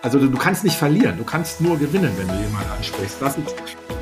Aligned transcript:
Also 0.00 0.20
du, 0.20 0.28
du, 0.28 0.38
kannst 0.38 0.62
nicht 0.62 0.76
verlieren, 0.76 1.18
du 1.18 1.24
kannst 1.24 1.60
nur 1.60 1.76
gewinnen, 1.76 2.12
wenn 2.16 2.28
du 2.28 2.34
jemanden 2.34 2.70
ansprichst. 2.70 3.20
Das 3.20 3.36
ist, 3.36 3.54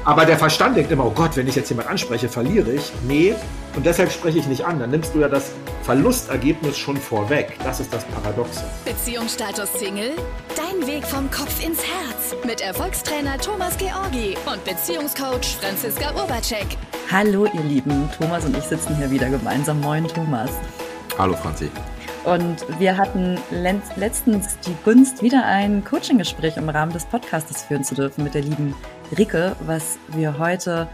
aber 0.04 0.26
der 0.26 0.37
Verstand 0.37 0.76
denkt 0.76 0.92
immer, 0.92 1.07
oh 1.07 1.11
Gott, 1.11 1.37
wenn 1.37 1.49
ich 1.49 1.54
jetzt 1.54 1.71
jemanden 1.71 1.91
anspreche, 1.91 2.29
verliere 2.29 2.71
ich. 2.71 2.92
Nee, 3.08 3.34
und 3.75 3.87
deshalb 3.87 4.12
spreche 4.12 4.38
ich 4.38 4.46
nicht 4.46 4.62
an. 4.62 4.79
Dann 4.79 4.90
nimmst 4.90 5.14
du 5.14 5.21
ja 5.21 5.29
das 5.29 5.53
Verlustergebnis 5.85 6.77
schon 6.77 6.98
vorweg. 6.98 7.56
Das 7.64 7.80
ist 7.80 7.95
das 7.95 8.04
Paradoxe. 8.04 8.62
Beziehungsstatus 8.85 9.72
Single? 9.72 10.12
Dein 10.54 10.87
Weg 10.87 11.04
vom 11.06 11.30
Kopf 11.30 11.64
ins 11.64 11.79
Herz. 11.79 12.37
Mit 12.45 12.61
Erfolgstrainer 12.61 13.39
Thomas 13.39 13.79
Georgi 13.79 14.37
und 14.53 14.63
Beziehungscoach 14.65 15.57
Franziska 15.61 16.15
Urbacek. 16.15 16.77
Hallo 17.11 17.47
ihr 17.47 17.63
Lieben, 17.63 18.11
Thomas 18.19 18.45
und 18.45 18.55
ich 18.55 18.65
sitzen 18.65 18.97
hier 18.97 19.11
wieder 19.11 19.31
gemeinsam. 19.31 19.81
Moin 19.81 20.07
Thomas. 20.07 20.51
Hallo 21.17 21.35
Franzi. 21.35 21.71
Und 22.27 22.66
wir 22.80 22.96
hatten 22.96 23.38
letztens 23.52 24.58
die 24.66 24.75
Gunst, 24.84 25.22
wieder 25.22 25.46
ein 25.46 25.84
Coaching-Gespräch 25.84 26.56
im 26.56 26.68
Rahmen 26.68 26.93
des 26.93 27.04
Podcastes 27.06 27.62
führen 27.62 27.84
zu 27.84 27.94
dürfen 27.94 28.25
mit 28.25 28.34
der 28.34 28.43
lieben 28.43 28.75
Rike, 29.17 29.54
was 29.61 29.96
wir 30.08 30.36
heute 30.36 30.89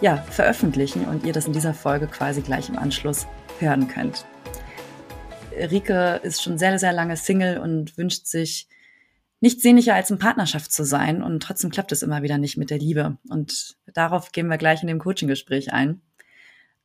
ja, 0.00 0.16
veröffentlichen 0.16 1.04
und 1.04 1.26
ihr 1.26 1.34
das 1.34 1.44
in 1.44 1.52
dieser 1.52 1.74
Folge 1.74 2.06
quasi 2.06 2.40
gleich 2.40 2.70
im 2.70 2.78
Anschluss 2.78 3.26
hören 3.58 3.88
könnt. 3.88 4.24
Rike 5.54 6.18
ist 6.22 6.42
schon 6.42 6.56
sehr, 6.56 6.78
sehr 6.78 6.94
lange 6.94 7.18
Single 7.18 7.58
und 7.58 7.98
wünscht 7.98 8.26
sich 8.26 8.66
nichts 9.40 9.62
sehnlicher 9.62 9.94
als 9.94 10.10
in 10.10 10.18
Partnerschaft 10.18 10.72
zu 10.72 10.84
sein 10.84 11.22
und 11.22 11.42
trotzdem 11.42 11.70
klappt 11.70 11.92
es 11.92 12.02
immer 12.02 12.22
wieder 12.22 12.38
nicht 12.38 12.56
mit 12.56 12.70
der 12.70 12.78
Liebe. 12.78 13.18
Und 13.28 13.76
darauf 13.92 14.32
gehen 14.32 14.48
wir 14.48 14.56
gleich 14.56 14.80
in 14.80 14.88
dem 14.88 14.98
Coaching-Gespräch 14.98 15.74
ein. 15.74 16.00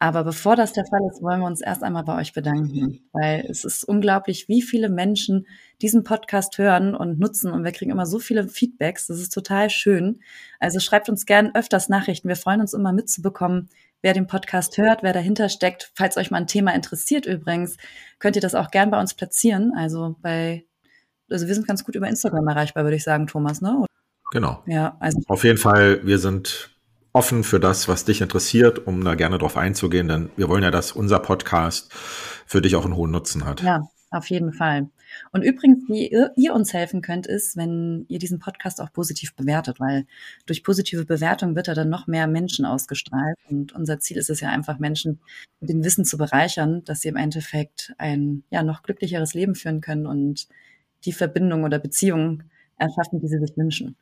Aber 0.06 0.24
bevor 0.24 0.56
das 0.56 0.72
der 0.72 0.86
Fall 0.86 1.02
ist, 1.10 1.24
wollen 1.24 1.40
wir 1.40 1.48
uns 1.48 1.62
erst 1.62 1.82
einmal 1.82 2.04
bei 2.04 2.16
euch 2.16 2.32
bedanken, 2.32 3.10
weil 3.12 3.44
es 3.50 3.66
ist 3.66 3.84
unglaublich, 3.84 4.48
wie 4.48 4.62
viele 4.62 4.88
Menschen 4.88 5.48
diesen 5.82 6.04
Podcast 6.04 6.60
hören 6.60 6.94
und 6.94 7.18
nutzen 7.18 7.52
und 7.52 7.64
wir 7.64 7.72
kriegen 7.72 7.90
immer 7.90 8.06
so 8.06 8.20
viele 8.20 8.48
Feedbacks. 8.48 9.08
Das 9.08 9.20
ist 9.20 9.34
total 9.34 9.72
schön. 9.72 10.20
Also 10.60 10.80
schreibt 10.80 11.10
uns 11.10 11.26
gern 11.26 11.56
öfters 11.56 11.90
Nachrichten. 11.90 12.28
Wir 12.28 12.36
freuen 12.36 12.62
uns 12.62 12.76
immer 12.76 12.94
mitzubekommen, 12.94 13.68
wer 14.04 14.14
den 14.14 14.28
Podcast 14.28 14.78
hört, 14.78 15.02
wer 15.02 15.12
dahinter 15.12 15.50
steckt. 15.50 15.92
Falls 15.96 16.18
euch 16.18 16.30
mal 16.30 16.38
ein 16.38 16.46
Thema 16.46 16.76
interessiert 16.76 17.26
übrigens, 17.26 17.78
könnt 18.20 18.36
ihr 18.36 18.44
das 18.44 18.54
auch 18.54 18.70
gern 18.70 18.92
bei 18.92 19.00
uns 19.00 19.16
platzieren. 19.16 19.74
Also 19.76 20.18
bei, 20.22 20.68
also 21.32 21.48
wir 21.48 21.56
sind 21.56 21.66
ganz 21.66 21.84
gut 21.84 21.96
über 21.96 22.08
Instagram 22.08 22.48
erreichbar, 22.48 22.84
würde 22.84 22.98
ich 22.98 23.04
sagen, 23.04 23.26
Thomas, 23.26 23.60
ne? 23.60 23.88
Genau. 24.32 24.62
Ja, 24.68 24.98
also. 25.00 25.20
Auf 25.30 25.44
jeden 25.44 25.58
Fall, 25.58 26.06
wir 26.06 26.20
sind 26.20 26.75
offen 27.16 27.46
für 27.46 27.62
das, 27.62 27.88
was 27.88 28.04
dich 28.04 28.20
interessiert, 28.20 28.86
um 28.86 29.02
da 29.06 29.16
gerne 29.16 29.38
drauf 29.38 29.56
einzugehen, 29.56 30.10
denn 30.10 30.30
wir 30.36 30.50
wollen 30.50 30.64
ja, 30.64 30.70
dass 30.70 30.92
unser 30.92 31.20
Podcast 31.20 31.94
für 31.94 32.62
dich 32.62 32.76
auch 32.76 32.84
einen 32.84 32.98
hohen 32.98 33.12
Nutzen 33.12 33.46
hat. 33.46 33.62
Ja, 33.62 33.88
auf 34.12 34.30
jeden 34.30 34.52
Fall. 34.52 34.90
Und 35.32 35.44
übrigens, 35.44 35.88
wie 35.88 36.10
ihr, 36.10 36.54
uns 36.54 36.74
helfen 36.74 37.02
könnt, 37.02 37.26
ist, 37.26 37.56
wenn 37.56 38.06
ihr 38.10 38.20
diesen 38.20 38.40
Podcast 38.40 38.82
auch 38.82 38.92
positiv 38.92 39.34
bewertet, 39.34 39.80
weil 39.80 40.06
durch 40.46 40.62
positive 40.62 41.06
Bewertung 41.06 41.56
wird 41.56 41.70
er 41.70 41.74
dann 41.74 41.88
noch 41.88 42.06
mehr 42.06 42.28
Menschen 42.28 42.66
ausgestrahlt. 42.66 43.38
Und 43.50 43.72
unser 43.72 44.00
Ziel 44.00 44.18
ist 44.18 44.30
es 44.30 44.42
ja 44.42 44.50
einfach, 44.50 44.78
Menschen 44.78 45.22
mit 45.62 45.70
dem 45.70 45.86
Wissen 45.86 46.04
zu 46.04 46.18
bereichern, 46.18 46.84
dass 46.84 47.00
sie 47.00 47.08
im 47.08 47.16
Endeffekt 47.16 47.94
ein 47.98 48.44
ja 48.50 48.62
noch 48.62 48.84
glücklicheres 48.84 49.34
Leben 49.34 49.56
führen 49.56 49.80
können 49.80 50.06
und 50.06 50.50
die 51.06 51.14
Verbindung 51.14 51.64
oder 51.64 51.80
Beziehung 51.80 52.44
erschaffen, 52.78 53.22
die 53.22 53.30
sie 53.30 53.40
sich 53.40 53.56
wünschen. 53.56 53.96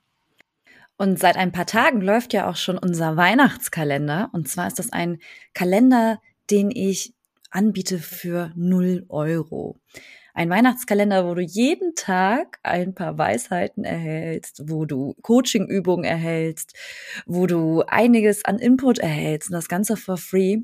Und 0.98 1.20
seit 1.20 1.38
ein 1.38 1.52
paar 1.52 1.66
Tagen 1.66 2.02
läuft 2.02 2.34
ja 2.34 2.50
auch 2.50 2.56
schon 2.56 2.78
unser 2.78 3.18
Weihnachtskalender. 3.18 4.30
Und 4.32 4.48
zwar 4.48 4.68
ist 4.68 4.80
das 4.80 4.94
ein 4.94 5.20
Kalender, 5.54 6.20
den 6.50 6.72
ich 6.72 7.14
anbiete 7.50 8.00
für 8.00 8.52
0 8.56 9.06
Euro. 9.10 9.80
Ein 10.36 10.50
Weihnachtskalender, 10.50 11.28
wo 11.28 11.36
du 11.36 11.42
jeden 11.42 11.94
Tag 11.94 12.60
ein 12.64 12.96
paar 12.96 13.20
Weisheiten 13.20 13.84
erhältst, 13.84 14.64
wo 14.68 14.86
du 14.86 15.16
Coachingübungen 15.22 16.06
erhältst, 16.06 16.76
wo 17.28 17.46
du 17.46 17.84
einiges 17.84 18.44
an 18.44 18.58
Input 18.58 18.98
erhältst 18.98 19.50
und 19.50 19.54
das 19.54 19.68
Ganze 19.68 19.96
for 19.96 20.18
free. 20.18 20.62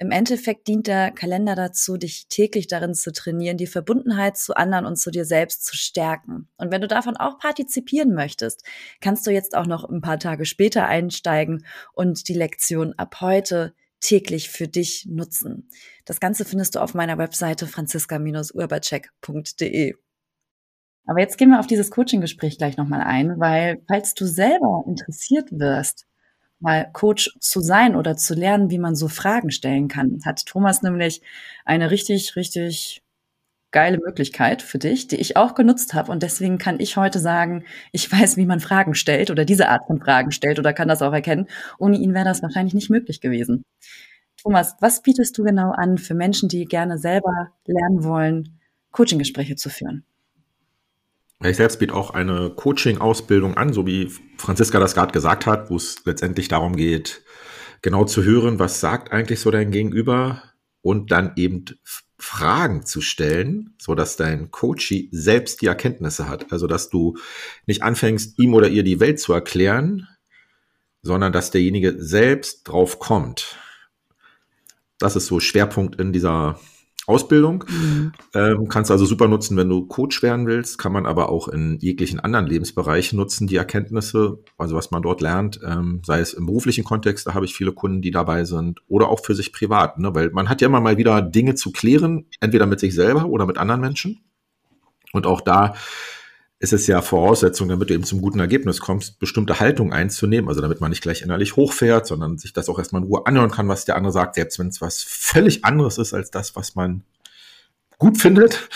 Im 0.00 0.12
Endeffekt 0.12 0.68
dient 0.68 0.86
der 0.86 1.10
Kalender 1.10 1.56
dazu, 1.56 1.96
dich 1.96 2.28
täglich 2.28 2.68
darin 2.68 2.94
zu 2.94 3.12
trainieren, 3.12 3.56
die 3.56 3.66
Verbundenheit 3.66 4.36
zu 4.36 4.56
anderen 4.56 4.86
und 4.86 4.94
zu 4.96 5.10
dir 5.10 5.24
selbst 5.24 5.64
zu 5.64 5.76
stärken. 5.76 6.48
Und 6.56 6.70
wenn 6.70 6.80
du 6.80 6.86
davon 6.86 7.16
auch 7.16 7.38
partizipieren 7.38 8.14
möchtest, 8.14 8.62
kannst 9.00 9.26
du 9.26 9.32
jetzt 9.32 9.56
auch 9.56 9.66
noch 9.66 9.88
ein 9.88 10.00
paar 10.00 10.20
Tage 10.20 10.44
später 10.44 10.86
einsteigen 10.86 11.64
und 11.92 12.28
die 12.28 12.34
Lektion 12.34 12.94
ab 12.96 13.20
heute 13.20 13.74
täglich 13.98 14.50
für 14.50 14.68
dich 14.68 15.08
nutzen. 15.10 15.68
Das 16.04 16.20
Ganze 16.20 16.44
findest 16.44 16.76
du 16.76 16.80
auf 16.80 16.94
meiner 16.94 17.18
Webseite 17.18 17.66
franziska-urbacek.de. 17.66 19.94
Aber 21.06 21.20
jetzt 21.20 21.38
gehen 21.38 21.50
wir 21.50 21.58
auf 21.58 21.66
dieses 21.66 21.90
Coaching-Gespräch 21.90 22.58
gleich 22.58 22.76
nochmal 22.76 23.00
ein, 23.00 23.40
weil 23.40 23.82
falls 23.88 24.14
du 24.14 24.26
selber 24.26 24.84
interessiert 24.86 25.50
wirst, 25.50 26.06
mal 26.60 26.90
Coach 26.92 27.30
zu 27.40 27.60
sein 27.60 27.94
oder 27.96 28.16
zu 28.16 28.34
lernen, 28.34 28.70
wie 28.70 28.78
man 28.78 28.94
so 28.94 29.08
Fragen 29.08 29.50
stellen 29.50 29.88
kann, 29.88 30.20
hat 30.24 30.46
Thomas 30.46 30.82
nämlich 30.82 31.22
eine 31.64 31.90
richtig, 31.90 32.36
richtig 32.36 33.02
geile 33.70 33.98
Möglichkeit 33.98 34.62
für 34.62 34.78
dich, 34.78 35.08
die 35.08 35.16
ich 35.16 35.36
auch 35.36 35.54
genutzt 35.54 35.94
habe. 35.94 36.10
Und 36.10 36.22
deswegen 36.22 36.58
kann 36.58 36.80
ich 36.80 36.96
heute 36.96 37.18
sagen, 37.18 37.64
ich 37.92 38.10
weiß, 38.10 38.36
wie 38.36 38.46
man 38.46 38.60
Fragen 38.60 38.94
stellt 38.94 39.30
oder 39.30 39.44
diese 39.44 39.68
Art 39.68 39.86
von 39.86 40.00
Fragen 40.00 40.30
stellt 40.30 40.58
oder 40.58 40.72
kann 40.72 40.88
das 40.88 41.02
auch 41.02 41.12
erkennen. 41.12 41.46
Ohne 41.78 41.98
ihn 41.98 42.14
wäre 42.14 42.24
das 42.24 42.42
wahrscheinlich 42.42 42.74
nicht 42.74 42.90
möglich 42.90 43.20
gewesen. 43.20 43.64
Thomas, 44.42 44.76
was 44.80 45.02
bietest 45.02 45.36
du 45.36 45.44
genau 45.44 45.72
an 45.72 45.98
für 45.98 46.14
Menschen, 46.14 46.48
die 46.48 46.64
gerne 46.64 46.98
selber 46.98 47.52
lernen 47.66 48.04
wollen, 48.04 48.60
Coaching-Gespräche 48.92 49.56
zu 49.56 49.68
führen? 49.68 50.04
Ich 51.44 51.56
selbst 51.56 51.78
biete 51.78 51.94
auch 51.94 52.10
eine 52.10 52.50
Coaching-Ausbildung 52.50 53.56
an, 53.56 53.72
so 53.72 53.86
wie 53.86 54.10
Franziska 54.38 54.80
das 54.80 54.94
gerade 54.94 55.12
gesagt 55.12 55.46
hat, 55.46 55.70
wo 55.70 55.76
es 55.76 56.04
letztendlich 56.04 56.48
darum 56.48 56.74
geht, 56.74 57.22
genau 57.80 58.04
zu 58.04 58.24
hören, 58.24 58.58
was 58.58 58.80
sagt 58.80 59.12
eigentlich 59.12 59.38
so 59.38 59.52
dein 59.52 59.70
Gegenüber 59.70 60.42
und 60.82 61.12
dann 61.12 61.32
eben 61.36 61.64
Fragen 62.18 62.84
zu 62.84 63.00
stellen, 63.00 63.76
so 63.78 63.94
dass 63.94 64.16
dein 64.16 64.50
Coachie 64.50 65.08
selbst 65.12 65.62
die 65.62 65.66
Erkenntnisse 65.66 66.28
hat. 66.28 66.52
Also, 66.52 66.66
dass 66.66 66.90
du 66.90 67.16
nicht 67.66 67.84
anfängst, 67.84 68.36
ihm 68.40 68.54
oder 68.54 68.68
ihr 68.68 68.82
die 68.82 68.98
Welt 68.98 69.20
zu 69.20 69.32
erklären, 69.32 70.08
sondern 71.02 71.32
dass 71.32 71.52
derjenige 71.52 71.94
selbst 72.02 72.66
drauf 72.66 72.98
kommt. 72.98 73.56
Das 74.98 75.14
ist 75.14 75.26
so 75.26 75.38
Schwerpunkt 75.38 76.00
in 76.00 76.12
dieser 76.12 76.58
Ausbildung. 77.08 77.64
Mhm. 77.68 78.12
Ähm, 78.34 78.68
kannst 78.68 78.90
also 78.90 79.06
super 79.06 79.28
nutzen, 79.28 79.56
wenn 79.56 79.68
du 79.68 79.86
Coach 79.86 80.22
werden 80.22 80.46
willst, 80.46 80.76
kann 80.76 80.92
man 80.92 81.06
aber 81.06 81.30
auch 81.30 81.48
in 81.48 81.78
jeglichen 81.78 82.20
anderen 82.20 82.46
Lebensbereichen 82.46 83.18
nutzen, 83.18 83.46
die 83.46 83.56
Erkenntnisse, 83.56 84.38
also 84.58 84.76
was 84.76 84.90
man 84.90 85.02
dort 85.02 85.22
lernt, 85.22 85.58
ähm, 85.64 86.02
sei 86.04 86.20
es 86.20 86.34
im 86.34 86.44
beruflichen 86.44 86.84
Kontext, 86.84 87.26
da 87.26 87.32
habe 87.32 87.46
ich 87.46 87.54
viele 87.54 87.72
Kunden, 87.72 88.02
die 88.02 88.10
dabei 88.10 88.44
sind, 88.44 88.80
oder 88.88 89.08
auch 89.08 89.24
für 89.24 89.34
sich 89.34 89.54
privat, 89.54 89.98
ne? 89.98 90.14
weil 90.14 90.30
man 90.30 90.50
hat 90.50 90.60
ja 90.60 90.68
immer 90.68 90.82
mal 90.82 90.98
wieder 90.98 91.22
Dinge 91.22 91.54
zu 91.54 91.72
klären, 91.72 92.26
entweder 92.40 92.66
mit 92.66 92.78
sich 92.78 92.94
selber 92.94 93.24
oder 93.24 93.46
mit 93.46 93.56
anderen 93.56 93.80
Menschen. 93.80 94.20
Und 95.14 95.26
auch 95.26 95.40
da 95.40 95.74
ist 96.60 96.72
es 96.72 96.86
ja 96.88 97.02
Voraussetzung, 97.02 97.68
damit 97.68 97.88
du 97.88 97.94
eben 97.94 98.04
zum 98.04 98.20
guten 98.20 98.40
Ergebnis 98.40 98.80
kommst, 98.80 99.20
bestimmte 99.20 99.60
Haltung 99.60 99.92
einzunehmen, 99.92 100.48
also 100.48 100.60
damit 100.60 100.80
man 100.80 100.90
nicht 100.90 101.02
gleich 101.02 101.22
innerlich 101.22 101.54
hochfährt, 101.56 102.06
sondern 102.06 102.36
sich 102.36 102.52
das 102.52 102.68
auch 102.68 102.78
erstmal 102.78 103.02
in 103.02 103.08
Ruhe 103.08 103.26
anhören 103.26 103.50
kann, 103.50 103.68
was 103.68 103.84
der 103.84 103.96
andere 103.96 104.12
sagt, 104.12 104.34
selbst 104.34 104.58
wenn 104.58 104.68
es 104.68 104.80
was 104.80 105.02
völlig 105.02 105.64
anderes 105.64 105.98
ist 105.98 106.14
als 106.14 106.30
das, 106.30 106.56
was 106.56 106.74
man 106.74 107.04
gut 107.98 108.18
findet, 108.18 108.68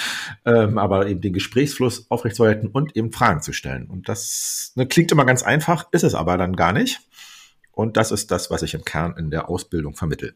ähm, 0.44 0.78
aber 0.78 1.06
eben 1.08 1.20
den 1.20 1.32
Gesprächsfluss 1.32 2.06
aufrechtzuerhalten 2.08 2.68
und 2.68 2.96
eben 2.96 3.12
Fragen 3.12 3.42
zu 3.42 3.52
stellen. 3.52 3.86
Und 3.88 4.08
das 4.08 4.72
ne, 4.74 4.86
klingt 4.86 5.12
immer 5.12 5.24
ganz 5.24 5.42
einfach, 5.42 5.88
ist 5.92 6.04
es 6.04 6.14
aber 6.14 6.36
dann 6.38 6.54
gar 6.54 6.72
nicht. 6.72 7.00
Und 7.72 7.96
das 7.96 8.12
ist 8.12 8.30
das, 8.30 8.50
was 8.50 8.62
ich 8.62 8.74
im 8.74 8.84
Kern 8.84 9.16
in 9.16 9.30
der 9.30 9.48
Ausbildung 9.48 9.94
vermittel. 9.94 10.34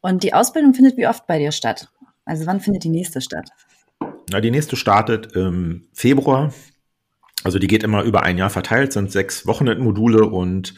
Und 0.00 0.22
die 0.22 0.34
Ausbildung 0.34 0.74
findet 0.74 0.96
wie 0.96 1.06
oft 1.06 1.26
bei 1.26 1.38
dir 1.38 1.52
statt? 1.52 1.88
Also 2.24 2.46
wann 2.46 2.60
findet 2.60 2.84
die 2.84 2.88
nächste 2.88 3.20
statt? 3.20 3.50
Na, 4.30 4.40
die 4.40 4.52
nächste 4.52 4.76
startet 4.76 5.32
im 5.34 5.88
Februar. 5.92 6.52
Also 7.42 7.58
die 7.58 7.66
geht 7.66 7.82
immer 7.82 8.02
über 8.02 8.22
ein 8.22 8.38
Jahr 8.38 8.50
verteilt, 8.50 8.92
sind 8.92 9.10
sechs 9.10 9.46
Wochenendmodule 9.46 10.24
und 10.24 10.74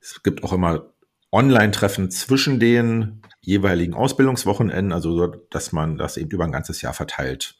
es 0.00 0.22
gibt 0.22 0.42
auch 0.42 0.52
immer 0.52 0.94
Online-Treffen 1.30 2.10
zwischen 2.10 2.60
den 2.60 3.20
jeweiligen 3.40 3.94
Ausbildungswochenenden, 3.94 4.92
also 4.92 5.16
so, 5.16 5.26
dass 5.26 5.72
man 5.72 5.98
das 5.98 6.16
eben 6.16 6.30
über 6.30 6.44
ein 6.44 6.52
ganzes 6.52 6.80
Jahr 6.80 6.94
verteilt 6.94 7.56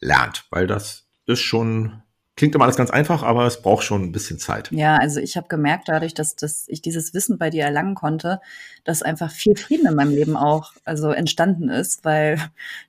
lernt, 0.00 0.44
weil 0.50 0.66
das 0.66 1.06
ist 1.26 1.40
schon 1.40 2.02
Klingt 2.36 2.56
immer 2.56 2.64
alles 2.64 2.76
ganz 2.76 2.90
einfach, 2.90 3.22
aber 3.22 3.46
es 3.46 3.62
braucht 3.62 3.84
schon 3.84 4.02
ein 4.02 4.12
bisschen 4.12 4.40
Zeit. 4.40 4.68
Ja, 4.72 4.96
also 4.96 5.20
ich 5.20 5.36
habe 5.36 5.46
gemerkt, 5.46 5.88
dadurch, 5.88 6.14
dass, 6.14 6.34
dass 6.34 6.64
ich 6.66 6.82
dieses 6.82 7.14
Wissen 7.14 7.38
bei 7.38 7.48
dir 7.48 7.62
erlangen 7.62 7.94
konnte, 7.94 8.40
dass 8.84 9.02
einfach 9.02 9.30
viel 9.30 9.56
Frieden 9.56 9.86
in 9.86 9.94
meinem 9.94 10.14
Leben 10.14 10.36
auch 10.36 10.72
also 10.84 11.10
entstanden 11.10 11.70
ist, 11.70 12.04
weil 12.04 12.38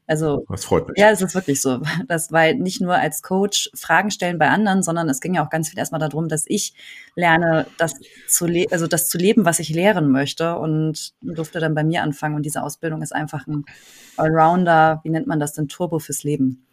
also 0.08 0.46
das 0.50 0.66
freut 0.66 0.88
mich. 0.88 0.98
Ja, 0.98 1.10
es 1.10 1.22
ist 1.22 1.34
wirklich 1.34 1.62
so. 1.62 1.82
Das 2.08 2.32
war 2.32 2.54
nicht 2.54 2.82
nur 2.82 2.96
als 2.96 3.22
Coach 3.24 3.70
Fragen 3.74 4.12
stellen 4.12 4.38
bei 4.38 4.50
anderen, 4.50 4.84
sondern 4.84 5.10
es 5.10 5.22
ging 5.22 5.36
ja 5.36 5.46
auch 5.46 5.50
ganz 5.50 5.70
viel 5.70 5.80
erstmal 5.80 6.00
darum, 6.02 6.28
dass 6.28 6.46
ich 6.48 6.74
lerne, 7.16 7.66
das 7.78 7.96
zu 8.28 8.46
le 8.46 8.66
also 8.72 8.88
das 8.88 9.08
zu 9.08 9.18
leben, 9.18 9.46
was 9.46 9.60
ich 9.60 9.70
lehren 9.70 10.12
möchte 10.12 10.58
und 10.58 11.14
durfte 11.22 11.60
dann 11.60 11.74
bei 11.74 11.84
mir 11.84 12.04
anfangen 12.04 12.36
und 12.36 12.44
diese 12.44 12.62
Ausbildung 12.62 13.02
ist 13.02 13.16
einfach 13.16 13.48
ein 13.48 13.66
Allrounder, 14.18 15.02
wie 15.04 15.10
nennt 15.10 15.28
man 15.28 15.40
das 15.40 15.54
denn, 15.54 15.68
Turbo 15.68 16.00
fürs 16.00 16.24
Leben. 16.24 16.66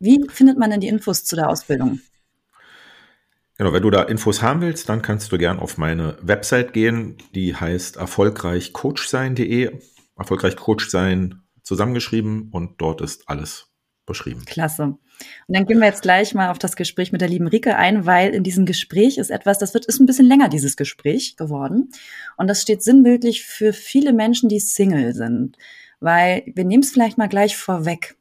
Wie 0.00 0.24
findet 0.28 0.58
man 0.58 0.70
denn 0.70 0.80
die 0.80 0.88
Infos 0.88 1.24
zu 1.24 1.36
der 1.36 1.48
Ausbildung? 1.48 2.00
Genau, 3.58 3.72
wenn 3.72 3.82
du 3.82 3.90
da 3.90 4.02
Infos 4.02 4.42
haben 4.42 4.60
willst, 4.60 4.88
dann 4.88 5.00
kannst 5.00 5.32
du 5.32 5.38
gern 5.38 5.58
auf 5.58 5.78
meine 5.78 6.18
Website 6.20 6.72
gehen. 6.74 7.16
Die 7.34 7.54
heißt 7.56 7.96
erfolgreichcoachsein.de. 7.96 9.78
Erfolgreich 10.18 10.56
Coach 10.56 10.88
sein 10.88 11.42
zusammengeschrieben 11.62 12.50
und 12.52 12.80
dort 12.80 13.00
ist 13.00 13.28
alles 13.28 13.70
beschrieben. 14.06 14.44
Klasse. 14.46 14.84
Und 14.84 14.98
dann 15.48 15.66
gehen 15.66 15.78
wir 15.78 15.86
jetzt 15.86 16.02
gleich 16.02 16.34
mal 16.34 16.50
auf 16.50 16.58
das 16.58 16.76
Gespräch 16.76 17.12
mit 17.12 17.20
der 17.20 17.28
lieben 17.28 17.48
Rike 17.48 17.76
ein, 17.76 18.06
weil 18.06 18.34
in 18.34 18.42
diesem 18.42 18.66
Gespräch 18.66 19.18
ist 19.18 19.30
etwas, 19.30 19.58
das 19.58 19.74
wird, 19.74 19.86
ist 19.86 19.98
ein 19.98 20.06
bisschen 20.06 20.26
länger, 20.26 20.48
dieses 20.48 20.76
Gespräch 20.76 21.36
geworden. 21.36 21.90
Und 22.36 22.48
das 22.48 22.62
steht 22.62 22.82
sinnbildlich 22.82 23.44
für 23.44 23.72
viele 23.72 24.12
Menschen, 24.12 24.48
die 24.48 24.60
Single 24.60 25.14
sind. 25.14 25.56
Weil 25.98 26.44
wir 26.54 26.64
nehmen 26.64 26.82
es 26.82 26.92
vielleicht 26.92 27.18
mal 27.18 27.28
gleich 27.28 27.56
vorweg. 27.56 28.16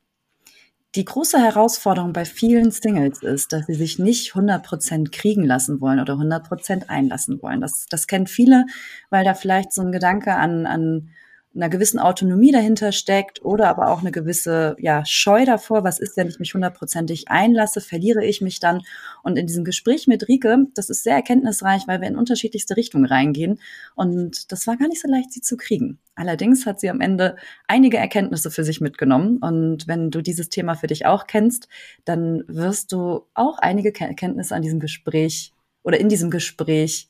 Die 0.95 1.03
große 1.03 1.38
Herausforderung 1.38 2.13
bei 2.13 2.24
vielen 2.24 2.71
Singles 2.71 3.21
ist, 3.21 3.51
dass 3.51 3.65
sie 3.65 3.74
sich 3.74 4.00
nicht 4.00 4.31
100% 4.33 5.12
kriegen 5.12 5.44
lassen 5.44 5.81
wollen 5.81 6.00
oder 6.00 6.13
100% 6.13 6.88
einlassen 6.88 7.42
wollen. 7.42 7.59
Das, 7.59 7.86
das 7.89 8.07
kennen 8.07 8.27
viele, 8.27 8.65
weil 9.09 9.25
da 9.25 9.33
vielleicht 9.33 9.74
so 9.74 9.81
ein 9.81 9.92
Gedanke 9.92 10.36
an, 10.36 10.65
an 10.65 11.09
einer 11.56 11.69
gewissen 11.69 12.00
Autonomie 12.00 12.52
dahinter 12.52 12.92
steckt 12.92 13.44
oder 13.44 13.69
aber 13.69 13.90
auch 13.90 14.02
eine 14.02 14.12
gewisse 14.12 14.75
ja, 14.80 15.04
Scheu 15.06 15.46
davor, 15.46 15.84
was 15.84 16.00
ist, 16.00 16.18
wenn 16.18 16.28
ich 16.28 16.40
mich 16.40 16.54
hundertprozentig 16.54 17.30
einlasse, 17.30 17.80
verliere 17.80 18.25
ich 18.25 18.42
mich 18.42 18.60
dann. 18.60 18.81
Und 19.24 19.38
in 19.38 19.48
diesem 19.48 19.63
Gespräch 19.63 20.07
mit 20.07 20.28
Rike, 20.28 20.68
das 20.74 20.90
ist 20.90 21.04
sehr 21.04 21.16
erkenntnisreich, 21.16 21.84
weil 21.88 22.02
wir 22.02 22.07
in 22.07 22.18
unterschiedlichste 22.18 22.75
Richtungen 22.75 23.06
reingehen. 23.06 23.60
Und 23.96 24.52
das 24.52 24.68
war 24.68 24.75
gar 24.75 24.90
nicht 24.90 25.02
so 25.02 25.07
leicht, 25.07 25.31
sie 25.31 25.42
zu 25.42 25.56
kriegen. 25.56 26.00
Allerdings 26.16 26.66
hat 26.66 26.80
sie 26.80 26.90
am 26.90 27.02
Ende 27.02 27.38
einige 27.68 27.98
Erkenntnisse 27.98 28.52
für 28.52 28.63
sich 28.63 28.81
mitgenommen. 28.81 29.38
Und 29.38 29.88
wenn 29.88 30.12
du 30.12 30.22
dieses 30.22 30.50
Thema 30.50 30.75
für 30.75 30.88
dich 30.88 31.06
auch 31.06 31.25
kennst, 31.25 31.69
dann 32.04 32.44
wirst 32.48 32.92
du 32.92 33.28
auch 33.34 33.60
einige 33.60 33.98
Erkenntnisse 33.98 34.56
an 34.56 34.62
diesem 34.62 34.80
Gespräch 34.80 35.54
oder 35.84 36.00
in 36.00 36.10
diesem 36.10 36.31
Gespräch 36.31 37.10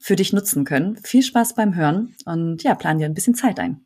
für 0.00 0.16
dich 0.16 0.32
nutzen 0.32 0.64
können. 0.64 0.96
Viel 0.96 1.22
Spaß 1.22 1.54
beim 1.54 1.76
Hören 1.76 2.16
und 2.24 2.62
ja, 2.64 2.74
plan 2.74 2.98
dir 2.98 3.04
ein 3.04 3.14
bisschen 3.14 3.34
Zeit 3.34 3.60
ein. 3.60 3.84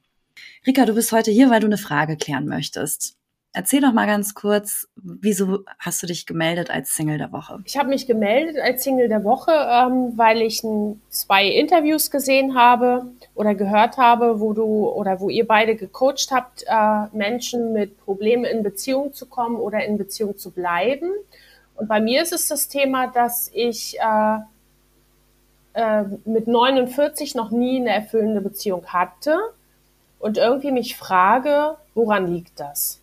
Rika, 0.67 0.87
du 0.87 0.95
bist 0.95 1.13
heute 1.13 1.31
hier, 1.31 1.51
weil 1.51 1.61
du 1.61 1.67
eine 1.67 1.77
Frage 1.77 2.17
klären 2.17 2.47
möchtest. 2.47 3.17
Erzähl 3.53 3.81
doch 3.81 3.93
mal 3.93 4.07
ganz 4.07 4.35
kurz, 4.35 4.89
wieso 4.97 5.61
hast 5.79 6.03
du 6.03 6.09
dich 6.09 6.27
gemeldet 6.27 6.71
als 6.71 6.97
Single 6.97 7.19
der 7.19 7.31
Woche? 7.31 7.61
Ich 7.65 7.77
habe 7.77 7.89
mich 7.89 8.07
gemeldet 8.07 8.59
als 8.61 8.83
Single 8.83 9.09
der 9.09 9.23
Woche, 9.23 9.53
ähm, 9.53 10.13
weil 10.17 10.43
ich 10.43 10.65
n, 10.65 11.01
zwei 11.09 11.47
Interviews 11.47 12.11
gesehen 12.11 12.57
habe 12.57 13.07
oder 13.37 13.55
gehört 13.55 13.97
habe, 13.97 14.41
wo 14.41 14.55
du 14.55 14.89
oder 14.89 15.21
wo 15.21 15.31
ihr 15.31 15.47
beide 15.47 15.77
gecoacht 15.77 16.33
habt, 16.33 16.65
äh, 16.67 17.17
Menschen 17.17 17.73
mit 17.73 17.97
Problemen 17.99 18.45
in 18.45 18.65
Beziehung 18.65 19.13
zu 19.13 19.27
kommen 19.27 19.57
oder 19.57 19.85
in 19.85 19.99
Beziehung 19.99 20.37
zu 20.37 20.51
bleiben. 20.51 21.11
Und 21.77 21.89
bei 21.89 22.01
mir 22.01 22.23
ist 22.23 22.33
es 22.33 22.49
das 22.49 22.69
Thema, 22.69 23.07
dass 23.07 23.51
ich 23.55 23.99
äh, 24.01 24.39
äh, 25.75 26.05
mit 26.25 26.47
49 26.47 27.35
noch 27.35 27.50
nie 27.50 27.81
eine 27.81 27.91
erfüllende 27.91 28.41
Beziehung 28.41 28.87
hatte 28.87 29.37
und 30.19 30.38
irgendwie 30.38 30.73
mich 30.73 30.97
frage, 30.97 31.76
woran 31.94 32.32
liegt 32.32 32.59
das? 32.59 33.00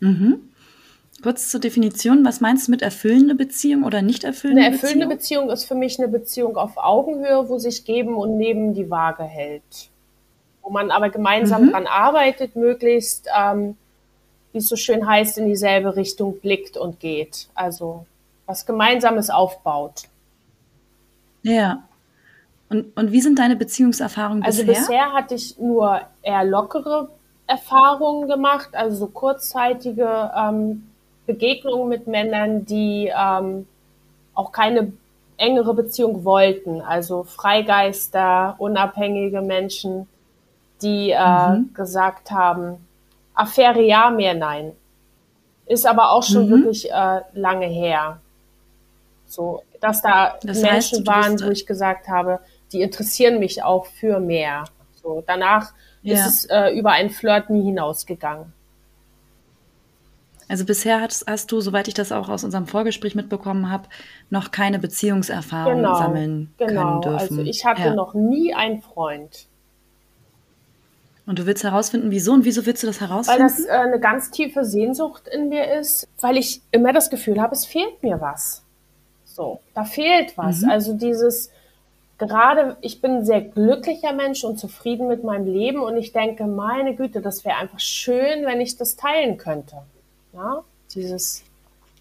Mhm. 0.00 0.50
Kurz 1.22 1.50
zur 1.50 1.58
Definition, 1.60 2.24
was 2.24 2.40
meinst 2.40 2.68
du 2.68 2.70
mit 2.70 2.82
erfüllende 2.82 3.34
Beziehung 3.34 3.82
oder 3.82 4.02
nicht 4.02 4.22
erfüllende 4.22 4.62
Beziehung? 4.62 4.66
Eine 4.66 4.74
erfüllende 4.76 5.14
Beziehung? 5.16 5.46
Beziehung 5.46 5.50
ist 5.50 5.64
für 5.64 5.74
mich 5.74 5.98
eine 5.98 6.08
Beziehung 6.08 6.56
auf 6.56 6.76
Augenhöhe, 6.76 7.48
wo 7.48 7.58
sich 7.58 7.84
geben 7.84 8.14
und 8.14 8.36
neben 8.36 8.74
die 8.74 8.88
Waage 8.88 9.24
hält. 9.24 9.90
Wo 10.62 10.70
man 10.70 10.92
aber 10.92 11.10
gemeinsam 11.10 11.66
mhm. 11.66 11.70
dran 11.70 11.86
arbeitet, 11.88 12.54
möglichst, 12.54 13.26
ähm, 13.36 13.76
wie 14.52 14.58
es 14.58 14.68
so 14.68 14.76
schön 14.76 15.08
heißt, 15.08 15.38
in 15.38 15.46
dieselbe 15.46 15.96
Richtung 15.96 16.38
blickt 16.38 16.76
und 16.76 17.00
geht. 17.00 17.48
Also 17.54 18.06
was 18.46 18.64
Gemeinsames 18.64 19.28
aufbaut. 19.28 20.04
Ja. 21.42 21.82
Und, 22.68 22.96
und 22.96 23.12
wie 23.12 23.20
sind 23.20 23.38
deine 23.38 23.56
Beziehungserfahrungen 23.56 24.42
also 24.42 24.62
bisher? 24.62 24.76
Also 24.76 24.92
bisher 24.92 25.12
hatte 25.12 25.34
ich 25.34 25.58
nur 25.58 26.00
eher 26.22 26.44
lockere 26.44 27.08
Erfahrungen 27.46 28.28
gemacht, 28.28 28.70
also 28.72 28.96
so 28.96 29.06
kurzzeitige 29.06 30.30
ähm, 30.36 30.86
Begegnungen 31.26 31.88
mit 31.88 32.06
Männern, 32.06 32.66
die 32.66 33.10
ähm, 33.14 33.66
auch 34.34 34.52
keine 34.52 34.92
engere 35.38 35.72
Beziehung 35.72 36.24
wollten. 36.24 36.82
Also 36.82 37.22
Freigeister, 37.22 38.54
unabhängige 38.58 39.40
Menschen, 39.40 40.06
die 40.82 41.10
äh, 41.10 41.48
mhm. 41.48 41.72
gesagt 41.72 42.30
haben, 42.30 42.86
Affäre 43.34 43.80
ja, 43.80 44.10
mehr 44.10 44.34
nein. 44.34 44.72
Ist 45.66 45.86
aber 45.86 46.10
auch 46.12 46.22
schon 46.22 46.46
mhm. 46.46 46.50
wirklich 46.50 46.90
äh, 46.90 47.20
lange 47.32 47.66
her. 47.66 48.20
So, 49.26 49.62
dass 49.80 50.02
da 50.02 50.38
das 50.42 50.60
Menschen 50.60 50.98
heißt, 50.98 51.06
waren, 51.06 51.40
wo 51.40 51.50
ich 51.50 51.66
gesagt 51.66 52.08
habe, 52.08 52.40
die 52.72 52.82
interessieren 52.82 53.38
mich 53.38 53.62
auch 53.62 53.86
für 53.86 54.20
mehr. 54.20 54.64
So, 55.02 55.22
danach 55.26 55.72
ja. 56.02 56.14
ist 56.14 56.26
es 56.26 56.44
äh, 56.46 56.70
über 56.70 56.92
ein 56.92 57.10
Flirt 57.10 57.50
nie 57.50 57.64
hinausgegangen. 57.64 58.52
Also 60.48 60.64
bisher 60.64 61.02
hast, 61.02 61.26
hast, 61.28 61.52
du, 61.52 61.60
soweit 61.60 61.88
ich 61.88 61.94
das 61.94 62.10
auch 62.10 62.28
aus 62.30 62.42
unserem 62.42 62.66
Vorgespräch 62.66 63.14
mitbekommen 63.14 63.70
habe, 63.70 63.88
noch 64.30 64.50
keine 64.50 64.78
Beziehungserfahrung 64.78 65.76
genau, 65.76 65.94
sammeln 65.96 66.54
genau. 66.56 67.00
können 67.00 67.00
dürfen. 67.02 67.38
Also 67.38 67.42
ich 67.42 67.66
hatte 67.66 67.82
ja. 67.82 67.94
noch 67.94 68.14
nie 68.14 68.54
einen 68.54 68.80
Freund. 68.80 69.46
Und 71.26 71.38
du 71.38 71.44
willst 71.44 71.62
herausfinden, 71.62 72.10
wieso 72.10 72.32
und 72.32 72.46
wieso 72.46 72.64
willst 72.64 72.82
du 72.82 72.86
das 72.86 73.02
herausfinden? 73.02 73.42
Weil 73.42 73.48
das 73.48 73.66
äh, 73.66 73.72
eine 73.72 74.00
ganz 74.00 74.30
tiefe 74.30 74.64
Sehnsucht 74.64 75.28
in 75.28 75.50
mir 75.50 75.74
ist, 75.74 76.08
weil 76.22 76.38
ich 76.38 76.62
immer 76.70 76.94
das 76.94 77.10
Gefühl 77.10 77.38
habe, 77.38 77.54
es 77.54 77.66
fehlt 77.66 78.02
mir 78.02 78.18
was. 78.22 78.64
So, 79.38 79.60
da 79.72 79.84
fehlt 79.84 80.36
was. 80.36 80.62
Mhm. 80.62 80.70
Also 80.70 80.94
dieses, 80.94 81.52
gerade, 82.18 82.76
ich 82.80 83.00
bin 83.00 83.18
ein 83.18 83.24
sehr 83.24 83.40
glücklicher 83.40 84.12
Mensch 84.12 84.42
und 84.42 84.58
zufrieden 84.58 85.06
mit 85.06 85.22
meinem 85.22 85.46
Leben 85.46 85.80
und 85.80 85.96
ich 85.96 86.12
denke, 86.12 86.44
meine 86.44 86.96
Güte, 86.96 87.20
das 87.20 87.44
wäre 87.44 87.56
einfach 87.56 87.78
schön, 87.78 88.44
wenn 88.44 88.60
ich 88.60 88.76
das 88.76 88.96
teilen 88.96 89.38
könnte. 89.38 89.76
Ja, 90.32 90.64
dieses, 90.92 91.44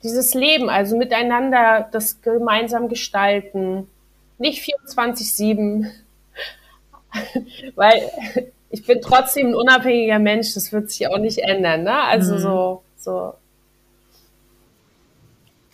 dieses 0.01 0.34
Leben, 0.34 0.68
also 0.72 0.98
miteinander 0.98 1.88
das 1.92 2.24
gemeinsam 2.24 2.89
gestalten, 2.89 3.88
nicht 4.39 4.68
24-7, 4.88 5.92
weil 7.75 8.10
ich 8.72 8.84
bin 8.84 9.00
trotzdem 9.00 9.50
ein 9.50 9.56
unabhängiger 9.56 10.18
Mensch, 10.18 10.56
das 10.56 10.74
wird 10.74 10.89
sich 10.89 11.07
auch 11.07 11.19
nicht 11.19 11.38
ändern, 11.38 11.84
ne? 11.84 12.01
Also 12.01 12.34
mhm. 12.34 12.39
so, 12.39 12.84
so 12.98 13.34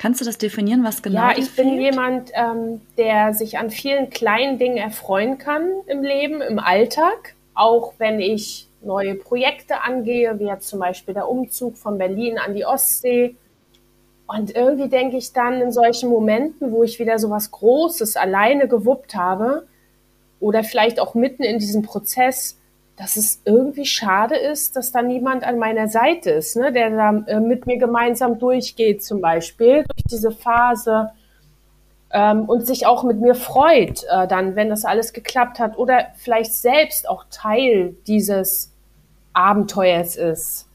Kannst 0.03 0.19
du 0.19 0.25
das 0.25 0.37
definieren, 0.37 0.83
was 0.83 1.01
genau 1.01 1.15
Ja, 1.15 1.33
ich 1.37 1.55
bin 1.55 1.79
jemand, 1.79 2.29
ähm, 2.33 2.81
der 2.97 3.33
sich 3.33 3.57
an 3.57 3.69
vielen 3.69 4.09
kleinen 4.09 4.57
Dingen 4.57 4.75
erfreuen 4.75 5.37
kann 5.37 5.69
im 5.87 6.03
Leben, 6.03 6.41
im 6.41 6.59
Alltag. 6.59 7.35
Auch 7.53 7.93
wenn 7.99 8.19
ich 8.19 8.67
neue 8.81 9.15
Projekte 9.15 9.79
angehe, 9.79 10.37
wie 10.39 10.47
jetzt 10.47 10.67
zum 10.67 10.79
Beispiel 10.79 11.13
der 11.13 11.29
Umzug 11.29 11.77
von 11.77 11.97
Berlin 11.97 12.37
an 12.37 12.53
die 12.53 12.65
Ostsee. 12.65 13.37
Und 14.27 14.53
irgendwie 14.53 14.89
denke 14.89 15.15
ich 15.15 15.31
dann 15.31 15.61
in 15.61 15.71
solchen 15.71 16.09
Momenten, 16.09 16.73
wo 16.73 16.83
ich 16.83 16.99
wieder 16.99 17.17
so 17.17 17.29
was 17.29 17.51
Großes 17.51 18.17
alleine 18.17 18.67
gewuppt 18.67 19.15
habe 19.15 19.65
oder 20.41 20.65
vielleicht 20.65 20.99
auch 20.99 21.13
mitten 21.13 21.43
in 21.43 21.59
diesem 21.59 21.81
Prozess, 21.81 22.57
dass 22.95 23.15
es 23.15 23.41
irgendwie 23.45 23.85
schade 23.85 24.35
ist, 24.35 24.75
dass 24.75 24.91
da 24.91 25.01
niemand 25.01 25.43
an 25.43 25.57
meiner 25.57 25.87
Seite 25.87 26.29
ist, 26.31 26.55
ne, 26.55 26.71
der 26.71 26.91
da 26.91 27.23
äh, 27.27 27.39
mit 27.39 27.65
mir 27.65 27.77
gemeinsam 27.77 28.37
durchgeht, 28.37 29.03
zum 29.03 29.19
Beispiel 29.19 29.83
durch 29.83 30.03
diese 30.09 30.31
Phase 30.31 31.09
ähm, 32.11 32.45
und 32.45 32.67
sich 32.67 32.85
auch 32.85 33.03
mit 33.03 33.19
mir 33.19 33.33
freut, 33.33 34.03
äh, 34.09 34.27
dann, 34.27 34.55
wenn 34.55 34.69
das 34.69 34.85
alles 34.85 35.11
geklappt 35.11 35.59
hat 35.59 35.77
oder 35.77 36.07
vielleicht 36.15 36.53
selbst 36.53 37.09
auch 37.09 37.25
Teil 37.31 37.95
dieses 38.05 38.71
Abenteuers 39.33 40.15
ist. 40.15 40.67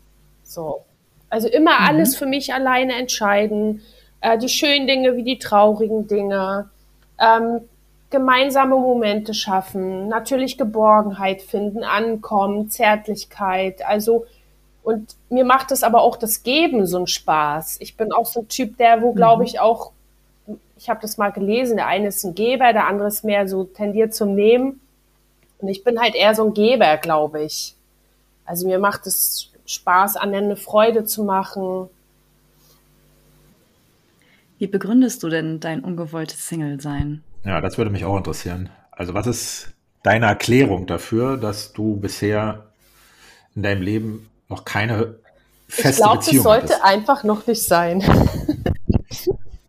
So. 0.43 0.85
Also 1.31 1.47
immer 1.47 1.79
mhm. 1.79 1.87
alles 1.87 2.17
für 2.17 2.27
mich 2.27 2.53
alleine 2.53 2.95
entscheiden, 2.95 3.83
äh, 4.21 4.37
die 4.39 4.49
schönen 4.49 4.89
Dinge 4.89 5.15
wie 5.17 5.23
die 5.23 5.39
traurigen 5.39 6.09
Dinge. 6.09 6.69
Ähm, 7.21 7.61
gemeinsame 8.11 8.77
Momente 8.77 9.35
schaffen, 9.35 10.09
natürlich 10.09 10.57
Geborgenheit 10.57 11.43
finden, 11.43 11.85
Ankommen, 11.85 12.71
Zärtlichkeit. 12.71 13.85
Also 13.87 14.27
und 14.83 15.17
mir 15.29 15.45
macht 15.45 15.71
es 15.71 15.83
aber 15.83 16.01
auch 16.01 16.17
das 16.17 16.43
Geben 16.43 16.87
so 16.87 16.97
einen 16.97 17.07
Spaß. 17.07 17.77
Ich 17.81 17.99
bin 17.99 18.11
auch 18.11 18.25
so 18.25 18.41
ein 18.41 18.49
Typ, 18.49 18.79
der, 18.79 19.03
wo 19.03 19.13
glaube 19.13 19.43
mhm. 19.43 19.47
ich 19.47 19.61
auch, 19.61 19.93
ich 20.79 20.89
habe 20.89 21.01
das 21.03 21.19
mal 21.19 21.31
gelesen, 21.31 21.77
der 21.77 21.89
eine 21.89 22.09
ist 22.09 22.25
ein 22.25 22.35
Geber, 22.35 22.73
der 22.73 22.87
andere 22.87 23.09
ist 23.09 23.23
mehr 23.23 23.47
so 23.47 23.65
tendiert 23.65 24.15
zum 24.15 24.35
Nehmen. 24.35 24.81
Und 25.59 25.69
ich 25.69 25.85
bin 25.85 26.01
halt 26.01 26.15
eher 26.15 26.35
so 26.35 26.47
ein 26.47 26.55
Geber, 26.55 26.97
glaube 26.97 27.43
ich. 27.43 27.75
Also 28.47 28.67
mir 28.67 28.79
macht 28.79 29.07
es 29.07 29.53
Spaß, 29.67 30.17
anderen 30.17 30.47
eine 30.47 30.57
Freude 30.57 31.05
zu 31.05 31.23
machen. 31.23 31.91
Wie 34.57 34.69
begründest 34.69 35.23
du 35.23 35.29
denn 35.29 35.61
dein 35.61 35.85
ungewolltes 35.85 36.49
Single-Sein? 36.49 37.23
Ja, 37.49 37.63
das 37.63 37.79
würde 37.79 37.91
mich 37.91 38.05
auch 38.05 38.19
interessieren. 38.19 38.69
Also 38.91 39.15
was 39.15 39.27
ist 39.27 39.73
deine 40.03 40.27
Erklärung 40.27 40.87
dafür, 40.87 41.39
dass 41.39 41.73
du 41.73 41.97
bisher 41.97 42.67
in 43.57 43.63
deinem 43.63 43.81
Leben 43.81 44.29
noch 44.51 44.67
keine 44.67 45.15
feste 45.67 45.89
ich 45.89 45.97
glaub, 45.97 46.17
Beziehung? 46.17 46.37
Ich 46.37 46.43
glaube, 46.43 46.61
das 46.61 46.69
sollte 46.69 46.85
einfach 46.85 47.25
noch 47.25 47.47
nicht 47.47 47.63
sein. 47.63 48.05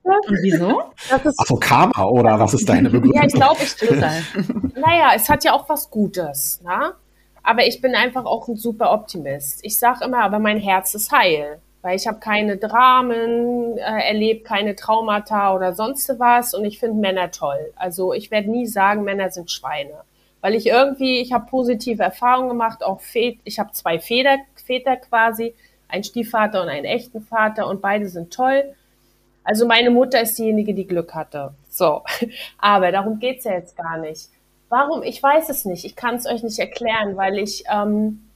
Und 0.04 0.38
wieso? 0.42 0.82
Das 1.10 1.26
ist, 1.26 1.40
Ach 1.40 1.60
Karma 1.62 2.04
oder 2.04 2.38
was 2.38 2.54
ist 2.54 2.68
deine 2.68 2.90
Begründung? 2.90 3.14
Ja, 3.22 3.26
ich 3.26 3.34
glaube, 3.34 3.62
ich 3.64 4.76
Naja, 4.76 5.12
es 5.16 5.30
hat 5.30 5.46
ja 5.46 5.54
auch 5.54 5.70
was 5.70 5.90
Gutes. 5.90 6.62
Ne? 6.62 6.94
Aber 7.44 7.66
ich 7.66 7.80
bin 7.80 7.96
einfach 7.96 8.26
auch 8.26 8.50
ein 8.50 8.58
super 8.58 8.92
Optimist. 8.92 9.60
Ich 9.64 9.80
sage 9.80 10.04
immer, 10.04 10.20
aber 10.20 10.40
mein 10.40 10.58
Herz 10.58 10.96
ist 10.96 11.14
heil. 11.14 11.62
Weil 11.82 11.96
ich 11.96 12.08
habe 12.08 12.20
keine 12.20 12.58
Dramen 12.58 13.78
äh, 13.78 14.08
erlebt, 14.10 14.46
keine 14.46 14.76
Traumata 14.76 15.56
oder 15.56 15.74
sonst 15.74 16.14
was. 16.20 16.54
Und 16.54 16.66
ich 16.66 16.80
finde 16.80 17.00
Männer 17.00 17.32
toll. 17.32 17.72
Also 17.76 18.14
ich 18.14 18.32
werde 18.32 18.52
nie 18.52 18.68
sagen, 18.68 19.04
Männer 19.04 19.30
sind 19.30 19.50
Schweine. 19.50 20.02
Weil 20.42 20.56
ich 20.56 20.68
irgendwie, 20.68 21.20
ich 21.20 21.34
habe 21.34 21.46
positive 21.50 22.04
Erfahrungen 22.04 22.50
gemacht, 22.50 22.84
auch 22.84 23.02
Väter, 23.02 23.40
ich 23.44 23.60
habe 23.60 23.72
zwei 23.72 24.00
Väter, 24.00 24.38
Väter 24.56 24.96
quasi, 24.98 25.54
einen 25.88 26.04
Stiefvater 26.04 26.62
und 26.62 26.70
einen 26.70 26.86
echten 26.86 27.22
Vater 27.22 27.68
und 27.68 27.82
beide 27.82 28.08
sind 28.08 28.32
toll. 28.34 28.76
Also 29.44 29.66
meine 29.66 29.90
Mutter 29.90 30.22
ist 30.22 30.38
diejenige, 30.38 30.74
die 30.74 30.88
Glück 30.88 31.14
hatte. 31.16 31.54
So, 31.70 32.04
aber 32.58 32.92
darum 32.92 33.20
geht's 33.20 33.46
ja 33.46 33.54
jetzt 33.54 33.76
gar 33.76 33.98
nicht. 33.98 34.30
Warum? 34.70 35.02
Ich 35.02 35.22
weiß 35.22 35.50
es 35.50 35.66
nicht. 35.66 35.84
Ich 35.84 35.96
kann 35.96 36.16
es 36.16 36.28
euch 36.28 36.44
nicht 36.44 36.60
erklären, 36.60 37.18
weil 37.18 37.40
ich, 37.40 37.64
ähm, 37.72 38.29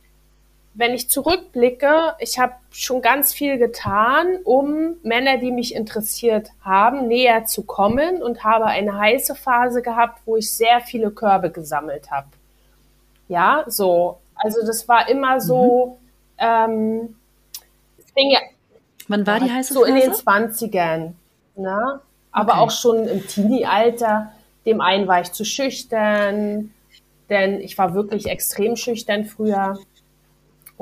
wenn 0.76 0.94
ich 0.94 1.10
zurückblicke, 1.10 2.16
ich 2.20 2.40
habe 2.40 2.54
schon 2.72 3.02
ganz 3.02 3.34
viel 3.34 3.58
getan, 3.58 4.38
um 4.44 4.96
Männer, 5.04 5.38
die 5.38 5.52
mich 5.52 5.76
interessiert 5.76 6.50
haben, 6.62 7.08
näher 7.08 7.46
zu 7.46 7.64
kommen 7.64 8.24
und 8.24 8.44
habe 8.44 8.66
eine 8.66 8.98
heiße 8.98 9.36
Phase 9.36 9.82
gehabt, 9.82 10.22
wo 10.26 10.38
ich 10.38 10.52
sehr 10.52 10.82
viele 10.82 11.12
Körbe 11.12 11.52
gesammelt 11.52 12.10
habe. 12.10 12.28
Ja, 13.28 13.64
so. 13.68 14.18
Also 14.36 14.66
das 14.66 14.88
war 14.88 15.10
immer 15.10 15.40
so. 15.40 16.00
Mhm. 16.40 16.46
Ähm, 16.46 17.16
ja, 18.16 18.40
Wann 19.08 19.28
war 19.28 19.40
die 19.40 19.52
heiße 19.52 19.74
Phase? 19.74 19.86
So 19.86 19.86
in 19.86 19.96
den 19.96 20.12
20ern. 20.12 21.14
Ne? 21.56 22.00
Aber 22.32 22.54
okay. 22.54 22.62
auch 22.62 22.72
schon 22.72 23.08
im 23.08 23.28
Teenie-Alter 23.28 24.32
dem 24.66 24.82
einen 24.82 25.08
war 25.08 25.22
ich 25.22 25.32
zu 25.32 25.46
schüchtern, 25.46 26.72
denn 27.30 27.62
ich 27.62 27.78
war 27.78 27.94
wirklich 27.94 28.28
extrem 28.28 28.76
schüchtern 28.76 29.26
früher. 29.26 29.78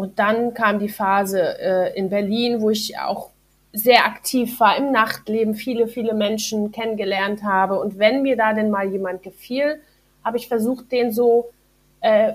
Und 0.02 0.18
dann 0.18 0.56
kam 0.56 0.80
die 0.80 0.90
Phase 0.90 1.60
äh, 1.60 1.96
in 1.96 2.10
Berlin, 2.10 2.60
wo 2.60 2.72
ich 2.72 2.98
auch 2.98 3.30
sehr 3.72 4.04
aktiv 4.04 4.60
war 4.60 4.76
im 4.76 4.92
Nachtleben, 4.92 5.54
viele, 5.54 5.88
viele 5.88 6.16
Menschen 6.16 6.72
kennengelernt 6.72 7.44
habe. 7.44 7.80
Und 7.80 8.00
wenn 8.00 8.24
mir 8.24 8.36
da 8.36 8.52
denn 8.54 8.72
mal 8.72 8.88
jemand 8.88 9.22
gefiel, 9.22 9.80
habe 10.26 10.38
ich 10.38 10.48
versucht, 10.48 10.92
den 10.92 11.12
so 11.12 11.52
äh, 12.00 12.34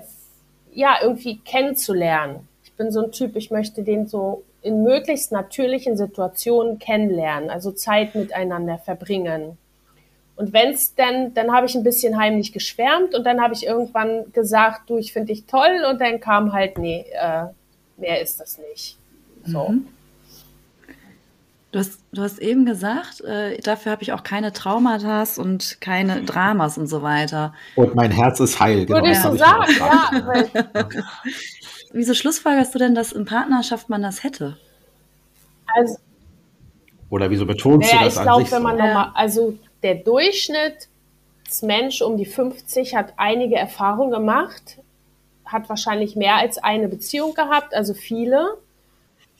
ja 0.71 0.95
irgendwie 1.01 1.39
kennenzulernen. 1.39 2.47
Ich 2.63 2.71
bin 2.71 2.89
so 2.89 3.03
ein 3.03 3.11
Typ, 3.11 3.35
ich 3.35 3.51
möchte 3.51 3.83
den 3.83 4.07
so 4.07 4.43
in 4.61 4.83
möglichst 4.83 5.33
natürlichen 5.33 5.97
Situationen 5.97 6.79
kennenlernen, 6.79 7.49
also 7.49 7.71
Zeit 7.73 8.15
miteinander 8.15 8.77
verbringen. 8.77 9.57
Und 10.37 10.53
wenn 10.53 10.69
es 10.69 10.95
dann, 10.95 11.33
dann 11.33 11.51
habe 11.51 11.65
ich 11.65 11.75
ein 11.75 11.83
bisschen 11.83 12.17
heimlich 12.17 12.53
geschwärmt 12.53 13.13
und 13.13 13.25
dann 13.25 13.41
habe 13.41 13.53
ich 13.55 13.65
irgendwann 13.65 14.31
gesagt, 14.31 14.89
du, 14.89 14.97
ich 14.97 15.11
finde 15.11 15.33
dich 15.33 15.47
toll 15.47 15.83
und 15.91 15.99
dann 15.99 16.21
kam 16.21 16.53
halt, 16.53 16.77
nee, 16.77 17.05
äh, 17.11 17.47
mehr 17.97 18.21
ist 18.21 18.39
das 18.39 18.57
nicht. 18.57 18.97
So. 19.45 19.69
Mhm. 19.69 19.87
Du 21.71 21.79
hast, 21.79 21.99
du 22.13 22.21
hast 22.21 22.39
eben 22.39 22.65
gesagt, 22.65 23.19
äh, 23.21 23.57
dafür 23.59 23.91
habe 23.91 24.01
ich 24.01 24.13
auch 24.13 24.23
keine 24.23 24.53
Traumata 24.53 25.25
und 25.37 25.81
keine 25.81 26.23
Dramas 26.23 26.77
und 26.77 26.87
so 26.87 27.01
weiter. 27.01 27.53
Und 27.75 27.93
mein 27.93 28.09
Herz 28.09 28.39
ist 28.39 28.57
heil. 28.59 28.85
Genau, 28.85 28.99
Würde 28.99 29.11
ich 29.11 29.19
so 29.19 29.35
sagen, 29.35 29.73
ja. 29.77 30.09
Wieso 31.91 32.13
schlussfolgerst 32.13 32.73
du 32.73 32.79
denn, 32.79 32.95
dass 32.95 33.11
in 33.11 33.25
Partnerschaft 33.25 33.89
man 33.89 34.01
das 34.01 34.23
hätte? 34.23 34.57
Also, 35.75 35.97
Oder 37.09 37.29
wieso 37.29 37.45
betonst 37.45 37.91
naja, 37.91 37.99
du 37.99 38.05
das 38.05 38.15
ich 38.15 38.21
glaube, 38.21 38.49
wenn 38.51 38.63
man 38.63 38.77
so? 38.77 38.83
nochmal, 38.83 39.11
also 39.13 39.59
der 39.83 39.95
Durchschnittsmensch 39.95 42.01
um 42.01 42.15
die 42.17 42.25
50 42.25 42.95
hat 42.95 43.13
einige 43.17 43.57
Erfahrungen 43.57 44.11
gemacht, 44.11 44.77
hat 45.47 45.69
wahrscheinlich 45.69 46.15
mehr 46.15 46.35
als 46.35 46.57
eine 46.57 46.87
Beziehung 46.87 47.33
gehabt, 47.33 47.73
also 47.73 47.93
viele, 47.93 48.57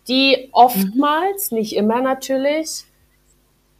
die 0.07 0.49
oftmals, 0.51 1.51
mhm. 1.51 1.57
nicht 1.57 1.75
immer 1.75 2.01
natürlich, 2.01 2.85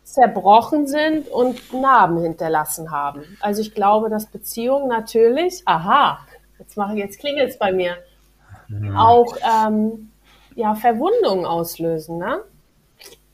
zerbrochen 0.04 0.88
sind 0.88 1.28
und 1.28 1.74
Narben 1.74 2.22
hinterlassen 2.22 2.92
haben. 2.92 3.24
Also 3.42 3.62
ich 3.62 3.74
glaube, 3.74 4.10
dass 4.10 4.26
Beziehungen 4.26 4.88
natürlich, 4.88 5.62
aha, 5.66 6.20
jetzt 6.60 6.78
mache 6.78 6.94
ich 6.94 7.00
jetzt 7.00 7.20
klingelt 7.20 7.50
es 7.50 7.60
bei 7.60 7.72
mir, 7.72 7.98
mhm. 8.68 8.96
auch 8.96 9.36
ähm, 9.42 10.12
ja 10.56 10.76
Verwundungen 10.76 11.46
auslösen, 11.46 12.18
ne? 12.18 12.42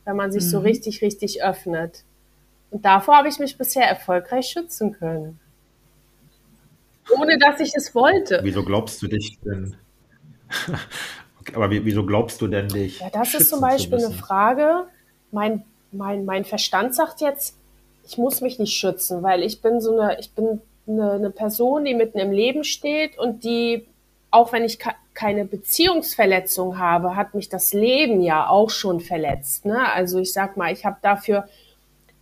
Wenn 0.05 0.17
man 0.17 0.31
sich 0.31 0.43
mhm. 0.43 0.50
so 0.50 0.59
richtig, 0.59 1.01
richtig 1.01 1.43
öffnet. 1.43 2.03
Und 2.71 2.83
davor 2.85 3.17
habe 3.17 3.29
ich 3.29 3.39
mich 3.39 3.57
bisher 3.57 3.88
erfolgreich 3.88 4.47
schützen 4.47 4.91
können. 4.91 5.39
Ohne 7.12 7.38
dass 7.38 7.60
ich 7.60 7.74
es 7.75 7.93
wollte. 7.93 8.39
Wieso 8.43 8.63
glaubst 8.63 9.01
du 9.01 9.07
dich 9.07 9.38
denn? 9.43 9.75
okay, 11.39 11.55
aber 11.55 11.69
wieso 11.69 12.05
glaubst 12.05 12.41
du 12.41 12.48
denn 12.48 12.69
dich? 12.69 13.00
Ja, 13.00 13.10
das 13.10 13.33
ist 13.33 13.50
zum 13.50 13.62
Beispiel 13.62 14.03
eine 14.03 14.13
Frage. 14.13 14.86
Mein, 15.31 15.63
mein, 15.91 16.25
mein 16.25 16.45
Verstand 16.45 16.95
sagt 16.95 17.22
jetzt, 17.22 17.57
ich 18.05 18.17
muss 18.17 18.41
mich 18.41 18.60
nicht 18.60 18.75
schützen, 18.75 19.24
weil 19.24 19.43
ich 19.43 19.62
bin 19.62 19.81
so 19.81 20.00
eine, 20.00 20.19
ich 20.19 20.31
bin 20.31 20.62
eine, 20.88 21.13
eine 21.13 21.29
Person, 21.29 21.86
die 21.86 21.93
mitten 21.93 22.19
im 22.19 22.31
Leben 22.31 22.63
steht 22.63 23.17
und 23.17 23.43
die, 23.43 23.88
auch 24.31 24.51
wenn 24.51 24.63
ich 24.63 24.79
keine 25.13 25.45
Beziehungsverletzung 25.45 26.79
habe, 26.79 27.15
hat 27.15 27.33
mich 27.33 27.50
das 27.50 27.74
Leben 27.74 28.22
ja 28.22 28.48
auch 28.48 28.69
schon 28.69 29.00
verletzt. 29.00 29.65
Ne? 29.65 29.91
Also 29.93 30.19
ich 30.19 30.33
sag 30.33 30.57
mal, 30.57 30.74
ich 30.74 30.86
habe 30.86 30.98
dafür 31.01 31.48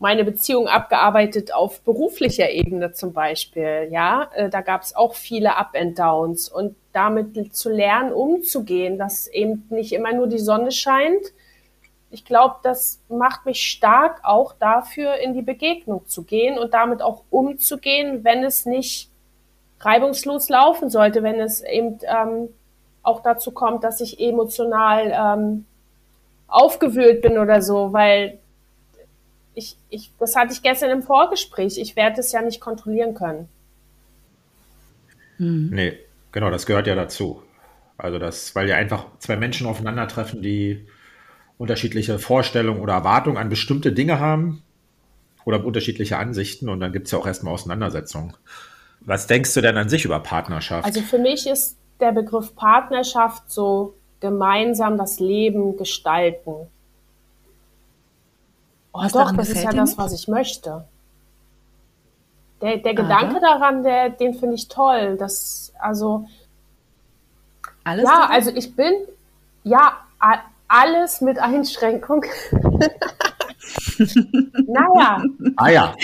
meine 0.01 0.23
Beziehung 0.23 0.67
abgearbeitet 0.67 1.53
auf 1.53 1.81
beruflicher 1.81 2.49
Ebene 2.49 2.91
zum 2.91 3.13
Beispiel. 3.13 3.87
Ja, 3.91 4.31
äh, 4.33 4.49
da 4.49 4.61
gab 4.61 4.81
es 4.81 4.95
auch 4.95 5.13
viele 5.13 5.55
Up 5.57 5.75
and 5.75 5.97
Downs 5.97 6.49
und 6.49 6.75
damit 6.91 7.55
zu 7.55 7.69
lernen, 7.69 8.11
umzugehen, 8.11 8.97
dass 8.97 9.27
eben 9.27 9.67
nicht 9.69 9.93
immer 9.93 10.11
nur 10.11 10.25
die 10.25 10.39
Sonne 10.39 10.71
scheint. 10.71 11.21
Ich 12.09 12.25
glaube, 12.25 12.55
das 12.63 12.99
macht 13.09 13.45
mich 13.45 13.61
stark 13.61 14.21
auch 14.23 14.53
dafür, 14.59 15.17
in 15.17 15.35
die 15.35 15.43
Begegnung 15.43 16.07
zu 16.07 16.23
gehen 16.23 16.57
und 16.57 16.73
damit 16.73 17.03
auch 17.03 17.21
umzugehen, 17.29 18.23
wenn 18.23 18.43
es 18.43 18.65
nicht 18.65 19.11
reibungslos 19.81 20.49
laufen 20.49 20.89
sollte, 20.89 21.21
wenn 21.21 21.39
es 21.39 21.61
eben 21.61 21.99
ähm, 22.03 22.49
auch 23.03 23.21
dazu 23.21 23.51
kommt, 23.51 23.83
dass 23.83 24.01
ich 24.01 24.19
emotional 24.19 25.11
ähm, 25.13 25.65
aufgewühlt 26.47 27.21
bin 27.21 27.37
oder 27.37 27.61
so, 27.61 27.93
weil 27.93 28.39
ich, 29.53 29.77
ich, 29.89 30.11
das 30.19 30.35
hatte 30.35 30.53
ich 30.53 30.61
gestern 30.61 30.91
im 30.91 31.03
Vorgespräch. 31.03 31.77
Ich 31.77 31.95
werde 31.95 32.19
es 32.21 32.31
ja 32.31 32.41
nicht 32.41 32.61
kontrollieren 32.61 33.13
können. 33.13 33.49
Mhm. 35.37 35.69
Nee, 35.71 35.97
genau, 36.31 36.49
das 36.49 36.65
gehört 36.65 36.87
ja 36.87 36.95
dazu. 36.95 37.43
Also 37.97 38.17
das, 38.17 38.55
weil 38.55 38.67
ja 38.67 38.77
einfach 38.77 39.05
zwei 39.19 39.35
Menschen 39.35 39.67
aufeinandertreffen, 39.67 40.41
die 40.41 40.87
unterschiedliche 41.57 42.17
Vorstellungen 42.17 42.81
oder 42.81 42.93
Erwartungen 42.93 43.37
an 43.37 43.49
bestimmte 43.49 43.91
Dinge 43.91 44.19
haben 44.19 44.63
oder 45.45 45.63
unterschiedliche 45.63 46.17
Ansichten 46.17 46.69
und 46.69 46.79
dann 46.79 46.91
gibt 46.91 47.05
es 47.05 47.11
ja 47.11 47.19
auch 47.19 47.27
erstmal 47.27 47.53
Auseinandersetzungen. 47.53 48.33
Was 49.01 49.27
denkst 49.27 49.53
du 49.53 49.61
denn 49.61 49.77
an 49.77 49.89
sich 49.89 50.05
über 50.05 50.19
Partnerschaft? 50.19 50.85
Also 50.85 51.01
für 51.01 51.19
mich 51.19 51.47
ist 51.47 51.77
der 51.99 52.11
Begriff 52.11 52.55
Partnerschaft 52.55 53.49
so 53.51 53.95
gemeinsam 54.19 54.97
das 54.97 55.19
Leben 55.19 55.77
gestalten. 55.77 56.67
Oh, 58.93 58.99
was 58.99 59.11
doch, 59.13 59.31
das 59.35 59.49
ist 59.49 59.63
ja 59.63 59.71
das, 59.71 59.97
was 59.97 60.13
ich 60.13 60.27
möchte. 60.27 60.85
Der, 62.61 62.77
der 62.77 62.93
Gedanke 62.93 63.39
daran, 63.39 63.83
der, 63.83 64.09
den 64.09 64.33
finde 64.35 64.55
ich 64.55 64.67
toll. 64.67 65.17
Das, 65.17 65.73
also. 65.79 66.27
Alles? 67.83 68.03
Ja, 68.03 68.11
daran? 68.11 68.31
also 68.31 68.51
ich 68.53 68.75
bin, 68.75 68.93
ja, 69.63 69.97
alles 70.67 71.21
mit 71.21 71.39
Einschränkung. 71.39 72.23
naja. 74.67 75.23
Ah 75.55 75.69
ja. 75.69 75.95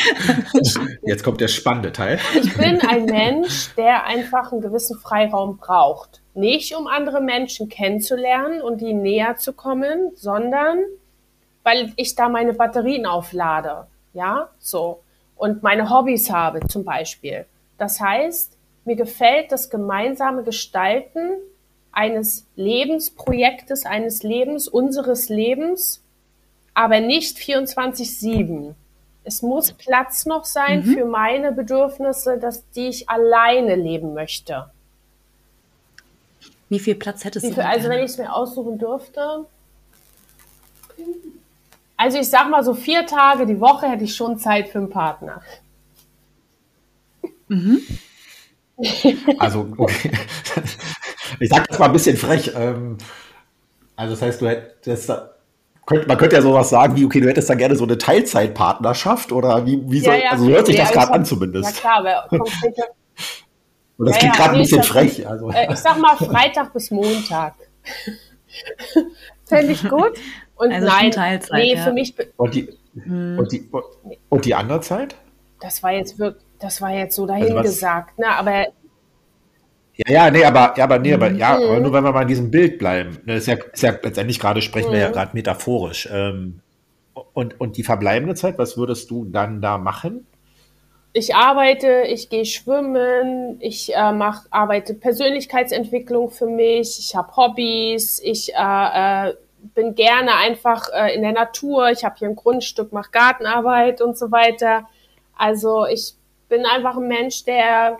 Jetzt 1.03 1.24
kommt 1.24 1.41
der 1.41 1.48
spannende 1.48 1.91
Teil. 1.91 2.20
Ich 2.41 2.58
bin 2.58 2.82
ein 2.82 3.06
Mensch, 3.06 3.74
der 3.75 4.06
einfach 4.06 4.51
einen 4.51 4.62
gewissen 4.62 4.98
Freiraum 4.98 5.58
braucht. 5.58 6.22
Nicht 6.34 6.75
um 6.75 6.88
andere 6.88 7.22
Menschen 7.22 7.70
kennenzulernen 7.70 8.62
und 8.62 8.82
ihnen 8.82 9.01
näher 9.01 9.38
zu 9.38 9.53
kommen, 9.53 10.12
sondern 10.15 10.79
weil 11.67 11.91
ich 11.97 12.15
da 12.15 12.29
meine 12.29 12.53
Batterien 12.53 13.05
auflade. 13.05 13.88
Ja, 14.13 14.47
so. 14.57 15.01
Und 15.36 15.63
meine 15.63 15.89
Hobbys 15.89 16.31
habe 16.31 16.65
zum 16.65 16.86
Beispiel. 16.86 17.45
Das 17.77 18.00
heißt, 18.00 18.53
mir 18.86 18.95
gefällt 18.95 19.51
das 19.51 19.69
gemeinsame 19.69 20.43
Gestalten 20.43 21.33
eines 21.91 22.47
Lebensprojektes, 22.55 23.86
eines 23.86 24.24
Lebens, 24.24 24.69
unseres 24.69 25.27
Lebens, 25.27 26.01
aber 26.74 27.01
nicht 27.01 27.38
24-7. 27.38 28.74
Es 29.25 29.41
muss 29.41 29.74
Platz 29.74 30.25
noch 30.25 30.45
sein 30.45 30.86
mhm. 30.86 30.93
für 30.93 31.03
meine 31.03 31.51
Bedürfnisse, 31.51 32.38
dass 32.38 32.63
die 32.71 32.88
ich 32.88 33.09
alleine 33.09 33.75
leben 33.75 34.13
möchte. 34.13 34.71
Wie 36.69 36.79
viel 36.79 36.95
Platz 36.95 37.25
hättest 37.25 37.45
Wie 37.45 37.51
viel, 37.51 37.62
du? 37.62 37.67
Also 37.67 37.89
wenn 37.89 38.00
ich 38.00 38.12
es 38.12 38.17
mir 38.17 38.33
aussuchen 38.33 38.77
dürfte, 38.77 39.45
Also 41.98 42.20
ich 42.20 42.30
sag 42.30 42.50
mal 42.50 42.63
so 42.63 42.74
vier 42.74 43.06
Tage 43.06 43.46
die 43.46 43.60
Woche 43.60 43.89
hätte 43.89 44.04
ich 44.04 44.16
schon 44.16 44.38
Zeit 44.38 44.70
für 44.70 44.77
einen 44.77 44.89
Partner. 44.89 45.42
Mhm. 47.48 47.82
Also, 49.39 49.68
okay. 49.77 50.12
Ich 51.39 51.50
sag 51.50 51.68
das 51.68 51.77
mal 51.77 51.88
ein 51.88 51.92
bisschen 51.92 52.16
frech. 52.16 52.54
Ähm, 52.56 52.98
also, 53.98 54.13
das 54.13 54.22
heißt, 54.22 54.42
du 54.42 54.48
hättest 54.48 55.10
da, 55.10 55.32
man 56.08 56.18
könnte 56.18 56.38
ja 56.38 56.42
sowas 56.42 56.70
sagen 56.70 56.96
wie, 56.96 57.04
okay, 57.04 57.20
du 57.20 57.27
hättest 57.27 57.50
da 57.50 57.56
gerne 57.56 57.75
so 57.75 57.84
eine 57.84 57.98
Teilzeitpartnerschaft 57.98 59.34
oder 59.34 59.66
wie, 59.66 59.82
wie 59.92 60.00
soll, 60.00 60.16
ja, 60.16 60.24
ja, 60.24 60.32
also 60.32 60.48
hört 60.48 60.68
sich 60.68 60.77
nee, 60.77 60.82
das 60.82 60.92
gerade 60.92 61.12
an 61.12 61.25
zumindest. 61.25 61.75
Ja 61.75 61.82
klar, 61.82 62.00
aber. 62.00 62.32
Und 63.98 64.06
das 64.06 64.16
ja, 64.16 64.20
klingt 64.20 64.36
gerade 64.36 64.54
ein 64.54 64.62
bisschen 64.62 64.84
frech. 64.84 65.27
Also. 65.27 65.50
Äh, 65.50 65.74
ich 65.74 65.80
sag 65.80 65.98
mal 66.00 66.16
Freitag 66.16 66.72
bis 66.72 66.92
Montag. 66.92 67.56
Fände 69.46 69.74
ich 69.74 69.88
gut. 69.88 70.13
Und 70.58 70.72
also 70.72 70.88
nein, 70.88 71.12
Teilzeit, 71.12 71.64
nee, 71.64 71.78
für 71.78 71.94
mich. 71.94 72.16
Und 72.38 72.56
die, 72.56 72.70
hm. 72.94 73.38
und, 73.40 73.52
die, 73.52 73.70
und 74.30 74.46
die 74.46 74.56
andere 74.56 74.82
Zeit? 74.82 75.16
Das 75.60 75.84
war 75.84 75.92
jetzt 75.92 76.20
wirklich, 76.20 76.44
das 76.60 76.82
war 76.82 76.92
jetzt 76.92 77.16
so 77.16 77.26
dahingesagt, 77.26 78.14
also 78.18 78.22
ne? 78.22 78.36
Aber 78.36 78.66
ja, 79.98 80.12
ja, 80.12 80.32
nee, 80.32 80.44
aber, 80.44 80.76
ja, 80.78 80.84
aber, 80.84 81.00
nee, 81.00 81.14
aber, 81.14 81.32
ja, 81.32 81.58
mhm. 81.58 81.64
aber 81.64 81.80
nur 81.80 81.94
wenn 81.94 82.04
wir 82.04 82.12
mal 82.12 82.22
in 82.22 82.28
diesem 82.28 82.52
Bild 82.52 82.78
bleiben. 82.78 83.18
Das 83.26 83.38
ist 83.38 83.48
ja, 83.48 83.56
ist 83.56 83.82
ja 83.82 83.92
letztendlich 83.92 84.40
gerade 84.40 84.62
sprechen 84.62 84.90
mhm. 84.90 84.94
wir 84.94 85.00
ja 85.00 85.10
mhm. 85.10 85.14
gerade 85.14 85.32
metaphorisch. 85.34 86.08
Ähm, 86.12 86.60
und, 87.34 87.60
und 87.60 87.78
die 87.78 87.84
verbleibende 87.84 88.36
Zeit, 88.36 88.60
was 88.60 88.78
würdest 88.78 89.10
du 89.10 89.26
dann 89.26 89.60
da 89.60 89.80
machen? 89.80 90.28
Ich 91.14 91.34
arbeite, 91.34 92.04
ich 92.08 92.30
gehe 92.30 92.46
schwimmen, 92.46 93.58
ich 93.60 93.96
äh, 93.96 94.12
mach, 94.12 94.46
arbeite 94.52 94.94
Persönlichkeitsentwicklung 94.94 96.30
für 96.30 96.46
mich, 96.46 97.00
ich 97.00 97.16
habe 97.16 97.36
Hobbys, 97.36 98.22
ich 98.24 98.54
äh, 98.54 99.30
äh, 99.30 99.34
bin 99.74 99.96
gerne 99.96 100.36
einfach 100.36 100.90
äh, 100.94 101.16
in 101.16 101.22
der 101.22 101.32
Natur, 101.32 101.90
ich 101.90 102.04
habe 102.04 102.16
hier 102.18 102.28
ein 102.28 102.36
Grundstück, 102.36 102.94
mache 102.94 103.12
Gartenarbeit 103.12 104.02
und 104.02 104.18
so 104.18 104.32
weiter. 104.32 104.88
Also 105.36 105.86
ich 105.86 106.14
bin 106.50 106.66
einfach 106.66 106.98
ein 106.98 107.08
Mensch, 107.08 107.44
der 107.44 107.98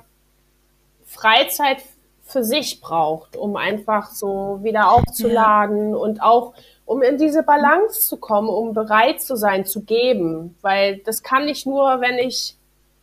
Freizeit 1.06 1.84
für 2.24 2.44
sich 2.44 2.82
braucht, 2.82 3.38
um 3.38 3.56
einfach 3.56 4.12
so 4.12 4.60
wieder 4.62 4.92
aufzuladen 4.92 5.92
ja. 5.92 5.98
und 5.98 6.22
auch 6.22 6.54
um 6.86 7.02
in 7.02 7.18
diese 7.18 7.44
Balance 7.44 8.08
zu 8.08 8.18
kommen, 8.18 8.50
um 8.50 8.74
bereit 8.74 9.22
zu 9.22 9.36
sein, 9.36 9.66
zu 9.66 9.82
geben. 9.82 10.56
Weil 10.62 10.98
das 11.00 11.24
kann 11.24 11.48
ich 11.48 11.66
nur, 11.66 12.02
wenn 12.02 12.18
ich 12.18 12.56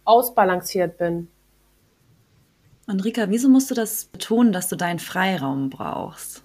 ausbalanciert 0.05 0.99
bin. 0.99 1.29
Und 2.87 3.05
Rika, 3.05 3.31
wieso 3.31 3.49
musst 3.49 3.71
du 3.71 3.75
das 3.75 4.05
betonen, 4.07 4.53
dass 4.53 4.69
du 4.69 4.77
deinen 4.77 4.99
Freiraum 4.99 5.71
brauchst? 5.71 6.44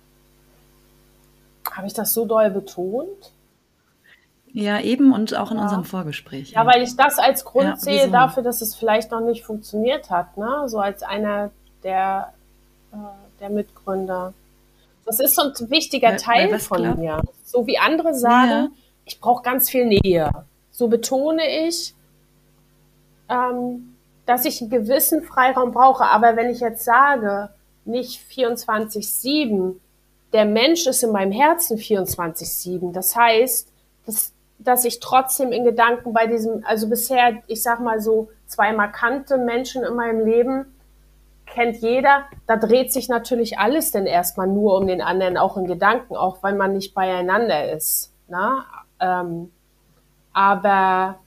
Habe 1.71 1.88
ich 1.88 1.93
das 1.93 2.13
so 2.13 2.25
doll 2.25 2.49
betont? 2.49 3.31
Ja, 4.51 4.79
eben 4.79 5.13
und 5.13 5.35
auch 5.35 5.51
in 5.51 5.57
ja. 5.57 5.63
unserem 5.63 5.83
Vorgespräch. 5.83 6.51
Ja, 6.51 6.65
weil 6.65 6.81
ich 6.81 6.95
das 6.95 7.19
als 7.19 7.45
Grund 7.45 7.67
ja, 7.67 7.75
sehe 7.75 8.09
dafür, 8.09 8.43
dass 8.43 8.61
es 8.61 8.75
vielleicht 8.75 9.11
noch 9.11 9.21
nicht 9.21 9.43
funktioniert 9.43 10.09
hat, 10.09 10.38
ne? 10.38 10.63
So 10.67 10.79
als 10.79 11.03
einer 11.03 11.51
der, 11.83 12.33
äh, 12.91 12.95
der 13.39 13.49
Mitgründer. 13.49 14.33
Das 15.05 15.19
ist 15.19 15.35
so 15.35 15.43
ein 15.43 15.69
wichtiger 15.69 16.17
Teil 16.17 16.51
weil 16.51 16.59
von 16.59 16.77
klappt? 16.77 16.99
mir. 16.99 17.21
So 17.43 17.67
wie 17.67 17.77
andere 17.77 18.13
sagen, 18.13 18.49
ja. 18.49 18.67
ich 19.05 19.19
brauche 19.19 19.43
ganz 19.43 19.69
viel 19.69 19.85
Nähe. 19.85 20.31
So 20.71 20.88
betone 20.88 21.67
ich, 21.67 21.93
ähm, 23.27 23.95
dass 24.25 24.45
ich 24.45 24.61
einen 24.61 24.69
gewissen 24.69 25.23
Freiraum 25.23 25.71
brauche. 25.71 26.05
Aber 26.05 26.35
wenn 26.35 26.49
ich 26.49 26.59
jetzt 26.59 26.85
sage, 26.85 27.49
nicht 27.85 28.21
24-7, 28.31 29.75
der 30.33 30.45
Mensch 30.45 30.86
ist 30.88 31.03
in 31.03 31.12
meinem 31.12 31.31
Herzen 31.31 31.77
24-7. 31.77 32.91
Das 32.91 33.15
heißt, 33.15 33.71
dass 34.05 34.33
dass 34.59 34.83
ich 34.83 35.00
trotzdem 35.00 35.51
in 35.51 35.63
Gedanken 35.63 36.13
bei 36.13 36.27
diesem, 36.27 36.63
also 36.65 36.89
bisher, 36.89 37.41
ich 37.48 37.63
sag 37.63 37.79
mal 37.79 38.01
so, 38.01 38.29
zwei 38.45 38.74
markante 38.74 39.38
Menschen 39.38 39.83
in 39.83 39.95
meinem 39.95 40.25
Leben 40.25 40.65
kennt 41.45 41.77
jeder. 41.77 42.25
Da 42.45 42.58
dreht 42.58 42.91
sich 42.91 43.08
natürlich 43.08 43.58
alles 43.58 43.91
denn 43.91 44.06
erstmal 44.06 44.47
nur 44.47 44.77
um 44.77 44.86
den 44.86 45.01
anderen, 45.01 45.38
auch 45.38 45.56
in 45.58 45.65
Gedanken, 45.65 46.15
auch 46.15 46.43
wenn 46.43 46.58
man 46.58 46.73
nicht 46.73 46.93
beieinander 46.93 47.71
ist. 47.71 48.12
Ne? 48.27 48.63
Ähm, 48.99 49.51
aber 50.34 51.19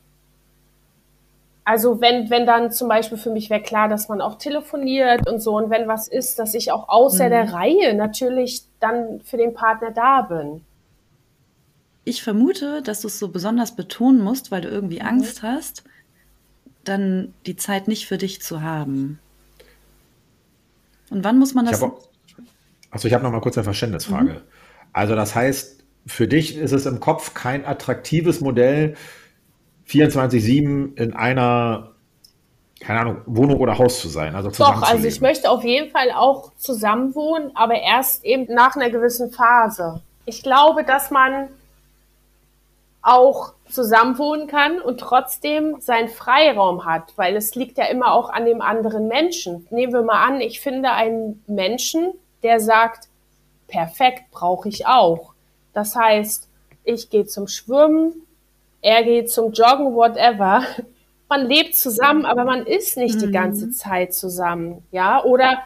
also 1.65 2.01
wenn, 2.01 2.29
wenn 2.31 2.47
dann 2.47 2.73
zum 2.73 2.89
Beispiel 2.89 3.19
für 3.19 3.31
mich 3.31 3.49
wäre 3.49 3.63
klar, 3.63 3.89
dass 3.89 4.09
man 4.09 4.21
auch 4.21 4.37
telefoniert 4.37 5.29
und 5.29 5.41
so 5.41 5.57
und 5.57 5.71
wenn 5.71 5.87
was 5.87 6.09
ist, 6.09 6.39
dass 6.39 6.55
ich 6.55 6.73
auch 6.73 6.89
außer 6.89 7.27
mhm. 7.27 7.31
der 7.31 7.53
Reihe 7.53 7.95
natürlich 7.95 8.63
dann 8.81 9.21
für 9.21 9.37
den 9.37 9.55
Partner 9.55 9.93
da 9.93 10.23
bin. 10.23 10.63
Ich 12.05 12.23
vermute, 12.23 12.83
dass 12.83 13.03
du 13.03 13.07
es 13.07 13.19
so 13.21 13.29
besonders 13.29 13.77
betonen 13.77 14.23
musst, 14.23 14.51
weil 14.51 14.61
du 14.61 14.69
irgendwie 14.69 15.01
mhm. 15.01 15.07
Angst 15.07 15.43
hast, 15.43 15.85
dann 16.83 17.33
die 17.47 17.55
Zeit 17.55 17.87
nicht 17.87 18.09
für 18.09 18.19
dich 18.19 18.43
zu 18.43 18.63
haben. 18.63 19.21
Und 21.11 21.23
wann 21.23 21.39
muss 21.39 21.55
man 21.55 21.65
das? 21.65 21.77
Ich 21.77 21.83
hab, 21.85 21.99
also 22.91 23.07
ich 23.07 23.15
habe 23.15 23.23
noch 23.23 23.31
mal 23.31 23.41
kurz 23.41 23.57
eine 23.57 23.65
Verständnisfrage. 23.65 24.33
Mhm. 24.33 24.41
Also 24.93 25.15
das 25.15 25.37
heißt, 25.37 25.85
für 26.07 26.27
dich 26.27 26.57
ist 26.57 26.73
es 26.73 26.87
im 26.87 26.99
Kopf 26.99 27.35
kein 27.35 27.65
attraktives 27.65 28.41
Modell, 28.41 28.97
24/7 29.87 30.97
in 30.97 31.15
einer 31.15 31.93
keine 32.83 33.01
Ahnung, 33.01 33.23
Wohnung 33.27 33.61
oder 33.61 33.79
Haus 33.79 34.01
zu 34.01 34.09
sein. 34.09 34.35
Also 34.35 34.51
Doch, 34.51 34.83
also 34.83 35.07
ich 35.07 35.21
möchte 35.21 35.49
auf 35.49 35.63
jeden 35.63 35.91
Fall 35.91 36.11
auch 36.11 36.53
zusammen 36.57 37.15
wohnen, 37.15 37.53
aber 37.55 37.81
erst 37.81 38.25
eben 38.25 38.53
nach 38.53 38.75
einer 38.75 38.91
gewissen 38.91 39.31
Phase. 39.31 40.03
Ich 40.27 40.43
glaube, 40.43 40.83
dass 40.83 41.11
man 41.11 41.49
auch 43.03 43.53
zusammenwohnen 43.69 44.47
kann 44.47 44.81
und 44.81 45.01
trotzdem 45.01 45.81
seinen 45.81 46.09
Freiraum 46.09 46.85
hat, 46.85 47.13
weil 47.17 47.37
es 47.37 47.55
liegt 47.55 47.79
ja 47.79 47.87
immer 47.87 48.13
auch 48.13 48.31
an 48.31 48.45
dem 48.45 48.61
anderen 48.61 49.09
Menschen. 49.09 49.67
Nehmen 49.71 49.93
wir 49.93 50.03
mal 50.03 50.25
an, 50.25 50.41
ich 50.41 50.61
finde 50.61 50.93
einen 50.93 51.43
Menschen, 51.47 52.13
der 52.43 52.61
sagt, 52.61 53.09
perfekt, 53.69 54.25
brauche 54.31 54.69
ich 54.69 54.87
auch. 54.87 55.33
Das 55.73 55.97
heißt, 55.97 56.49
ich 56.85 57.11
gehe 57.11 57.27
zum 57.27 57.49
Schwimmen, 57.49 58.27
er 58.83 59.05
geht 59.05 59.31
zum 59.31 59.53
Joggen, 59.53 59.95
whatever. 59.95 60.63
Man 61.29 61.47
lebt 61.47 61.77
zusammen, 61.77 62.27
aber 62.27 62.45
man 62.45 62.67
ist 62.67 62.99
nicht 62.99 63.15
mhm. 63.17 63.21
die 63.21 63.31
ganze 63.31 63.71
Zeit 63.71 64.13
zusammen, 64.13 64.85
ja? 64.91 65.25
Oder 65.25 65.63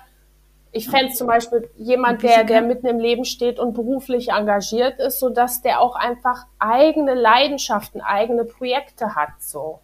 ich 0.71 0.89
fände 0.89 1.15
zum 1.15 1.27
Beispiel 1.27 1.69
jemand, 1.77 2.23
der, 2.23 2.45
der 2.45 2.61
mitten 2.61 2.87
im 2.87 2.99
Leben 2.99 3.25
steht 3.25 3.59
und 3.59 3.73
beruflich 3.73 4.29
engagiert 4.29 5.01
ist, 5.01 5.19
so 5.19 5.31
dass 5.31 5.63
der 5.63 5.81
auch 5.81 5.97
einfach 5.97 6.47
eigene 6.59 7.15
Leidenschaften, 7.15 8.01
eigene 8.03 8.45
Projekte 8.45 9.15
hat, 9.17 9.31
so. 9.41 9.81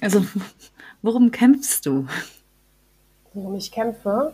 Also, 0.00 0.24
worum 1.02 1.32
kämpfst 1.32 1.84
du? 1.84 2.06
Worum 3.34 3.56
ich 3.56 3.72
kämpfe? 3.72 4.32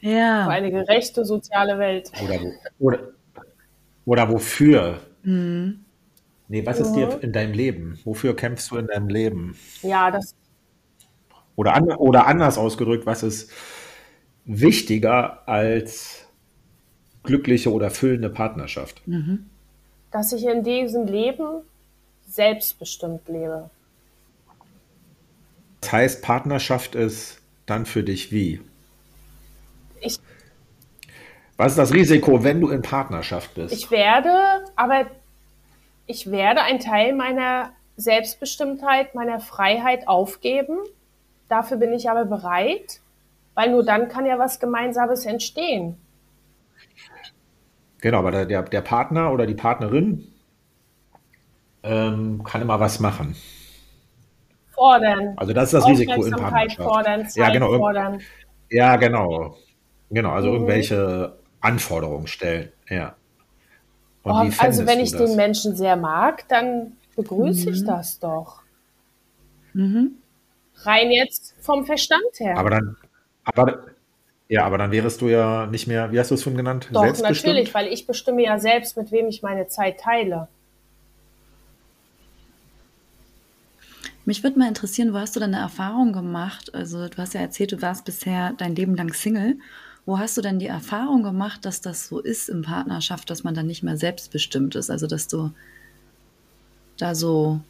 Ja. 0.00 0.44
Für 0.44 0.50
eine 0.50 0.70
gerechte 0.70 1.24
soziale 1.24 1.78
Welt. 1.78 2.10
Oder, 2.24 2.40
oder, 2.78 2.98
oder 4.04 4.28
wofür? 4.32 4.98
Mhm. 5.22 5.84
Nee, 6.50 6.66
was 6.66 6.80
ist 6.80 6.94
dir 6.94 7.06
mhm. 7.06 7.20
in 7.20 7.32
deinem 7.32 7.52
Leben? 7.52 8.00
Wofür 8.02 8.34
kämpfst 8.34 8.72
du 8.72 8.76
in 8.76 8.88
deinem 8.88 9.08
Leben? 9.08 9.56
Ja, 9.82 10.10
das 10.10 10.34
oder, 11.54 11.74
an, 11.74 11.84
oder 11.92 12.26
anders 12.26 12.58
ausgedrückt, 12.58 13.06
was 13.06 13.22
ist 13.22 13.52
wichtiger 14.46 15.46
als 15.48 16.26
glückliche 17.22 17.72
oder 17.72 17.90
füllende 17.90 18.30
Partnerschaft? 18.30 19.06
Mhm. 19.06 19.46
Dass 20.10 20.32
ich 20.32 20.44
in 20.44 20.64
diesem 20.64 21.06
Leben 21.06 21.62
selbstbestimmt 22.26 23.28
lebe. 23.28 23.70
Das 25.82 25.92
heißt, 25.92 26.22
Partnerschaft 26.22 26.96
ist 26.96 27.40
dann 27.66 27.86
für 27.86 28.02
dich 28.02 28.32
wie? 28.32 28.60
Ich, 30.00 30.18
Was 31.56 31.72
ist 31.72 31.78
das 31.78 31.94
Risiko, 31.94 32.42
wenn 32.42 32.60
du 32.60 32.70
in 32.70 32.82
Partnerschaft 32.82 33.54
bist? 33.54 33.72
Ich 33.72 33.92
werde, 33.92 34.64
aber 34.74 35.06
ich 36.10 36.30
werde 36.30 36.62
einen 36.62 36.80
Teil 36.80 37.14
meiner 37.14 37.70
Selbstbestimmtheit, 37.96 39.14
meiner 39.14 39.40
Freiheit 39.40 40.08
aufgeben 40.08 40.78
Dafür 41.50 41.78
bin 41.78 41.92
ich 41.92 42.08
aber 42.08 42.26
bereit, 42.26 43.00
weil 43.54 43.72
nur 43.72 43.84
dann 43.84 44.08
kann 44.08 44.24
ja 44.24 44.38
was 44.38 44.60
Gemeinsames 44.60 45.26
entstehen. 45.26 45.96
Genau, 48.00 48.20
aber 48.20 48.46
der, 48.46 48.62
der 48.62 48.80
Partner 48.80 49.32
oder 49.32 49.46
die 49.46 49.56
Partnerin 49.56 50.28
ähm, 51.82 52.44
kann 52.44 52.62
immer 52.62 52.78
was 52.78 53.00
machen. 53.00 53.34
Fordern. 54.70 55.34
Also 55.36 55.52
das 55.52 55.64
ist 55.64 55.72
das 55.74 55.88
Risiko 55.88 56.24
in 56.24 56.30
Partnerschaft. 56.30 56.76
Fordern, 56.76 57.28
Zeit 57.28 57.36
ja, 57.36 57.52
genau. 57.52 57.76
fordern. 57.76 58.20
Ja, 58.70 58.94
genau. 58.94 59.56
Genau, 60.08 60.30
also 60.30 60.48
mhm. 60.50 60.54
irgendwelche 60.54 61.36
Anforderungen 61.60 62.28
stellen. 62.28 62.70
Ja. 62.88 63.16
Oh, 64.22 64.50
also 64.58 64.86
wenn 64.86 65.00
ich 65.00 65.12
den 65.12 65.34
Menschen 65.36 65.74
sehr 65.74 65.96
mag, 65.96 66.46
dann 66.48 66.92
begrüße 67.16 67.68
mhm. 67.68 67.74
ich 67.74 67.84
das 67.84 68.18
doch. 68.18 68.62
Mhm. 69.72 70.16
Rein 70.82 71.10
jetzt 71.10 71.54
vom 71.60 71.84
Verstand 71.86 72.22
her. 72.38 72.56
Aber 72.56 72.70
dann, 72.70 72.96
aber, 73.44 73.84
Ja, 74.48 74.64
aber 74.64 74.78
dann 74.78 74.90
wärest 74.90 75.20
du 75.20 75.28
ja 75.28 75.66
nicht 75.66 75.86
mehr, 75.86 76.10
wie 76.12 76.18
hast 76.18 76.30
du 76.30 76.34
es 76.34 76.42
schon 76.42 76.56
genannt? 76.56 76.88
Doch, 76.92 77.04
natürlich, 77.20 77.72
weil 77.72 77.86
ich 77.86 78.06
bestimme 78.06 78.42
ja 78.42 78.58
selbst, 78.58 78.96
mit 78.96 79.12
wem 79.12 79.28
ich 79.28 79.42
meine 79.42 79.68
Zeit 79.68 80.00
teile. 80.00 80.48
Mich 84.24 84.42
würde 84.42 84.58
mal 84.58 84.68
interessieren, 84.68 85.14
wo 85.14 85.18
hast 85.18 85.34
du 85.34 85.40
denn 85.40 85.54
eine 85.54 85.62
Erfahrung 85.62 86.12
gemacht? 86.12 86.74
Also 86.74 87.08
du 87.08 87.16
hast 87.18 87.34
ja 87.34 87.40
erzählt, 87.40 87.72
du 87.72 87.80
warst 87.80 88.04
bisher 88.04 88.52
dein 88.58 88.74
Leben 88.76 88.94
lang 88.94 89.12
Single. 89.12 89.58
Wo 90.10 90.18
hast 90.18 90.36
du 90.36 90.40
denn 90.40 90.58
die 90.58 90.66
Erfahrung 90.66 91.22
gemacht, 91.22 91.64
dass 91.64 91.80
das 91.80 92.08
so 92.08 92.18
ist 92.18 92.48
in 92.48 92.62
Partnerschaft, 92.62 93.30
dass 93.30 93.44
man 93.44 93.54
dann 93.54 93.68
nicht 93.68 93.84
mehr 93.84 93.96
selbstbestimmt 93.96 94.74
ist? 94.74 94.90
Also 94.90 95.06
dass 95.06 95.28
du 95.28 95.52
da 96.98 97.14
so 97.14 97.60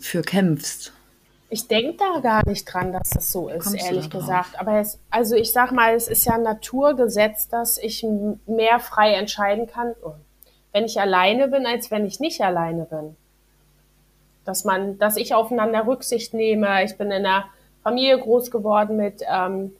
für 0.00 0.22
kämpfst? 0.22 0.92
Ich 1.50 1.68
denke 1.68 1.98
da 1.98 2.18
gar 2.18 2.44
nicht 2.48 2.64
dran, 2.64 2.92
dass 2.92 3.10
das 3.10 3.30
so 3.30 3.48
ist, 3.48 3.72
ehrlich 3.74 4.10
gesagt. 4.10 4.58
Aber 4.58 4.80
es, 4.80 4.98
also 5.08 5.36
ich 5.36 5.52
sag 5.52 5.70
mal, 5.70 5.94
es 5.94 6.08
ist 6.08 6.24
ja 6.24 6.34
ein 6.34 6.42
Naturgesetz, 6.42 7.46
dass 7.46 7.78
ich 7.78 8.04
mehr 8.48 8.80
frei 8.80 9.14
entscheiden 9.14 9.68
kann, 9.68 9.94
wenn 10.72 10.84
ich 10.84 11.00
alleine 11.00 11.46
bin, 11.46 11.64
als 11.64 11.92
wenn 11.92 12.04
ich 12.06 12.18
nicht 12.18 12.40
alleine 12.40 12.86
bin. 12.86 13.14
Dass 14.44 14.64
man, 14.64 14.98
dass 14.98 15.16
ich 15.16 15.32
aufeinander 15.32 15.86
Rücksicht 15.86 16.34
nehme. 16.34 16.82
Ich 16.82 16.96
bin 16.96 17.12
in 17.12 17.24
einer 17.24 17.44
Familie 17.84 18.18
groß 18.18 18.50
geworden 18.50 18.96
mit 18.96 19.22
ähm, 19.32 19.76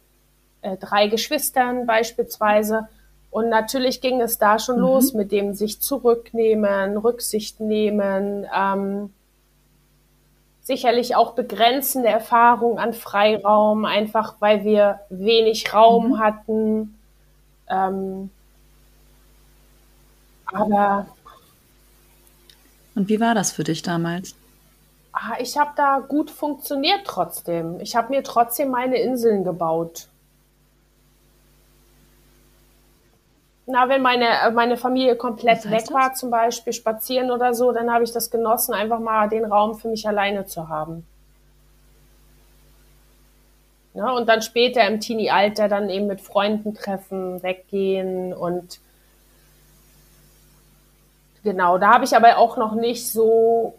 äh, 0.63 0.77
drei 0.77 1.09
Geschwistern 1.09 1.87
beispielsweise. 1.87 2.89
Und 3.31 3.49
natürlich 3.49 4.01
ging 4.01 4.21
es 4.21 4.39
da 4.39 4.59
schon 4.59 4.77
mhm. 4.77 4.83
los 4.83 5.13
mit 5.15 5.33
dem 5.33 5.55
sich 5.55 5.81
zurücknehmen, 5.81 6.97
Rücksicht 6.97 7.61
nehmen, 7.61 8.47
ähm, 8.55 9.13
sicherlich 10.63 11.17
auch 11.17 11.33
begrenzende 11.33 12.09
Erfahrung 12.09 12.79
an 12.79 12.93
Freiraum, 12.93 13.85
einfach 13.85 14.37
weil 14.39 14.65
wir 14.65 15.01
wenig 15.09 15.75
Raum 15.75 16.11
mhm. 16.11 16.19
hatten. 16.19 16.99
Ähm, 17.69 18.31
aber. 20.47 21.07
Und 22.95 23.09
wie 23.09 23.19
war 23.19 23.35
das 23.35 23.53
für 23.53 23.65
dich 23.65 23.83
damals? 23.83 24.35
Ah, 25.13 25.37
ich 25.41 25.59
habe 25.59 25.73
da 25.77 25.99
gut 25.99 26.31
funktioniert 26.31 27.03
trotzdem. 27.05 27.81
Ich 27.81 27.97
habe 27.97 28.11
mir 28.11 28.23
trotzdem 28.23 28.71
meine 28.71 28.97
Inseln 28.99 29.45
gebaut. 29.45 30.09
Na, 33.67 33.89
wenn 33.89 34.03
meine, 34.03 34.27
äh, 34.27 34.51
meine 34.51 34.77
Familie 34.77 35.17
komplett 35.17 35.71
weg 35.71 35.85
das? 35.85 35.93
war, 35.93 36.15
zum 36.15 36.31
Beispiel 36.31 36.73
spazieren 36.73 37.31
oder 37.31 37.55
so, 37.55 37.73
dann 37.73 37.93
habe 37.93 38.05
ich 38.05 38.13
das 38.13 38.31
genossen, 38.31 38.75
einfach 38.75 38.99
mal 38.99 39.29
den 39.29 39.45
Raum 39.45 39.77
für 39.79 39.89
mich 39.89 40.07
alleine 40.07 40.47
zu 40.47 40.69
haben. 40.69 41.07
Ja, 43.95 44.11
und 44.11 44.29
dann 44.29 44.43
später 44.43 44.87
im 44.87 45.01
Teenie-Alter 45.01 45.69
dann 45.69 45.91
eben 45.91 46.07
mit 46.07 46.21
Freunden 46.21 46.75
treffen, 46.75 47.43
weggehen 47.43 48.33
und 48.33 48.81
genau, 51.45 51.77
da 51.79 51.93
habe 51.93 52.05
ich 52.05 52.17
aber 52.17 52.39
auch 52.39 52.57
noch 52.57 52.75
nicht 52.75 53.11
so 53.11 53.75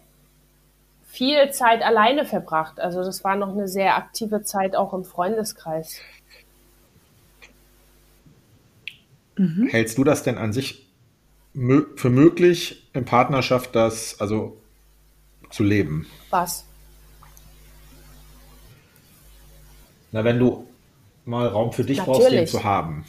viel 1.06 1.52
Zeit 1.52 1.82
alleine 1.84 2.26
verbracht. 2.26 2.80
Also 2.80 3.04
das 3.04 3.24
war 3.24 3.36
noch 3.36 3.50
eine 3.50 3.68
sehr 3.68 3.96
aktive 3.96 4.44
Zeit 4.44 4.76
auch 4.76 4.94
im 4.94 5.04
Freundeskreis. 5.04 5.98
Mhm. 9.38 9.68
Hältst 9.70 9.98
du 9.98 10.04
das 10.04 10.24
denn 10.24 10.38
an 10.38 10.54
sich 10.54 10.88
für 11.54 12.10
möglich, 12.10 12.90
in 12.94 13.06
Partnerschaft 13.06 13.76
das 13.76 14.20
also 14.20 14.58
zu 15.50 15.64
leben? 15.64 16.08
Was? 16.30 16.66
Na, 20.12 20.24
wenn 20.24 20.40
du 20.40 20.68
mal 21.26 21.48
Raum 21.48 21.72
für 21.72 21.84
dich 21.84 21.98
Natürlich. 21.98 22.20
brauchst, 22.20 22.32
den 22.34 22.48
zu 22.48 22.64
haben. 22.64 23.06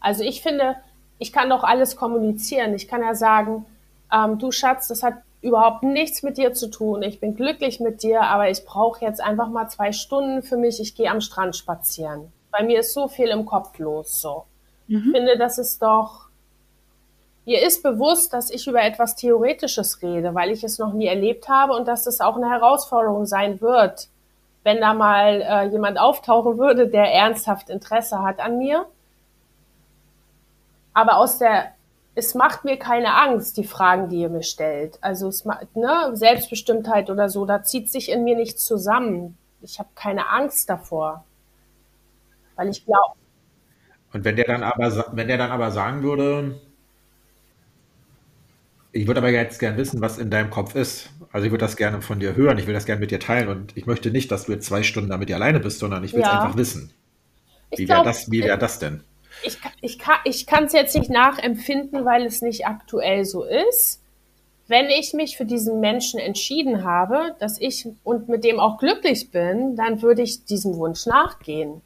Also 0.00 0.22
ich 0.22 0.42
finde, 0.42 0.76
ich 1.18 1.32
kann 1.32 1.50
doch 1.50 1.62
alles 1.62 1.96
kommunizieren. 1.96 2.74
Ich 2.74 2.88
kann 2.88 3.02
ja 3.02 3.14
sagen, 3.14 3.66
ähm, 4.12 4.38
du 4.38 4.50
Schatz, 4.50 4.88
das 4.88 5.02
hat 5.02 5.14
überhaupt 5.42 5.82
nichts 5.82 6.22
mit 6.22 6.36
dir 6.36 6.52
zu 6.52 6.68
tun. 6.68 7.02
Ich 7.02 7.20
bin 7.20 7.34
glücklich 7.34 7.80
mit 7.80 8.02
dir, 8.02 8.22
aber 8.22 8.50
ich 8.50 8.64
brauche 8.64 9.04
jetzt 9.04 9.20
einfach 9.20 9.48
mal 9.48 9.68
zwei 9.68 9.92
Stunden 9.92 10.42
für 10.42 10.56
mich. 10.56 10.80
Ich 10.80 10.94
gehe 10.94 11.10
am 11.10 11.20
Strand 11.20 11.56
spazieren. 11.56 12.32
Bei 12.50 12.62
mir 12.62 12.80
ist 12.80 12.92
so 12.92 13.08
viel 13.08 13.28
im 13.28 13.46
Kopf 13.46 13.78
los, 13.78 14.20
so. 14.20 14.44
Mhm. 14.90 14.96
Ich 15.06 15.12
finde, 15.12 15.38
das 15.38 15.56
ist 15.56 15.80
doch, 15.80 16.26
mir 17.46 17.62
ist 17.64 17.82
bewusst, 17.82 18.32
dass 18.32 18.50
ich 18.50 18.66
über 18.66 18.82
etwas 18.82 19.14
Theoretisches 19.14 20.02
rede, 20.02 20.34
weil 20.34 20.50
ich 20.50 20.64
es 20.64 20.78
noch 20.78 20.92
nie 20.92 21.06
erlebt 21.06 21.48
habe 21.48 21.74
und 21.74 21.86
dass 21.86 22.06
es 22.06 22.20
auch 22.20 22.36
eine 22.36 22.50
Herausforderung 22.50 23.24
sein 23.24 23.60
wird, 23.60 24.08
wenn 24.64 24.80
da 24.80 24.92
mal 24.92 25.42
äh, 25.42 25.64
jemand 25.68 25.98
auftauchen 25.98 26.58
würde, 26.58 26.88
der 26.88 27.12
ernsthaft 27.12 27.70
Interesse 27.70 28.22
hat 28.22 28.40
an 28.40 28.58
mir. 28.58 28.86
Aber 30.92 31.18
aus 31.18 31.38
der, 31.38 31.72
es 32.16 32.34
macht 32.34 32.64
mir 32.64 32.76
keine 32.76 33.14
Angst, 33.14 33.56
die 33.56 33.64
Fragen, 33.64 34.08
die 34.08 34.20
ihr 34.20 34.28
mir 34.28 34.42
stellt. 34.42 34.98
Also 35.00 35.28
es 35.28 35.44
ne, 35.44 36.10
Selbstbestimmtheit 36.14 37.10
oder 37.10 37.28
so, 37.28 37.46
da 37.46 37.62
zieht 37.62 37.90
sich 37.90 38.10
in 38.10 38.24
mir 38.24 38.34
nichts 38.36 38.64
zusammen. 38.64 39.38
Ich 39.62 39.78
habe 39.78 39.88
keine 39.94 40.28
Angst 40.30 40.68
davor. 40.68 41.24
Weil 42.56 42.68
ich 42.68 42.84
glaube, 42.84 43.14
und 44.12 44.24
wenn 44.24 44.36
der 44.36 44.46
dann 44.46 44.62
aber, 44.62 45.06
wenn 45.12 45.28
der 45.28 45.38
dann 45.38 45.50
aber 45.50 45.70
sagen 45.70 46.02
würde, 46.02 46.60
ich 48.92 49.06
würde 49.06 49.20
aber 49.20 49.30
jetzt 49.30 49.60
gerne 49.60 49.76
wissen, 49.76 50.00
was 50.00 50.18
in 50.18 50.30
deinem 50.30 50.50
Kopf 50.50 50.74
ist. 50.74 51.10
Also 51.32 51.46
ich 51.46 51.52
würde 51.52 51.64
das 51.64 51.76
gerne 51.76 52.02
von 52.02 52.18
dir 52.18 52.34
hören, 52.34 52.58
ich 52.58 52.66
will 52.66 52.74
das 52.74 52.86
gerne 52.86 53.00
mit 53.00 53.12
dir 53.12 53.20
teilen 53.20 53.48
und 53.48 53.76
ich 53.76 53.86
möchte 53.86 54.10
nicht, 54.10 54.32
dass 54.32 54.46
du 54.46 54.52
jetzt 54.52 54.66
zwei 54.66 54.82
Stunden 54.82 55.10
damit 55.10 55.32
alleine 55.32 55.60
bist, 55.60 55.78
sondern 55.78 56.02
ich 56.02 56.12
will 56.12 56.22
es 56.22 56.26
ja. 56.26 56.40
einfach 56.40 56.56
wissen. 56.56 56.92
Wie 57.76 57.88
wäre 57.88 58.02
das, 58.02 58.28
wär 58.30 58.56
das 58.56 58.80
denn? 58.80 59.04
Ich, 59.44 59.58
ich 60.24 60.46
kann 60.46 60.64
es 60.64 60.72
jetzt 60.72 60.96
nicht 60.96 61.08
nachempfinden, 61.08 62.04
weil 62.04 62.26
es 62.26 62.42
nicht 62.42 62.66
aktuell 62.66 63.24
so 63.24 63.44
ist. 63.44 64.02
Wenn 64.66 64.86
ich 64.86 65.14
mich 65.14 65.36
für 65.36 65.44
diesen 65.44 65.78
Menschen 65.78 66.18
entschieden 66.18 66.84
habe, 66.84 67.36
dass 67.38 67.60
ich 67.60 67.88
und 68.02 68.28
mit 68.28 68.42
dem 68.42 68.58
auch 68.58 68.78
glücklich 68.78 69.30
bin, 69.30 69.76
dann 69.76 70.02
würde 70.02 70.22
ich 70.22 70.44
diesem 70.44 70.76
Wunsch 70.76 71.06
nachgehen. 71.06 71.80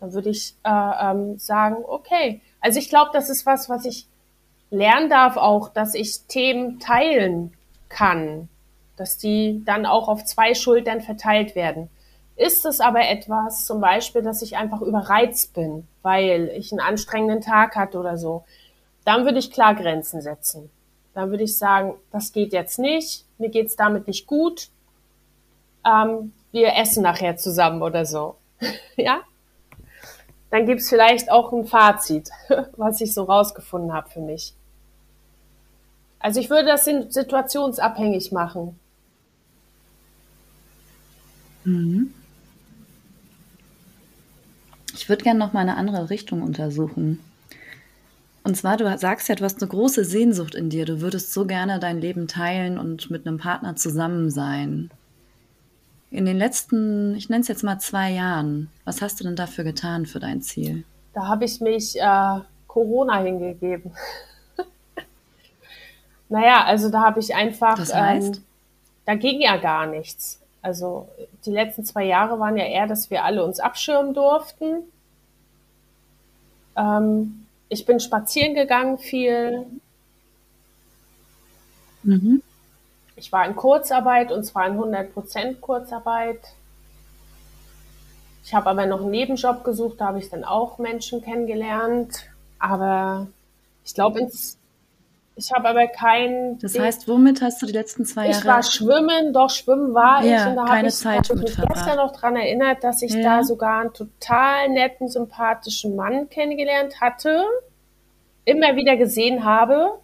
Dann 0.00 0.12
würde 0.12 0.30
ich 0.30 0.54
äh, 0.64 0.70
ähm, 0.70 1.38
sagen, 1.38 1.76
okay. 1.86 2.40
Also 2.60 2.78
ich 2.78 2.88
glaube, 2.88 3.10
das 3.12 3.30
ist 3.30 3.46
was, 3.46 3.68
was 3.68 3.84
ich 3.84 4.06
lernen 4.70 5.08
darf 5.08 5.36
auch, 5.36 5.68
dass 5.68 5.94
ich 5.94 6.22
Themen 6.22 6.80
teilen 6.80 7.52
kann, 7.88 8.48
dass 8.96 9.18
die 9.18 9.62
dann 9.64 9.86
auch 9.86 10.08
auf 10.08 10.24
zwei 10.24 10.54
Schultern 10.54 11.00
verteilt 11.00 11.54
werden. 11.54 11.88
Ist 12.36 12.66
es 12.66 12.80
aber 12.80 13.08
etwas, 13.08 13.64
zum 13.64 13.80
Beispiel, 13.80 14.22
dass 14.22 14.42
ich 14.42 14.56
einfach 14.56 14.82
überreizt 14.82 15.54
bin, 15.54 15.86
weil 16.02 16.52
ich 16.54 16.70
einen 16.70 16.80
anstrengenden 16.80 17.40
Tag 17.40 17.76
hatte 17.76 17.98
oder 17.98 18.18
so, 18.18 18.44
dann 19.04 19.24
würde 19.24 19.38
ich 19.38 19.52
klar 19.52 19.74
Grenzen 19.74 20.20
setzen. 20.20 20.70
Dann 21.14 21.30
würde 21.30 21.44
ich 21.44 21.56
sagen, 21.56 21.94
das 22.12 22.32
geht 22.32 22.52
jetzt 22.52 22.78
nicht, 22.78 23.24
mir 23.38 23.48
geht's 23.48 23.76
damit 23.76 24.06
nicht 24.06 24.26
gut, 24.26 24.68
ähm, 25.86 26.32
wir 26.52 26.76
essen 26.76 27.02
nachher 27.02 27.38
zusammen 27.38 27.80
oder 27.80 28.04
so. 28.04 28.36
ja, 28.96 29.20
dann 30.56 30.64
gibt 30.64 30.80
es 30.80 30.88
vielleicht 30.88 31.30
auch 31.30 31.52
ein 31.52 31.66
Fazit, 31.66 32.30
was 32.78 33.02
ich 33.02 33.12
so 33.12 33.24
rausgefunden 33.24 33.92
habe 33.92 34.08
für 34.08 34.20
mich. 34.20 34.54
Also 36.18 36.40
ich 36.40 36.48
würde 36.48 36.68
das 36.68 36.86
situationsabhängig 36.86 38.32
machen. 38.32 38.78
Mhm. 41.64 42.14
Ich 44.94 45.10
würde 45.10 45.24
gerne 45.24 45.38
noch 45.38 45.52
mal 45.52 45.60
eine 45.60 45.76
andere 45.76 46.08
Richtung 46.08 46.40
untersuchen. 46.40 47.20
Und 48.42 48.56
zwar, 48.56 48.78
du 48.78 48.96
sagst 48.96 49.28
ja, 49.28 49.34
du 49.34 49.44
hast 49.44 49.60
eine 49.60 49.68
große 49.68 50.06
Sehnsucht 50.06 50.54
in 50.54 50.70
dir. 50.70 50.86
Du 50.86 51.02
würdest 51.02 51.34
so 51.34 51.44
gerne 51.44 51.78
dein 51.80 52.00
Leben 52.00 52.28
teilen 52.28 52.78
und 52.78 53.10
mit 53.10 53.26
einem 53.26 53.36
Partner 53.36 53.76
zusammen 53.76 54.30
sein. 54.30 54.90
In 56.16 56.24
den 56.24 56.38
letzten, 56.38 57.14
ich 57.14 57.28
nenne 57.28 57.42
es 57.42 57.48
jetzt 57.48 57.62
mal 57.62 57.78
zwei 57.78 58.10
Jahren, 58.10 58.70
was 58.86 59.02
hast 59.02 59.20
du 59.20 59.24
denn 59.24 59.36
dafür 59.36 59.64
getan 59.64 60.06
für 60.06 60.18
dein 60.18 60.40
Ziel? 60.40 60.82
Da 61.12 61.28
habe 61.28 61.44
ich 61.44 61.60
mich 61.60 62.00
äh, 62.00 62.40
Corona 62.66 63.18
hingegeben. 63.18 63.92
naja, 66.30 66.64
also 66.64 66.88
da 66.88 67.02
habe 67.02 67.20
ich 67.20 67.34
einfach, 67.34 67.74
das 67.74 67.94
heißt? 67.94 68.36
ähm, 68.36 68.44
da 69.04 69.14
ging 69.14 69.42
ja 69.42 69.58
gar 69.58 69.86
nichts. 69.86 70.40
Also 70.62 71.06
die 71.44 71.50
letzten 71.50 71.84
zwei 71.84 72.04
Jahre 72.04 72.40
waren 72.40 72.56
ja 72.56 72.64
eher, 72.64 72.86
dass 72.86 73.10
wir 73.10 73.22
alle 73.22 73.44
uns 73.44 73.60
abschirmen 73.60 74.14
durften. 74.14 74.84
Ähm, 76.78 77.44
ich 77.68 77.84
bin 77.84 78.00
spazieren 78.00 78.54
gegangen 78.54 78.96
viel. 78.96 79.66
Mhm. 82.04 82.40
Ich 83.16 83.32
war 83.32 83.46
in 83.46 83.56
Kurzarbeit 83.56 84.30
und 84.30 84.44
zwar 84.44 84.66
in 84.66 84.74
100 84.74 85.12
Prozent 85.12 85.60
Kurzarbeit. 85.62 86.40
Ich 88.44 88.54
habe 88.54 88.70
aber 88.70 88.86
noch 88.86 89.00
einen 89.00 89.10
Nebenjob 89.10 89.64
gesucht, 89.64 90.00
da 90.00 90.06
habe 90.06 90.18
ich 90.18 90.30
dann 90.30 90.44
auch 90.44 90.78
Menschen 90.78 91.22
kennengelernt. 91.22 92.26
Aber 92.58 93.26
ich 93.84 93.94
glaube, 93.94 94.20
ins 94.20 94.58
Ich 95.34 95.50
habe 95.52 95.68
aber 95.68 95.86
kein. 95.88 96.58
Das 96.60 96.78
heißt, 96.78 97.08
womit 97.08 97.42
hast 97.42 97.60
du 97.60 97.66
die 97.66 97.72
letzten 97.72 98.04
zwei 98.04 98.28
Jahre? 98.28 98.38
Ich 98.38 98.44
war 98.44 98.62
schwimmen, 98.62 99.32
doch 99.32 99.50
schwimmen 99.50 99.94
war 99.94 100.22
ja, 100.22 100.42
ich. 100.42 100.50
Und 100.50 100.56
da 100.56 100.68
habe 100.68 100.86
ich, 100.86 100.94
Zeit 100.94 101.28
hab 101.28 101.36
ich 101.36 101.42
mich 101.42 101.56
gestern 101.56 101.96
noch 101.96 102.12
daran 102.12 102.36
erinnert, 102.36 102.84
dass 102.84 103.02
ich 103.02 103.14
ja. 103.14 103.22
da 103.38 103.44
sogar 103.44 103.80
einen 103.80 103.92
total 103.92 104.68
netten, 104.68 105.08
sympathischen 105.08 105.96
Mann 105.96 106.28
kennengelernt 106.28 107.00
hatte, 107.00 107.44
immer 108.44 108.76
wieder 108.76 108.96
gesehen 108.96 109.44
habe. 109.44 109.98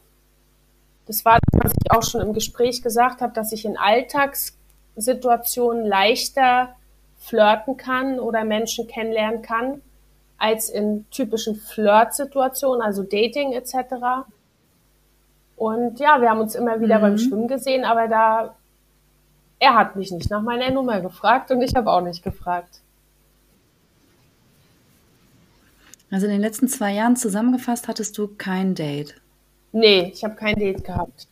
Das 1.06 1.24
war, 1.24 1.38
was 1.52 1.72
ich 1.72 1.90
auch 1.90 2.02
schon 2.02 2.20
im 2.20 2.32
Gespräch 2.32 2.82
gesagt 2.82 3.20
habe, 3.20 3.32
dass 3.32 3.52
ich 3.52 3.64
in 3.64 3.76
Alltagssituationen 3.76 5.84
leichter 5.84 6.76
flirten 7.18 7.76
kann 7.76 8.20
oder 8.20 8.44
Menschen 8.44 8.86
kennenlernen 8.86 9.42
kann, 9.42 9.82
als 10.38 10.68
in 10.68 11.06
typischen 11.10 11.56
Flirt-Situationen, 11.56 12.82
also 12.82 13.02
Dating 13.02 13.52
etc. 13.52 14.26
Und 15.56 16.00
ja, 16.00 16.20
wir 16.20 16.30
haben 16.30 16.40
uns 16.40 16.54
immer 16.54 16.80
wieder 16.80 16.98
mhm. 16.98 17.02
beim 17.02 17.18
Schwimmen 17.18 17.48
gesehen, 17.48 17.84
aber 17.84 18.08
da, 18.08 18.54
er 19.58 19.74
hat 19.74 19.96
mich 19.96 20.10
nicht 20.10 20.30
nach 20.30 20.42
meiner 20.42 20.70
Nummer 20.70 21.00
gefragt 21.00 21.50
und 21.50 21.62
ich 21.62 21.74
habe 21.76 21.90
auch 21.90 22.00
nicht 22.00 22.24
gefragt. 22.24 22.80
Also 26.10 26.26
in 26.26 26.32
den 26.32 26.40
letzten 26.40 26.68
zwei 26.68 26.92
Jahren 26.92 27.16
zusammengefasst 27.16 27.88
hattest 27.88 28.18
du 28.18 28.28
kein 28.28 28.74
Date? 28.74 29.14
Nee, 29.72 30.12
ich 30.14 30.22
habe 30.22 30.34
kein 30.34 30.56
Date 30.56 30.84
gehabt. 30.84 31.26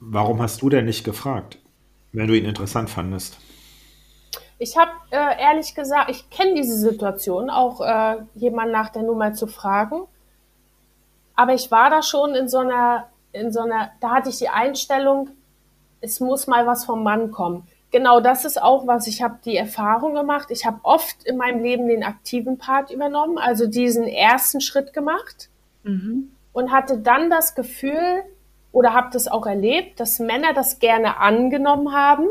Warum 0.00 0.40
hast 0.42 0.62
du 0.62 0.70
denn 0.70 0.86
nicht 0.86 1.04
gefragt, 1.04 1.58
wenn 2.12 2.26
du 2.26 2.36
ihn 2.36 2.46
interessant 2.46 2.90
fandest? 2.90 3.38
Ich 4.58 4.76
habe 4.76 4.90
äh, 5.10 5.40
ehrlich 5.40 5.74
gesagt, 5.74 6.10
ich 6.10 6.28
kenne 6.30 6.54
diese 6.54 6.76
Situation, 6.76 7.50
auch 7.50 7.80
äh, 7.80 8.16
jemanden 8.34 8.72
nach 8.72 8.88
der 8.88 9.02
Nummer 9.02 9.34
zu 9.34 9.46
fragen. 9.46 10.02
Aber 11.36 11.54
ich 11.54 11.70
war 11.70 11.90
da 11.90 12.02
schon 12.02 12.34
in 12.34 12.48
so 12.48 12.58
einer, 12.58 13.08
in 13.32 13.52
so 13.52 13.60
einer, 13.60 13.90
da 14.00 14.10
hatte 14.10 14.30
ich 14.30 14.38
die 14.38 14.48
Einstellung, 14.48 15.30
es 16.00 16.18
muss 16.20 16.46
mal 16.46 16.66
was 16.66 16.84
vom 16.84 17.02
Mann 17.02 17.30
kommen. 17.30 17.66
Genau 17.90 18.20
das 18.20 18.44
ist 18.44 18.60
auch 18.60 18.86
was, 18.86 19.06
ich 19.06 19.22
habe 19.22 19.38
die 19.44 19.56
Erfahrung 19.56 20.14
gemacht. 20.14 20.50
Ich 20.50 20.64
habe 20.64 20.80
oft 20.82 21.24
in 21.24 21.36
meinem 21.36 21.62
Leben 21.62 21.88
den 21.88 22.02
aktiven 22.02 22.56
Part 22.56 22.90
übernommen, 22.90 23.38
also 23.38 23.66
diesen 23.66 24.08
ersten 24.08 24.60
Schritt 24.60 24.92
gemacht 24.92 25.50
mhm. 25.82 26.32
und 26.52 26.70
hatte 26.72 26.98
dann 26.98 27.30
das 27.30 27.54
Gefühl 27.54 28.22
oder 28.72 28.94
habe 28.94 29.10
das 29.12 29.28
auch 29.28 29.46
erlebt, 29.46 30.00
dass 30.00 30.18
Männer 30.18 30.54
das 30.54 30.78
gerne 30.78 31.18
angenommen 31.18 31.92
haben, 31.92 32.26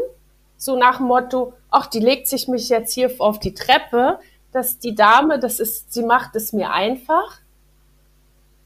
so 0.58 0.76
nach 0.76 0.98
dem 0.98 1.08
Motto, 1.08 1.54
ach, 1.70 1.88
die 1.88 2.00
legt 2.00 2.28
sich 2.28 2.48
mich 2.48 2.70
jetzt 2.70 2.94
hier 2.94 3.12
auf 3.20 3.40
die 3.40 3.54
Treppe, 3.54 4.20
dass 4.52 4.80
die 4.80 4.96
Dame, 4.96 5.40
das 5.40 5.60
ist, 5.60 5.94
sie 5.94 6.04
macht 6.04 6.36
es 6.36 6.54
mir 6.54 6.72
einfach 6.72 7.42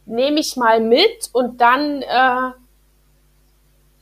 nehme 0.05 0.39
ich 0.39 0.55
mal 0.55 0.79
mit 0.79 1.29
und 1.33 1.61
dann 1.61 2.01
äh, 2.01 2.51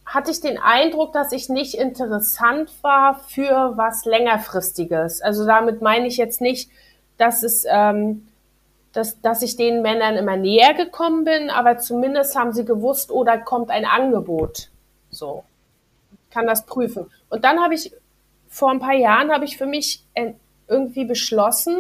hatte 0.06 0.32
ich 0.32 0.42
den 0.42 0.58
Eindruck, 0.58 1.14
dass 1.14 1.32
ich 1.32 1.50
nicht 1.50 1.76
interessant 1.76 2.72
war 2.82 3.20
für 3.28 3.74
was 3.78 4.06
längerfristiges. 4.06 5.22
Also 5.22 5.46
damit 5.46 5.82
meine 5.82 6.08
ich 6.08 6.18
jetzt 6.18 6.42
nicht, 6.42 6.70
dass 7.18 7.42
es, 7.44 7.66
ähm, 7.70 8.28
dass, 8.94 9.20
dass 9.22 9.42
ich 9.42 9.56
den 9.56 9.82
Männern 9.82 10.16
immer 10.16 10.38
näher 10.38 10.74
gekommen 10.74 11.26
bin, 11.26 11.50
aber 11.50 11.78
zumindest 11.80 12.36
haben 12.38 12.54
sie 12.54 12.64
gewusst, 12.64 13.12
oh, 13.12 13.24
da 13.24 13.38
kommt 13.38 13.70
ein 13.70 13.86
Angebot. 13.86 14.70
So, 15.10 15.44
ich 16.12 16.30
kann 16.30 16.48
das 16.48 16.66
prüfen. 16.66 17.10
Und 17.30 17.44
dann 17.44 17.60
habe 17.60 17.74
ich 17.74 17.92
vor 18.48 18.70
ein 18.70 18.80
paar 18.80 18.94
Jahren 18.94 19.32
habe 19.32 19.46
ich 19.46 19.58
für 19.58 19.66
mich 19.66 20.06
irgendwie 20.68 21.06
beschlossen, 21.06 21.78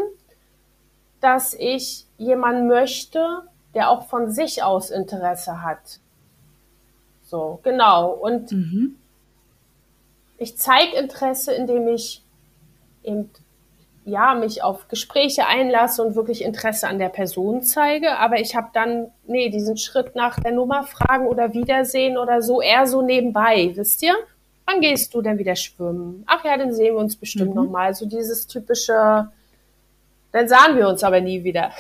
dass 1.21 1.54
ich 1.54 2.06
jemanden 2.17 2.67
möchte, 2.67 3.43
der 3.76 3.89
auch 3.89 4.08
von 4.08 4.32
sich 4.32 4.63
aus 4.63 4.89
Interesse 4.89 5.62
hat. 5.62 5.99
So, 7.23 7.60
genau. 7.63 8.12
Und 8.12 8.52
mhm. 8.52 8.95
ich 10.38 10.58
zeige 10.58 10.97
Interesse, 10.97 11.54
indem 11.54 11.88
ich 11.88 12.23
eben, 13.04 13.32
ja, 14.06 14.36
mich 14.36 14.63
auf 14.63 14.88
Gespräche 14.88 15.48
einlasse 15.48 16.04
und 16.04 16.16
wirklich 16.16 16.44
Interesse 16.44 16.88
an 16.88 17.00
der 17.00 17.10
Person 17.10 17.62
zeige. 17.62 18.18
Aber 18.18 18.39
ich 18.39 18.56
habe 18.56 18.70
dann, 18.74 19.12
nee, 19.26 19.50
diesen 19.50 19.78
Schritt 19.78 20.16
nach 20.16 20.39
der 20.39 20.52
Nummer 20.52 20.84
fragen 20.84 21.28
oder 21.28 21.54
Wiedersehen 21.54 22.18
oder 22.18 22.42
so 22.42 22.62
eher 22.62 22.86
so 22.88 23.02
nebenbei, 23.02 23.72
wisst 23.76 24.04
ihr? 24.04 24.13
Wann 24.66 24.82
gehst 24.82 25.13
du 25.13 25.22
denn 25.22 25.38
wieder 25.38 25.56
schwimmen? 25.56 26.24
Ach 26.28 26.44
ja, 26.44 26.58
dann 26.58 26.74
sehen 26.74 26.96
wir 26.96 27.02
uns 27.02 27.16
bestimmt 27.16 27.50
mhm. 27.56 27.63
nochmal. 27.63 27.94
So 27.94 28.06
dieses 28.06 28.48
typische, 28.48 29.30
dann 30.32 30.48
sahen 30.48 30.78
wir 30.78 30.88
uns 30.88 31.04
aber 31.04 31.22
nie 31.22 31.44
wieder. 31.44 31.72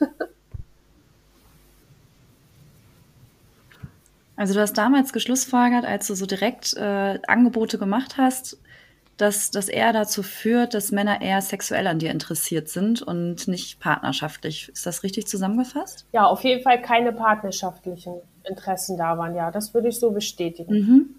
Also 4.38 4.54
du 4.54 4.60
hast 4.60 4.74
damals 4.74 5.12
geschlussfolgert, 5.12 5.84
als 5.84 6.06
du 6.06 6.14
so 6.14 6.24
direkt 6.24 6.72
äh, 6.76 7.18
Angebote 7.26 7.76
gemacht 7.76 8.18
hast, 8.18 8.56
dass 9.18 9.50
das 9.50 9.68
eher 9.68 9.92
dazu 9.92 10.22
führt, 10.22 10.74
dass 10.74 10.92
Männer 10.92 11.20
eher 11.20 11.42
sexuell 11.42 11.86
an 11.88 11.98
dir 11.98 12.10
interessiert 12.10 12.68
sind 12.68 13.02
und 13.02 13.48
nicht 13.48 13.80
partnerschaftlich. 13.80 14.70
Ist 14.70 14.86
das 14.86 15.02
richtig 15.02 15.26
zusammengefasst? 15.26 16.06
Ja, 16.12 16.24
auf 16.24 16.44
jeden 16.44 16.62
Fall 16.62 16.80
keine 16.80 17.12
partnerschaftlichen 17.12 18.14
Interessen 18.44 18.96
da 18.96 19.18
waren. 19.18 19.34
Ja, 19.34 19.50
das 19.50 19.74
würde 19.74 19.88
ich 19.88 19.98
so 19.98 20.12
bestätigen. 20.12 20.72
Mhm. 20.72 21.14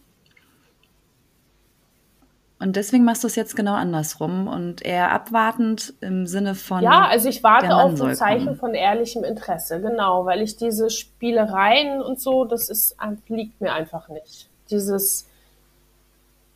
Und 2.62 2.76
deswegen 2.76 3.06
machst 3.06 3.24
du 3.24 3.28
es 3.28 3.36
jetzt 3.36 3.56
genau 3.56 3.74
andersrum 3.74 4.48
und 4.48 4.86
eher 4.86 5.12
abwartend 5.12 5.94
im 6.02 6.28
Sinne 6.28 6.56
von. 6.56 6.84
Ja, 6.84 7.08
also 7.08 7.30
ich 7.30 7.42
warte 7.42 7.74
auf 7.74 8.02
ein 8.02 8.16
Zeichen 8.16 8.48
kommen. 8.48 8.60
von 8.60 8.74
ehrlichem 8.74 9.24
Interesse, 9.24 9.82
genau, 9.82 10.26
weil 10.26 10.42
ich 10.42 10.58
diese 10.58 10.90
Spielereien 10.90 12.02
und 12.02 12.20
so, 12.20 12.44
das 12.44 12.70
ist, 12.70 12.98
liegt 13.28 13.62
mir 13.62 13.74
einfach 13.74 14.10
nicht. 14.10 14.50
Dieses 14.70 15.29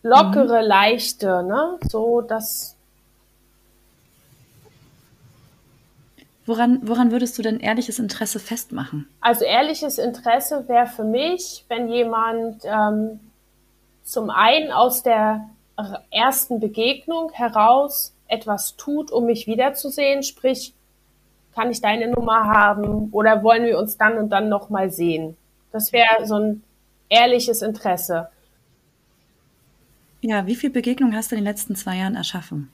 lockere, 0.04 0.62
mhm. 0.62 0.68
leichte, 0.68 1.44
ne, 1.44 1.80
so, 1.89 2.22
das. 2.22 2.76
Woran, 6.46 6.82
woran 6.84 7.12
würdest 7.12 7.38
du 7.38 7.42
denn 7.42 7.62
ehrliches 7.62 8.00
Interesse 8.00 8.38
festmachen? 8.38 9.08
Also 9.22 9.46
ehrliches 9.46 9.98
Interesse 9.98 10.68
wäre 10.68 10.88
für 10.88 11.06
mich, 11.06 11.63
wenn 11.70 11.88
jemand 11.88 12.63
ähm, 12.66 13.22
zum 14.04 14.30
einen 14.30 14.72
aus 14.72 15.04
der 15.04 15.50
ersten 16.12 16.60
Begegnung 16.60 17.32
heraus 17.32 18.13
etwas 18.28 18.76
tut, 18.76 19.12
um 19.12 19.26
mich 19.26 19.48
wiederzusehen, 19.48 20.24
sprich, 20.24 20.74
kann 21.56 21.72
ich 21.72 21.82
deine 21.82 22.08
Nummer 22.10 22.46
haben 22.46 23.10
oder 23.12 23.44
wollen 23.44 23.63
wir 23.63 23.78
uns 23.78 23.98
dann 23.98 24.18
und 24.18 24.30
dann 24.30 24.50
nochmal 24.50 24.92
sehen? 24.92 25.38
Das 25.72 25.94
wäre 25.94 26.26
so 26.26 26.36
ein 26.36 26.63
ehrliches 27.10 27.62
Interesse. 27.62 28.30
Ja, 30.23 30.47
wie 30.47 30.55
viele 30.55 30.71
Begegnungen 30.71 31.17
hast 31.17 31.31
du 31.31 31.36
in 31.36 31.41
den 31.41 31.51
letzten 31.51 31.75
zwei 31.75 31.97
Jahren 31.97 32.15
erschaffen? 32.15 32.71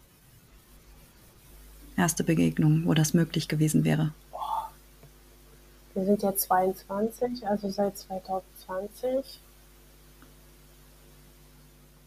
Erste 1.98 2.24
Begegnung, 2.24 2.84
wo 2.86 2.94
das 2.94 3.16
möglich 3.16 3.48
gewesen 3.48 3.84
wäre. 3.84 4.14
Wir 5.96 6.06
sind 6.06 6.22
ja 6.22 6.36
22, 6.36 7.48
also 7.48 7.70
seit 7.72 7.98
2020. 7.98 9.40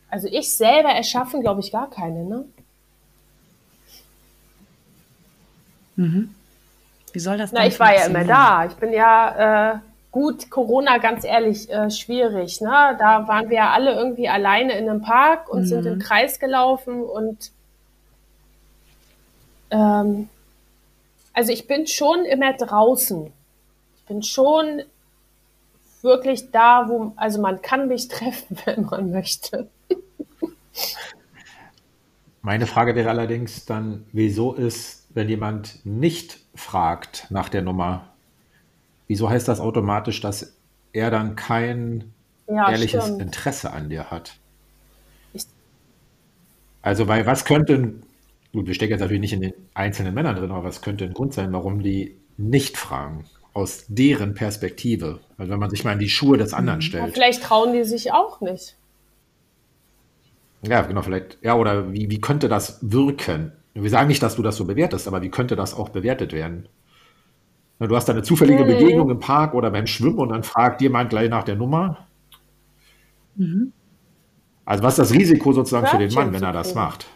Also 0.08 0.28
ich 0.28 0.56
selber 0.56 0.90
erschaffen, 0.90 1.40
glaube 1.40 1.60
ich, 1.60 1.72
gar 1.72 1.90
keine, 1.90 2.24
ne? 2.24 2.44
Mhm. 5.96 6.34
Wie 7.12 7.18
soll 7.18 7.36
das 7.36 7.50
Na, 7.50 7.66
ich 7.66 7.80
war 7.80 7.92
ja 7.92 8.06
immer 8.06 8.24
da. 8.24 8.66
Ich 8.66 8.74
bin 8.74 8.92
ja 8.92 9.72
äh, 9.74 9.78
gut, 10.12 10.50
Corona, 10.50 10.98
ganz 10.98 11.24
ehrlich, 11.24 11.68
äh, 11.70 11.90
schwierig. 11.90 12.60
Ne? 12.60 12.96
Da 12.98 13.26
waren 13.26 13.48
wir 13.48 13.56
ja 13.56 13.70
alle 13.70 13.94
irgendwie 13.94 14.28
alleine 14.28 14.78
in 14.78 14.88
einem 14.88 15.00
Park 15.00 15.48
und 15.48 15.62
mhm. 15.62 15.66
sind 15.66 15.86
im 15.86 15.98
Kreis 15.98 16.38
gelaufen 16.38 17.02
und 17.02 17.50
ähm, 19.70 20.28
also 21.32 21.50
ich 21.50 21.66
bin 21.66 21.86
schon 21.86 22.26
immer 22.26 22.52
draußen. 22.52 23.32
Ich 23.96 24.04
bin 24.04 24.22
schon 24.22 24.82
wirklich 26.02 26.50
da, 26.50 26.88
wo, 26.88 27.12
also 27.16 27.40
man 27.40 27.62
kann 27.62 27.88
mich 27.88 28.08
treffen, 28.08 28.58
wenn 28.66 28.84
man 28.84 29.10
möchte. 29.10 29.68
Meine 32.42 32.66
Frage 32.66 32.94
wäre 32.94 33.08
allerdings 33.08 33.64
dann, 33.64 34.04
wieso 34.12 34.52
ist, 34.52 35.06
wenn 35.10 35.28
jemand 35.28 35.84
nicht 35.86 36.38
fragt 36.54 37.28
nach 37.30 37.48
der 37.48 37.62
Nummer, 37.62 38.11
wieso 39.12 39.28
heißt 39.28 39.46
das 39.46 39.60
automatisch, 39.60 40.22
dass 40.22 40.54
er 40.94 41.10
dann 41.10 41.36
kein 41.36 42.14
ja, 42.48 42.70
ehrliches 42.70 43.04
stimmt. 43.04 43.20
Interesse 43.20 43.70
an 43.70 43.90
dir 43.90 44.10
hat? 44.10 44.36
Also, 46.80 47.08
weil 47.08 47.26
was 47.26 47.44
könnte, 47.44 47.92
gut, 48.54 48.66
wir 48.66 48.72
stecken 48.72 48.92
jetzt 48.92 49.00
natürlich 49.00 49.20
nicht 49.20 49.34
in 49.34 49.42
den 49.42 49.52
einzelnen 49.74 50.14
Männern 50.14 50.34
drin, 50.34 50.50
aber 50.50 50.64
was 50.64 50.80
könnte 50.80 51.04
ein 51.04 51.12
Grund 51.12 51.34
sein, 51.34 51.52
warum 51.52 51.82
die 51.82 52.16
nicht 52.38 52.78
fragen? 52.78 53.26
Aus 53.52 53.84
deren 53.86 54.32
Perspektive. 54.32 55.20
Also, 55.36 55.52
wenn 55.52 55.60
man 55.60 55.68
sich 55.68 55.84
mal 55.84 55.92
in 55.92 55.98
die 55.98 56.08
Schuhe 56.08 56.38
des 56.38 56.54
anderen 56.54 56.78
mhm. 56.78 56.82
stellt. 56.82 57.06
Ja, 57.08 57.12
vielleicht 57.12 57.42
trauen 57.42 57.74
die 57.74 57.84
sich 57.84 58.12
auch 58.12 58.40
nicht. 58.40 58.76
Ja, 60.62 60.80
genau, 60.80 61.02
vielleicht. 61.02 61.36
Ja, 61.42 61.56
oder 61.56 61.92
wie, 61.92 62.08
wie 62.08 62.20
könnte 62.20 62.48
das 62.48 62.78
wirken? 62.80 63.52
Wir 63.74 63.90
sagen 63.90 64.08
nicht, 64.08 64.22
dass 64.22 64.36
du 64.36 64.42
das 64.42 64.56
so 64.56 64.64
bewertest, 64.64 65.06
aber 65.06 65.20
wie 65.20 65.28
könnte 65.28 65.54
das 65.54 65.74
auch 65.74 65.90
bewertet 65.90 66.32
werden? 66.32 66.66
Du 67.88 67.96
hast 67.96 68.08
eine 68.10 68.22
zufällige 68.22 68.64
mhm. 68.64 68.68
Begegnung 68.68 69.10
im 69.10 69.18
Park 69.18 69.54
oder 69.54 69.70
beim 69.70 69.86
Schwimmen 69.86 70.18
und 70.18 70.28
dann 70.28 70.42
fragt 70.42 70.80
jemand 70.82 71.10
gleich 71.10 71.28
nach 71.28 71.44
der 71.44 71.56
Nummer. 71.56 72.06
Mhm. 73.36 73.72
Also 74.64 74.84
was 74.84 74.98
ist 74.98 75.10
das 75.10 75.18
Risiko 75.18 75.52
sozusagen 75.52 75.86
für 75.86 75.98
den 75.98 76.12
Mann, 76.12 76.32
wenn 76.32 76.42
er 76.42 76.52
das 76.52 76.74
macht? 76.74 77.06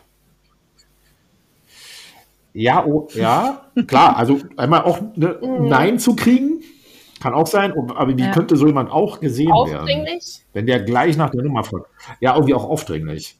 Ja, 2.52 2.84
oh, 2.86 3.06
ja, 3.14 3.66
klar. 3.86 4.16
Also 4.16 4.40
einmal 4.56 4.82
auch 4.82 5.00
ne, 5.14 5.38
mhm. 5.42 5.68
Nein 5.68 5.98
zu 5.98 6.16
kriegen, 6.16 6.62
kann 7.20 7.34
auch 7.34 7.46
sein, 7.46 7.72
aber 7.72 8.16
wie 8.16 8.22
ja. 8.22 8.30
könnte 8.30 8.56
so 8.56 8.66
jemand 8.66 8.90
auch 8.90 9.20
gesehen 9.20 9.48
werden? 9.48 10.20
Wenn 10.52 10.66
der 10.66 10.80
gleich 10.80 11.16
nach 11.16 11.30
der 11.30 11.42
Nummer 11.42 11.64
fragt. 11.64 11.86
Ja, 12.20 12.34
irgendwie 12.34 12.54
auch 12.54 12.64
aufdringlich. 12.64 13.38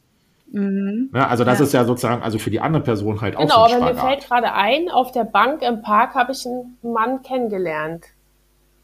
Mhm. 0.51 1.11
Ja, 1.13 1.27
also 1.27 1.43
das 1.43 1.59
ja. 1.59 1.65
ist 1.65 1.73
ja 1.73 1.85
sozusagen 1.85 2.23
also 2.23 2.39
für 2.39 2.49
die 2.49 2.59
andere 2.59 2.83
Person 2.83 3.19
halt 3.21 3.37
genau, 3.37 3.55
auch 3.55 3.69
so 3.69 3.75
Genau, 3.75 3.87
aber 3.87 3.93
mir 3.93 3.99
fällt 3.99 4.27
gerade 4.27 4.53
ein, 4.53 4.89
auf 4.89 5.11
der 5.11 5.25
Bank 5.25 5.61
im 5.61 5.81
Park 5.81 6.15
habe 6.15 6.31
ich 6.31 6.45
einen 6.45 6.77
Mann 6.81 7.21
kennengelernt. 7.21 8.05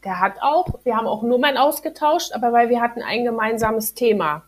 Der 0.04 0.20
hat 0.20 0.34
auch, 0.42 0.66
wir 0.84 0.96
haben 0.96 1.06
auch 1.06 1.22
Nummern 1.22 1.56
ausgetauscht, 1.56 2.32
aber 2.34 2.52
weil 2.52 2.68
wir 2.68 2.82
hatten 2.82 3.00
ein 3.02 3.24
gemeinsames 3.24 3.94
Thema. 3.94 4.42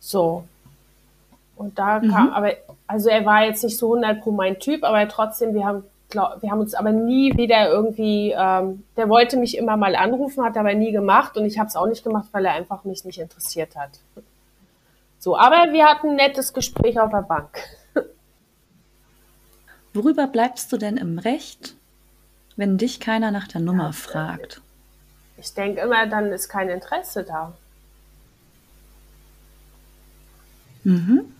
So. 0.00 0.44
Und 1.54 1.78
da 1.78 2.00
mhm. 2.00 2.10
kam, 2.10 2.32
aber, 2.32 2.52
also 2.86 3.08
er 3.08 3.24
war 3.24 3.44
jetzt 3.44 3.62
nicht 3.62 3.78
so 3.78 3.94
100 3.94 4.22
pro 4.22 4.32
mein 4.32 4.58
Typ, 4.58 4.82
aber 4.82 5.06
trotzdem, 5.08 5.54
wir 5.54 5.64
haben, 5.64 5.84
glaub, 6.10 6.42
wir 6.42 6.50
haben 6.50 6.60
uns 6.60 6.74
aber 6.74 6.90
nie 6.90 7.36
wieder 7.36 7.70
irgendwie, 7.70 8.34
ähm, 8.36 8.82
der 8.96 9.08
wollte 9.08 9.36
mich 9.36 9.56
immer 9.56 9.76
mal 9.76 9.94
anrufen, 9.94 10.44
hat 10.44 10.56
aber 10.56 10.74
nie 10.74 10.90
gemacht 10.90 11.36
und 11.36 11.44
ich 11.46 11.58
habe 11.58 11.68
es 11.68 11.76
auch 11.76 11.86
nicht 11.86 12.02
gemacht, 12.02 12.28
weil 12.32 12.44
er 12.44 12.52
einfach 12.52 12.84
mich 12.84 13.04
nicht 13.04 13.20
interessiert 13.20 13.76
hat. 13.76 13.90
So, 15.26 15.36
aber 15.36 15.72
wir 15.72 15.86
hatten 15.86 16.10
ein 16.10 16.14
nettes 16.14 16.52
Gespräch 16.52 17.00
auf 17.00 17.10
der 17.10 17.22
Bank. 17.22 17.58
Worüber 19.92 20.28
bleibst 20.28 20.70
du 20.70 20.76
denn 20.76 20.96
im 20.96 21.18
Recht, 21.18 21.74
wenn 22.54 22.78
dich 22.78 23.00
keiner 23.00 23.32
nach 23.32 23.48
der 23.48 23.60
Nummer 23.60 23.92
fragt? 23.92 24.60
Ich 25.36 25.52
denke 25.52 25.80
immer, 25.80 26.06
dann 26.06 26.26
ist 26.30 26.48
kein 26.48 26.68
Interesse 26.68 27.24
da. 27.24 27.56
Mhm. 30.84 31.34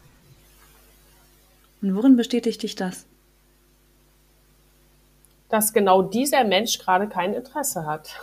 Und 1.81 1.95
worin 1.95 2.17
bestätigt 2.17 2.65
dich 2.65 2.75
das? 2.75 3.07
Dass 5.49 5.73
genau 5.73 6.03
dieser 6.03 6.43
Mensch 6.43 6.81
gerade 6.81 7.09
kein 7.09 7.35
Interesse 7.35 7.87
hat. 7.87 8.17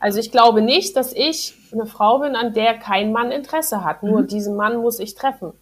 Also 0.00 0.18
ich 0.18 0.32
glaube 0.32 0.62
nicht, 0.62 0.96
dass 0.96 1.12
ich 1.12 1.54
eine 1.72 1.86
Frau 1.86 2.18
bin, 2.20 2.34
an 2.34 2.54
der 2.54 2.78
kein 2.78 3.12
Mann 3.12 3.30
Interesse 3.30 3.84
hat. 3.84 4.02
Nur 4.02 4.22
mhm. 4.22 4.26
diesen 4.26 4.56
Mann 4.56 4.78
muss 4.78 4.98
ich 4.98 5.14
treffen. 5.14 5.52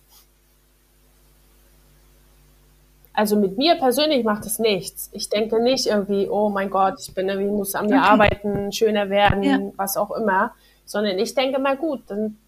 Also 3.12 3.34
mit 3.34 3.58
mir 3.58 3.74
persönlich 3.74 4.24
macht 4.24 4.46
es 4.46 4.60
nichts. 4.60 5.10
Ich 5.12 5.28
denke 5.28 5.60
nicht 5.60 5.86
irgendwie, 5.86 6.28
oh 6.28 6.50
mein 6.50 6.70
Gott, 6.70 7.00
ich 7.00 7.12
bin 7.12 7.28
irgendwie, 7.28 7.50
muss 7.50 7.74
an 7.74 7.86
mir 7.86 7.96
okay. 7.96 8.10
arbeiten, 8.10 8.70
schöner 8.70 9.10
werden, 9.10 9.42
ja. 9.42 9.58
was 9.76 9.96
auch 9.96 10.12
immer. 10.12 10.54
Sondern 10.84 11.18
ich 11.18 11.34
denke 11.34 11.58
mal, 11.58 11.76
gut, 11.76 12.02
dann 12.06 12.38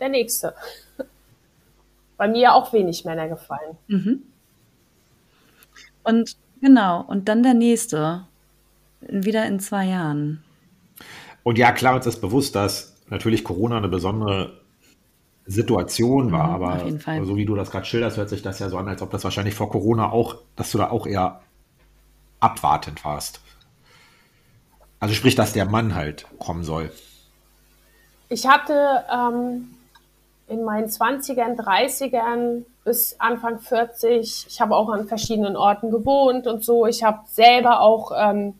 der 0.00 0.08
nächste. 0.08 0.54
Bei 2.16 2.26
mir 2.26 2.52
auch 2.52 2.72
wenig 2.72 3.04
Männer 3.04 3.28
gefallen. 3.28 3.78
Mhm. 3.86 4.22
Und 6.02 6.36
genau, 6.60 7.04
und 7.06 7.28
dann 7.28 7.44
der 7.44 7.54
nächste. 7.54 8.26
Wieder 9.00 9.46
in 9.46 9.60
zwei 9.60 9.84
Jahren. 9.84 10.42
Und 11.48 11.56
ja, 11.56 11.72
klar, 11.72 11.94
uns 11.94 12.04
ist 12.04 12.20
bewusst, 12.20 12.54
dass 12.56 12.92
natürlich 13.08 13.42
Corona 13.42 13.78
eine 13.78 13.88
besondere 13.88 14.60
Situation 15.46 16.30
war, 16.30 16.48
mhm, 16.48 16.54
aber 17.06 17.24
so 17.24 17.36
wie 17.36 17.46
du 17.46 17.54
das 17.54 17.70
gerade 17.70 17.86
schilderst, 17.86 18.18
hört 18.18 18.28
sich 18.28 18.42
das 18.42 18.58
ja 18.58 18.68
so 18.68 18.76
an, 18.76 18.86
als 18.86 19.00
ob 19.00 19.10
das 19.10 19.24
wahrscheinlich 19.24 19.54
vor 19.54 19.70
Corona 19.70 20.12
auch, 20.12 20.36
dass 20.56 20.72
du 20.72 20.76
da 20.76 20.90
auch 20.90 21.06
eher 21.06 21.40
abwartend 22.38 23.02
warst. 23.02 23.40
Also 25.00 25.14
sprich, 25.14 25.36
dass 25.36 25.54
der 25.54 25.64
Mann 25.64 25.94
halt 25.94 26.26
kommen 26.38 26.64
soll. 26.64 26.92
Ich 28.28 28.46
hatte 28.46 29.06
ähm, 29.10 29.70
in 30.48 30.64
meinen 30.64 30.88
20ern, 30.88 31.56
30ern 31.56 32.64
bis 32.84 33.18
Anfang 33.18 33.58
40, 33.58 34.48
ich 34.50 34.60
habe 34.60 34.76
auch 34.76 34.90
an 34.90 35.08
verschiedenen 35.08 35.56
Orten 35.56 35.90
gewohnt 35.90 36.46
und 36.46 36.62
so. 36.62 36.84
Ich 36.84 37.02
habe 37.02 37.20
selber 37.26 37.80
auch 37.80 38.12
ähm, 38.14 38.52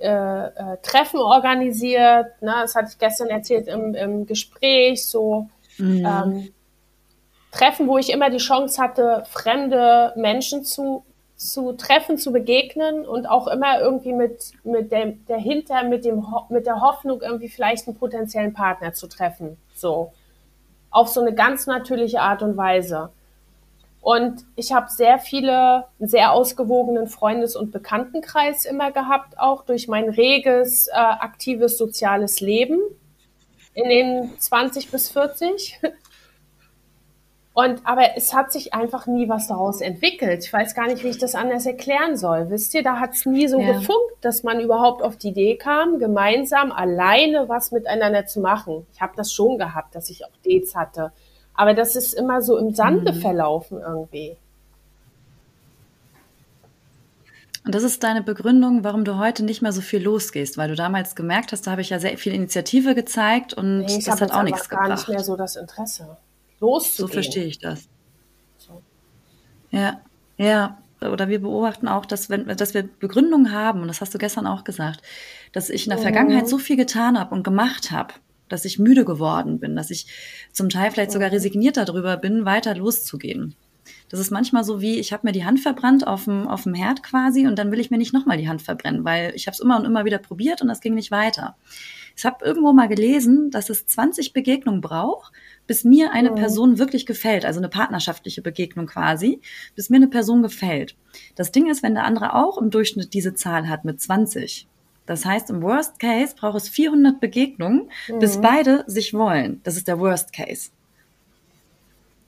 äh, 0.00 0.46
äh, 0.46 0.76
Treffen 0.82 1.20
organisiert. 1.20 2.40
Ne? 2.40 2.54
Das 2.62 2.74
hatte 2.74 2.88
ich 2.90 2.98
gestern 2.98 3.28
erzählt 3.28 3.68
im, 3.68 3.94
im 3.94 4.26
Gespräch. 4.26 5.06
So 5.06 5.48
mhm. 5.78 6.06
ähm, 6.06 6.54
Treffen, 7.50 7.86
wo 7.86 7.98
ich 7.98 8.10
immer 8.10 8.30
die 8.30 8.38
Chance 8.38 8.80
hatte, 8.80 9.24
fremde 9.28 10.12
Menschen 10.16 10.64
zu, 10.64 11.04
zu 11.36 11.72
treffen, 11.72 12.16
zu 12.16 12.32
begegnen 12.32 13.06
und 13.06 13.26
auch 13.26 13.46
immer 13.48 13.80
irgendwie 13.80 14.12
mit, 14.12 14.52
mit 14.62 14.92
dem, 14.92 15.24
dahinter, 15.26 15.82
mit 15.84 16.04
dem, 16.04 16.24
mit 16.48 16.66
der 16.66 16.80
Hoffnung, 16.80 17.20
irgendwie 17.22 17.48
vielleicht 17.48 17.86
einen 17.86 17.96
potenziellen 17.96 18.54
Partner 18.54 18.92
zu 18.92 19.06
treffen. 19.06 19.56
So. 19.74 20.12
Auf 20.90 21.08
so 21.08 21.20
eine 21.20 21.34
ganz 21.34 21.66
natürliche 21.66 22.20
Art 22.20 22.42
und 22.42 22.56
Weise. 22.56 23.10
Und 24.00 24.46
ich 24.56 24.72
habe 24.72 24.88
sehr 24.88 25.18
viele, 25.18 25.84
sehr 25.98 26.32
ausgewogenen 26.32 27.06
Freundes- 27.06 27.54
und 27.54 27.70
Bekanntenkreis 27.70 28.64
immer 28.64 28.92
gehabt, 28.92 29.38
auch 29.38 29.64
durch 29.64 29.88
mein 29.88 30.08
reges, 30.08 30.88
äh, 30.88 30.92
aktives 30.94 31.76
soziales 31.76 32.40
Leben 32.40 32.80
in 33.74 33.88
den 33.88 34.30
20 34.38 34.90
bis 34.90 35.10
40. 35.10 35.80
Und 37.52 37.84
aber 37.84 38.16
es 38.16 38.32
hat 38.32 38.52
sich 38.52 38.72
einfach 38.74 39.06
nie 39.06 39.28
was 39.28 39.48
daraus 39.48 39.80
entwickelt. 39.80 40.44
Ich 40.44 40.52
weiß 40.52 40.74
gar 40.74 40.86
nicht, 40.86 41.02
wie 41.02 41.08
ich 41.08 41.18
das 41.18 41.34
anders 41.34 41.66
erklären 41.66 42.16
soll. 42.16 42.48
Wisst 42.48 42.72
ihr, 42.74 42.82
da 42.82 43.00
hat 43.00 43.10
es 43.12 43.26
nie 43.26 43.48
so 43.48 43.58
ja. 43.60 43.72
gefunkt, 43.72 44.14
dass 44.22 44.44
man 44.44 44.60
überhaupt 44.60 45.02
auf 45.02 45.16
die 45.16 45.28
Idee 45.28 45.56
kam, 45.56 45.98
gemeinsam 45.98 46.70
alleine 46.70 47.48
was 47.48 47.72
miteinander 47.72 48.24
zu 48.24 48.40
machen. 48.40 48.86
Ich 48.94 49.00
habe 49.00 49.14
das 49.16 49.32
schon 49.32 49.58
gehabt, 49.58 49.94
dass 49.96 50.10
ich 50.10 50.24
auch 50.24 50.30
Dates 50.44 50.76
hatte 50.76 51.12
aber 51.60 51.74
das 51.74 51.94
ist 51.94 52.14
immer 52.14 52.40
so 52.40 52.56
im 52.56 52.72
Sande 52.72 53.12
mhm. 53.12 53.20
verlaufen 53.20 53.80
irgendwie. 53.82 54.34
Und 57.66 57.74
das 57.74 57.82
ist 57.82 58.02
deine 58.02 58.22
Begründung, 58.22 58.82
warum 58.82 59.04
du 59.04 59.18
heute 59.18 59.44
nicht 59.44 59.60
mehr 59.60 59.72
so 59.72 59.82
viel 59.82 60.02
losgehst, 60.02 60.56
weil 60.56 60.70
du 60.70 60.74
damals 60.74 61.14
gemerkt 61.14 61.52
hast, 61.52 61.66
da 61.66 61.72
habe 61.72 61.82
ich 61.82 61.90
ja 61.90 61.98
sehr 61.98 62.16
viel 62.16 62.32
Initiative 62.32 62.94
gezeigt 62.94 63.52
und 63.52 63.80
nee, 63.80 64.02
das 64.02 64.22
hat 64.22 64.32
auch 64.32 64.42
nichts 64.42 64.70
gebracht. 64.70 64.70
Ich 64.70 64.70
habe 64.70 64.88
gar 64.88 64.96
nicht 64.96 65.08
mehr 65.10 65.22
so 65.22 65.36
das 65.36 65.56
Interesse, 65.56 66.16
loszugehen. 66.60 67.08
So 67.08 67.12
verstehe 67.12 67.44
ich 67.44 67.58
das. 67.58 67.88
So. 68.56 68.80
Ja, 69.70 70.00
ja. 70.38 70.78
Oder 71.02 71.28
wir 71.28 71.42
beobachten 71.42 71.88
auch, 71.88 72.06
dass, 72.06 72.30
wenn, 72.30 72.46
dass 72.56 72.72
wir 72.72 72.84
Begründungen 72.84 73.52
haben, 73.52 73.82
und 73.82 73.88
das 73.88 74.00
hast 74.00 74.14
du 74.14 74.18
gestern 74.18 74.46
auch 74.46 74.64
gesagt, 74.64 75.02
dass 75.52 75.68
ich 75.68 75.84
in 75.84 75.90
der 75.90 75.98
mhm. 75.98 76.04
Vergangenheit 76.04 76.48
so 76.48 76.56
viel 76.56 76.78
getan 76.78 77.20
habe 77.20 77.34
und 77.34 77.42
gemacht 77.42 77.90
habe, 77.90 78.14
dass 78.52 78.64
ich 78.64 78.78
müde 78.78 79.04
geworden 79.04 79.58
bin, 79.58 79.76
dass 79.76 79.90
ich 79.90 80.06
zum 80.52 80.68
Teil 80.68 80.90
vielleicht 80.90 81.12
sogar 81.12 81.32
resigniert 81.32 81.76
darüber 81.76 82.16
bin, 82.16 82.44
weiter 82.44 82.74
loszugehen. 82.74 83.54
Das 84.08 84.20
ist 84.20 84.30
manchmal 84.30 84.64
so 84.64 84.80
wie, 84.80 84.98
ich 84.98 85.12
habe 85.12 85.26
mir 85.26 85.32
die 85.32 85.44
Hand 85.44 85.60
verbrannt 85.60 86.06
auf 86.06 86.24
dem, 86.24 86.48
auf 86.48 86.64
dem 86.64 86.74
Herd 86.74 87.02
quasi 87.02 87.46
und 87.46 87.58
dann 87.58 87.70
will 87.70 87.80
ich 87.80 87.90
mir 87.90 87.98
nicht 87.98 88.12
nochmal 88.12 88.36
die 88.36 88.48
Hand 88.48 88.62
verbrennen, 88.62 89.04
weil 89.04 89.32
ich 89.34 89.46
habe 89.46 89.54
es 89.54 89.60
immer 89.60 89.78
und 89.78 89.84
immer 89.84 90.04
wieder 90.04 90.18
probiert 90.18 90.62
und 90.62 90.68
das 90.68 90.80
ging 90.80 90.94
nicht 90.94 91.10
weiter. 91.10 91.56
Ich 92.16 92.24
habe 92.24 92.44
irgendwo 92.44 92.72
mal 92.72 92.88
gelesen, 92.88 93.50
dass 93.50 93.70
es 93.70 93.86
20 93.86 94.32
Begegnungen 94.32 94.80
braucht, 94.80 95.32
bis 95.66 95.84
mir 95.84 96.12
eine 96.12 96.32
mhm. 96.32 96.34
Person 96.34 96.78
wirklich 96.78 97.06
gefällt, 97.06 97.44
also 97.44 97.60
eine 97.60 97.68
partnerschaftliche 97.68 98.42
Begegnung 98.42 98.86
quasi, 98.86 99.40
bis 99.74 99.90
mir 99.90 99.96
eine 99.96 100.08
Person 100.08 100.42
gefällt. 100.42 100.96
Das 101.36 101.52
Ding 101.52 101.70
ist, 101.70 101.82
wenn 101.82 101.94
der 101.94 102.04
andere 102.04 102.34
auch 102.34 102.58
im 102.58 102.70
Durchschnitt 102.70 103.14
diese 103.14 103.34
Zahl 103.34 103.68
hat 103.68 103.84
mit 103.84 104.00
20, 104.00 104.68
das 105.10 105.24
heißt, 105.24 105.50
im 105.50 105.60
Worst 105.60 105.98
Case 105.98 106.36
braucht 106.38 106.56
es 106.56 106.68
400 106.68 107.18
Begegnungen, 107.18 107.90
mhm. 108.06 108.20
bis 108.20 108.40
beide 108.40 108.84
sich 108.86 109.12
wollen. 109.12 109.60
Das 109.64 109.76
ist 109.76 109.88
der 109.88 109.98
Worst 109.98 110.32
Case. 110.32 110.70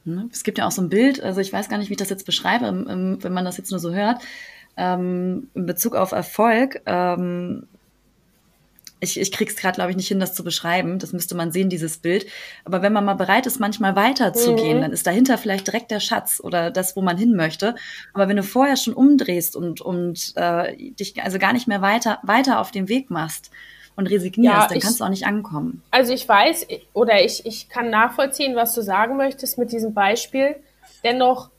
Ne? 0.04 0.28
Es 0.32 0.42
gibt 0.42 0.58
ja 0.58 0.66
auch 0.66 0.72
so 0.72 0.82
ein 0.82 0.88
Bild, 0.88 1.22
also 1.22 1.40
ich 1.40 1.52
weiß 1.52 1.68
gar 1.68 1.78
nicht, 1.78 1.90
wie 1.90 1.92
ich 1.92 1.98
das 1.98 2.10
jetzt 2.10 2.26
beschreibe, 2.26 2.64
wenn 3.22 3.32
man 3.32 3.44
das 3.44 3.56
jetzt 3.56 3.70
nur 3.70 3.78
so 3.78 3.92
hört, 3.94 4.20
ähm, 4.76 5.48
in 5.54 5.64
Bezug 5.64 5.94
auf 5.94 6.10
Erfolg. 6.10 6.82
Ähm, 6.86 7.68
ich, 9.02 9.18
ich 9.18 9.32
krieg's 9.32 9.56
gerade, 9.56 9.74
glaube 9.74 9.90
ich, 9.90 9.96
nicht 9.96 10.06
hin, 10.06 10.20
das 10.20 10.32
zu 10.32 10.44
beschreiben. 10.44 11.00
Das 11.00 11.12
müsste 11.12 11.34
man 11.34 11.50
sehen, 11.50 11.68
dieses 11.68 11.98
Bild. 11.98 12.26
Aber 12.64 12.82
wenn 12.82 12.92
man 12.92 13.04
mal 13.04 13.14
bereit 13.14 13.46
ist, 13.46 13.58
manchmal 13.58 13.96
weiterzugehen, 13.96 14.78
mhm. 14.78 14.82
dann 14.82 14.92
ist 14.92 15.08
dahinter 15.08 15.38
vielleicht 15.38 15.66
direkt 15.66 15.90
der 15.90 15.98
Schatz 15.98 16.40
oder 16.42 16.70
das, 16.70 16.94
wo 16.94 17.02
man 17.02 17.16
hin 17.16 17.34
möchte. 17.34 17.74
Aber 18.14 18.28
wenn 18.28 18.36
du 18.36 18.44
vorher 18.44 18.76
schon 18.76 18.94
umdrehst 18.94 19.56
und, 19.56 19.80
und 19.80 20.32
äh, 20.36 20.76
dich 20.92 21.20
also 21.20 21.40
gar 21.40 21.52
nicht 21.52 21.66
mehr 21.66 21.82
weiter, 21.82 22.20
weiter 22.22 22.60
auf 22.60 22.70
dem 22.70 22.88
Weg 22.88 23.10
machst 23.10 23.50
und 23.96 24.06
resignierst, 24.06 24.56
ja, 24.56 24.68
dann 24.68 24.78
ich, 24.78 24.84
kannst 24.84 25.00
du 25.00 25.04
auch 25.04 25.08
nicht 25.08 25.26
ankommen. 25.26 25.82
Also 25.90 26.12
ich 26.12 26.28
weiß 26.28 26.68
oder 26.92 27.24
ich, 27.24 27.44
ich 27.44 27.68
kann 27.68 27.90
nachvollziehen, 27.90 28.54
was 28.54 28.72
du 28.72 28.82
sagen 28.82 29.16
möchtest 29.16 29.58
mit 29.58 29.72
diesem 29.72 29.94
Beispiel. 29.94 30.54
Dennoch 31.02 31.50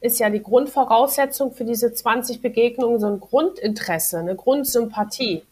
ist 0.00 0.18
ja 0.18 0.30
die 0.30 0.42
Grundvoraussetzung 0.42 1.52
für 1.52 1.64
diese 1.64 1.92
20 1.92 2.40
Begegnungen 2.40 2.98
so 2.98 3.06
ein 3.06 3.20
Grundinteresse, 3.20 4.18
eine 4.18 4.34
Grundsympathie. 4.34 5.42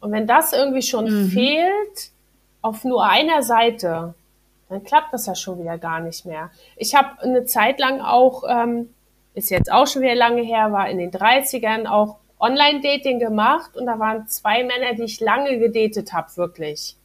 Und 0.00 0.12
wenn 0.12 0.26
das 0.26 0.52
irgendwie 0.52 0.82
schon 0.82 1.04
mhm. 1.04 1.28
fehlt 1.28 2.10
auf 2.62 2.84
nur 2.84 3.04
einer 3.04 3.42
Seite, 3.42 4.14
dann 4.68 4.84
klappt 4.84 5.12
das 5.12 5.26
ja 5.26 5.34
schon 5.34 5.58
wieder 5.58 5.78
gar 5.78 6.00
nicht 6.00 6.24
mehr. 6.26 6.50
Ich 6.76 6.94
habe 6.94 7.20
eine 7.22 7.44
Zeit 7.44 7.80
lang 7.80 8.00
auch 8.00 8.44
ähm, 8.48 8.90
ist 9.34 9.50
jetzt 9.50 9.70
auch 9.70 9.86
schon 9.86 10.02
wieder 10.02 10.14
lange 10.14 10.42
her, 10.42 10.72
war 10.72 10.88
in 10.88 10.98
den 10.98 11.10
30ern 11.10 11.86
auch 11.86 12.16
Online-Dating 12.38 13.18
gemacht 13.18 13.76
und 13.76 13.86
da 13.86 13.98
waren 13.98 14.26
zwei 14.26 14.64
Männer, 14.64 14.94
die 14.94 15.04
ich 15.04 15.20
lange 15.20 15.58
gedatet 15.58 16.12
habe, 16.12 16.36
wirklich. 16.36 16.96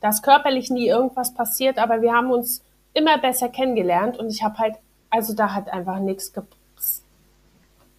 Da 0.00 0.08
ist 0.08 0.22
körperlich 0.22 0.70
nie 0.70 0.88
irgendwas 0.88 1.34
passiert, 1.34 1.78
aber 1.78 2.02
wir 2.02 2.12
haben 2.12 2.30
uns 2.30 2.64
immer 2.94 3.18
besser 3.18 3.48
kennengelernt 3.48 4.18
und 4.18 4.28
ich 4.30 4.42
habe 4.42 4.58
halt, 4.58 4.74
also 5.10 5.34
da 5.34 5.54
hat 5.54 5.68
einfach 5.72 5.98
nichts 5.98 6.32
gepasst. 6.32 7.04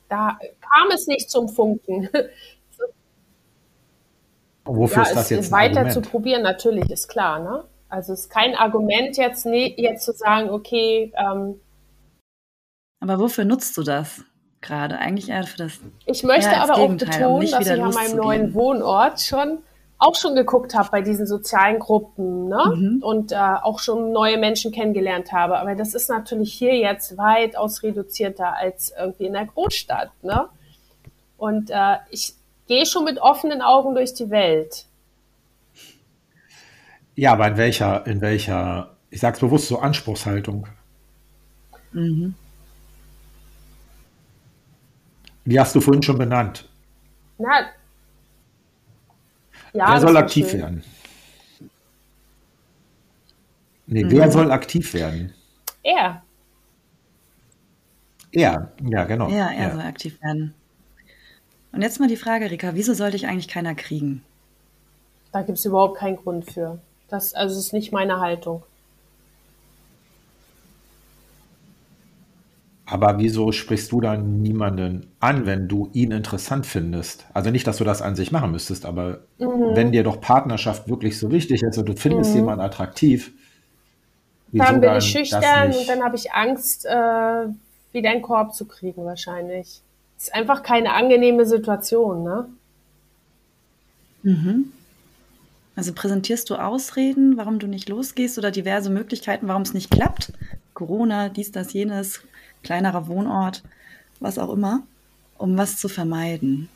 Da 0.09 0.38
kam 0.61 0.91
es 0.91 1.07
nicht 1.07 1.29
zum 1.29 1.47
Funken. 1.47 2.09
Wofür 4.66 5.03
ja, 5.03 5.09
ist 5.09 5.16
das 5.16 5.30
jetzt? 5.30 5.51
Weiter 5.51 5.82
Argument? 5.82 5.93
zu 5.93 6.01
probieren, 6.01 6.41
natürlich, 6.41 6.89
ist 6.89 7.07
klar, 7.07 7.39
ne? 7.39 7.64
Also 7.89 8.14
es 8.14 8.22
ist 8.22 8.30
kein 8.30 8.55
Argument 8.55 9.18
jetzt, 9.18 9.45
nee, 9.45 9.74
jetzt 9.78 10.05
zu 10.05 10.14
sagen, 10.14 10.49
okay. 10.49 11.14
Ähm, 11.16 11.59
aber 12.99 13.20
wofür 13.20 13.45
nutzt 13.45 13.78
du 13.78 13.84
das 13.84 14.24
gerade? 14.61 14.97
Eigentlich 14.97 15.30
eher 15.30 15.43
für 15.43 15.57
das. 15.57 15.74
Ich 16.05 16.24
möchte 16.24 16.57
aber 16.57 16.78
auch 16.78 16.93
betonen, 16.93 17.26
um 17.26 17.41
dass 17.41 17.68
ich 17.68 17.72
an 17.72 17.93
meinem 17.93 18.16
neuen 18.16 18.53
Wohnort 18.53 19.22
schon 19.22 19.59
auch 19.99 20.16
schon 20.16 20.36
geguckt 20.36 20.74
habe 20.74 20.89
bei 20.91 21.01
diesen 21.01 21.28
sozialen 21.28 21.80
Gruppen 21.80 22.49
ne? 22.49 22.74
Mhm. 22.76 23.03
und 23.03 23.32
äh, 23.32 23.36
auch 23.36 23.80
schon 23.80 24.11
neue 24.11 24.38
Menschen 24.38 24.72
kennengelernt 24.72 25.32
habe. 25.32 25.57
Aber 25.59 25.76
das 25.76 25.93
ist 25.93 26.09
natürlich 26.09 26.53
hier 26.53 26.76
jetzt 26.78 27.18
weitaus 27.18 27.84
reduzierter 27.84 28.55
als 28.55 28.93
irgendwie 28.97 29.26
in 29.26 29.34
der 29.34 29.45
Großstadt. 29.45 30.11
Ne? 30.22 30.49
Und 31.38 31.70
äh, 31.70 31.97
ich 32.09 32.34
gehe 32.74 32.86
schon 32.88 33.03
mit 33.03 33.19
offenen 33.19 33.61
Augen 33.61 33.93
durch 33.93 34.13
die 34.15 34.30
Welt. 34.32 34.88
Ja, 37.15 37.34
aber 37.34 37.47
in 37.49 37.57
welcher, 37.57 38.07
in 38.07 38.19
welcher, 38.21 38.95
ich 39.11 39.19
sag's 39.19 39.39
bewusst, 39.39 39.67
so 39.67 39.78
Anspruchshaltung? 39.78 40.67
Mhm. 41.91 42.34
Die 45.45 45.59
hast 45.59 45.76
du 45.76 45.82
vorhin 45.82 46.01
schon 46.01 46.17
benannt. 46.17 46.67
Na, 47.38 47.69
ja, 49.74 49.91
wer 49.91 49.99
soll 49.99 50.17
aktiv 50.17 50.49
schön. 50.49 50.59
werden? 50.59 50.84
Nee, 53.86 54.05
mhm. 54.05 54.11
wer 54.11 54.32
soll 54.32 54.51
aktiv 54.51 54.93
werden? 54.93 55.34
Er. 55.84 56.24
Er, 58.32 58.71
ja, 58.82 59.03
genau. 59.03 59.30
Ja, 59.30 59.51
er, 59.51 59.67
er 59.67 59.71
soll 59.74 59.82
aktiv 59.82 60.19
werden. 60.21 60.55
Und 61.74 61.82
jetzt 61.82 61.99
mal 61.99 62.07
die 62.07 62.17
Frage, 62.17 62.51
Rika, 62.51 62.76
wieso 62.76 62.93
sollte 62.93 63.17
ich 63.17 63.28
eigentlich 63.28 63.47
keiner 63.47 63.74
kriegen? 63.74 64.24
Da 65.32 65.41
gibt 65.41 65.57
es 65.57 65.65
überhaupt 65.65 65.97
keinen 65.97 66.17
Grund 66.17 66.49
für. 66.51 66.80
Das 67.09 67.34
also 67.34 67.59
ist 67.59 67.74
nicht 67.74 67.91
meine 67.91 68.19
Haltung. 68.19 68.63
Aber 72.86 73.17
wieso 73.17 73.51
sprichst 73.51 73.91
du 73.91 74.01
dann 74.01 74.43
niemanden 74.43 75.11
an, 75.19 75.47
wenn 75.47 75.67
du 75.67 75.89
ihn 75.93 76.11
interessant 76.11 76.67
findest? 76.67 77.26
Also 77.34 77.49
nicht, 77.49 77.65
dass 77.65 77.78
du 77.78 77.84
das 77.84 78.03
an 78.03 78.15
sich 78.15 78.32
machen 78.32 78.51
müsstest, 78.51 78.86
aber 78.86 79.21
mhm. 79.39 79.76
wenn 79.76 79.91
dir 79.91 80.03
doch 80.03 80.21
Partnerschaft 80.21 80.88
wirklich 80.88 81.17
so 81.17 81.32
wichtig 81.32 81.63
ist 81.63 81.78
und 81.78 81.89
du 81.89 81.95
findest 81.95 82.32
mhm. 82.32 82.38
jemanden 82.38 82.61
attraktiv, 82.61 83.32
dann 84.51 84.80
bin 84.80 84.95
ich 84.97 85.05
schüchtern 85.05 85.71
und 85.71 85.89
dann 85.89 86.03
habe 86.03 86.15
ich 86.15 86.32
Angst, 86.34 86.86
äh, 86.86 87.47
wieder 87.91 88.11
einen 88.11 88.21
Korb 88.21 88.53
zu 88.53 88.65
kriegen 88.65 89.03
wahrscheinlich. 89.05 89.82
Ist 90.24 90.34
einfach 90.34 90.63
keine 90.63 90.93
angenehme 90.93 91.45
Situation, 91.45 92.24
ne? 92.24 92.47
Mhm. 94.21 94.71
Also 95.76 95.91
präsentierst 95.91 96.49
du 96.49 96.55
Ausreden, 96.55 97.36
warum 97.36 97.59
du 97.59 97.67
nicht 97.67 97.89
losgehst 97.89 98.38
oder 98.38 98.49
diverse 98.49 98.89
Möglichkeiten, 98.89 99.49
warum 99.49 99.63
es 99.63 99.74
nicht 99.74 99.91
klappt? 99.91 100.32
Corona, 100.74 101.28
dies, 101.28 101.51
das, 101.51 101.74
jenes, 101.74 102.21
kleinerer 102.63 103.09
Wohnort, 103.09 103.63
was 104.21 104.39
auch 104.39 104.53
immer, 104.53 104.84
um 105.38 105.57
was 105.57 105.76
zu 105.76 105.89
vermeiden. 105.89 106.69